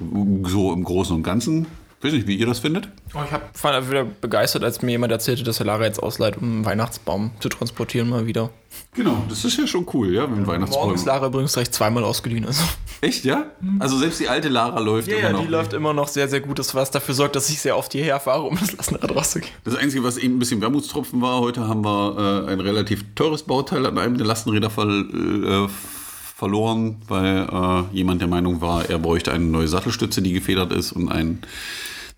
so 0.44 0.72
im 0.72 0.82
Großen 0.82 1.14
und 1.14 1.22
Ganzen 1.22 1.66
weiß 2.04 2.12
nicht, 2.12 2.26
wie 2.26 2.36
ihr 2.36 2.46
das 2.46 2.58
findet. 2.58 2.88
Oh, 3.14 3.20
ich 3.24 3.32
hab, 3.32 3.62
war 3.62 3.88
wieder 3.88 4.04
begeistert, 4.04 4.62
als 4.62 4.82
mir 4.82 4.92
jemand 4.92 5.10
erzählte, 5.10 5.42
dass 5.42 5.58
er 5.58 5.66
Lara 5.66 5.84
jetzt 5.84 6.02
ausleiht, 6.02 6.36
um 6.36 6.44
einen 6.44 6.64
Weihnachtsbaum 6.64 7.30
zu 7.40 7.48
transportieren 7.48 8.10
mal 8.10 8.26
wieder. 8.26 8.50
Genau, 8.94 9.24
das 9.28 9.44
ist 9.44 9.56
ja 9.56 9.66
schon 9.66 9.86
cool, 9.94 10.12
ja, 10.12 10.26
mit 10.26 10.38
dem 10.38 10.46
Weihnachtsbaum. 10.46 10.84
Morgen 10.84 10.94
ist 10.94 11.06
Lara 11.06 11.26
übrigens 11.26 11.56
recht 11.56 11.72
zweimal 11.72 12.04
ausgeliehen. 12.04 12.44
Also. 12.44 12.62
Echt, 13.00 13.24
ja? 13.24 13.46
Also 13.78 13.98
selbst 13.98 14.20
die 14.20 14.28
alte 14.28 14.48
Lara 14.48 14.78
läuft 14.80 15.08
ja, 15.08 15.16
immer 15.16 15.26
ja, 15.26 15.32
noch. 15.32 15.38
Ja, 15.40 15.44
die 15.46 15.50
läuft 15.50 15.72
immer 15.72 15.94
noch 15.94 16.08
sehr, 16.08 16.28
sehr 16.28 16.40
gut. 16.40 16.58
Das 16.58 16.74
was 16.74 16.90
dafür 16.90 17.14
sorgt, 17.14 17.36
dass 17.36 17.48
ich 17.48 17.60
sehr 17.60 17.76
oft 17.76 17.92
hierher 17.92 18.20
fahre, 18.20 18.42
um 18.42 18.58
das 18.58 18.72
Lastenrad 18.72 19.14
rauszugehen. 19.14 19.52
Das 19.64 19.74
Einzige, 19.74 20.04
was 20.04 20.16
eben 20.16 20.36
ein 20.36 20.38
bisschen 20.38 20.60
Wermutstropfen 20.60 21.20
war, 21.22 21.40
heute 21.40 21.66
haben 21.66 21.84
wir 21.84 22.46
äh, 22.46 22.52
ein 22.52 22.60
relativ 22.60 23.04
teures 23.14 23.42
Bauteil 23.44 23.86
an 23.86 23.98
einem 23.98 24.18
der 24.18 24.26
Lastenräder 24.26 24.70
ver, 24.70 24.88
äh, 24.88 25.68
verloren, 26.36 26.96
weil 27.08 27.48
äh, 27.50 27.96
jemand 27.96 28.20
der 28.20 28.28
Meinung 28.28 28.60
war, 28.60 28.88
er 28.88 28.98
bräuchte 28.98 29.32
eine 29.32 29.44
neue 29.44 29.68
Sattelstütze, 29.68 30.20
die 30.20 30.32
gefedert 30.32 30.72
ist 30.72 30.92
und 30.92 31.10
einen 31.10 31.42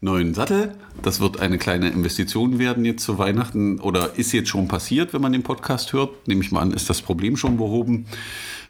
neuen 0.07 0.33
Sattel. 0.33 0.75
Das 1.03 1.21
wird 1.21 1.41
eine 1.41 1.59
kleine 1.59 1.89
Investition 1.91 2.59
werden 2.59 2.87
jetzt 2.87 3.05
zu 3.05 3.19
Weihnachten 3.19 3.79
oder 3.81 4.17
ist 4.17 4.33
jetzt 4.33 4.49
schon 4.49 4.69
passiert, 4.69 5.13
wenn 5.13 5.21
man 5.21 5.33
den 5.33 5.43
Podcast 5.43 5.93
hört. 5.93 6.27
Nehme 6.27 6.43
ich 6.43 6.51
mal 6.51 6.63
an, 6.63 6.73
ist 6.73 6.89
das 6.89 7.03
Problem 7.03 7.37
schon 7.37 7.59
behoben. 7.59 8.07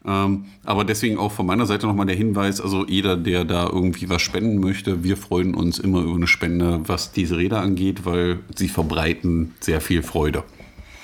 Ähm, 0.05 0.47
aber 0.65 0.85
deswegen 0.85 1.19
auch 1.19 1.33
von 1.33 1.47
meiner 1.47 1.67
Seite 1.67 1.87
nochmal 1.87 2.07
der 2.07 2.17
Hinweis, 2.17 2.61
also 2.61 2.87
jeder, 2.87 3.17
der 3.17 3.45
da 3.45 3.67
irgendwie 3.67 4.09
was 4.09 4.23
spenden 4.23 4.59
möchte, 4.61 5.05
wir 5.05 5.17
freuen 5.17 5.55
uns 5.55 5.79
immer 5.79 6.01
über 6.01 6.15
eine 6.15 6.27
Spende, 6.27 6.81
was 6.87 7.13
diese 7.13 7.37
Räder 7.37 7.61
angeht, 7.61 8.05
weil 8.05 8.41
sie 8.55 8.69
verbreiten 8.69 9.55
sehr 9.61 9.81
viel 9.81 10.03
Freude. 10.03 10.43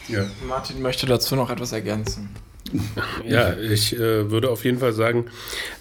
Ja. 0.08 0.24
Martin 0.48 0.82
möchte 0.82 1.06
dazu 1.06 1.36
noch 1.36 1.50
etwas 1.50 1.72
ergänzen. 1.72 2.28
Ja, 3.26 3.54
ich 3.56 3.94
äh, 3.94 4.30
würde 4.30 4.50
auf 4.50 4.64
jeden 4.64 4.78
Fall 4.78 4.92
sagen, 4.92 5.26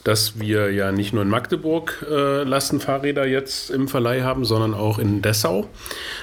dass 0.03 0.39
wir 0.39 0.71
ja 0.71 0.91
nicht 0.91 1.13
nur 1.13 1.23
in 1.23 1.29
Magdeburg 1.29 2.05
äh, 2.09 2.43
Lastenfahrräder 2.43 3.25
jetzt 3.25 3.69
im 3.69 3.87
Verleih 3.87 4.23
haben, 4.23 4.45
sondern 4.45 4.73
auch 4.73 4.99
in 4.99 5.21
Dessau. 5.21 5.67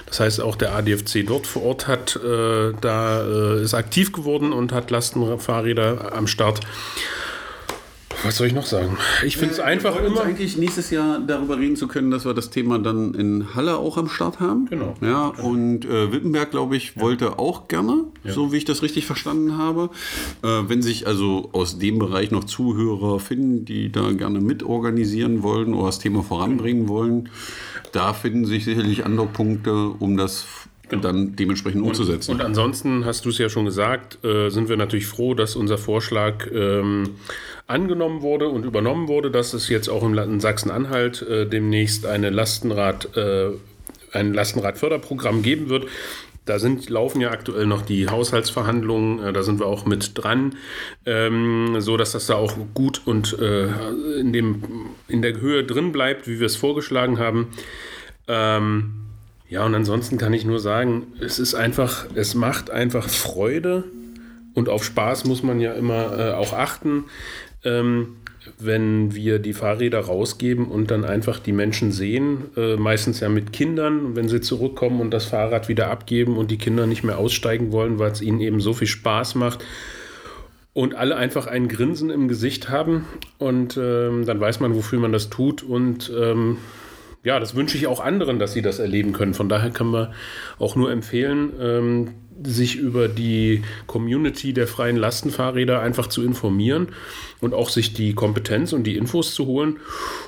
Das 0.06 0.20
heißt, 0.20 0.40
auch 0.40 0.56
der 0.56 0.74
ADFC 0.74 1.26
dort 1.26 1.46
vor 1.46 1.62
Ort 1.62 1.86
hat 1.86 2.16
äh, 2.16 2.72
da 2.80 3.22
äh, 3.22 3.62
ist 3.62 3.74
aktiv 3.74 4.12
geworden 4.12 4.52
und 4.52 4.72
hat 4.72 4.90
Lastenfahrräder 4.90 6.12
am 6.14 6.26
Start. 6.26 6.60
Was 8.24 8.36
soll 8.36 8.48
ich 8.48 8.52
noch 8.52 8.66
sagen? 8.66 8.96
Ich 9.24 9.36
finde 9.36 9.54
es 9.54 9.60
einfach 9.60 9.94
wir 9.94 10.06
immer. 10.06 10.22
eigentlich 10.22 10.56
nächstes 10.56 10.90
Jahr 10.90 11.20
darüber 11.20 11.58
reden 11.58 11.76
zu 11.76 11.86
können, 11.88 12.10
dass 12.10 12.24
wir 12.24 12.34
das 12.34 12.50
Thema 12.50 12.78
dann 12.78 13.14
in 13.14 13.54
Halle 13.54 13.76
auch 13.76 13.96
am 13.96 14.08
Start 14.08 14.40
haben. 14.40 14.66
Genau. 14.66 14.94
Ja, 15.00 15.26
und 15.28 15.84
äh, 15.84 16.12
Wittenberg, 16.12 16.50
glaube 16.50 16.76
ich, 16.76 16.94
ja. 16.96 17.02
wollte 17.02 17.38
auch 17.38 17.68
gerne, 17.68 18.04
ja. 18.24 18.32
so 18.32 18.52
wie 18.52 18.56
ich 18.56 18.64
das 18.64 18.82
richtig 18.82 19.06
verstanden 19.06 19.56
habe. 19.56 19.90
Äh, 20.42 20.48
wenn 20.68 20.82
sich 20.82 21.06
also 21.06 21.50
aus 21.52 21.78
dem 21.78 21.98
Bereich 21.98 22.30
noch 22.30 22.44
Zuhörer 22.44 23.20
finden, 23.20 23.64
die 23.64 23.92
da 23.92 24.10
gerne 24.12 24.40
mitorganisieren 24.40 25.42
wollen 25.42 25.74
oder 25.74 25.86
das 25.86 25.98
Thema 25.98 26.22
voranbringen 26.22 26.88
wollen, 26.88 27.28
da 27.92 28.12
finden 28.12 28.44
sich 28.44 28.64
sicherlich 28.64 29.04
andere 29.04 29.26
Punkte, 29.26 29.90
um 29.98 30.16
das 30.16 30.46
Genau. 30.88 31.02
dann 31.02 31.36
dementsprechend 31.36 31.82
umzusetzen. 31.82 32.30
Und, 32.32 32.40
und 32.40 32.46
ansonsten 32.46 33.04
hast 33.04 33.24
du 33.26 33.28
es 33.28 33.36
ja 33.36 33.50
schon 33.50 33.66
gesagt, 33.66 34.24
äh, 34.24 34.48
sind 34.48 34.70
wir 34.70 34.78
natürlich 34.78 35.06
froh, 35.06 35.34
dass 35.34 35.54
unser 35.54 35.76
Vorschlag 35.76 36.46
ähm, 36.50 37.10
angenommen 37.68 38.22
wurde 38.22 38.48
und 38.48 38.64
übernommen 38.64 39.08
wurde, 39.08 39.30
dass 39.30 39.52
es 39.52 39.68
jetzt 39.68 39.88
auch 39.88 40.02
in 40.02 40.40
Sachsen-Anhalt 40.40 41.22
äh, 41.22 41.46
demnächst 41.46 42.06
eine 42.06 42.30
Lastenrad, 42.30 43.16
äh, 43.16 43.50
ein 44.12 44.32
Lastenradförderprogramm 44.34 45.42
geben 45.42 45.68
wird. 45.68 45.86
Da 46.46 46.58
sind, 46.58 46.88
laufen 46.88 47.20
ja 47.20 47.30
aktuell 47.30 47.66
noch 47.66 47.82
die 47.82 48.08
Haushaltsverhandlungen, 48.08 49.22
äh, 49.22 49.32
da 49.34 49.42
sind 49.42 49.60
wir 49.60 49.66
auch 49.66 49.84
mit 49.84 50.12
dran, 50.14 50.56
ähm, 51.04 51.76
so 51.80 51.98
dass 51.98 52.12
das 52.12 52.26
da 52.26 52.36
auch 52.36 52.54
gut 52.72 53.02
und 53.04 53.38
äh, 53.38 53.66
in, 54.18 54.32
dem, 54.32 54.62
in 55.06 55.20
der 55.20 55.38
Höhe 55.38 55.62
drin 55.62 55.92
bleibt, 55.92 56.26
wie 56.26 56.40
wir 56.40 56.46
es 56.46 56.56
vorgeschlagen 56.56 57.18
haben. 57.18 57.48
Ähm, 58.28 58.94
ja, 59.50 59.64
und 59.64 59.74
ansonsten 59.74 60.16
kann 60.16 60.32
ich 60.32 60.46
nur 60.46 60.58
sagen, 60.58 61.08
es 61.20 61.38
ist 61.38 61.54
einfach, 61.54 62.06
es 62.14 62.34
macht 62.34 62.70
einfach 62.70 63.10
Freude 63.10 63.84
und 64.54 64.70
auf 64.70 64.84
Spaß 64.84 65.26
muss 65.26 65.42
man 65.42 65.60
ja 65.60 65.74
immer 65.74 66.18
äh, 66.18 66.32
auch 66.32 66.54
achten 66.54 67.04
ähm, 67.64 68.16
wenn 68.58 69.14
wir 69.14 69.38
die 69.38 69.52
Fahrräder 69.52 70.00
rausgeben 70.00 70.66
und 70.66 70.90
dann 70.90 71.04
einfach 71.04 71.38
die 71.38 71.52
Menschen 71.52 71.92
sehen, 71.92 72.44
äh, 72.56 72.76
meistens 72.76 73.20
ja 73.20 73.28
mit 73.28 73.52
Kindern, 73.52 74.16
wenn 74.16 74.28
sie 74.28 74.40
zurückkommen 74.40 75.00
und 75.00 75.10
das 75.10 75.26
Fahrrad 75.26 75.68
wieder 75.68 75.90
abgeben 75.90 76.36
und 76.36 76.50
die 76.50 76.58
Kinder 76.58 76.86
nicht 76.86 77.04
mehr 77.04 77.18
aussteigen 77.18 77.72
wollen, 77.72 77.98
weil 77.98 78.12
es 78.12 78.22
ihnen 78.22 78.40
eben 78.40 78.60
so 78.60 78.72
viel 78.72 78.86
Spaß 78.86 79.34
macht 79.34 79.64
und 80.72 80.94
alle 80.94 81.16
einfach 81.16 81.46
ein 81.46 81.68
Grinsen 81.68 82.10
im 82.10 82.28
Gesicht 82.28 82.68
haben 82.68 83.06
und 83.38 83.76
ähm, 83.76 84.24
dann 84.24 84.40
weiß 84.40 84.60
man, 84.60 84.74
wofür 84.74 84.98
man 85.00 85.12
das 85.12 85.28
tut 85.28 85.62
und 85.62 86.10
ähm, 86.16 86.58
ja, 87.24 87.40
das 87.40 87.54
wünsche 87.54 87.76
ich 87.76 87.86
auch 87.86 88.00
anderen, 88.00 88.38
dass 88.38 88.52
sie 88.52 88.62
das 88.62 88.78
erleben 88.78 89.12
können. 89.12 89.34
Von 89.34 89.48
daher 89.48 89.70
können 89.70 89.92
wir 89.92 90.12
auch 90.58 90.76
nur 90.76 90.90
empfehlen, 90.90 91.52
ähm, 91.60 92.14
sich 92.42 92.76
über 92.76 93.08
die 93.08 93.62
Community 93.86 94.52
der 94.52 94.66
freien 94.66 94.96
Lastenfahrräder 94.96 95.80
einfach 95.80 96.06
zu 96.06 96.24
informieren 96.24 96.88
und 97.40 97.54
auch 97.54 97.68
sich 97.68 97.94
die 97.94 98.14
Kompetenz 98.14 98.72
und 98.72 98.84
die 98.84 98.96
Infos 98.96 99.34
zu 99.34 99.46
holen 99.46 99.78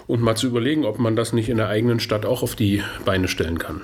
und 0.06 0.22
mal 0.22 0.36
zu 0.36 0.46
überlegen, 0.46 0.84
ob 0.84 0.98
man 0.98 1.16
das 1.16 1.32
nicht 1.32 1.48
in 1.48 1.56
der 1.56 1.68
eigenen 1.68 2.00
Stadt 2.00 2.26
auch 2.26 2.42
auf 2.42 2.56
die 2.56 2.82
Beine 3.04 3.28
stellen 3.28 3.58
kann. 3.58 3.80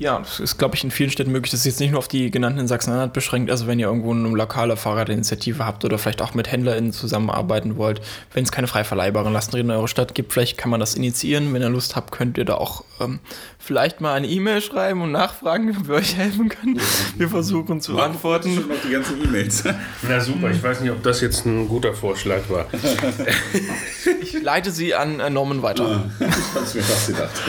Ja, 0.00 0.18
das 0.18 0.40
ist, 0.40 0.56
glaube 0.56 0.76
ich, 0.76 0.82
in 0.82 0.90
vielen 0.90 1.10
Städten 1.10 1.30
möglich. 1.30 1.50
Das 1.50 1.60
ist 1.60 1.66
jetzt 1.66 1.80
nicht 1.80 1.90
nur 1.90 1.98
auf 1.98 2.08
die 2.08 2.30
genannten 2.30 2.60
in 2.60 2.68
Sachsen-Anhalt 2.68 3.12
beschränkt. 3.12 3.50
Also 3.50 3.66
wenn 3.66 3.78
ihr 3.78 3.88
irgendwo 3.88 4.12
eine 4.12 4.28
lokale 4.30 4.78
Fahrradinitiative 4.78 5.66
habt 5.66 5.84
oder 5.84 5.98
vielleicht 5.98 6.22
auch 6.22 6.32
mit 6.32 6.50
HändlerInnen 6.50 6.94
zusammenarbeiten 6.94 7.76
wollt, 7.76 8.00
wenn 8.32 8.44
es 8.44 8.50
keine 8.50 8.66
frei 8.66 8.82
verleihbaren 8.82 9.30
Lastenräder 9.30 9.64
in 9.64 9.70
eurer 9.72 9.88
Stadt 9.88 10.14
gibt, 10.14 10.32
vielleicht 10.32 10.56
kann 10.56 10.70
man 10.70 10.80
das 10.80 10.94
initiieren. 10.94 11.52
Wenn 11.52 11.60
ihr 11.60 11.68
Lust 11.68 11.96
habt, 11.96 12.12
könnt 12.12 12.38
ihr 12.38 12.46
da 12.46 12.54
auch 12.54 12.82
ähm, 13.00 13.20
vielleicht 13.58 14.00
mal 14.00 14.14
eine 14.14 14.28
E-Mail 14.28 14.60
schreiben 14.60 15.02
und 15.02 15.12
nachfragen, 15.12 15.76
ob 15.80 15.88
wir 15.88 15.94
euch 15.96 16.16
helfen 16.16 16.48
können. 16.48 16.80
Wir 17.16 17.28
versuchen 17.28 17.80
zu 17.80 17.98
antworten. 17.98 18.54
Schon 18.54 18.68
noch 18.68 18.82
die 18.86 18.92
ganzen 18.92 19.22
E-Mails. 19.22 19.64
Na 20.08 20.20
super, 20.20 20.50
ich 20.50 20.62
weiß 20.62 20.80
nicht, 20.80 20.90
ob 20.90 21.02
das 21.02 21.20
jetzt 21.20 21.46
ein 21.46 21.68
guter 21.68 21.94
Vorschlag 21.94 22.48
war. 22.48 22.66
ich 24.20 24.42
leite 24.42 24.70
sie 24.70 24.94
an 24.94 25.20
äh, 25.20 25.30
Norman 25.30 25.62
weiter. 25.62 26.04
Ja, 26.20 26.26
ich 26.26 26.54
hab's 26.54 26.74
mir 26.74 26.82
fast 26.82 27.06
gedacht. 27.08 27.42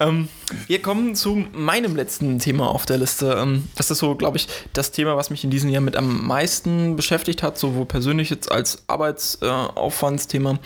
Ähm, 0.00 0.28
wir 0.66 0.80
kommen 0.80 1.14
zu 1.14 1.44
meinem 1.52 1.96
letzten 1.96 2.38
Thema 2.38 2.68
auf 2.68 2.86
der 2.86 2.98
Liste. 2.98 3.36
Ähm, 3.38 3.68
das 3.76 3.90
ist 3.90 3.98
so, 3.98 4.14
glaube 4.14 4.38
ich, 4.38 4.48
das 4.72 4.92
Thema, 4.92 5.16
was 5.16 5.30
mich 5.30 5.44
in 5.44 5.50
diesem 5.50 5.70
Jahr 5.70 5.82
mit 5.82 5.96
am 5.96 6.26
meisten 6.26 6.96
beschäftigt 6.96 7.42
hat, 7.42 7.58
sowohl 7.58 7.86
persönlich 7.86 8.30
jetzt 8.30 8.50
als 8.50 8.82
Arbeitsaufwandsthema, 8.86 10.58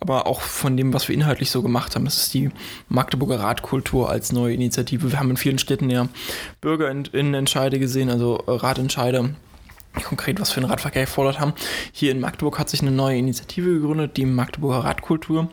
aber 0.00 0.26
auch 0.26 0.40
von 0.40 0.76
dem, 0.76 0.92
was 0.92 1.08
wir 1.08 1.14
inhaltlich 1.14 1.50
so 1.50 1.62
gemacht 1.62 1.94
haben. 1.94 2.04
Das 2.04 2.16
ist 2.16 2.34
die 2.34 2.50
Magdeburger 2.88 3.40
Radkultur 3.40 3.67
als 4.06 4.32
neue 4.32 4.54
Initiative. 4.54 5.10
Wir 5.10 5.18
haben 5.18 5.30
in 5.30 5.36
vielen 5.36 5.58
Städten 5.58 5.90
ja 5.90 6.08
Bürgerinnenentscheide 6.60 7.78
gesehen, 7.78 8.10
also 8.10 8.34
Ratentscheide 8.46 9.34
konkret 10.04 10.40
was 10.40 10.50
für 10.50 10.60
den 10.60 10.70
Radverkehr 10.70 11.04
gefordert 11.04 11.40
haben. 11.40 11.54
Hier 11.92 12.12
in 12.12 12.20
Magdeburg 12.20 12.58
hat 12.58 12.68
sich 12.68 12.82
eine 12.82 12.90
neue 12.90 13.18
Initiative 13.18 13.74
gegründet, 13.74 14.16
die 14.16 14.26
Magdeburger 14.26 14.84
Radkultur, 14.84 15.48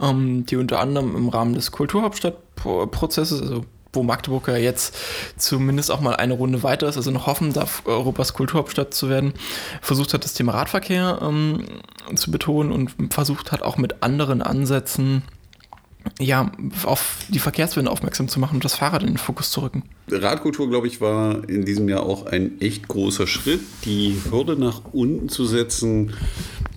ähm, 0.00 0.46
die 0.46 0.56
unter 0.56 0.80
anderem 0.80 1.16
im 1.16 1.28
Rahmen 1.28 1.54
des 1.54 1.70
Kulturhauptstadtprozesses, 1.70 3.40
also 3.40 3.64
wo 3.92 4.02
Magdeburg 4.02 4.48
ja 4.48 4.56
jetzt 4.56 4.96
zumindest 5.36 5.92
auch 5.92 6.00
mal 6.00 6.16
eine 6.16 6.34
Runde 6.34 6.64
weiter 6.64 6.88
ist, 6.88 6.96
also 6.96 7.12
noch 7.12 7.26
hoffen 7.26 7.52
darf, 7.52 7.82
Europas 7.84 8.34
Kulturhauptstadt 8.34 8.92
zu 8.92 9.08
werden, 9.08 9.34
versucht 9.80 10.12
hat, 10.14 10.24
das 10.24 10.34
Thema 10.34 10.52
Radverkehr 10.52 11.20
ähm, 11.22 11.64
zu 12.16 12.32
betonen 12.32 12.72
und 12.72 13.14
versucht 13.14 13.52
hat, 13.52 13.62
auch 13.62 13.76
mit 13.76 14.02
anderen 14.02 14.42
Ansätzen 14.42 15.22
ja, 16.20 16.52
auf 16.84 17.18
die 17.28 17.38
Verkehrswende 17.38 17.90
aufmerksam 17.90 18.28
zu 18.28 18.38
machen 18.38 18.56
und 18.56 18.64
das 18.64 18.76
Fahrrad 18.76 19.02
in 19.02 19.08
den 19.08 19.18
Fokus 19.18 19.50
zu 19.50 19.62
rücken. 19.62 19.82
Radkultur, 20.10 20.68
glaube 20.68 20.86
ich, 20.86 21.00
war 21.00 21.48
in 21.48 21.64
diesem 21.64 21.88
Jahr 21.88 22.04
auch 22.04 22.26
ein 22.26 22.60
echt 22.60 22.88
großer 22.88 23.26
Schritt, 23.26 23.60
die 23.84 24.16
Hürde 24.30 24.56
nach 24.56 24.82
unten 24.92 25.28
zu 25.28 25.44
setzen, 25.44 26.12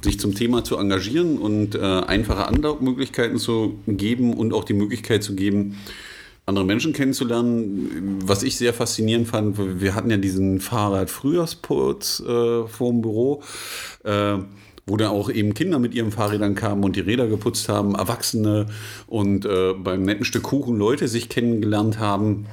sich 0.01 0.19
zum 0.19 0.33
Thema 0.33 0.63
zu 0.63 0.77
engagieren 0.77 1.37
und 1.37 1.75
äh, 1.75 1.79
einfache 1.79 2.47
Anlaufmöglichkeiten 2.47 3.37
zu 3.37 3.79
geben 3.87 4.33
und 4.33 4.53
auch 4.53 4.63
die 4.63 4.73
Möglichkeit 4.73 5.23
zu 5.23 5.35
geben, 5.35 5.77
andere 6.45 6.65
Menschen 6.65 6.93
kennenzulernen. 6.93 8.19
Was 8.25 8.41
ich 8.43 8.57
sehr 8.57 8.73
faszinierend 8.73 9.27
fand, 9.27 9.81
wir 9.81 9.93
hatten 9.93 10.09
ja 10.09 10.17
diesen 10.17 10.61
Fahrrad-Frühjahrsputz 10.61 12.21
äh, 12.21 12.67
vor 12.67 12.91
dem 12.91 13.01
Büro. 13.01 13.43
Äh, 14.03 14.37
wo 14.87 14.95
dann 14.95 15.09
auch 15.09 15.29
eben 15.29 15.53
Kinder 15.53 15.79
mit 15.79 15.93
ihren 15.93 16.11
Fahrrädern 16.11 16.55
kamen 16.55 16.83
und 16.83 16.95
die 16.95 17.01
Räder 17.01 17.27
geputzt 17.27 17.69
haben, 17.69 17.93
Erwachsene 17.93 18.67
und 19.05 19.45
äh, 19.45 19.73
beim 19.73 20.03
netten 20.03 20.25
Stück 20.25 20.43
Kuchen 20.43 20.77
Leute 20.77 21.07
sich 21.07 21.29
kennengelernt 21.29 21.99
haben. 21.99 22.45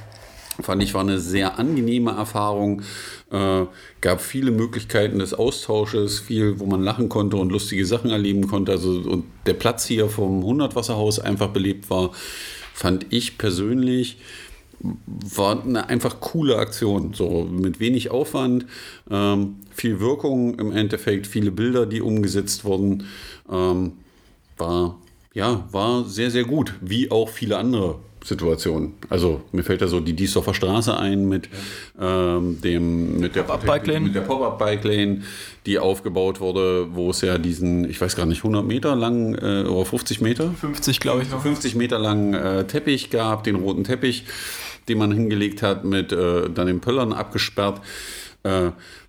Fand 0.61 0.83
ich 0.83 0.95
war 0.95 1.01
eine 1.01 1.19
sehr 1.19 1.59
angenehme 1.59 2.11
Erfahrung. 2.13 2.83
Äh, 3.31 3.65
gab 4.01 4.21
viele 4.21 4.51
Möglichkeiten 4.51 5.21
des 5.21 5.33
Austausches, 5.33 6.21
viel, 6.21 6.61
wo 6.61 6.67
man 6.67 6.83
lachen 6.83 7.09
konnte 7.09 7.37
und 7.37 7.51
lustige 7.51 7.87
Sachen 7.87 8.11
erleben 8.11 8.49
konnte. 8.49 8.73
Also 8.73 8.91
und 8.91 9.25
der 9.47 9.55
Platz 9.55 9.87
hier 9.87 10.09
vom 10.09 10.41
100 10.41 10.77
Wasserhaus 10.77 11.19
einfach 11.19 11.49
belebt 11.49 11.89
war, 11.89 12.11
fand 12.73 13.07
ich 13.11 13.39
persönlich 13.39 14.19
war 15.07 15.63
eine 15.63 15.89
einfach 15.89 16.21
coole 16.21 16.59
Aktion, 16.59 17.15
so 17.15 17.45
mit 17.45 17.81
wenig 17.81 18.11
Aufwand, 18.11 18.67
ähm, 19.11 19.57
viel 19.75 20.01
Wirkung 20.01 20.59
im 20.59 20.73
Endeffekt, 20.73 21.27
viele 21.27 21.51
Bilder, 21.51 21.87
die 21.87 22.01
umgesetzt 22.01 22.65
wurden, 22.65 23.05
ähm, 23.51 23.93
war 24.57 24.99
ja 25.35 25.65
war 25.73 26.05
sehr 26.05 26.31
sehr 26.31 26.45
gut, 26.45 26.75
wie 26.81 27.11
auch 27.11 27.29
viele 27.29 27.59
andere 27.59 27.97
Situationen. 28.23 28.95
Also 29.11 29.43
mir 29.53 29.65
fällt 29.65 29.83
da 29.83 29.89
so 29.89 30.01
die 30.01 30.15
Diesdorfer 30.15 30.55
Straße 30.55 30.97
ein 30.97 31.29
mit 31.29 31.49
ähm, 32.01 32.61
dem 32.63 33.19
mit 33.19 33.35
der 33.35 33.43
Pop-up-Bike 33.43 33.87
Lane, 33.87 34.01
mit 34.01 34.15
der 34.15 34.23
Pop-up-Bike 34.23 34.85
Lane, 34.85 35.23
die 35.67 35.79
aufgebaut 35.79 36.41
wurde, 36.41 36.95
wo 36.95 37.11
es 37.11 37.21
ja 37.21 37.37
diesen, 37.37 37.89
ich 37.91 38.01
weiß 38.01 38.17
gar 38.17 38.27
nicht, 38.27 38.39
100 38.39 38.65
Meter 38.65 38.97
lang 38.97 39.35
äh, 39.35 39.65
oder 39.65 39.85
50 39.85 40.21
Meter, 40.23 40.51
50 40.53 41.01
glaube 41.01 41.23
ich, 41.23 41.31
noch. 41.31 41.43
50 41.43 41.75
Meter 41.75 41.99
lang 41.99 42.33
äh, 42.33 42.65
Teppich 42.65 43.11
gab, 43.11 43.45
den 43.45 43.57
roten 43.57 43.85
Teppich 43.85 44.25
den 44.89 44.99
man 44.99 45.13
hingelegt 45.13 45.63
hat, 45.63 45.85
mit 45.85 46.13
äh, 46.13 46.51
dann 46.51 46.67
den 46.67 46.81
Pöllern 46.81 47.13
abgesperrt. 47.13 47.81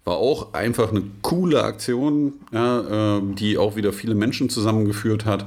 War 0.05 0.17
auch 0.17 0.53
einfach 0.53 0.91
eine 0.91 1.03
coole 1.21 1.63
Aktion, 1.63 2.33
ja, 2.53 3.17
äh, 3.17 3.21
die 3.33 3.57
auch 3.57 3.75
wieder 3.75 3.91
viele 3.91 4.15
Menschen 4.15 4.49
zusammengeführt 4.49 5.25
hat. 5.25 5.45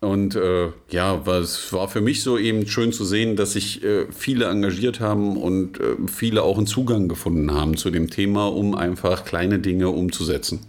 Und 0.00 0.36
äh, 0.36 0.68
ja, 0.90 1.22
es 1.38 1.72
war 1.72 1.88
für 1.88 2.02
mich 2.02 2.22
so 2.22 2.36
eben 2.36 2.66
schön 2.66 2.92
zu 2.92 3.04
sehen, 3.04 3.36
dass 3.36 3.52
sich 3.52 3.82
äh, 3.82 4.06
viele 4.12 4.46
engagiert 4.46 5.00
haben 5.00 5.38
und 5.38 5.80
äh, 5.80 5.96
viele 6.06 6.42
auch 6.42 6.58
einen 6.58 6.66
Zugang 6.66 7.08
gefunden 7.08 7.52
haben 7.52 7.76
zu 7.78 7.90
dem 7.90 8.10
Thema, 8.10 8.48
um 8.48 8.74
einfach 8.74 9.24
kleine 9.24 9.60
Dinge 9.60 9.88
umzusetzen. 9.88 10.60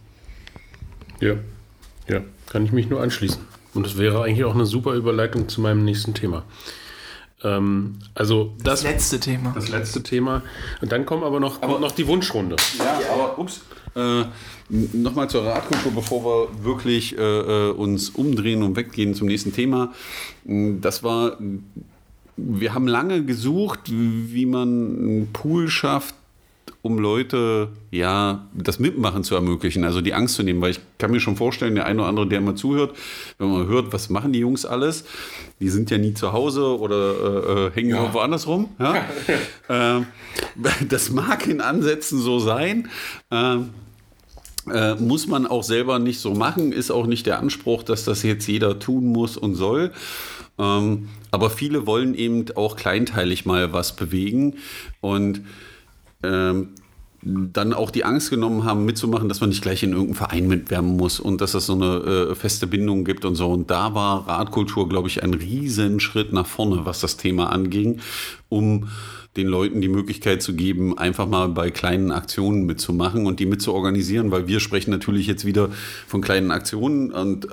Ja, 1.20 1.36
ja, 2.08 2.22
kann 2.50 2.64
ich 2.64 2.72
mich 2.72 2.90
nur 2.90 3.02
anschließen. 3.02 3.42
Und 3.74 3.86
das 3.86 3.98
wäre 3.98 4.24
eigentlich 4.24 4.46
auch 4.46 4.56
eine 4.56 4.66
super 4.66 4.94
Überleitung 4.94 5.50
zu 5.50 5.60
meinem 5.60 5.84
nächsten 5.84 6.14
Thema. 6.14 6.46
Ähm, 7.46 8.00
also 8.16 8.54
das, 8.64 8.82
Das 8.82 8.92
letzte 8.92 9.20
Thema. 9.20 9.52
das 9.54 9.70
letzte 9.70 10.02
Thema. 10.04 10.42
Und 10.82 10.92
dann 10.92 11.06
kommen 11.06 11.24
aber 11.24 11.40
noch, 11.40 11.62
kommt 11.62 11.80
noch 11.80 11.92
die 11.92 12.08
Wunschrunde. 12.08 12.56
Ja, 12.80 13.00
aber 13.14 13.38
ups. 13.40 13.62
Äh, 13.96 14.26
Nochmal 14.68 15.30
zur 15.30 15.46
Radkultur, 15.46 15.92
bevor 15.92 16.26
wir 16.26 16.64
wirklich 16.66 17.16
äh, 17.18 17.22
äh, 17.22 17.70
uns 17.72 18.10
umdrehen 18.10 18.64
und 18.64 18.76
weggehen 18.76 19.14
zum 19.14 19.28
nächsten 19.28 19.54
Thema. 19.54 19.94
Das 20.44 21.04
war, 21.04 21.38
wir 22.36 22.74
haben 22.74 22.88
lange 22.88 23.24
gesucht, 23.24 23.82
wie 23.86 24.48
man 24.48 24.68
einen 24.98 25.30
Pool 25.34 25.68
schafft, 25.70 26.16
um 26.86 27.00
Leute 27.00 27.70
ja 27.90 28.48
das 28.54 28.78
Mitmachen 28.78 29.24
zu 29.24 29.34
ermöglichen, 29.34 29.84
also 29.84 30.02
die 30.02 30.14
Angst 30.14 30.36
zu 30.36 30.44
nehmen, 30.44 30.62
weil 30.62 30.70
ich 30.70 30.80
kann 31.00 31.10
mir 31.10 31.20
schon 31.20 31.36
vorstellen, 31.36 31.74
der 31.74 31.88
eine 31.88 32.02
oder 32.02 32.10
andere, 32.10 32.28
der 32.28 32.42
mal 32.42 32.54
zuhört, 32.54 32.96
wenn 33.40 33.50
man 33.50 33.66
hört, 33.66 33.92
was 33.92 34.12
machen 34.12 34.34
die 34.34 34.40
Jungs 34.40 34.68
alles, 34.68 35.04
die 35.60 35.70
sind 35.70 35.90
ja 35.90 35.98
nie 35.98 36.14
zu 36.14 36.32
Hause 36.32 36.80
oder 36.80 37.70
äh, 37.70 37.72
hängen 37.72 37.90
ja. 37.90 38.02
irgendwo 38.02 38.20
anders 38.20 38.46
rum. 38.46 38.70
Ja? 38.78 38.98
äh, 39.98 40.04
das 40.88 41.10
mag 41.10 41.48
in 41.48 41.60
Ansätzen 41.60 42.20
so 42.20 42.38
sein. 42.38 42.88
Äh, 43.32 43.58
äh, 44.72 44.94
muss 44.96 45.26
man 45.26 45.48
auch 45.48 45.64
selber 45.64 45.98
nicht 45.98 46.20
so 46.20 46.36
machen, 46.36 46.72
ist 46.72 46.92
auch 46.92 47.08
nicht 47.08 47.26
der 47.26 47.40
Anspruch, 47.40 47.82
dass 47.82 48.06
das 48.06 48.22
jetzt 48.22 48.48
jeder 48.48 48.78
tun 48.78 49.08
muss 49.08 49.38
und 49.38 49.56
soll. 49.56 49.92
Ähm, 50.60 51.10
aber 51.32 51.50
viele 51.50 51.88
wollen 51.88 52.14
eben 52.14 52.46
auch 52.56 52.76
kleinteilig 52.76 53.46
mal 53.48 53.74
was 53.74 53.96
bewegen 53.96 54.58
und 55.02 55.42
ähm, 56.26 56.70
dann 57.26 57.74
auch 57.74 57.90
die 57.90 58.06
Angst 58.06 58.30
genommen 58.30 58.66
haben, 58.66 58.86
mitzumachen, 58.86 59.28
dass 59.30 59.42
man 59.42 59.50
nicht 59.50 59.64
gleich 59.64 59.82
in 59.82 59.92
irgendeinen 59.92 60.16
Verein 60.16 60.48
mitwerben 60.48 60.96
muss 60.96 61.20
und 61.20 61.42
dass 61.42 61.56
es 61.56 61.66
so 61.66 61.74
eine 61.74 62.30
äh, 62.32 62.36
feste 62.36 62.68
Bindung 62.68 63.04
gibt 63.04 63.26
und 63.26 63.36
so. 63.36 63.50
Und 63.50 63.72
da 63.72 63.96
war 63.96 64.28
Radkultur, 64.28 64.88
glaube 64.88 65.08
ich, 65.08 65.24
ein 65.24 65.34
Riesenschritt 65.34 66.34
nach 66.34 66.46
vorne, 66.46 66.86
was 66.86 67.00
das 67.00 67.18
Thema 67.18 67.52
anging, 67.52 68.00
um 68.48 68.90
den 69.38 69.48
Leuten 69.48 69.82
die 69.82 69.90
Möglichkeit 69.90 70.42
zu 70.42 70.56
geben, 70.56 70.98
einfach 70.98 71.28
mal 71.28 71.50
bei 71.50 71.72
kleinen 71.72 72.12
Aktionen 72.12 72.66
mitzumachen 72.66 73.26
und 73.26 73.40
die 73.40 73.46
mitzuorganisieren, 73.46 74.32
weil 74.32 74.48
wir 74.48 74.60
sprechen 74.60 74.92
natürlich 74.92 75.28
jetzt 75.28 75.46
wieder 75.46 75.70
von 76.08 76.22
kleinen 76.22 76.52
Aktionen 76.52 77.12
und 77.12 77.48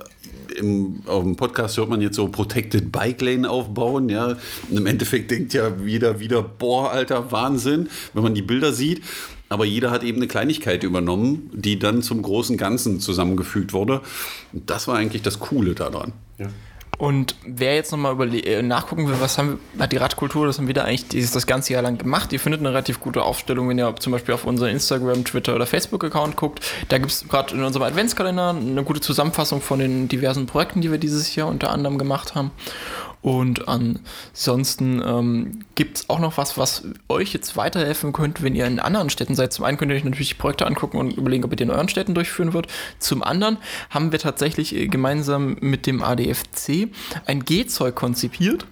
im, 0.56 1.02
auf 1.06 1.22
dem 1.22 1.36
Podcast 1.36 1.76
hört 1.76 1.88
man 1.88 2.00
jetzt 2.00 2.16
so 2.16 2.28
Protected 2.28 2.92
Bike 2.92 3.20
Lane 3.20 3.48
aufbauen, 3.48 4.08
ja. 4.08 4.36
Und 4.70 4.76
im 4.76 4.86
Endeffekt 4.86 5.30
denkt 5.30 5.54
ja 5.54 5.72
jeder 5.84 6.20
wieder, 6.20 6.42
boah, 6.42 6.90
alter 6.92 7.32
Wahnsinn, 7.32 7.88
wenn 8.14 8.22
man 8.22 8.34
die 8.34 8.42
Bilder 8.42 8.72
sieht. 8.72 9.02
Aber 9.48 9.66
jeder 9.66 9.90
hat 9.90 10.02
eben 10.02 10.16
eine 10.16 10.28
Kleinigkeit 10.28 10.82
übernommen, 10.82 11.50
die 11.52 11.78
dann 11.78 12.02
zum 12.02 12.22
großen 12.22 12.56
Ganzen 12.56 13.00
zusammengefügt 13.00 13.74
wurde. 13.74 14.00
Und 14.52 14.70
das 14.70 14.88
war 14.88 14.96
eigentlich 14.96 15.20
das 15.20 15.40
Coole 15.40 15.74
daran. 15.74 16.12
Ja. 16.38 16.48
Und 17.02 17.34
wer 17.44 17.74
jetzt 17.74 17.90
nochmal 17.90 18.32
äh, 18.32 18.62
nachgucken 18.62 19.08
will, 19.08 19.16
was 19.18 19.36
haben 19.36 19.58
wir, 19.74 19.82
hat 19.82 19.90
die 19.90 19.96
Radkultur, 19.96 20.46
das 20.46 20.58
haben 20.58 20.68
wir 20.68 20.74
da 20.74 20.84
eigentlich 20.84 21.08
dieses, 21.08 21.32
das 21.32 21.48
ganze 21.48 21.72
Jahr 21.72 21.82
lang 21.82 21.98
gemacht. 21.98 22.32
Ihr 22.32 22.38
findet 22.38 22.60
eine 22.60 22.68
relativ 22.68 23.00
gute 23.00 23.24
Aufstellung, 23.24 23.68
wenn 23.68 23.76
ihr 23.76 23.92
zum 23.96 24.12
Beispiel 24.12 24.32
auf 24.32 24.44
unseren 24.44 24.68
Instagram, 24.68 25.24
Twitter 25.24 25.56
oder 25.56 25.66
Facebook-Account 25.66 26.36
guckt. 26.36 26.60
Da 26.90 26.98
gibt 26.98 27.10
es 27.10 27.26
gerade 27.28 27.56
in 27.56 27.64
unserem 27.64 27.82
Adventskalender 27.82 28.50
eine 28.50 28.84
gute 28.84 29.00
Zusammenfassung 29.00 29.60
von 29.60 29.80
den 29.80 30.06
diversen 30.06 30.46
Projekten, 30.46 30.80
die 30.80 30.92
wir 30.92 30.98
dieses 30.98 31.34
Jahr 31.34 31.48
unter 31.48 31.70
anderem 31.70 31.98
gemacht 31.98 32.36
haben. 32.36 32.52
Und 33.22 33.68
ansonsten 33.68 35.00
ähm, 35.04 35.60
gibt 35.76 35.98
es 35.98 36.10
auch 36.10 36.18
noch 36.18 36.38
was, 36.38 36.58
was 36.58 36.82
euch 37.08 37.32
jetzt 37.32 37.56
weiterhelfen 37.56 38.12
könnte, 38.12 38.42
wenn 38.42 38.56
ihr 38.56 38.66
in 38.66 38.80
anderen 38.80 39.10
Städten 39.10 39.36
seid. 39.36 39.52
Zum 39.52 39.64
einen 39.64 39.78
könnt 39.78 39.92
ihr 39.92 39.96
euch 39.96 40.04
natürlich 40.04 40.38
Projekte 40.38 40.66
angucken 40.66 40.98
und 40.98 41.16
überlegen, 41.16 41.44
ob 41.44 41.52
ihr 41.52 41.56
die 41.56 41.62
in 41.62 41.70
euren 41.70 41.88
Städten 41.88 42.14
durchführen 42.14 42.52
wird. 42.52 42.66
Zum 42.98 43.22
anderen 43.22 43.58
haben 43.90 44.10
wir 44.10 44.18
tatsächlich 44.18 44.74
äh, 44.74 44.88
gemeinsam 44.88 45.56
mit 45.60 45.86
dem 45.86 46.02
ADFC 46.02 46.88
ein 47.24 47.44
Gehzeug 47.44 47.94
konzipiert. 47.94 48.66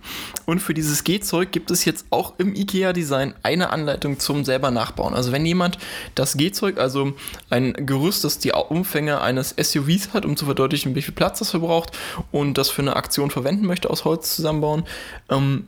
Und 0.47 0.59
für 0.59 0.75
dieses 0.75 1.05
Gehzeug 1.05 1.53
gibt 1.53 1.71
es 1.71 1.85
jetzt 1.85 2.07
auch 2.11 2.35
im 2.39 2.57
IKEA-Design 2.57 3.35
eine 3.45 3.71
Anleitung 3.71 4.19
zum 4.19 4.45
selber 4.45 4.73
nachbauen. 4.73 5.15
Also 5.15 5.31
wenn 5.31 5.47
jemand 5.47 5.79
das 6.17 6.37
Gehzeug, 6.37 6.79
also 6.79 7.13
ein 7.51 7.75
Gerüst, 7.87 8.25
das 8.25 8.41
die 8.41 8.51
Umfänge 8.51 9.21
eines 9.21 9.55
SUVs 9.57 10.13
hat, 10.13 10.25
um 10.25 10.37
zu 10.37 10.45
verdeutlichen, 10.47 10.97
wie 10.97 11.03
viel 11.03 11.15
Platz 11.15 11.39
das 11.39 11.51
verbraucht 11.51 11.97
und 12.33 12.59
das 12.59 12.69
für 12.69 12.83
eine 12.83 12.97
Aktion 12.97 13.31
verwenden 13.31 13.65
möchte 13.65 13.89
aus 13.91 14.05
Holz 14.05 14.40
zusammenbauen. 14.41 14.85
Ähm, 15.29 15.67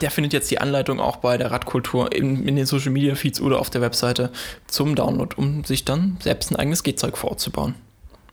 der 0.00 0.10
findet 0.10 0.32
jetzt 0.32 0.50
die 0.50 0.60
Anleitung 0.60 1.00
auch 1.00 1.16
bei 1.16 1.36
der 1.36 1.50
Radkultur 1.50 2.12
in, 2.14 2.46
in, 2.46 2.56
den 2.56 2.66
Social 2.66 2.92
Media 2.92 3.14
Feeds 3.16 3.40
oder 3.40 3.58
auf 3.58 3.70
der 3.70 3.80
Webseite 3.80 4.30
zum 4.68 4.94
Download, 4.94 5.34
um 5.36 5.64
sich 5.64 5.84
dann 5.84 6.16
selbst 6.20 6.50
ein 6.50 6.56
eigenes 6.56 6.82
Gehzeug 6.82 7.18
vorzubauen. 7.18 7.74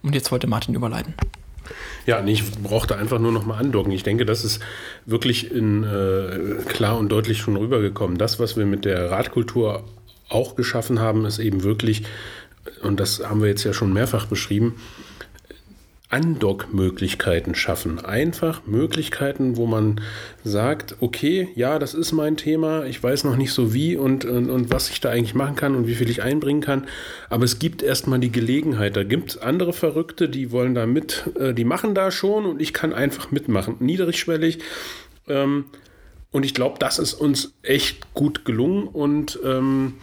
Und 0.04 0.14
jetzt 0.14 0.32
wollte 0.32 0.46
Martin 0.48 0.76
überleiten. 0.76 1.16
Ja, 2.06 2.22
nee, 2.22 2.34
ich 2.34 2.52
brauchte 2.62 2.96
einfach 2.96 3.20
nur 3.20 3.32
noch 3.32 3.46
mal 3.46 3.58
andocken. 3.58 3.92
Ich 3.92 4.04
denke, 4.04 4.26
das 4.26 4.46
ist 4.46 4.62
wirklich 5.06 5.52
in, 5.52 5.84
äh, 5.84 6.64
klar 6.64 6.98
und 6.98 7.10
deutlich 7.10 7.40
schon 7.40 7.58
rübergekommen. 7.58 8.18
Das, 8.18 8.40
was 8.40 8.56
wir 8.56 8.66
mit 8.66 8.86
der 8.86 9.12
Radkultur 9.12 9.84
auch 10.30 10.56
geschaffen 10.56 11.00
haben, 11.00 11.26
ist 11.26 11.40
eben 11.40 11.64
wirklich, 11.64 12.04
und 12.82 13.00
das 13.00 13.22
haben 13.28 13.42
wir 13.42 13.50
jetzt 13.50 13.64
ja 13.64 13.74
schon 13.74 13.92
mehrfach 13.92 14.28
beschrieben, 14.28 14.76
Andock-Möglichkeiten 16.10 17.54
schaffen. 17.54 18.04
Einfach 18.04 18.66
Möglichkeiten, 18.66 19.58
wo 19.58 19.66
man 19.66 20.00
sagt, 20.44 20.96
okay, 21.02 21.50
ja, 21.56 21.80
das 21.80 21.94
ist 21.94 22.14
mein 22.14 22.38
Thema, 22.38 22.86
ich 22.86 23.04
weiß 23.04 23.26
noch 23.26 23.36
nicht 23.36 23.52
so 23.52 23.74
wie 23.74 23.98
und, 23.98 24.24
und, 24.24 24.50
und 24.50 24.72
was 24.72 24.90
ich 24.90 25.02
da 25.02 25.10
eigentlich 25.10 25.36
machen 25.36 25.58
kann 25.58 25.76
und 25.76 25.86
wie 25.86 25.96
viel 25.96 26.10
ich 26.10 26.24
einbringen 26.24 26.62
kann, 26.62 26.88
aber 27.30 27.44
es 27.44 27.60
gibt 27.60 27.84
erstmal 27.84 28.20
die 28.20 28.32
Gelegenheit. 28.32 28.96
Da 28.96 29.04
gibt 29.04 29.32
es 29.32 29.38
andere 29.38 29.74
Verrückte, 29.74 30.30
die 30.30 30.52
wollen 30.52 30.76
da 30.76 30.86
mit, 30.86 31.30
äh, 31.38 31.54
die 31.54 31.66
machen 31.66 31.94
da 31.94 32.10
schon 32.10 32.46
und 32.46 32.62
ich 32.62 32.74
kann 32.74 32.94
einfach 32.94 33.32
mitmachen. 33.32 33.76
Niedrigschwellig. 33.80 34.60
Ähm, 35.28 35.66
und 36.32 36.46
ich 36.46 36.54
glaube, 36.54 36.78
das 36.80 37.00
ist 37.00 37.16
uns 37.16 37.54
echt 37.64 38.14
gut 38.14 38.46
gelungen 38.46 38.88
und 38.88 39.40
ähm, 39.44 39.96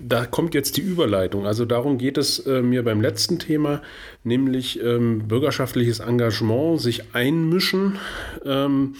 da 0.00 0.26
kommt 0.26 0.54
jetzt 0.54 0.76
die 0.76 0.80
Überleitung. 0.80 1.46
Also 1.46 1.64
darum 1.64 1.98
geht 1.98 2.18
es 2.18 2.40
äh, 2.40 2.62
mir 2.62 2.82
beim 2.82 3.00
letzten 3.00 3.38
Thema, 3.38 3.82
nämlich 4.22 4.82
ähm, 4.82 5.28
bürgerschaftliches 5.28 6.00
Engagement, 6.00 6.80
sich 6.80 7.14
einmischen. 7.14 7.98
Ähm, 8.44 8.94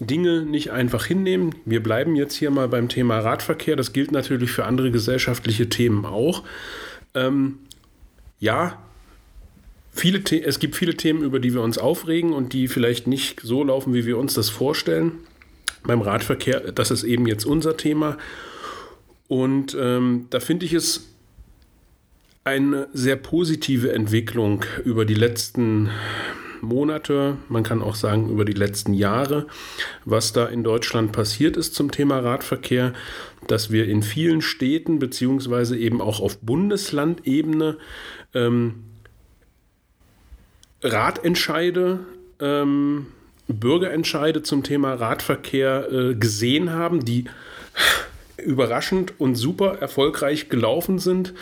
Dinge 0.00 0.42
nicht 0.42 0.70
einfach 0.70 1.04
hinnehmen. 1.04 1.54
Wir 1.66 1.82
bleiben 1.82 2.16
jetzt 2.16 2.34
hier 2.34 2.50
mal 2.50 2.68
beim 2.68 2.88
Thema 2.88 3.18
Radverkehr. 3.18 3.76
Das 3.76 3.92
gilt 3.92 4.12
natürlich 4.12 4.50
für 4.50 4.64
andere 4.64 4.90
gesellschaftliche 4.90 5.68
Themen 5.68 6.06
auch. 6.06 6.42
Ähm, 7.14 7.58
ja, 8.38 8.78
viele 9.92 10.22
es 10.42 10.58
gibt 10.58 10.76
viele 10.76 10.96
Themen, 10.96 11.22
über 11.22 11.38
die 11.38 11.52
wir 11.52 11.62
uns 11.62 11.76
aufregen 11.76 12.32
und 12.32 12.54
die 12.54 12.68
vielleicht 12.68 13.06
nicht 13.06 13.40
so 13.42 13.62
laufen, 13.62 13.92
wie 13.92 14.06
wir 14.06 14.16
uns 14.16 14.34
das 14.34 14.48
vorstellen. 14.48 15.12
Beim 15.82 16.00
Radverkehr, 16.00 16.72
das 16.72 16.90
ist 16.90 17.04
eben 17.04 17.26
jetzt 17.26 17.44
unser 17.44 17.76
Thema. 17.76 18.16
Und 19.30 19.76
ähm, 19.78 20.26
da 20.30 20.40
finde 20.40 20.66
ich 20.66 20.72
es 20.72 21.06
eine 22.42 22.88
sehr 22.92 23.14
positive 23.14 23.92
Entwicklung 23.92 24.64
über 24.84 25.04
die 25.04 25.14
letzten 25.14 25.88
Monate, 26.62 27.36
man 27.48 27.62
kann 27.62 27.80
auch 27.80 27.94
sagen 27.94 28.28
über 28.28 28.44
die 28.44 28.54
letzten 28.54 28.92
Jahre, 28.92 29.46
was 30.04 30.32
da 30.32 30.46
in 30.46 30.64
Deutschland 30.64 31.12
passiert 31.12 31.56
ist 31.56 31.76
zum 31.76 31.92
Thema 31.92 32.18
Radverkehr, 32.18 32.92
dass 33.46 33.70
wir 33.70 33.86
in 33.86 34.02
vielen 34.02 34.42
Städten 34.42 34.98
beziehungsweise 34.98 35.78
eben 35.78 36.00
auch 36.00 36.18
auf 36.18 36.38
Bundeslandebene 36.40 37.78
ähm, 38.34 38.82
Ratentscheide, 40.82 42.00
ähm, 42.40 43.06
Bürgerentscheide 43.46 44.42
zum 44.42 44.64
Thema 44.64 44.94
Radverkehr 44.94 45.88
äh, 45.92 46.14
gesehen 46.16 46.70
haben, 46.70 47.04
die 47.04 47.26
überraschend 48.42 49.14
und 49.18 49.34
super 49.34 49.78
erfolgreich 49.80 50.48
gelaufen 50.48 50.98
sind, 50.98 51.34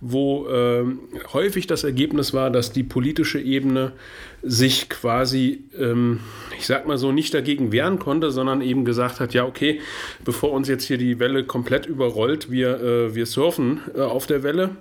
wo 0.00 0.48
äh, 0.48 0.84
häufig 1.32 1.66
das 1.66 1.84
Ergebnis 1.84 2.32
war, 2.32 2.50
dass 2.50 2.72
die 2.72 2.82
politische 2.82 3.40
Ebene 3.40 3.92
sich 4.42 4.88
quasi, 4.88 5.64
ähm, 5.78 6.20
ich 6.58 6.66
sag 6.66 6.86
mal 6.86 6.98
so, 6.98 7.12
nicht 7.12 7.34
dagegen 7.34 7.72
wehren 7.72 7.98
konnte, 7.98 8.30
sondern 8.30 8.60
eben 8.60 8.84
gesagt 8.84 9.20
hat, 9.20 9.34
ja, 9.34 9.44
okay, 9.44 9.80
bevor 10.24 10.52
uns 10.52 10.68
jetzt 10.68 10.84
hier 10.84 10.98
die 10.98 11.18
Welle 11.18 11.44
komplett 11.44 11.86
überrollt, 11.86 12.50
wir, 12.50 12.80
äh, 12.80 13.14
wir 13.14 13.26
surfen 13.26 13.80
äh, 13.94 14.00
auf 14.00 14.26
der 14.26 14.42
Welle. 14.42 14.76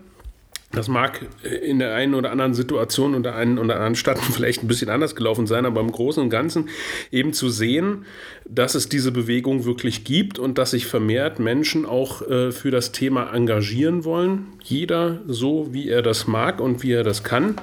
Das 0.74 0.88
mag 0.88 1.28
in 1.44 1.78
der 1.78 1.94
einen 1.94 2.16
oder 2.16 2.32
anderen 2.32 2.56
Situation 2.56 3.14
und 3.14 3.24
der 3.24 3.36
einen 3.36 3.60
oder 3.60 3.76
anderen 3.76 3.96
Stadt 3.96 4.18
vielleicht 4.34 4.64
ein 4.64 4.68
bisschen 4.68 4.90
anders 4.90 5.16
gelaufen 5.16 5.46
sein, 5.46 5.66
aber 5.66 5.80
im 5.80 5.92
Großen 5.92 6.22
und 6.22 6.32
Ganzen 6.32 6.70
eben 7.12 7.32
zu 7.32 7.50
sehen, 7.50 8.06
dass 8.46 8.74
es 8.74 8.90
diese 8.90 9.12
Bewegung 9.12 9.66
wirklich 9.66 10.04
gibt 10.04 10.40
und 10.40 10.58
dass 10.58 10.72
sich 10.72 10.88
vermehrt 10.88 11.38
Menschen 11.38 11.86
auch 11.86 12.24
äh, 12.24 12.52
für 12.52 12.72
das 12.72 12.92
Thema 12.92 13.32
engagieren 13.34 14.04
wollen. 14.04 14.48
Jeder 14.64 15.22
so, 15.28 15.74
wie 15.74 15.90
er 15.90 16.02
das 16.02 16.28
mag 16.28 16.60
und 16.60 16.82
wie 16.82 16.92
er 16.92 17.04
das 17.04 17.24
kann. 17.24 17.56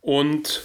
Und 0.00 0.62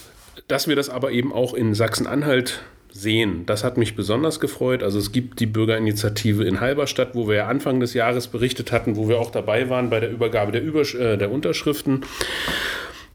dass 0.48 0.70
wir 0.70 0.78
das 0.78 0.90
aber 0.90 1.12
eben 1.12 1.34
auch 1.34 1.54
in 1.54 1.74
Sachsen-Anhalt 1.74 2.62
sehen. 3.00 3.46
Das 3.46 3.64
hat 3.64 3.78
mich 3.78 3.96
besonders 3.96 4.40
gefreut. 4.40 4.84
Also 4.84 5.00
es 5.00 5.12
gibt 5.12 5.40
die 5.40 5.46
Bürgerinitiative 5.46 6.44
in 6.44 6.60
Halberstadt, 6.60 7.16
wo 7.16 7.28
wir 7.28 7.36
ja 7.36 7.48
Anfang 7.48 7.80
des 7.80 7.94
Jahres 7.94 8.28
berichtet 8.28 8.72
hatten, 8.72 8.96
wo 8.96 9.08
wir 9.08 9.20
auch 9.20 9.32
dabei 9.32 9.70
waren 9.70 9.90
bei 9.90 10.00
der 10.00 10.12
Übergabe 10.12 10.52
der, 10.52 10.64
Übersch 10.64 10.96
äh, 10.96 11.18
der 11.18 11.32
Unterschriften. 11.32 12.04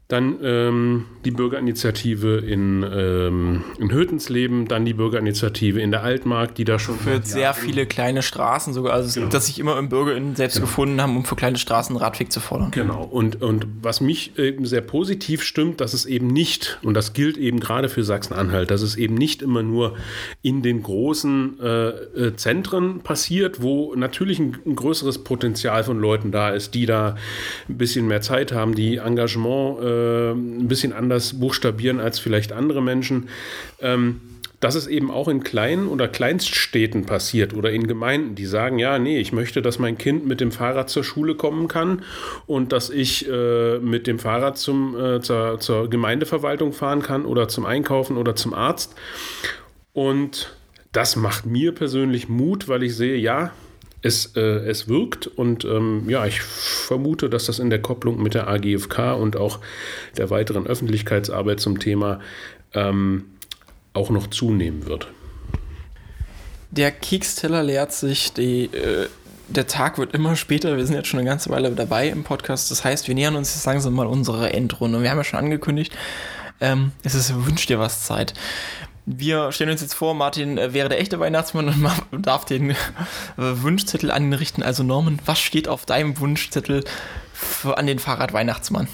Dann 0.09 0.37
ähm, 0.43 1.05
die 1.23 1.31
Bürgerinitiative 1.31 2.37
in, 2.37 2.83
ähm, 2.83 3.63
in 3.79 3.91
Hötensleben, 3.91 4.67
dann 4.67 4.85
die 4.85 4.93
Bürgerinitiative 4.93 5.81
in 5.81 5.91
der 5.91 6.03
Altmark, 6.03 6.55
die 6.55 6.65
da 6.65 6.77
schon. 6.77 6.99
Für 6.99 7.21
sehr 7.23 7.53
viele 7.53 7.85
kleine 7.85 8.21
Straßen 8.21 8.73
sogar, 8.73 8.93
also 8.93 9.19
genau. 9.19 9.31
dass 9.31 9.47
sich 9.47 9.59
immer 9.59 9.79
im 9.79 9.89
BürgerInnen 9.89 10.35
selbst 10.35 10.55
genau. 10.55 10.67
gefunden 10.67 11.01
haben, 11.01 11.15
um 11.15 11.23
für 11.23 11.35
kleine 11.35 11.57
Straßen 11.57 11.95
einen 11.95 12.03
Radweg 12.03 12.31
zu 12.31 12.41
fordern. 12.41 12.71
Genau. 12.71 13.03
Und, 13.03 13.41
und 13.41 13.65
was 13.81 14.01
mich 14.01 14.37
eben 14.37 14.65
sehr 14.65 14.81
positiv 14.81 15.41
stimmt, 15.41 15.79
dass 15.79 15.93
es 15.93 16.05
eben 16.05 16.27
nicht, 16.27 16.79
und 16.83 16.95
das 16.95 17.13
gilt 17.13 17.37
eben 17.37 17.61
gerade 17.61 17.87
für 17.87 18.03
Sachsen-Anhalt, 18.03 18.71
dass 18.71 18.81
es 18.81 18.97
eben 18.97 19.15
nicht 19.15 19.41
immer 19.41 19.63
nur 19.63 19.95
in 20.41 20.61
den 20.61 20.83
großen 20.83 21.59
äh, 21.61 21.87
äh, 21.89 22.35
Zentren 22.35 22.99
passiert, 22.99 23.61
wo 23.61 23.95
natürlich 23.95 24.39
ein, 24.39 24.57
ein 24.65 24.75
größeres 24.75 25.23
Potenzial 25.23 25.83
von 25.83 25.99
Leuten 25.99 26.31
da 26.31 26.49
ist, 26.49 26.73
die 26.73 26.85
da 26.85 27.15
ein 27.69 27.77
bisschen 27.77 28.07
mehr 28.07 28.21
Zeit 28.21 28.51
haben, 28.51 28.75
die 28.75 28.97
Engagement 28.97 29.79
äh, 29.79 29.92
äh, 29.93 30.31
ein 30.31 30.67
bisschen 30.67 30.93
anders 30.93 31.39
buchstabieren 31.39 31.99
als 31.99 32.19
vielleicht 32.19 32.51
andere 32.51 32.81
Menschen. 32.81 33.29
Ähm, 33.81 34.21
dass 34.63 34.75
es 34.75 34.87
eben 34.87 35.11
auch 35.11 35.27
in 35.27 35.43
kleinen 35.43 35.89
oder 35.89 36.07
Kleinststädten 36.07 37.05
passiert 37.05 37.53
oder 37.53 37.71
in 37.71 37.85
Gemeinden, 37.85 38.35
die 38.35 38.45
sagen, 38.45 38.79
ja, 38.79 38.97
nee, 38.97 39.19
ich 39.19 39.33
möchte, 39.33 39.61
dass 39.61 39.77
mein 39.77 39.97
Kind 39.97 40.25
mit 40.25 40.39
dem 40.39 40.53
Fahrrad 40.53 40.89
zur 40.89 41.03
Schule 41.03 41.35
kommen 41.35 41.67
kann 41.67 42.03
und 42.47 42.71
dass 42.71 42.89
ich 42.89 43.27
äh, 43.29 43.79
mit 43.79 44.07
dem 44.07 44.19
Fahrrad 44.19 44.57
zum, 44.57 44.97
äh, 44.97 45.19
zur, 45.19 45.59
zur 45.59 45.89
Gemeindeverwaltung 45.89 46.71
fahren 46.71 47.01
kann 47.01 47.25
oder 47.25 47.49
zum 47.49 47.65
Einkaufen 47.65 48.15
oder 48.15 48.37
zum 48.37 48.53
Arzt. 48.53 48.95
Und 49.91 50.55
das 50.93 51.17
macht 51.17 51.45
mir 51.45 51.73
persönlich 51.73 52.29
Mut, 52.29 52.69
weil 52.69 52.83
ich 52.83 52.95
sehe, 52.95 53.17
ja, 53.17 53.51
es, 54.03 54.35
äh, 54.35 54.41
es 54.41 54.87
wirkt 54.87 55.27
und 55.27 55.63
ähm, 55.65 56.03
ja, 56.09 56.25
ich 56.25 56.41
vermute, 56.41 57.29
dass 57.29 57.45
das 57.45 57.57
in 57.57 57.69
der 57.69 57.81
Kopplung 57.81 58.21
mit 58.21 58.33
der 58.33 58.47
AGFK 58.47 59.15
und 59.17 59.37
auch 59.37 59.59
der 60.17 60.29
weiteren 60.29 60.67
Öffentlichkeitsarbeit 60.67 61.61
zum 61.61 61.79
Thema 61.79 62.19
ähm, 62.73 63.23
auch 63.93 64.09
noch 64.09 64.27
zunehmen 64.27 64.85
wird. 64.85 65.07
Der 66.71 66.91
Keksteller 66.91 67.63
leert 67.63 67.93
sich, 67.93 68.33
die, 68.33 68.65
äh, 68.65 69.07
der 69.47 69.67
Tag 69.67 69.97
wird 69.97 70.13
immer 70.13 70.35
später, 70.35 70.75
wir 70.75 70.85
sind 70.85 70.95
jetzt 70.95 71.07
schon 71.07 71.19
eine 71.19 71.29
ganze 71.29 71.49
Weile 71.49 71.71
dabei 71.71 72.09
im 72.09 72.23
Podcast, 72.23 72.71
das 72.71 72.83
heißt, 72.83 73.07
wir 73.07 73.15
nähern 73.15 73.35
uns 73.35 73.55
jetzt 73.55 73.65
langsam 73.65 73.93
mal 73.93 74.07
unserer 74.07 74.53
Endrunde. 74.53 75.01
Wir 75.01 75.11
haben 75.11 75.17
ja 75.17 75.23
schon 75.23 75.39
angekündigt, 75.39 75.93
ähm, 76.59 76.91
es 77.03 77.15
ist 77.15 77.33
Wünsch 77.45 77.67
dir 77.67 77.79
was 77.79 78.03
Zeit 78.03 78.33
wir 79.05 79.51
stellen 79.51 79.71
uns 79.71 79.81
jetzt 79.81 79.93
vor, 79.93 80.13
Martin 80.13 80.57
äh, 80.57 80.73
wäre 80.73 80.89
der 80.89 80.99
echte 80.99 81.19
Weihnachtsmann 81.19 81.67
und 82.11 82.25
darf 82.25 82.45
den 82.45 82.71
äh, 82.71 82.75
Wunschzettel 83.37 84.11
an 84.11 84.25
ihn 84.25 84.33
richten. 84.33 84.63
Also 84.63 84.83
Norman, 84.83 85.19
was 85.25 85.39
steht 85.39 85.67
auf 85.67 85.85
deinem 85.85 86.19
Wunschzettel 86.19 86.83
für, 87.33 87.77
an 87.77 87.87
den 87.87 87.99
Fahrradweihnachtsmann? 87.99 88.87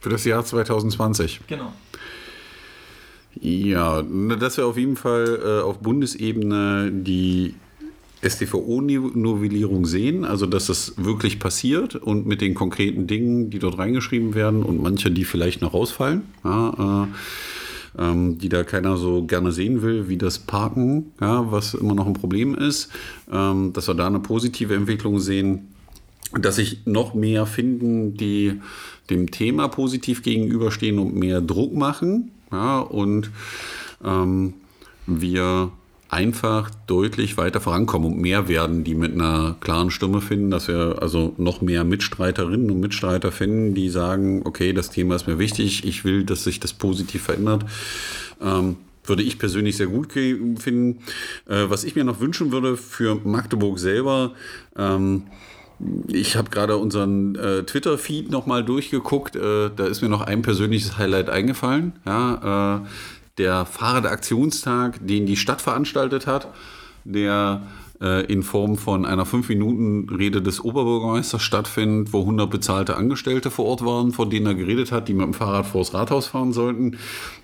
Für 0.00 0.10
das 0.10 0.24
Jahr 0.24 0.44
2020. 0.44 1.40
Genau. 1.46 1.72
Ja, 3.40 4.02
dass 4.02 4.58
wir 4.58 4.66
auf 4.66 4.76
jeden 4.76 4.96
Fall 4.96 5.40
äh, 5.42 5.62
auf 5.62 5.78
Bundesebene 5.78 6.90
die 6.92 7.54
StVO-Novellierung 8.24 9.86
sehen, 9.86 10.24
also 10.24 10.46
dass 10.46 10.68
es 10.68 10.94
wirklich 10.96 11.40
passiert 11.40 11.96
und 11.96 12.26
mit 12.26 12.40
den 12.40 12.54
konkreten 12.54 13.06
Dingen, 13.06 13.50
die 13.50 13.58
dort 13.58 13.78
reingeschrieben 13.78 14.34
werden 14.34 14.62
und 14.62 14.80
manche, 14.80 15.10
die 15.10 15.24
vielleicht 15.24 15.60
noch 15.60 15.74
rausfallen. 15.74 16.22
Ja, 16.44 17.06
äh, 17.08 17.16
ähm, 17.98 18.38
die 18.38 18.48
da 18.48 18.64
keiner 18.64 18.96
so 18.96 19.24
gerne 19.24 19.52
sehen 19.52 19.82
will, 19.82 20.08
wie 20.08 20.16
das 20.16 20.38
Parken, 20.38 21.12
ja, 21.20 21.50
was 21.50 21.74
immer 21.74 21.94
noch 21.94 22.06
ein 22.06 22.14
Problem 22.14 22.54
ist, 22.54 22.90
ähm, 23.30 23.72
dass 23.72 23.88
wir 23.88 23.94
da 23.94 24.06
eine 24.06 24.20
positive 24.20 24.74
Entwicklung 24.74 25.18
sehen, 25.18 25.68
dass 26.40 26.56
sich 26.56 26.86
noch 26.86 27.14
mehr 27.14 27.46
finden, 27.46 28.16
die 28.16 28.60
dem 29.10 29.30
Thema 29.30 29.68
positiv 29.68 30.22
gegenüberstehen 30.22 30.98
und 30.98 31.14
mehr 31.14 31.40
Druck 31.40 31.74
machen. 31.74 32.30
Ja, 32.50 32.80
und 32.80 33.30
ähm, 34.04 34.54
wir 35.06 35.72
einfach 36.12 36.70
deutlich 36.86 37.38
weiter 37.38 37.60
vorankommen 37.60 38.12
und 38.12 38.20
mehr 38.20 38.46
werden, 38.46 38.84
die 38.84 38.94
mit 38.94 39.12
einer 39.14 39.56
klaren 39.60 39.90
Stimme 39.90 40.20
finden, 40.20 40.50
dass 40.50 40.68
wir 40.68 40.98
also 41.00 41.32
noch 41.38 41.62
mehr 41.62 41.84
Mitstreiterinnen 41.84 42.70
und 42.70 42.80
Mitstreiter 42.80 43.32
finden, 43.32 43.74
die 43.74 43.88
sagen, 43.88 44.42
okay, 44.44 44.74
das 44.74 44.90
Thema 44.90 45.16
ist 45.16 45.26
mir 45.26 45.38
wichtig, 45.38 45.86
ich 45.86 46.04
will, 46.04 46.24
dass 46.24 46.44
sich 46.44 46.60
das 46.60 46.74
positiv 46.74 47.22
verändert. 47.22 47.64
Ähm, 48.42 48.76
würde 49.04 49.22
ich 49.22 49.38
persönlich 49.38 49.78
sehr 49.78 49.86
gut 49.86 50.12
finden. 50.12 50.98
Äh, 51.48 51.64
was 51.68 51.82
ich 51.82 51.96
mir 51.96 52.04
noch 52.04 52.20
wünschen 52.20 52.52
würde 52.52 52.76
für 52.76 53.18
Magdeburg 53.24 53.78
selber, 53.78 54.32
ähm, 54.76 55.24
ich 56.08 56.36
habe 56.36 56.50
gerade 56.50 56.76
unseren 56.76 57.34
äh, 57.34 57.64
Twitter-Feed 57.64 58.30
nochmal 58.30 58.64
durchgeguckt. 58.64 59.34
Äh, 59.34 59.70
da 59.74 59.86
ist 59.86 60.02
mir 60.02 60.08
noch 60.08 60.20
ein 60.20 60.42
persönliches 60.42 60.98
Highlight 60.98 61.28
eingefallen. 61.30 61.94
Ja, 62.06 62.82
äh, 62.84 62.86
der 63.38 63.64
Fahrradaktionstag, 63.66 64.98
den 65.06 65.26
die 65.26 65.36
Stadt 65.36 65.62
veranstaltet 65.62 66.26
hat, 66.26 66.48
der 67.04 67.62
äh, 68.02 68.26
in 68.26 68.42
Form 68.42 68.76
von 68.76 69.06
einer 69.06 69.24
5-Minuten-Rede 69.24 70.42
des 70.42 70.62
Oberbürgermeisters 70.62 71.40
stattfindet, 71.40 72.12
wo 72.12 72.20
100 72.20 72.50
bezahlte 72.50 72.96
Angestellte 72.96 73.50
vor 73.50 73.66
Ort 73.66 73.84
waren, 73.84 74.12
von 74.12 74.28
denen 74.28 74.46
er 74.46 74.54
geredet 74.54 74.92
hat, 74.92 75.08
die 75.08 75.14
mit 75.14 75.24
dem 75.24 75.34
Fahrrad 75.34 75.66
vors 75.66 75.94
Rathaus 75.94 76.26
fahren 76.26 76.52
sollten. 76.52 76.98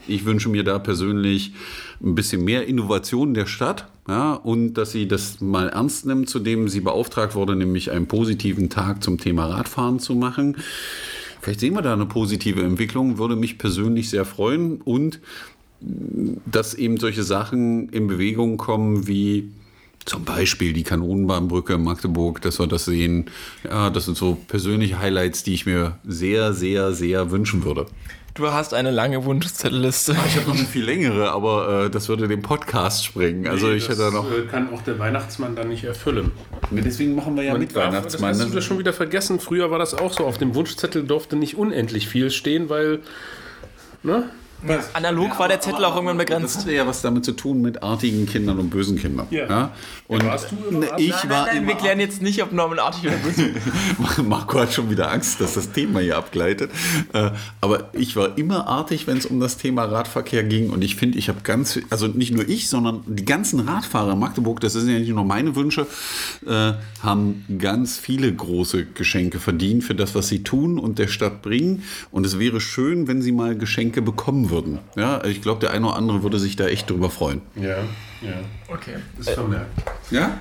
Ich 0.06 0.24
wünsche 0.24 0.48
mir 0.48 0.64
da 0.64 0.78
persönlich 0.78 1.54
ein 2.02 2.14
bisschen 2.14 2.44
mehr 2.44 2.66
Innovation 2.66 3.34
der 3.34 3.46
Stadt 3.46 3.86
ja, 4.08 4.34
und 4.34 4.74
dass 4.74 4.92
sie 4.92 5.06
das 5.06 5.40
mal 5.40 5.68
ernst 5.68 6.06
nimmt, 6.06 6.28
zu 6.28 6.38
dem 6.38 6.68
sie 6.68 6.80
beauftragt 6.80 7.34
wurde, 7.34 7.54
nämlich 7.54 7.90
einen 7.90 8.08
positiven 8.08 8.68
Tag 8.68 9.02
zum 9.02 9.18
Thema 9.18 9.46
Radfahren 9.46 10.00
zu 10.00 10.14
machen. 10.14 10.56
Vielleicht 11.40 11.60
sehen 11.60 11.74
wir 11.74 11.82
da 11.82 11.92
eine 11.92 12.06
positive 12.06 12.62
Entwicklung, 12.62 13.18
würde 13.18 13.36
mich 13.36 13.58
persönlich 13.58 14.10
sehr 14.10 14.24
freuen 14.24 14.80
und 14.80 15.20
dass 15.80 16.74
eben 16.74 16.98
solche 16.98 17.22
Sachen 17.22 17.88
in 17.90 18.06
Bewegung 18.06 18.56
kommen 18.56 19.06
wie 19.06 19.50
zum 20.04 20.24
Beispiel 20.24 20.72
die 20.72 20.84
Kanonenbahnbrücke 20.84 21.74
in 21.74 21.84
Magdeburg, 21.84 22.40
dass 22.40 22.58
wir 22.58 22.66
das 22.66 22.86
sehen. 22.86 23.26
Ja, 23.64 23.90
das 23.90 24.06
sind 24.06 24.16
so 24.16 24.38
persönliche 24.48 24.98
Highlights, 24.98 25.42
die 25.42 25.54
ich 25.54 25.66
mir 25.66 25.98
sehr, 26.06 26.54
sehr, 26.54 26.92
sehr 26.92 27.30
wünschen 27.30 27.62
würde. 27.62 27.86
Du 28.38 28.52
hast 28.52 28.72
eine 28.72 28.92
lange 28.92 29.24
Wunschzettelliste. 29.24 30.16
Ich 30.28 30.36
habe 30.36 30.50
noch 30.50 30.56
eine 30.56 30.64
viel 30.64 30.84
längere, 30.84 31.32
aber 31.32 31.86
äh, 31.86 31.90
das 31.90 32.08
würde 32.08 32.28
den 32.28 32.40
Podcast 32.40 33.04
sprengen. 33.04 33.48
Also 33.48 33.66
nee, 33.66 33.74
ich 33.74 33.88
hätte 33.88 34.12
noch. 34.12 34.30
Äh, 34.30 34.42
kann 34.42 34.72
auch 34.72 34.80
der 34.82 34.98
Weihnachtsmann 34.98 35.56
dann 35.56 35.68
nicht 35.68 35.82
erfüllen. 35.82 36.30
Deswegen 36.70 37.16
machen 37.16 37.36
wir 37.36 37.42
ja 37.42 37.52
Man 37.52 37.62
mit 37.62 37.74
darf, 37.74 37.88
Weihnachtsmann. 37.88 38.30
Das 38.30 38.40
hast 38.42 38.50
du 38.50 38.54
das 38.54 38.64
schon 38.64 38.78
wieder 38.78 38.92
vergessen. 38.92 39.40
Früher 39.40 39.72
war 39.72 39.80
das 39.80 39.92
auch 39.92 40.12
so. 40.12 40.24
Auf 40.24 40.38
dem 40.38 40.54
Wunschzettel 40.54 41.04
durfte 41.04 41.34
nicht 41.34 41.56
unendlich 41.56 42.06
viel 42.08 42.30
stehen, 42.30 42.68
weil. 42.68 43.00
Ne? 44.04 44.30
Analog 44.92 45.28
ja, 45.30 45.38
war 45.38 45.48
der 45.48 45.60
Zettel 45.60 45.84
aber, 45.84 45.88
auch 45.88 45.96
irgendwann 45.96 46.18
begrenzt. 46.18 46.56
Das 46.56 46.62
hatte 46.62 46.72
ja 46.72 46.86
was 46.86 47.00
damit 47.00 47.24
zu 47.24 47.32
tun 47.32 47.60
mit 47.60 47.82
artigen 47.82 48.26
Kindern 48.26 48.58
und 48.58 48.70
bösen 48.70 48.98
Kindern. 48.98 49.28
Ja. 49.30 49.46
ja? 49.46 49.72
Und 50.08 50.24
warst 50.24 50.50
du 50.50 50.56
immer 50.68 50.98
ich 50.98 51.10
nein, 51.10 51.30
war 51.30 51.46
nein, 51.46 51.56
nein, 51.56 51.66
wir 51.68 51.74
klären 51.76 52.00
jetzt 52.00 52.22
nicht, 52.22 52.42
ob 52.42 52.52
Norman 52.52 52.78
artig 52.80 53.04
oder 53.06 53.16
böse 53.18 53.50
Marco 54.22 54.58
hat 54.58 54.72
schon 54.72 54.90
wieder 54.90 55.12
Angst, 55.12 55.40
dass 55.40 55.54
das 55.54 55.70
Thema 55.70 56.00
hier 56.00 56.16
abgleitet. 56.16 56.70
Äh, 57.12 57.30
aber 57.60 57.90
ich 57.92 58.16
war 58.16 58.36
immer 58.36 58.66
artig, 58.66 59.06
wenn 59.06 59.18
es 59.18 59.26
um 59.26 59.38
das 59.38 59.58
Thema 59.58 59.84
Radverkehr 59.84 60.42
ging. 60.42 60.70
Und 60.70 60.82
ich 60.82 60.96
finde, 60.96 61.18
ich 61.18 61.28
habe 61.28 61.40
ganz, 61.42 61.78
also 61.90 62.08
nicht 62.08 62.32
nur 62.32 62.48
ich, 62.48 62.68
sondern 62.68 63.02
die 63.06 63.24
ganzen 63.24 63.60
Radfahrer 63.60 64.12
in 64.14 64.18
Magdeburg, 64.18 64.60
das 64.60 64.72
sind 64.72 64.88
ja 64.88 64.98
nicht 64.98 65.08
nur 65.10 65.24
meine 65.24 65.54
Wünsche, 65.54 65.86
äh, 66.46 66.72
haben 67.02 67.44
ganz 67.58 67.96
viele 67.98 68.32
große 68.32 68.86
Geschenke 68.86 69.38
verdient 69.38 69.84
für 69.84 69.94
das, 69.94 70.14
was 70.14 70.28
sie 70.28 70.42
tun 70.42 70.78
und 70.78 70.98
der 70.98 71.06
Stadt 71.06 71.42
bringen. 71.42 71.84
Und 72.10 72.26
es 72.26 72.38
wäre 72.38 72.60
schön, 72.60 73.06
wenn 73.06 73.22
sie 73.22 73.32
mal 73.32 73.56
Geschenke 73.56 74.02
bekommen 74.02 74.47
würden. 74.50 74.78
Ja, 74.96 75.24
ich 75.24 75.42
glaube, 75.42 75.60
der 75.60 75.70
eine 75.70 75.86
oder 75.86 75.96
andere 75.96 76.22
würde 76.22 76.38
sich 76.38 76.56
da 76.56 76.66
echt 76.66 76.90
drüber 76.90 77.10
freuen. 77.10 77.42
Ja, 77.56 77.78
ja. 78.20 78.40
Okay. 78.68 78.96
Ist 79.18 79.30
vermerkt. 79.30 79.70
Ja? 80.10 80.38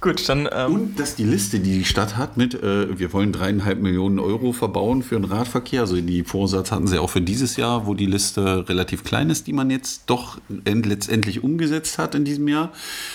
Gut, 0.00 0.28
dann. 0.28 0.48
Ähm 0.52 0.74
und 0.74 1.00
dass 1.00 1.16
die 1.16 1.24
Liste, 1.24 1.58
die 1.58 1.78
die 1.78 1.84
Stadt 1.84 2.16
hat, 2.16 2.36
mit 2.36 2.54
äh, 2.54 2.98
wir 2.98 3.12
wollen 3.12 3.32
dreieinhalb 3.32 3.80
Millionen 3.80 4.18
Euro 4.18 4.52
verbauen 4.52 5.02
für 5.02 5.16
den 5.16 5.24
Radverkehr, 5.24 5.80
also 5.80 6.00
die 6.00 6.22
Vorsatz 6.22 6.70
hatten 6.70 6.86
sie 6.86 6.98
auch 6.98 7.10
für 7.10 7.20
dieses 7.20 7.56
Jahr, 7.56 7.86
wo 7.86 7.94
die 7.94 8.06
Liste 8.06 8.68
relativ 8.68 9.02
klein 9.02 9.30
ist, 9.30 9.46
die 9.46 9.52
man 9.52 9.70
jetzt 9.70 10.04
doch 10.06 10.38
letztendlich 10.64 11.42
umgesetzt 11.42 11.98
hat 11.98 12.14
in 12.14 12.24
diesem 12.24 12.46
Jahr. 12.46 12.72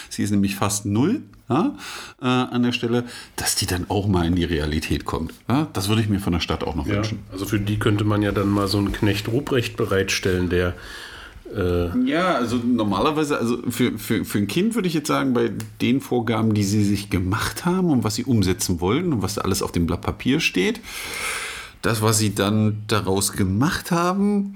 Sie 0.09 0.23
ist 0.23 0.31
nämlich 0.31 0.55
fast 0.55 0.85
null 0.85 1.21
ja, 1.49 1.75
äh, 2.21 2.25
an 2.25 2.63
der 2.63 2.71
Stelle, 2.71 3.05
dass 3.35 3.55
die 3.55 3.65
dann 3.65 3.85
auch 3.89 4.07
mal 4.07 4.25
in 4.25 4.35
die 4.35 4.45
Realität 4.45 5.05
kommt. 5.05 5.33
Ja? 5.47 5.67
Das 5.73 5.89
würde 5.89 6.01
ich 6.01 6.09
mir 6.09 6.19
von 6.19 6.33
der 6.33 6.39
Stadt 6.39 6.63
auch 6.63 6.75
noch 6.75 6.87
ja, 6.87 6.95
wünschen. 6.95 7.19
Also 7.31 7.45
für 7.45 7.59
die 7.59 7.79
könnte 7.79 8.03
man 8.03 8.21
ja 8.21 8.31
dann 8.31 8.49
mal 8.49 8.67
so 8.67 8.77
einen 8.77 8.91
Knecht 8.91 9.27
Ruprecht 9.27 9.77
bereitstellen, 9.77 10.49
der 10.49 10.73
äh 11.55 11.91
ja, 12.05 12.35
also 12.35 12.57
normalerweise, 12.57 13.37
also 13.37 13.57
für, 13.69 13.97
für, 13.97 14.25
für 14.25 14.37
ein 14.37 14.47
Kind 14.47 14.75
würde 14.75 14.87
ich 14.87 14.93
jetzt 14.93 15.07
sagen, 15.07 15.33
bei 15.33 15.51
den 15.81 16.01
Vorgaben, 16.01 16.53
die 16.53 16.63
sie 16.63 16.83
sich 16.83 17.09
gemacht 17.09 17.65
haben 17.65 17.89
und 17.89 18.03
was 18.03 18.15
sie 18.15 18.23
umsetzen 18.23 18.81
wollen 18.81 19.13
und 19.13 19.21
was 19.21 19.35
da 19.35 19.41
alles 19.41 19.61
auf 19.61 19.71
dem 19.71 19.85
Blatt 19.85 20.01
Papier 20.01 20.39
steht, 20.39 20.81
das, 21.81 22.01
was 22.01 22.17
sie 22.17 22.33
dann 22.33 22.83
daraus 22.87 23.33
gemacht 23.33 23.91
haben, 23.91 24.55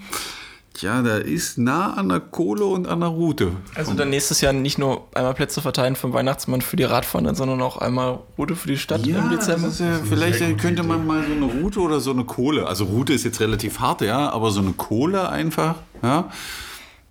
ja, 0.82 1.02
da 1.02 1.18
ist 1.18 1.58
nah 1.58 1.94
an 1.94 2.10
der 2.10 2.20
Kohle 2.20 2.66
und 2.66 2.88
an 2.88 3.00
der 3.00 3.10
Route. 3.10 3.52
Also 3.76 3.94
dann 3.94 4.10
nächstes 4.10 4.42
Jahr 4.42 4.54
nicht 4.54 4.78
nur 4.78 5.08
einmal 5.14 5.34
Plätze 5.34 5.62
verteilen 5.62 5.96
vom 5.96 6.14
Weihnachtsmann 6.14 6.62
für 6.62 6.78
die 6.78 6.84
Radfahrer, 6.84 7.34
sondern 7.36 7.62
auch 7.62 7.78
einmal 7.78 8.20
Route 8.38 8.56
für 8.56 8.68
die 8.68 8.78
Stadt 8.78 9.06
ja, 9.06 9.20
im 9.20 9.30
Dezember. 9.30 9.70
Ja, 9.80 10.00
vielleicht 10.08 10.60
könnte 10.60 10.84
man 10.84 11.06
mal 11.06 11.24
so 11.26 11.34
eine 11.34 11.62
Route 11.62 11.80
oder 11.80 12.00
so 12.00 12.12
eine 12.12 12.26
Kohle, 12.26 12.68
also 12.68 12.86
Route 12.86 13.14
ist 13.14 13.24
jetzt 13.24 13.40
relativ 13.40 13.80
hart, 13.80 14.02
ja, 14.02 14.30
aber 14.30 14.52
so 14.52 14.62
eine 14.62 14.74
Kohle 14.74 15.30
einfach, 15.30 15.76
ja, 16.04 16.30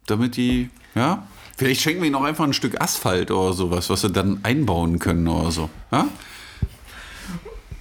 damit 0.06 0.36
die, 0.36 0.70
ja, 0.94 1.26
vielleicht 1.56 1.80
schenken 1.80 2.00
wir 2.00 2.06
ihnen 2.06 2.16
auch 2.16 2.24
einfach 2.24 2.44
ein 2.44 2.52
Stück 2.52 2.80
Asphalt 2.80 3.30
oder 3.30 3.52
sowas, 3.52 3.90
was 3.90 4.02
sie 4.02 4.10
dann 4.10 4.40
einbauen 4.42 4.98
können 4.98 5.26
oder 5.28 5.50
so. 5.50 5.70
Ja? 5.90 6.08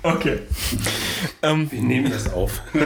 Okay. 0.04 0.40
ähm, 1.42 1.72
wir 1.72 1.82
nehmen 1.82 2.12
das 2.12 2.32
auf. 2.32 2.62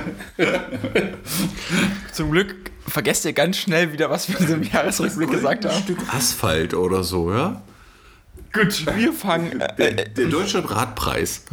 Zum 2.13 2.31
Glück 2.31 2.71
vergesst 2.87 3.25
ihr 3.25 3.33
ganz 3.33 3.57
schnell 3.57 3.91
wieder, 3.91 4.09
was 4.09 4.29
wir 4.29 4.39
in 4.39 4.45
diesem 4.45 4.63
Jahresrückblick 4.63 5.29
gesagt 5.29 5.65
haben. 5.65 5.75
Ein 5.75 5.83
Stück 5.83 6.13
Asphalt 6.13 6.73
oder 6.73 7.03
so, 7.03 7.33
ja? 7.33 7.61
Gut, 8.53 8.85
wir 8.95 9.13
fangen. 9.13 9.59
Äh, 9.59 9.75
der, 9.75 9.91
der 10.05 10.25
Deutsche 10.27 10.69
Radpreis. 10.69 11.43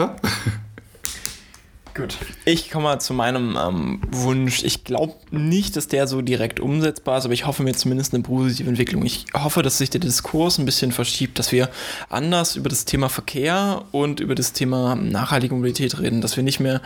Gut. 1.97 2.18
Ich 2.44 2.70
komme 2.70 2.85
mal 2.85 3.01
zu 3.01 3.14
meinem 3.14 3.56
ähm, 3.59 4.02
Wunsch. 4.10 4.62
Ich 4.64 4.85
glaube 4.85 5.14
nicht, 5.31 5.77
dass 5.77 5.89
der 5.89 6.06
so 6.06 6.20
direkt 6.20 6.60
umsetzbar 6.60 7.16
ist, 7.16 7.24
aber 7.24 7.32
ich 7.32 7.47
hoffe 7.47 7.62
mir 7.62 7.73
zumindest 7.73 8.12
eine 8.12 8.23
positive 8.23 8.68
Entwicklung. 8.68 9.02
Ich 9.06 9.24
hoffe, 9.32 9.62
dass 9.62 9.78
sich 9.78 9.89
der 9.89 10.02
Diskurs 10.02 10.59
ein 10.59 10.66
bisschen 10.66 10.93
verschiebt, 10.93 11.39
dass 11.39 11.52
wir 11.52 11.70
anders 12.10 12.55
über 12.55 12.68
das 12.68 12.85
Thema 12.85 13.09
Verkehr 13.09 13.85
und 13.93 14.20
über 14.20 14.35
das 14.35 14.52
Thema 14.52 14.94
nachhaltige 14.94 15.55
Mobilität 15.55 15.98
reden, 15.98 16.20
dass 16.20 16.36
wir 16.36 16.44
nicht 16.44 16.60
mehr 16.60 16.82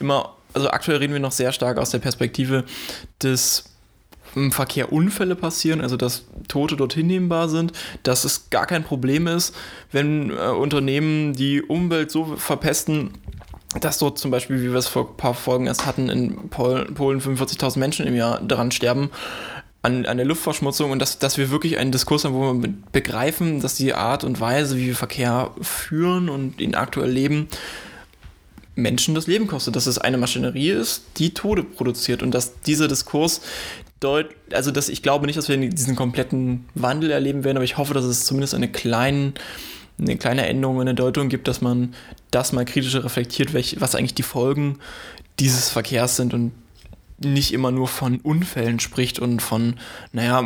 immer, 0.00 0.34
also 0.54 0.70
aktuell 0.70 0.96
reden 0.96 1.12
wir 1.12 1.20
noch 1.20 1.32
sehr 1.32 1.52
stark 1.52 1.76
aus 1.76 1.90
der 1.90 1.98
Perspektive 1.98 2.64
des 3.22 3.64
im 4.36 4.52
Verkehr 4.52 4.92
Unfälle 4.92 5.36
passieren, 5.36 5.80
also 5.80 5.96
dass 5.96 6.24
Tote 6.48 6.76
dort 6.76 6.94
hinnehmbar 6.94 7.48
sind, 7.48 7.72
dass 8.02 8.24
es 8.24 8.50
gar 8.50 8.66
kein 8.66 8.82
Problem 8.82 9.26
ist, 9.26 9.54
wenn 9.92 10.30
äh, 10.30 10.34
Unternehmen 10.34 11.34
die 11.34 11.62
Umwelt 11.62 12.10
so 12.10 12.36
verpesten, 12.36 13.10
dass 13.80 13.98
dort 13.98 14.18
zum 14.18 14.30
Beispiel, 14.30 14.62
wie 14.62 14.70
wir 14.70 14.78
es 14.78 14.86
vor 14.86 15.08
ein 15.08 15.16
paar 15.16 15.34
Folgen 15.34 15.66
erst 15.66 15.86
hatten, 15.86 16.08
in 16.08 16.48
Polen 16.48 16.94
45.000 16.94 17.78
Menschen 17.78 18.06
im 18.06 18.14
Jahr 18.14 18.40
daran 18.40 18.70
sterben, 18.70 19.10
an, 19.82 20.06
an 20.06 20.16
der 20.16 20.24
Luftverschmutzung 20.26 20.90
und 20.90 20.98
dass, 20.98 21.18
dass 21.18 21.36
wir 21.36 21.50
wirklich 21.50 21.76
einen 21.76 21.92
Diskurs 21.92 22.24
haben, 22.24 22.34
wo 22.34 22.54
wir 22.54 22.74
begreifen, 22.92 23.60
dass 23.60 23.74
die 23.74 23.92
Art 23.92 24.24
und 24.24 24.40
Weise, 24.40 24.78
wie 24.78 24.86
wir 24.86 24.96
Verkehr 24.96 25.50
führen 25.60 26.30
und 26.30 26.60
ihn 26.60 26.74
aktuell 26.74 27.10
leben, 27.10 27.48
Menschen 28.76 29.14
das 29.14 29.26
Leben 29.26 29.46
kostet, 29.46 29.76
dass 29.76 29.86
es 29.86 29.98
eine 29.98 30.16
Maschinerie 30.16 30.70
ist, 30.70 31.04
die 31.18 31.34
Tode 31.34 31.62
produziert 31.62 32.22
und 32.22 32.32
dass 32.32 32.60
dieser 32.62 32.88
Diskurs 32.88 33.42
deut 34.00 34.26
also 34.52 34.70
dass 34.70 34.88
ich 34.88 35.02
glaube 35.02 35.26
nicht, 35.26 35.38
dass 35.38 35.48
wir 35.48 35.56
diesen 35.56 35.96
kompletten 35.96 36.64
Wandel 36.74 37.10
erleben 37.10 37.44
werden, 37.44 37.58
aber 37.58 37.64
ich 37.64 37.76
hoffe, 37.76 37.94
dass 37.94 38.04
es 38.04 38.24
zumindest 38.24 38.54
eine 38.54 38.68
kleinen 38.68 39.34
eine 39.98 40.16
kleine 40.16 40.46
Änderung 40.46 40.80
in 40.80 40.86
der 40.86 40.94
Deutung 40.94 41.28
gibt, 41.28 41.46
dass 41.46 41.60
man 41.60 41.94
das 42.34 42.52
mal 42.52 42.64
kritischer 42.64 43.04
reflektiert, 43.04 43.52
welch, 43.52 43.76
was 43.80 43.94
eigentlich 43.94 44.14
die 44.14 44.22
Folgen 44.22 44.78
dieses 45.38 45.68
Verkehrs 45.68 46.16
sind 46.16 46.34
und 46.34 46.52
nicht 47.18 47.52
immer 47.52 47.70
nur 47.70 47.88
von 47.88 48.18
Unfällen 48.20 48.80
spricht 48.80 49.18
und 49.18 49.40
von, 49.40 49.76
naja, 50.12 50.42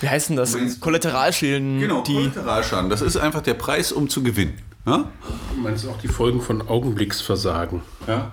wie 0.00 0.08
heißen 0.08 0.36
das? 0.36 0.56
Kollateralschäden. 0.80 1.80
Genau, 1.80 2.02
die 2.02 2.14
Kollateralschaden. 2.14 2.90
Das 2.90 3.02
ist 3.02 3.16
einfach 3.16 3.40
der 3.40 3.54
Preis, 3.54 3.92
um 3.92 4.08
zu 4.08 4.22
gewinnen. 4.22 4.58
Ja? 4.86 5.10
Du 5.54 5.60
meinst 5.60 5.86
auch 5.86 5.98
die 5.98 6.08
Folgen 6.08 6.40
von 6.40 6.66
Augenblicksversagen. 6.66 7.80
Ja. 8.06 8.32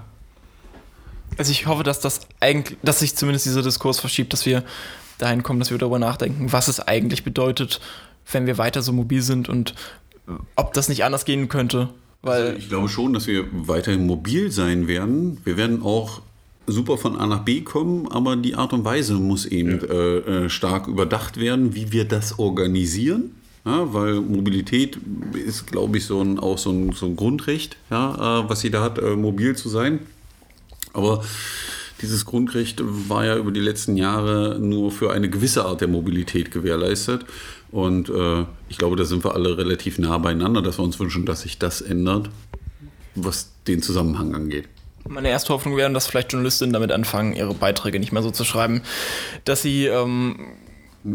Also 1.38 1.52
ich 1.52 1.68
hoffe, 1.68 1.84
dass 1.84 2.00
das 2.00 2.22
eigentlich, 2.40 2.78
dass 2.84 3.00
sich 3.00 3.16
zumindest 3.16 3.46
dieser 3.46 3.62
Diskurs 3.62 4.00
verschiebt, 4.00 4.34
dass 4.34 4.46
wir 4.46 4.64
dahin 5.18 5.44
kommen, 5.44 5.60
dass 5.60 5.72
wir 5.72 5.78
darüber 5.78 6.00
nachdenken, 6.00 6.52
was 6.52 6.68
es 6.68 6.80
eigentlich 6.80 7.24
bedeutet, 7.24 7.80
wenn 8.32 8.48
wir 8.48 8.58
weiter 8.58 8.82
so 8.82 8.92
mobil 8.92 9.22
sind 9.22 9.48
und 9.48 9.76
ob 10.56 10.74
das 10.74 10.90
nicht 10.90 11.04
anders 11.04 11.26
gehen 11.26 11.48
könnte. 11.48 11.90
Weil 12.22 12.48
also 12.48 12.58
ich 12.58 12.70
glaube 12.70 12.90
schon, 12.90 13.14
dass 13.14 13.28
wir 13.28 13.46
weiterhin 13.52 14.06
mobil 14.06 14.52
sein 14.52 14.88
werden. 14.88 15.40
Wir 15.44 15.58
werden 15.58 15.82
auch 15.82 16.22
super 16.68 16.98
von 16.98 17.18
A 17.18 17.26
nach 17.26 17.44
B 17.44 17.62
kommen, 17.62 18.08
aber 18.08 18.36
die 18.36 18.56
Art 18.56 18.74
und 18.74 18.86
Weise 18.86 19.16
muss 19.16 19.46
eben 19.46 19.80
ja. 19.80 19.94
äh, 19.94 20.46
äh 20.46 20.50
stark 20.50 20.88
überdacht 20.88 21.40
werden, 21.40 21.76
wie 21.76 21.92
wir 21.92 22.06
das 22.06 22.40
organisieren. 22.40 23.32
Ja, 23.64 23.94
weil 23.94 24.22
Mobilität 24.22 24.98
ist, 25.34 25.68
glaube 25.68 25.98
ich, 25.98 26.06
so 26.06 26.20
ein, 26.20 26.40
auch 26.40 26.58
so 26.58 26.72
ein, 26.72 26.94
so 26.94 27.06
ein 27.06 27.16
Grundrecht, 27.16 27.78
ja, 27.92 28.40
äh, 28.40 28.50
was 28.50 28.64
jeder 28.64 28.82
hat, 28.82 28.98
äh, 28.98 29.16
mobil 29.16 29.56
zu 29.56 29.70
sein. 29.70 30.00
Aber 30.94 31.24
dieses 32.02 32.26
Grundrecht 32.26 32.82
war 32.84 33.26
ja 33.26 33.38
über 33.38 33.52
die 33.52 33.60
letzten 33.60 33.98
Jahre 33.98 34.58
nur 34.60 34.92
für 34.92 35.12
eine 35.12 35.30
gewisse 35.30 35.66
Art 35.66 35.82
der 35.82 35.88
Mobilität 35.88 36.52
gewährleistet. 36.52 37.26
Und 37.72 38.10
äh, 38.10 38.46
ich 38.70 38.78
glaube, 38.78 38.96
da 38.96 39.06
sind 39.06 39.24
wir 39.24 39.34
alle 39.34 39.58
relativ 39.58 39.98
nah 39.98 40.18
beieinander, 40.18 40.62
dass 40.62 40.80
wir 40.80 40.84
uns 40.84 41.00
wünschen, 41.00 41.26
dass 41.26 41.42
sich 41.42 41.58
das 41.58 41.82
ändert, 41.82 42.30
was 43.16 43.52
den 43.68 43.82
Zusammenhang 43.82 44.36
angeht. 44.36 44.68
Meine 45.08 45.30
erste 45.30 45.54
Hoffnung 45.54 45.78
wäre, 45.78 45.92
dass 45.92 46.08
vielleicht 46.08 46.32
Journalistinnen 46.32 46.74
damit 46.74 46.92
anfangen, 46.92 47.34
ihre 47.34 47.54
Beiträge 47.54 48.00
nicht 48.00 48.12
mehr 48.12 48.22
so 48.22 48.32
zu 48.32 48.44
schreiben, 48.44 48.82
dass 49.46 49.62
sie 49.62 49.86
ähm, 49.86 50.36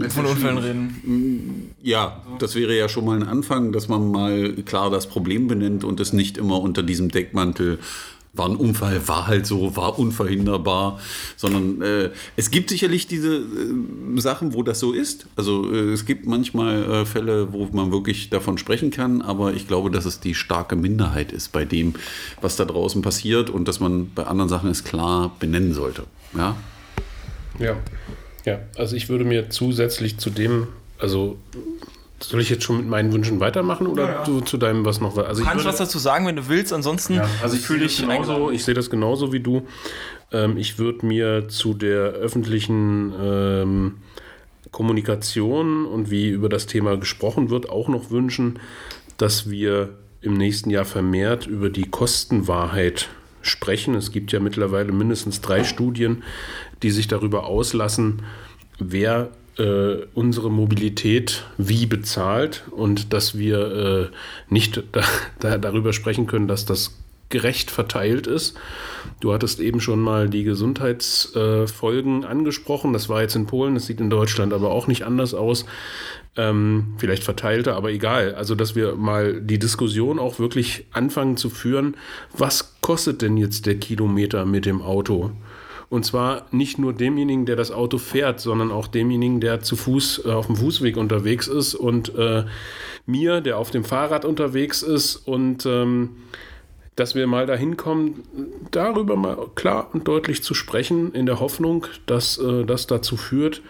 von 0.08 0.26
Unfällen 0.26 0.58
reden. 0.58 1.74
Ja, 1.82 2.22
das 2.40 2.56
wäre 2.56 2.76
ja 2.76 2.88
schon 2.88 3.04
mal 3.04 3.16
ein 3.16 3.28
Anfang, 3.28 3.70
dass 3.70 3.86
man 3.88 4.10
mal 4.10 4.54
klar 4.64 4.90
das 4.90 5.06
Problem 5.06 5.46
benennt 5.46 5.84
und 5.84 6.00
es 6.00 6.12
nicht 6.12 6.38
immer 6.38 6.60
unter 6.60 6.82
diesem 6.82 7.10
Deckmantel 7.10 7.78
war 8.36 8.48
ein 8.48 8.56
Unfall, 8.56 9.06
war 9.08 9.26
halt 9.26 9.46
so, 9.46 9.76
war 9.76 9.98
unverhinderbar, 9.98 10.98
sondern 11.36 11.82
äh, 11.82 12.10
es 12.36 12.50
gibt 12.50 12.70
sicherlich 12.70 13.06
diese 13.06 13.36
äh, 13.36 14.20
Sachen, 14.20 14.54
wo 14.54 14.62
das 14.62 14.80
so 14.80 14.92
ist. 14.92 15.26
Also 15.36 15.72
äh, 15.72 15.92
es 15.92 16.04
gibt 16.06 16.26
manchmal 16.26 16.82
äh, 16.84 17.06
Fälle, 17.06 17.52
wo 17.52 17.66
man 17.72 17.92
wirklich 17.92 18.30
davon 18.30 18.58
sprechen 18.58 18.90
kann, 18.90 19.22
aber 19.22 19.54
ich 19.54 19.66
glaube, 19.68 19.90
dass 19.90 20.04
es 20.04 20.20
die 20.20 20.34
starke 20.34 20.76
Minderheit 20.76 21.32
ist 21.32 21.52
bei 21.52 21.64
dem, 21.64 21.94
was 22.40 22.56
da 22.56 22.64
draußen 22.64 23.02
passiert 23.02 23.50
und 23.50 23.68
dass 23.68 23.80
man 23.80 24.10
bei 24.14 24.24
anderen 24.24 24.48
Sachen 24.48 24.70
es 24.70 24.84
klar 24.84 25.34
benennen 25.38 25.74
sollte. 25.74 26.04
Ja. 26.36 26.56
Ja. 27.58 27.76
Ja, 28.44 28.60
also 28.76 28.94
ich 28.94 29.08
würde 29.08 29.24
mir 29.24 29.50
zusätzlich 29.50 30.18
zu 30.18 30.30
dem, 30.30 30.68
also 31.00 31.36
soll 32.20 32.40
ich 32.40 32.50
jetzt 32.50 32.64
schon 32.64 32.78
mit 32.78 32.88
meinen 32.88 33.12
Wünschen 33.12 33.40
weitermachen 33.40 33.86
oder 33.86 34.04
ja, 34.04 34.12
ja. 34.12 34.24
Du, 34.24 34.40
zu 34.40 34.56
deinem 34.56 34.84
was 34.84 35.00
noch? 35.00 35.16
Also 35.18 35.42
du 35.42 35.48
kannst 35.48 35.64
was 35.64 35.76
dazu 35.76 35.98
sagen, 35.98 36.26
wenn 36.26 36.36
du 36.36 36.48
willst. 36.48 36.72
Ansonsten 36.72 37.14
ja, 37.14 37.28
also 37.42 37.56
ich 37.56 37.62
fühle 37.62 37.84
ich 37.84 37.98
genauso. 37.98 38.50
Ich 38.50 38.64
sehe 38.64 38.74
das 38.74 38.90
genauso 38.90 39.32
wie 39.32 39.40
du. 39.40 39.66
Ähm, 40.32 40.56
ich 40.56 40.78
würde 40.78 41.04
mir 41.04 41.48
zu 41.48 41.74
der 41.74 42.12
öffentlichen 42.12 43.12
ähm, 43.20 43.94
Kommunikation 44.70 45.86
und 45.86 46.10
wie 46.10 46.28
über 46.30 46.48
das 46.48 46.66
Thema 46.66 46.96
gesprochen 46.96 47.50
wird 47.50 47.68
auch 47.68 47.88
noch 47.88 48.10
wünschen, 48.10 48.58
dass 49.18 49.48
wir 49.50 49.90
im 50.20 50.34
nächsten 50.34 50.70
Jahr 50.70 50.84
vermehrt 50.84 51.46
über 51.46 51.70
die 51.70 51.88
Kostenwahrheit 51.88 53.08
sprechen. 53.42 53.94
Es 53.94 54.10
gibt 54.10 54.32
ja 54.32 54.40
mittlerweile 54.40 54.92
mindestens 54.92 55.40
drei 55.40 55.64
Studien, 55.64 56.24
die 56.82 56.90
sich 56.90 57.08
darüber 57.08 57.46
auslassen, 57.46 58.22
wer 58.78 59.30
äh, 59.58 60.06
unsere 60.14 60.50
Mobilität 60.50 61.44
wie 61.56 61.86
bezahlt 61.86 62.64
und 62.70 63.12
dass 63.12 63.38
wir 63.38 64.10
äh, 64.10 64.16
nicht 64.52 64.82
da, 64.92 65.02
da, 65.40 65.58
darüber 65.58 65.92
sprechen 65.92 66.26
können, 66.26 66.48
dass 66.48 66.64
das 66.64 66.96
gerecht 67.28 67.70
verteilt 67.70 68.26
ist. 68.26 68.56
Du 69.20 69.32
hattest 69.32 69.58
eben 69.58 69.80
schon 69.80 70.00
mal 70.00 70.28
die 70.28 70.44
Gesundheitsfolgen 70.44 72.22
äh, 72.22 72.26
angesprochen. 72.26 72.92
Das 72.92 73.08
war 73.08 73.22
jetzt 73.22 73.34
in 73.34 73.46
Polen, 73.46 73.74
das 73.74 73.86
sieht 73.86 74.00
in 74.00 74.10
Deutschland 74.10 74.52
aber 74.52 74.70
auch 74.70 74.86
nicht 74.86 75.02
anders 75.02 75.34
aus. 75.34 75.64
Ähm, 76.36 76.94
vielleicht 76.98 77.24
verteilter, 77.24 77.74
aber 77.76 77.90
egal. 77.90 78.34
Also, 78.34 78.54
dass 78.54 78.76
wir 78.76 78.94
mal 78.94 79.40
die 79.40 79.58
Diskussion 79.58 80.18
auch 80.18 80.38
wirklich 80.38 80.84
anfangen 80.92 81.36
zu 81.36 81.48
führen, 81.48 81.96
was 82.36 82.80
kostet 82.82 83.22
denn 83.22 83.36
jetzt 83.36 83.66
der 83.66 83.76
Kilometer 83.78 84.44
mit 84.44 84.66
dem 84.66 84.82
Auto? 84.82 85.32
Und 85.88 86.04
zwar 86.04 86.46
nicht 86.50 86.78
nur 86.78 86.92
demjenigen, 86.92 87.46
der 87.46 87.54
das 87.54 87.70
Auto 87.70 87.98
fährt, 87.98 88.40
sondern 88.40 88.72
auch 88.72 88.88
demjenigen, 88.88 89.40
der 89.40 89.60
zu 89.60 89.76
Fuß 89.76 90.22
äh, 90.24 90.30
auf 90.30 90.46
dem 90.46 90.56
Fußweg 90.56 90.96
unterwegs 90.96 91.46
ist 91.46 91.74
und 91.74 92.14
äh, 92.16 92.44
mir, 93.06 93.40
der 93.40 93.58
auf 93.58 93.70
dem 93.70 93.84
Fahrrad 93.84 94.24
unterwegs 94.24 94.82
ist 94.82 95.16
und 95.16 95.64
ähm, 95.64 96.16
dass 96.96 97.14
wir 97.14 97.26
mal 97.26 97.46
dahin 97.46 97.76
kommen, 97.76 98.24
darüber 98.70 99.16
mal 99.16 99.36
klar 99.54 99.90
und 99.92 100.08
deutlich 100.08 100.42
zu 100.42 100.54
sprechen, 100.54 101.12
in 101.12 101.26
der 101.26 101.40
Hoffnung, 101.40 101.86
dass 102.06 102.38
äh, 102.38 102.64
das 102.64 102.86
dazu 102.86 103.16
führt, 103.16 103.62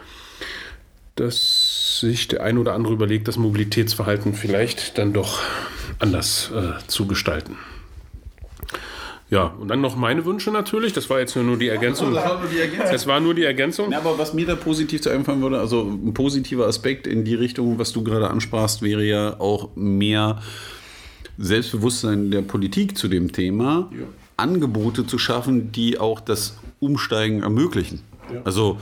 dass 1.16 1.98
sich 2.00 2.28
der 2.28 2.42
ein 2.42 2.56
oder 2.56 2.74
andere 2.74 2.92
überlegt, 2.92 3.26
das 3.26 3.36
Mobilitätsverhalten 3.36 4.32
vielleicht 4.32 4.96
dann 4.96 5.12
doch 5.12 5.40
anders 5.98 6.50
äh, 6.54 6.86
zu 6.86 7.06
gestalten. 7.06 7.56
Ja, 9.28 9.46
und 9.58 9.68
dann 9.68 9.80
noch 9.80 9.96
meine 9.96 10.24
Wünsche 10.24 10.52
natürlich. 10.52 10.92
Das 10.92 11.10
war 11.10 11.18
jetzt 11.18 11.34
nur 11.34 11.56
die 11.56 11.68
Ergänzung. 11.68 12.14
Das 12.14 12.24
war 12.24 12.38
nur 12.40 12.48
die 12.48 12.58
Ergänzung. 12.60 12.92
Das 12.92 13.06
war 13.06 13.20
nur 13.20 13.34
die 13.34 13.42
Ergänzung. 13.42 13.90
Ja, 13.90 13.98
aber 13.98 14.18
was 14.18 14.34
mir 14.34 14.46
da 14.46 14.54
positiv 14.54 15.02
zu 15.02 15.10
einfallen 15.10 15.42
würde, 15.42 15.58
also 15.58 15.82
ein 15.82 16.14
positiver 16.14 16.66
Aspekt 16.66 17.08
in 17.08 17.24
die 17.24 17.34
Richtung, 17.34 17.78
was 17.78 17.92
du 17.92 18.04
gerade 18.04 18.30
ansprachst, 18.30 18.82
wäre 18.82 19.04
ja 19.04 19.40
auch 19.40 19.70
mehr 19.74 20.40
Selbstbewusstsein 21.38 22.30
der 22.30 22.42
Politik 22.42 22.96
zu 22.96 23.08
dem 23.08 23.32
Thema, 23.32 23.90
ja. 23.92 24.06
Angebote 24.36 25.06
zu 25.06 25.18
schaffen, 25.18 25.72
die 25.72 25.98
auch 25.98 26.20
das 26.20 26.58
Umsteigen 26.78 27.42
ermöglichen. 27.42 28.02
Ja. 28.32 28.42
Also 28.44 28.78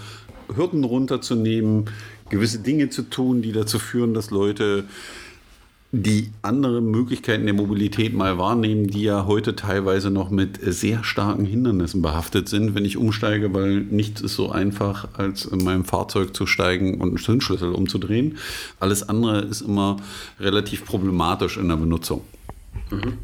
Hürden 0.55 0.85
runterzunehmen, 0.85 1.87
gewisse 2.29 2.59
Dinge 2.59 2.91
zu 2.91 3.03
tun, 3.03 3.41
die 3.41 3.53
dazu 3.53 3.79
führen, 3.79 4.13
dass 4.13 4.31
Leute 4.31 4.85
die 6.03 6.31
andere 6.43 6.81
Möglichkeiten 6.81 7.45
der 7.45 7.55
Mobilität 7.55 8.15
mal 8.15 8.37
wahrnehmen, 8.39 8.89
die 8.89 9.03
ja 9.03 9.27
heute 9.27 9.55
teilweise 9.55 10.11
noch 10.11 10.31
mit 10.31 10.59
sehr 10.61 11.05
starken 11.05 11.45
Hindernissen 11.45 12.03
behaftet 12.03 12.49
sind, 12.49 12.75
wenn 12.75 12.85
ich 12.85 12.97
umsteige, 12.97 13.55
weil 13.55 13.81
nichts 13.81 14.21
ist 14.21 14.35
so 14.35 14.51
einfach, 14.51 15.09
als 15.15 15.45
in 15.45 15.63
meinem 15.63 15.85
Fahrzeug 15.85 16.35
zu 16.35 16.47
steigen 16.47 17.01
und 17.01 17.09
einen 17.09 17.17
Zündschlüssel 17.19 17.73
umzudrehen. 17.73 18.39
Alles 18.81 19.09
andere 19.09 19.43
ist 19.43 19.61
immer 19.61 19.99
relativ 20.41 20.85
problematisch 20.85 21.57
in 21.57 21.69
der 21.69 21.77
Benutzung. 21.77 22.23
Mhm. 22.91 23.19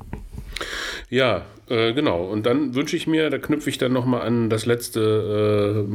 Ja, 1.08 1.42
äh, 1.68 1.92
genau. 1.92 2.24
Und 2.24 2.46
dann 2.46 2.74
wünsche 2.74 2.96
ich 2.96 3.06
mir, 3.06 3.30
da 3.30 3.38
knüpfe 3.38 3.70
ich 3.70 3.78
dann 3.78 3.92
nochmal 3.92 4.22
an 4.22 4.50
das 4.50 4.66
letzte 4.66 5.86
äh, 5.86 5.92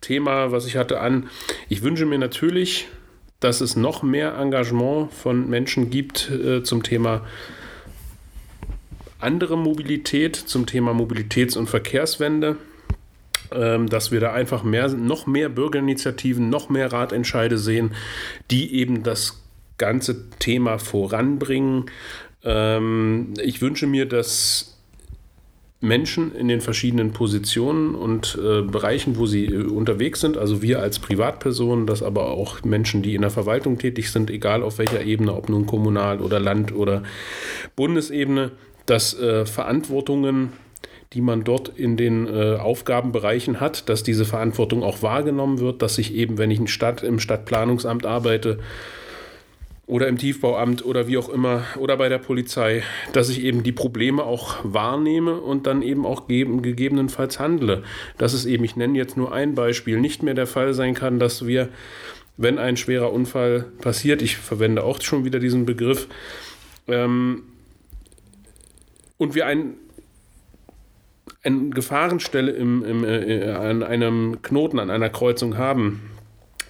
Thema, 0.00 0.50
was 0.52 0.66
ich 0.66 0.76
hatte, 0.76 1.00
an. 1.00 1.28
Ich 1.68 1.82
wünsche 1.82 2.06
mir 2.06 2.18
natürlich, 2.18 2.86
dass 3.40 3.60
es 3.60 3.76
noch 3.76 4.02
mehr 4.02 4.36
Engagement 4.36 5.12
von 5.12 5.48
Menschen 5.48 5.90
gibt 5.90 6.30
äh, 6.30 6.62
zum 6.62 6.82
Thema 6.82 7.24
andere 9.20 9.56
Mobilität, 9.56 10.36
zum 10.36 10.66
Thema 10.66 10.92
Mobilitäts- 10.92 11.56
und 11.56 11.68
Verkehrswende, 11.68 12.56
ähm, 13.52 13.88
dass 13.88 14.10
wir 14.10 14.20
da 14.20 14.32
einfach 14.32 14.62
mehr, 14.62 14.88
noch 14.88 15.26
mehr 15.26 15.48
Bürgerinitiativen, 15.48 16.50
noch 16.50 16.68
mehr 16.68 16.92
Ratentscheide 16.92 17.58
sehen, 17.58 17.94
die 18.50 18.74
eben 18.74 19.02
das 19.02 19.42
ganze 19.76 20.30
Thema 20.38 20.78
voranbringen. 20.78 21.86
Ähm, 22.44 23.34
ich 23.42 23.60
wünsche 23.60 23.86
mir, 23.86 24.06
dass 24.06 24.77
Menschen 25.80 26.34
in 26.34 26.48
den 26.48 26.60
verschiedenen 26.60 27.12
Positionen 27.12 27.94
und 27.94 28.36
äh, 28.42 28.62
Bereichen, 28.62 29.16
wo 29.16 29.26
sie 29.26 29.46
äh, 29.46 29.62
unterwegs 29.62 30.20
sind, 30.20 30.36
also 30.36 30.60
wir 30.60 30.80
als 30.80 30.98
Privatpersonen, 30.98 31.86
das 31.86 32.02
aber 32.02 32.30
auch 32.30 32.64
Menschen, 32.64 33.02
die 33.02 33.14
in 33.14 33.22
der 33.22 33.30
Verwaltung 33.30 33.78
tätig 33.78 34.10
sind, 34.10 34.28
egal 34.28 34.64
auf 34.64 34.78
welcher 34.78 35.02
Ebene, 35.02 35.34
ob 35.34 35.48
nun 35.48 35.66
kommunal 35.66 36.20
oder 36.20 36.40
Land 36.40 36.74
oder 36.74 37.04
Bundesebene, 37.76 38.50
dass 38.86 39.18
äh, 39.20 39.46
Verantwortungen, 39.46 40.52
die 41.12 41.20
man 41.20 41.44
dort 41.44 41.68
in 41.68 41.96
den 41.96 42.26
äh, 42.26 42.56
Aufgabenbereichen 42.56 43.60
hat, 43.60 43.88
dass 43.88 44.02
diese 44.02 44.24
Verantwortung 44.24 44.82
auch 44.82 45.02
wahrgenommen 45.02 45.60
wird, 45.60 45.80
dass 45.80 45.96
ich 45.98 46.12
eben, 46.12 46.38
wenn 46.38 46.50
ich 46.50 46.58
in 46.58 46.66
Stadt, 46.66 47.04
im 47.04 47.20
Stadtplanungsamt 47.20 48.04
arbeite, 48.04 48.58
oder 49.88 50.06
im 50.06 50.18
Tiefbauamt 50.18 50.84
oder 50.84 51.08
wie 51.08 51.16
auch 51.16 51.30
immer 51.30 51.64
oder 51.78 51.96
bei 51.96 52.10
der 52.10 52.18
Polizei, 52.18 52.82
dass 53.14 53.30
ich 53.30 53.42
eben 53.42 53.62
die 53.62 53.72
Probleme 53.72 54.22
auch 54.22 54.56
wahrnehme 54.62 55.40
und 55.40 55.66
dann 55.66 55.80
eben 55.80 56.04
auch 56.04 56.26
gegebenenfalls 56.28 57.40
handle. 57.40 57.82
Dass 58.18 58.34
es 58.34 58.44
eben, 58.44 58.64
ich 58.64 58.76
nenne 58.76 58.98
jetzt 58.98 59.16
nur 59.16 59.32
ein 59.32 59.54
Beispiel, 59.54 59.98
nicht 59.98 60.22
mehr 60.22 60.34
der 60.34 60.46
Fall 60.46 60.74
sein 60.74 60.94
kann, 60.94 61.18
dass 61.18 61.46
wir, 61.46 61.70
wenn 62.36 62.58
ein 62.58 62.76
schwerer 62.76 63.12
Unfall 63.12 63.64
passiert, 63.80 64.20
ich 64.20 64.36
verwende 64.36 64.84
auch 64.84 65.00
schon 65.00 65.24
wieder 65.24 65.40
diesen 65.40 65.64
Begriff, 65.64 66.06
ähm, 66.86 67.44
und 69.16 69.34
wir 69.34 69.46
ein, 69.46 69.74
eine 71.42 71.70
Gefahrenstelle 71.70 72.52
im, 72.52 72.84
im, 72.84 73.04
äh, 73.04 73.50
an 73.50 73.82
einem 73.82 74.42
Knoten, 74.42 74.78
an 74.78 74.90
einer 74.90 75.08
Kreuzung 75.10 75.56
haben, 75.56 76.02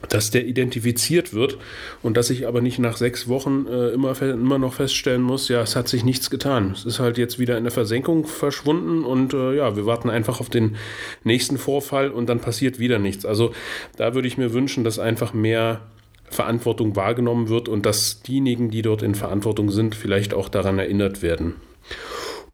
dass 0.09 0.31
der 0.31 0.47
identifiziert 0.47 1.35
wird 1.35 1.59
und 2.03 2.17
dass 2.17 2.31
ich 2.31 2.47
aber 2.47 2.61
nicht 2.61 2.79
nach 2.79 2.97
sechs 2.97 3.29
Wochen 3.29 3.67
äh, 3.67 3.89
immer, 3.89 4.21
immer 4.23 4.59
noch 4.59 4.75
feststellen 4.75 5.23
muss, 5.23 5.49
ja, 5.49 5.61
es 5.63 5.75
hat 5.77 5.89
sich 5.89 6.05
nichts 6.05 6.31
getan. 6.31 6.71
Es 6.73 6.85
ist 6.85 7.01
halt 7.01 7.19
jetzt 7.19 7.39
wieder 7.39 7.59
in 7.59 7.65
der 7.65 7.73
Versenkung 7.73 8.27
verschwunden 8.27 9.05
und 9.05 9.35
äh, 9.35 9.57
ja, 9.57 9.77
wir 9.77 9.87
warten 9.87 10.09
einfach 10.09 10.41
auf 10.41 10.51
den 10.51 10.77
nächsten 11.25 11.59
Vorfall 11.59 12.11
und 12.11 12.29
dann 12.29 12.41
passiert 12.41 12.79
wieder 12.79 12.99
nichts. 12.99 13.27
Also 13.27 13.53
da 13.97 14.15
würde 14.15 14.29
ich 14.29 14.39
mir 14.39 14.53
wünschen, 14.53 14.85
dass 14.85 14.99
einfach 14.99 15.35
mehr 15.35 15.81
Verantwortung 16.31 16.95
wahrgenommen 16.95 17.49
wird 17.49 17.69
und 17.69 17.87
dass 17.87 18.23
diejenigen, 18.23 18.71
die 18.71 18.83
dort 18.83 19.03
in 19.03 19.15
Verantwortung 19.15 19.71
sind, 19.71 19.95
vielleicht 19.95 20.35
auch 20.35 20.49
daran 20.49 20.79
erinnert 20.79 21.23
werden. 21.23 21.55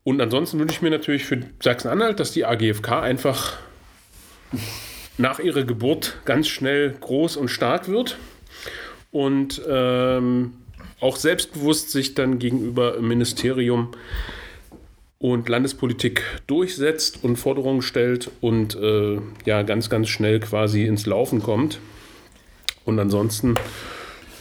Und 0.04 0.20
ansonsten 0.20 0.58
wünsche 0.58 0.76
ich 0.76 0.82
mir 0.82 0.90
natürlich 0.90 1.24
für 1.24 1.40
Sachsen-Anhalt, 1.62 2.20
dass 2.20 2.32
die 2.32 2.44
AGFK 2.44 3.00
einfach 3.00 3.58
nach 5.18 5.38
ihrer 5.38 5.64
Geburt 5.64 6.18
ganz 6.24 6.48
schnell 6.48 6.94
groß 7.00 7.36
und 7.36 7.48
stark 7.48 7.88
wird 7.88 8.18
und 9.10 9.62
ähm, 9.68 10.54
auch 11.00 11.16
selbstbewusst 11.16 11.90
sich 11.90 12.14
dann 12.14 12.38
gegenüber 12.38 13.00
Ministerium 13.00 13.90
und 15.18 15.48
Landespolitik 15.48 16.22
durchsetzt 16.46 17.22
und 17.22 17.36
Forderungen 17.36 17.82
stellt 17.82 18.30
und 18.40 18.74
äh, 18.74 19.18
ja 19.44 19.62
ganz, 19.62 19.88
ganz 19.88 20.08
schnell 20.08 20.40
quasi 20.40 20.84
ins 20.84 21.06
Laufen 21.06 21.42
kommt. 21.42 21.78
Und 22.84 22.98
ansonsten 22.98 23.54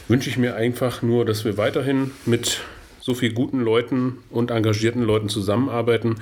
wünsche 0.08 0.28
ich 0.28 0.36
mir 0.36 0.56
einfach 0.56 1.02
nur, 1.02 1.24
dass 1.24 1.44
wir 1.44 1.56
weiterhin 1.56 2.10
mit 2.26 2.60
so 3.00 3.14
vielen 3.14 3.34
guten 3.34 3.60
Leuten 3.60 4.18
und 4.30 4.50
engagierten 4.50 5.02
Leuten 5.02 5.28
zusammenarbeiten 5.28 6.16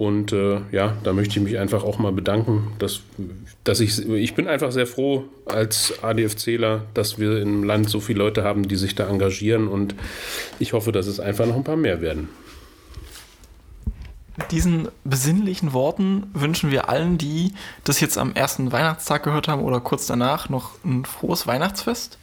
und 0.00 0.32
äh, 0.32 0.62
ja, 0.72 0.96
da 1.02 1.12
möchte 1.12 1.38
ich 1.38 1.44
mich 1.44 1.58
einfach 1.58 1.84
auch 1.84 1.98
mal 1.98 2.10
bedanken, 2.10 2.72
dass, 2.78 3.00
dass 3.64 3.80
ich, 3.80 4.08
ich 4.08 4.34
bin 4.34 4.48
einfach 4.48 4.72
sehr 4.72 4.86
froh 4.86 5.24
als 5.44 6.02
ADFCler, 6.02 6.86
dass 6.94 7.18
wir 7.18 7.42
im 7.42 7.64
Land 7.64 7.90
so 7.90 8.00
viele 8.00 8.20
Leute 8.20 8.42
haben, 8.42 8.66
die 8.66 8.76
sich 8.76 8.94
da 8.94 9.06
engagieren 9.10 9.68
und 9.68 9.94
ich 10.58 10.72
hoffe, 10.72 10.90
dass 10.90 11.06
es 11.06 11.20
einfach 11.20 11.44
noch 11.44 11.54
ein 11.54 11.64
paar 11.64 11.76
mehr 11.76 12.00
werden. 12.00 12.30
Mit 14.38 14.52
diesen 14.52 14.88
besinnlichen 15.04 15.74
Worten 15.74 16.28
wünschen 16.32 16.70
wir 16.70 16.88
allen, 16.88 17.18
die 17.18 17.52
das 17.84 18.00
jetzt 18.00 18.16
am 18.16 18.32
ersten 18.32 18.72
Weihnachtstag 18.72 19.22
gehört 19.22 19.48
haben 19.48 19.60
oder 19.60 19.80
kurz 19.80 20.06
danach, 20.06 20.48
noch 20.48 20.82
ein 20.82 21.04
frohes 21.04 21.46
Weihnachtsfest. 21.46 22.16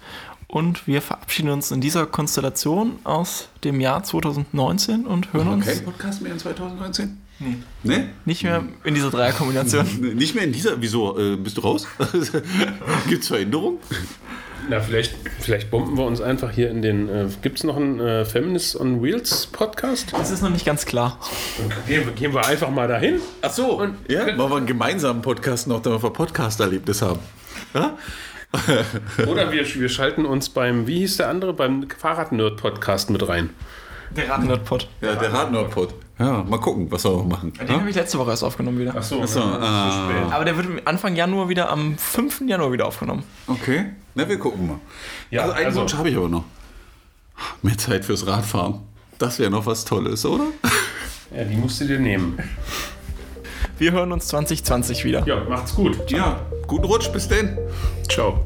Und 0.48 0.88
wir 0.88 1.04
verabschieden 1.04 1.52
uns 1.52 1.70
in 1.70 1.82
dieser 1.82 2.08
Konstellation 2.08 2.98
aus 3.04 3.50
dem 3.64 3.80
Jahr 3.80 4.02
2019 4.02 5.06
und 5.06 5.32
hören 5.32 5.50
uns. 5.50 5.66
Kein 5.68 5.84
Podcast 5.84 6.24
mehr 6.24 6.32
in 6.32 6.40
2019? 6.40 7.27
Nee. 7.40 7.58
nee. 7.84 8.04
Nicht 8.26 8.44
mehr 8.44 8.64
in 8.84 8.96
dieser 8.96 9.12
Dreierkombination. 9.12 9.86
Nicht 10.16 10.34
mehr 10.34 10.44
in 10.44 10.52
dieser. 10.52 10.82
Wieso? 10.82 11.18
Äh, 11.18 11.36
bist 11.36 11.58
du 11.58 11.62
raus? 11.62 11.88
Gibt 13.08 13.22
es 13.22 13.28
Veränderungen? 13.28 13.80
Na, 14.70 14.80
vielleicht, 14.80 15.14
vielleicht 15.40 15.70
bomben 15.70 15.98
wir 15.98 16.06
uns 16.06 16.20
einfach 16.20 16.52
hier 16.52 16.70
in 16.72 16.82
den. 16.82 17.08
Äh, 17.08 17.28
Gibt 17.42 17.60
es 17.60 17.64
noch 17.64 17.78
einen 17.78 18.00
äh, 18.00 18.26
Feminist 18.26 18.80
on 18.80 19.04
Wheels 19.04 19.46
Podcast? 19.48 20.14
Das 20.14 20.32
ist 20.32 20.42
noch 20.42 20.50
nicht 20.50 20.66
ganz 20.66 20.86
klar. 20.86 21.20
Gehen, 21.88 22.04
gehen 22.16 22.34
wir 22.34 22.46
einfach 22.46 22.70
mal 22.70 22.88
dahin. 22.88 23.22
Ach 23.42 23.52
so. 23.52 23.80
Und 23.80 23.96
ja, 24.10 24.26
machen 24.36 24.52
wir 24.52 24.58
einen 24.58 24.66
gemeinsamen 24.66 25.22
Podcast 25.22 25.68
noch, 25.68 25.82
damit 25.82 26.02
wir 26.02 26.10
Podcast-Erlebnis 26.10 27.02
haben. 27.02 27.20
Ja? 27.74 27.98
Oder 29.28 29.52
wir, 29.52 29.66
wir 29.76 29.90
schalten 29.90 30.26
uns 30.26 30.50
beim, 30.50 30.88
wie 30.88 31.00
hieß 31.00 31.18
der 31.18 31.30
andere, 31.30 31.54
beim 31.54 31.88
Fahrrad-Nerd-Podcast 31.90 33.10
mit 33.10 33.28
rein. 33.28 33.52
Der 34.16 34.30
Rad-Nerd-Pod. 34.30 34.88
Ja, 35.02 35.16
der 35.16 35.34
Rad-Nerd-Pod. 35.34 35.94
Ja, 36.20 36.44
mal 36.44 36.60
gucken, 36.60 36.90
was 36.90 37.04
wir 37.04 37.12
noch 37.12 37.26
machen. 37.26 37.54
Den 37.54 37.68
ja? 37.68 37.80
habe 37.80 37.90
ich 37.90 37.96
letzte 37.96 38.18
Woche 38.18 38.32
erst 38.32 38.44
aufgenommen 38.44 38.80
wieder. 38.80 38.94
Ach 38.98 39.04
so, 39.04 39.22
Ach 39.22 39.28
so 39.28 39.42
ah. 39.42 40.32
Aber 40.32 40.46
der 40.46 40.58
wird 40.58 40.68
Anfang 40.86 41.16
Januar 41.16 41.48
wieder, 41.50 41.70
am 41.70 41.98
5. 41.98 42.42
Januar 42.48 42.72
wieder 42.72 42.88
aufgenommen. 42.88 43.24
Okay, 43.46 43.92
na, 44.16 44.28
wir 44.28 44.40
gucken 44.40 44.68
mal. 44.68 44.80
Ja, 45.30 45.44
also 45.44 45.54
einen 45.54 45.66
also, 45.68 45.82
Wunsch 45.82 45.94
habe 45.94 46.10
ich 46.10 46.18
aber 46.18 46.30
noch. 46.30 46.46
Mehr 47.62 47.78
Zeit 47.78 48.04
fürs 48.04 48.26
Radfahren. 48.26 48.80
Das 49.20 49.38
wäre 49.38 49.52
noch 49.52 49.66
was 49.66 49.86
Tolles, 49.86 50.26
oder? 50.26 50.46
Ja, 51.36 51.44
die 51.44 51.58
musst 51.58 51.82
du 51.82 51.86
dir 51.86 52.00
nehmen. 52.00 52.40
Wir 53.78 53.92
hören 53.92 54.14
uns 54.14 54.28
2020 54.28 55.04
wieder. 55.04 55.28
Ja, 55.28 55.44
macht's 55.44 55.76
gut. 55.76 56.10
Ja, 56.10 56.40
guten 56.68 56.86
Rutsch, 56.86 57.12
bis 57.12 57.28
denn. 57.28 57.58
Ciao. 58.10 58.46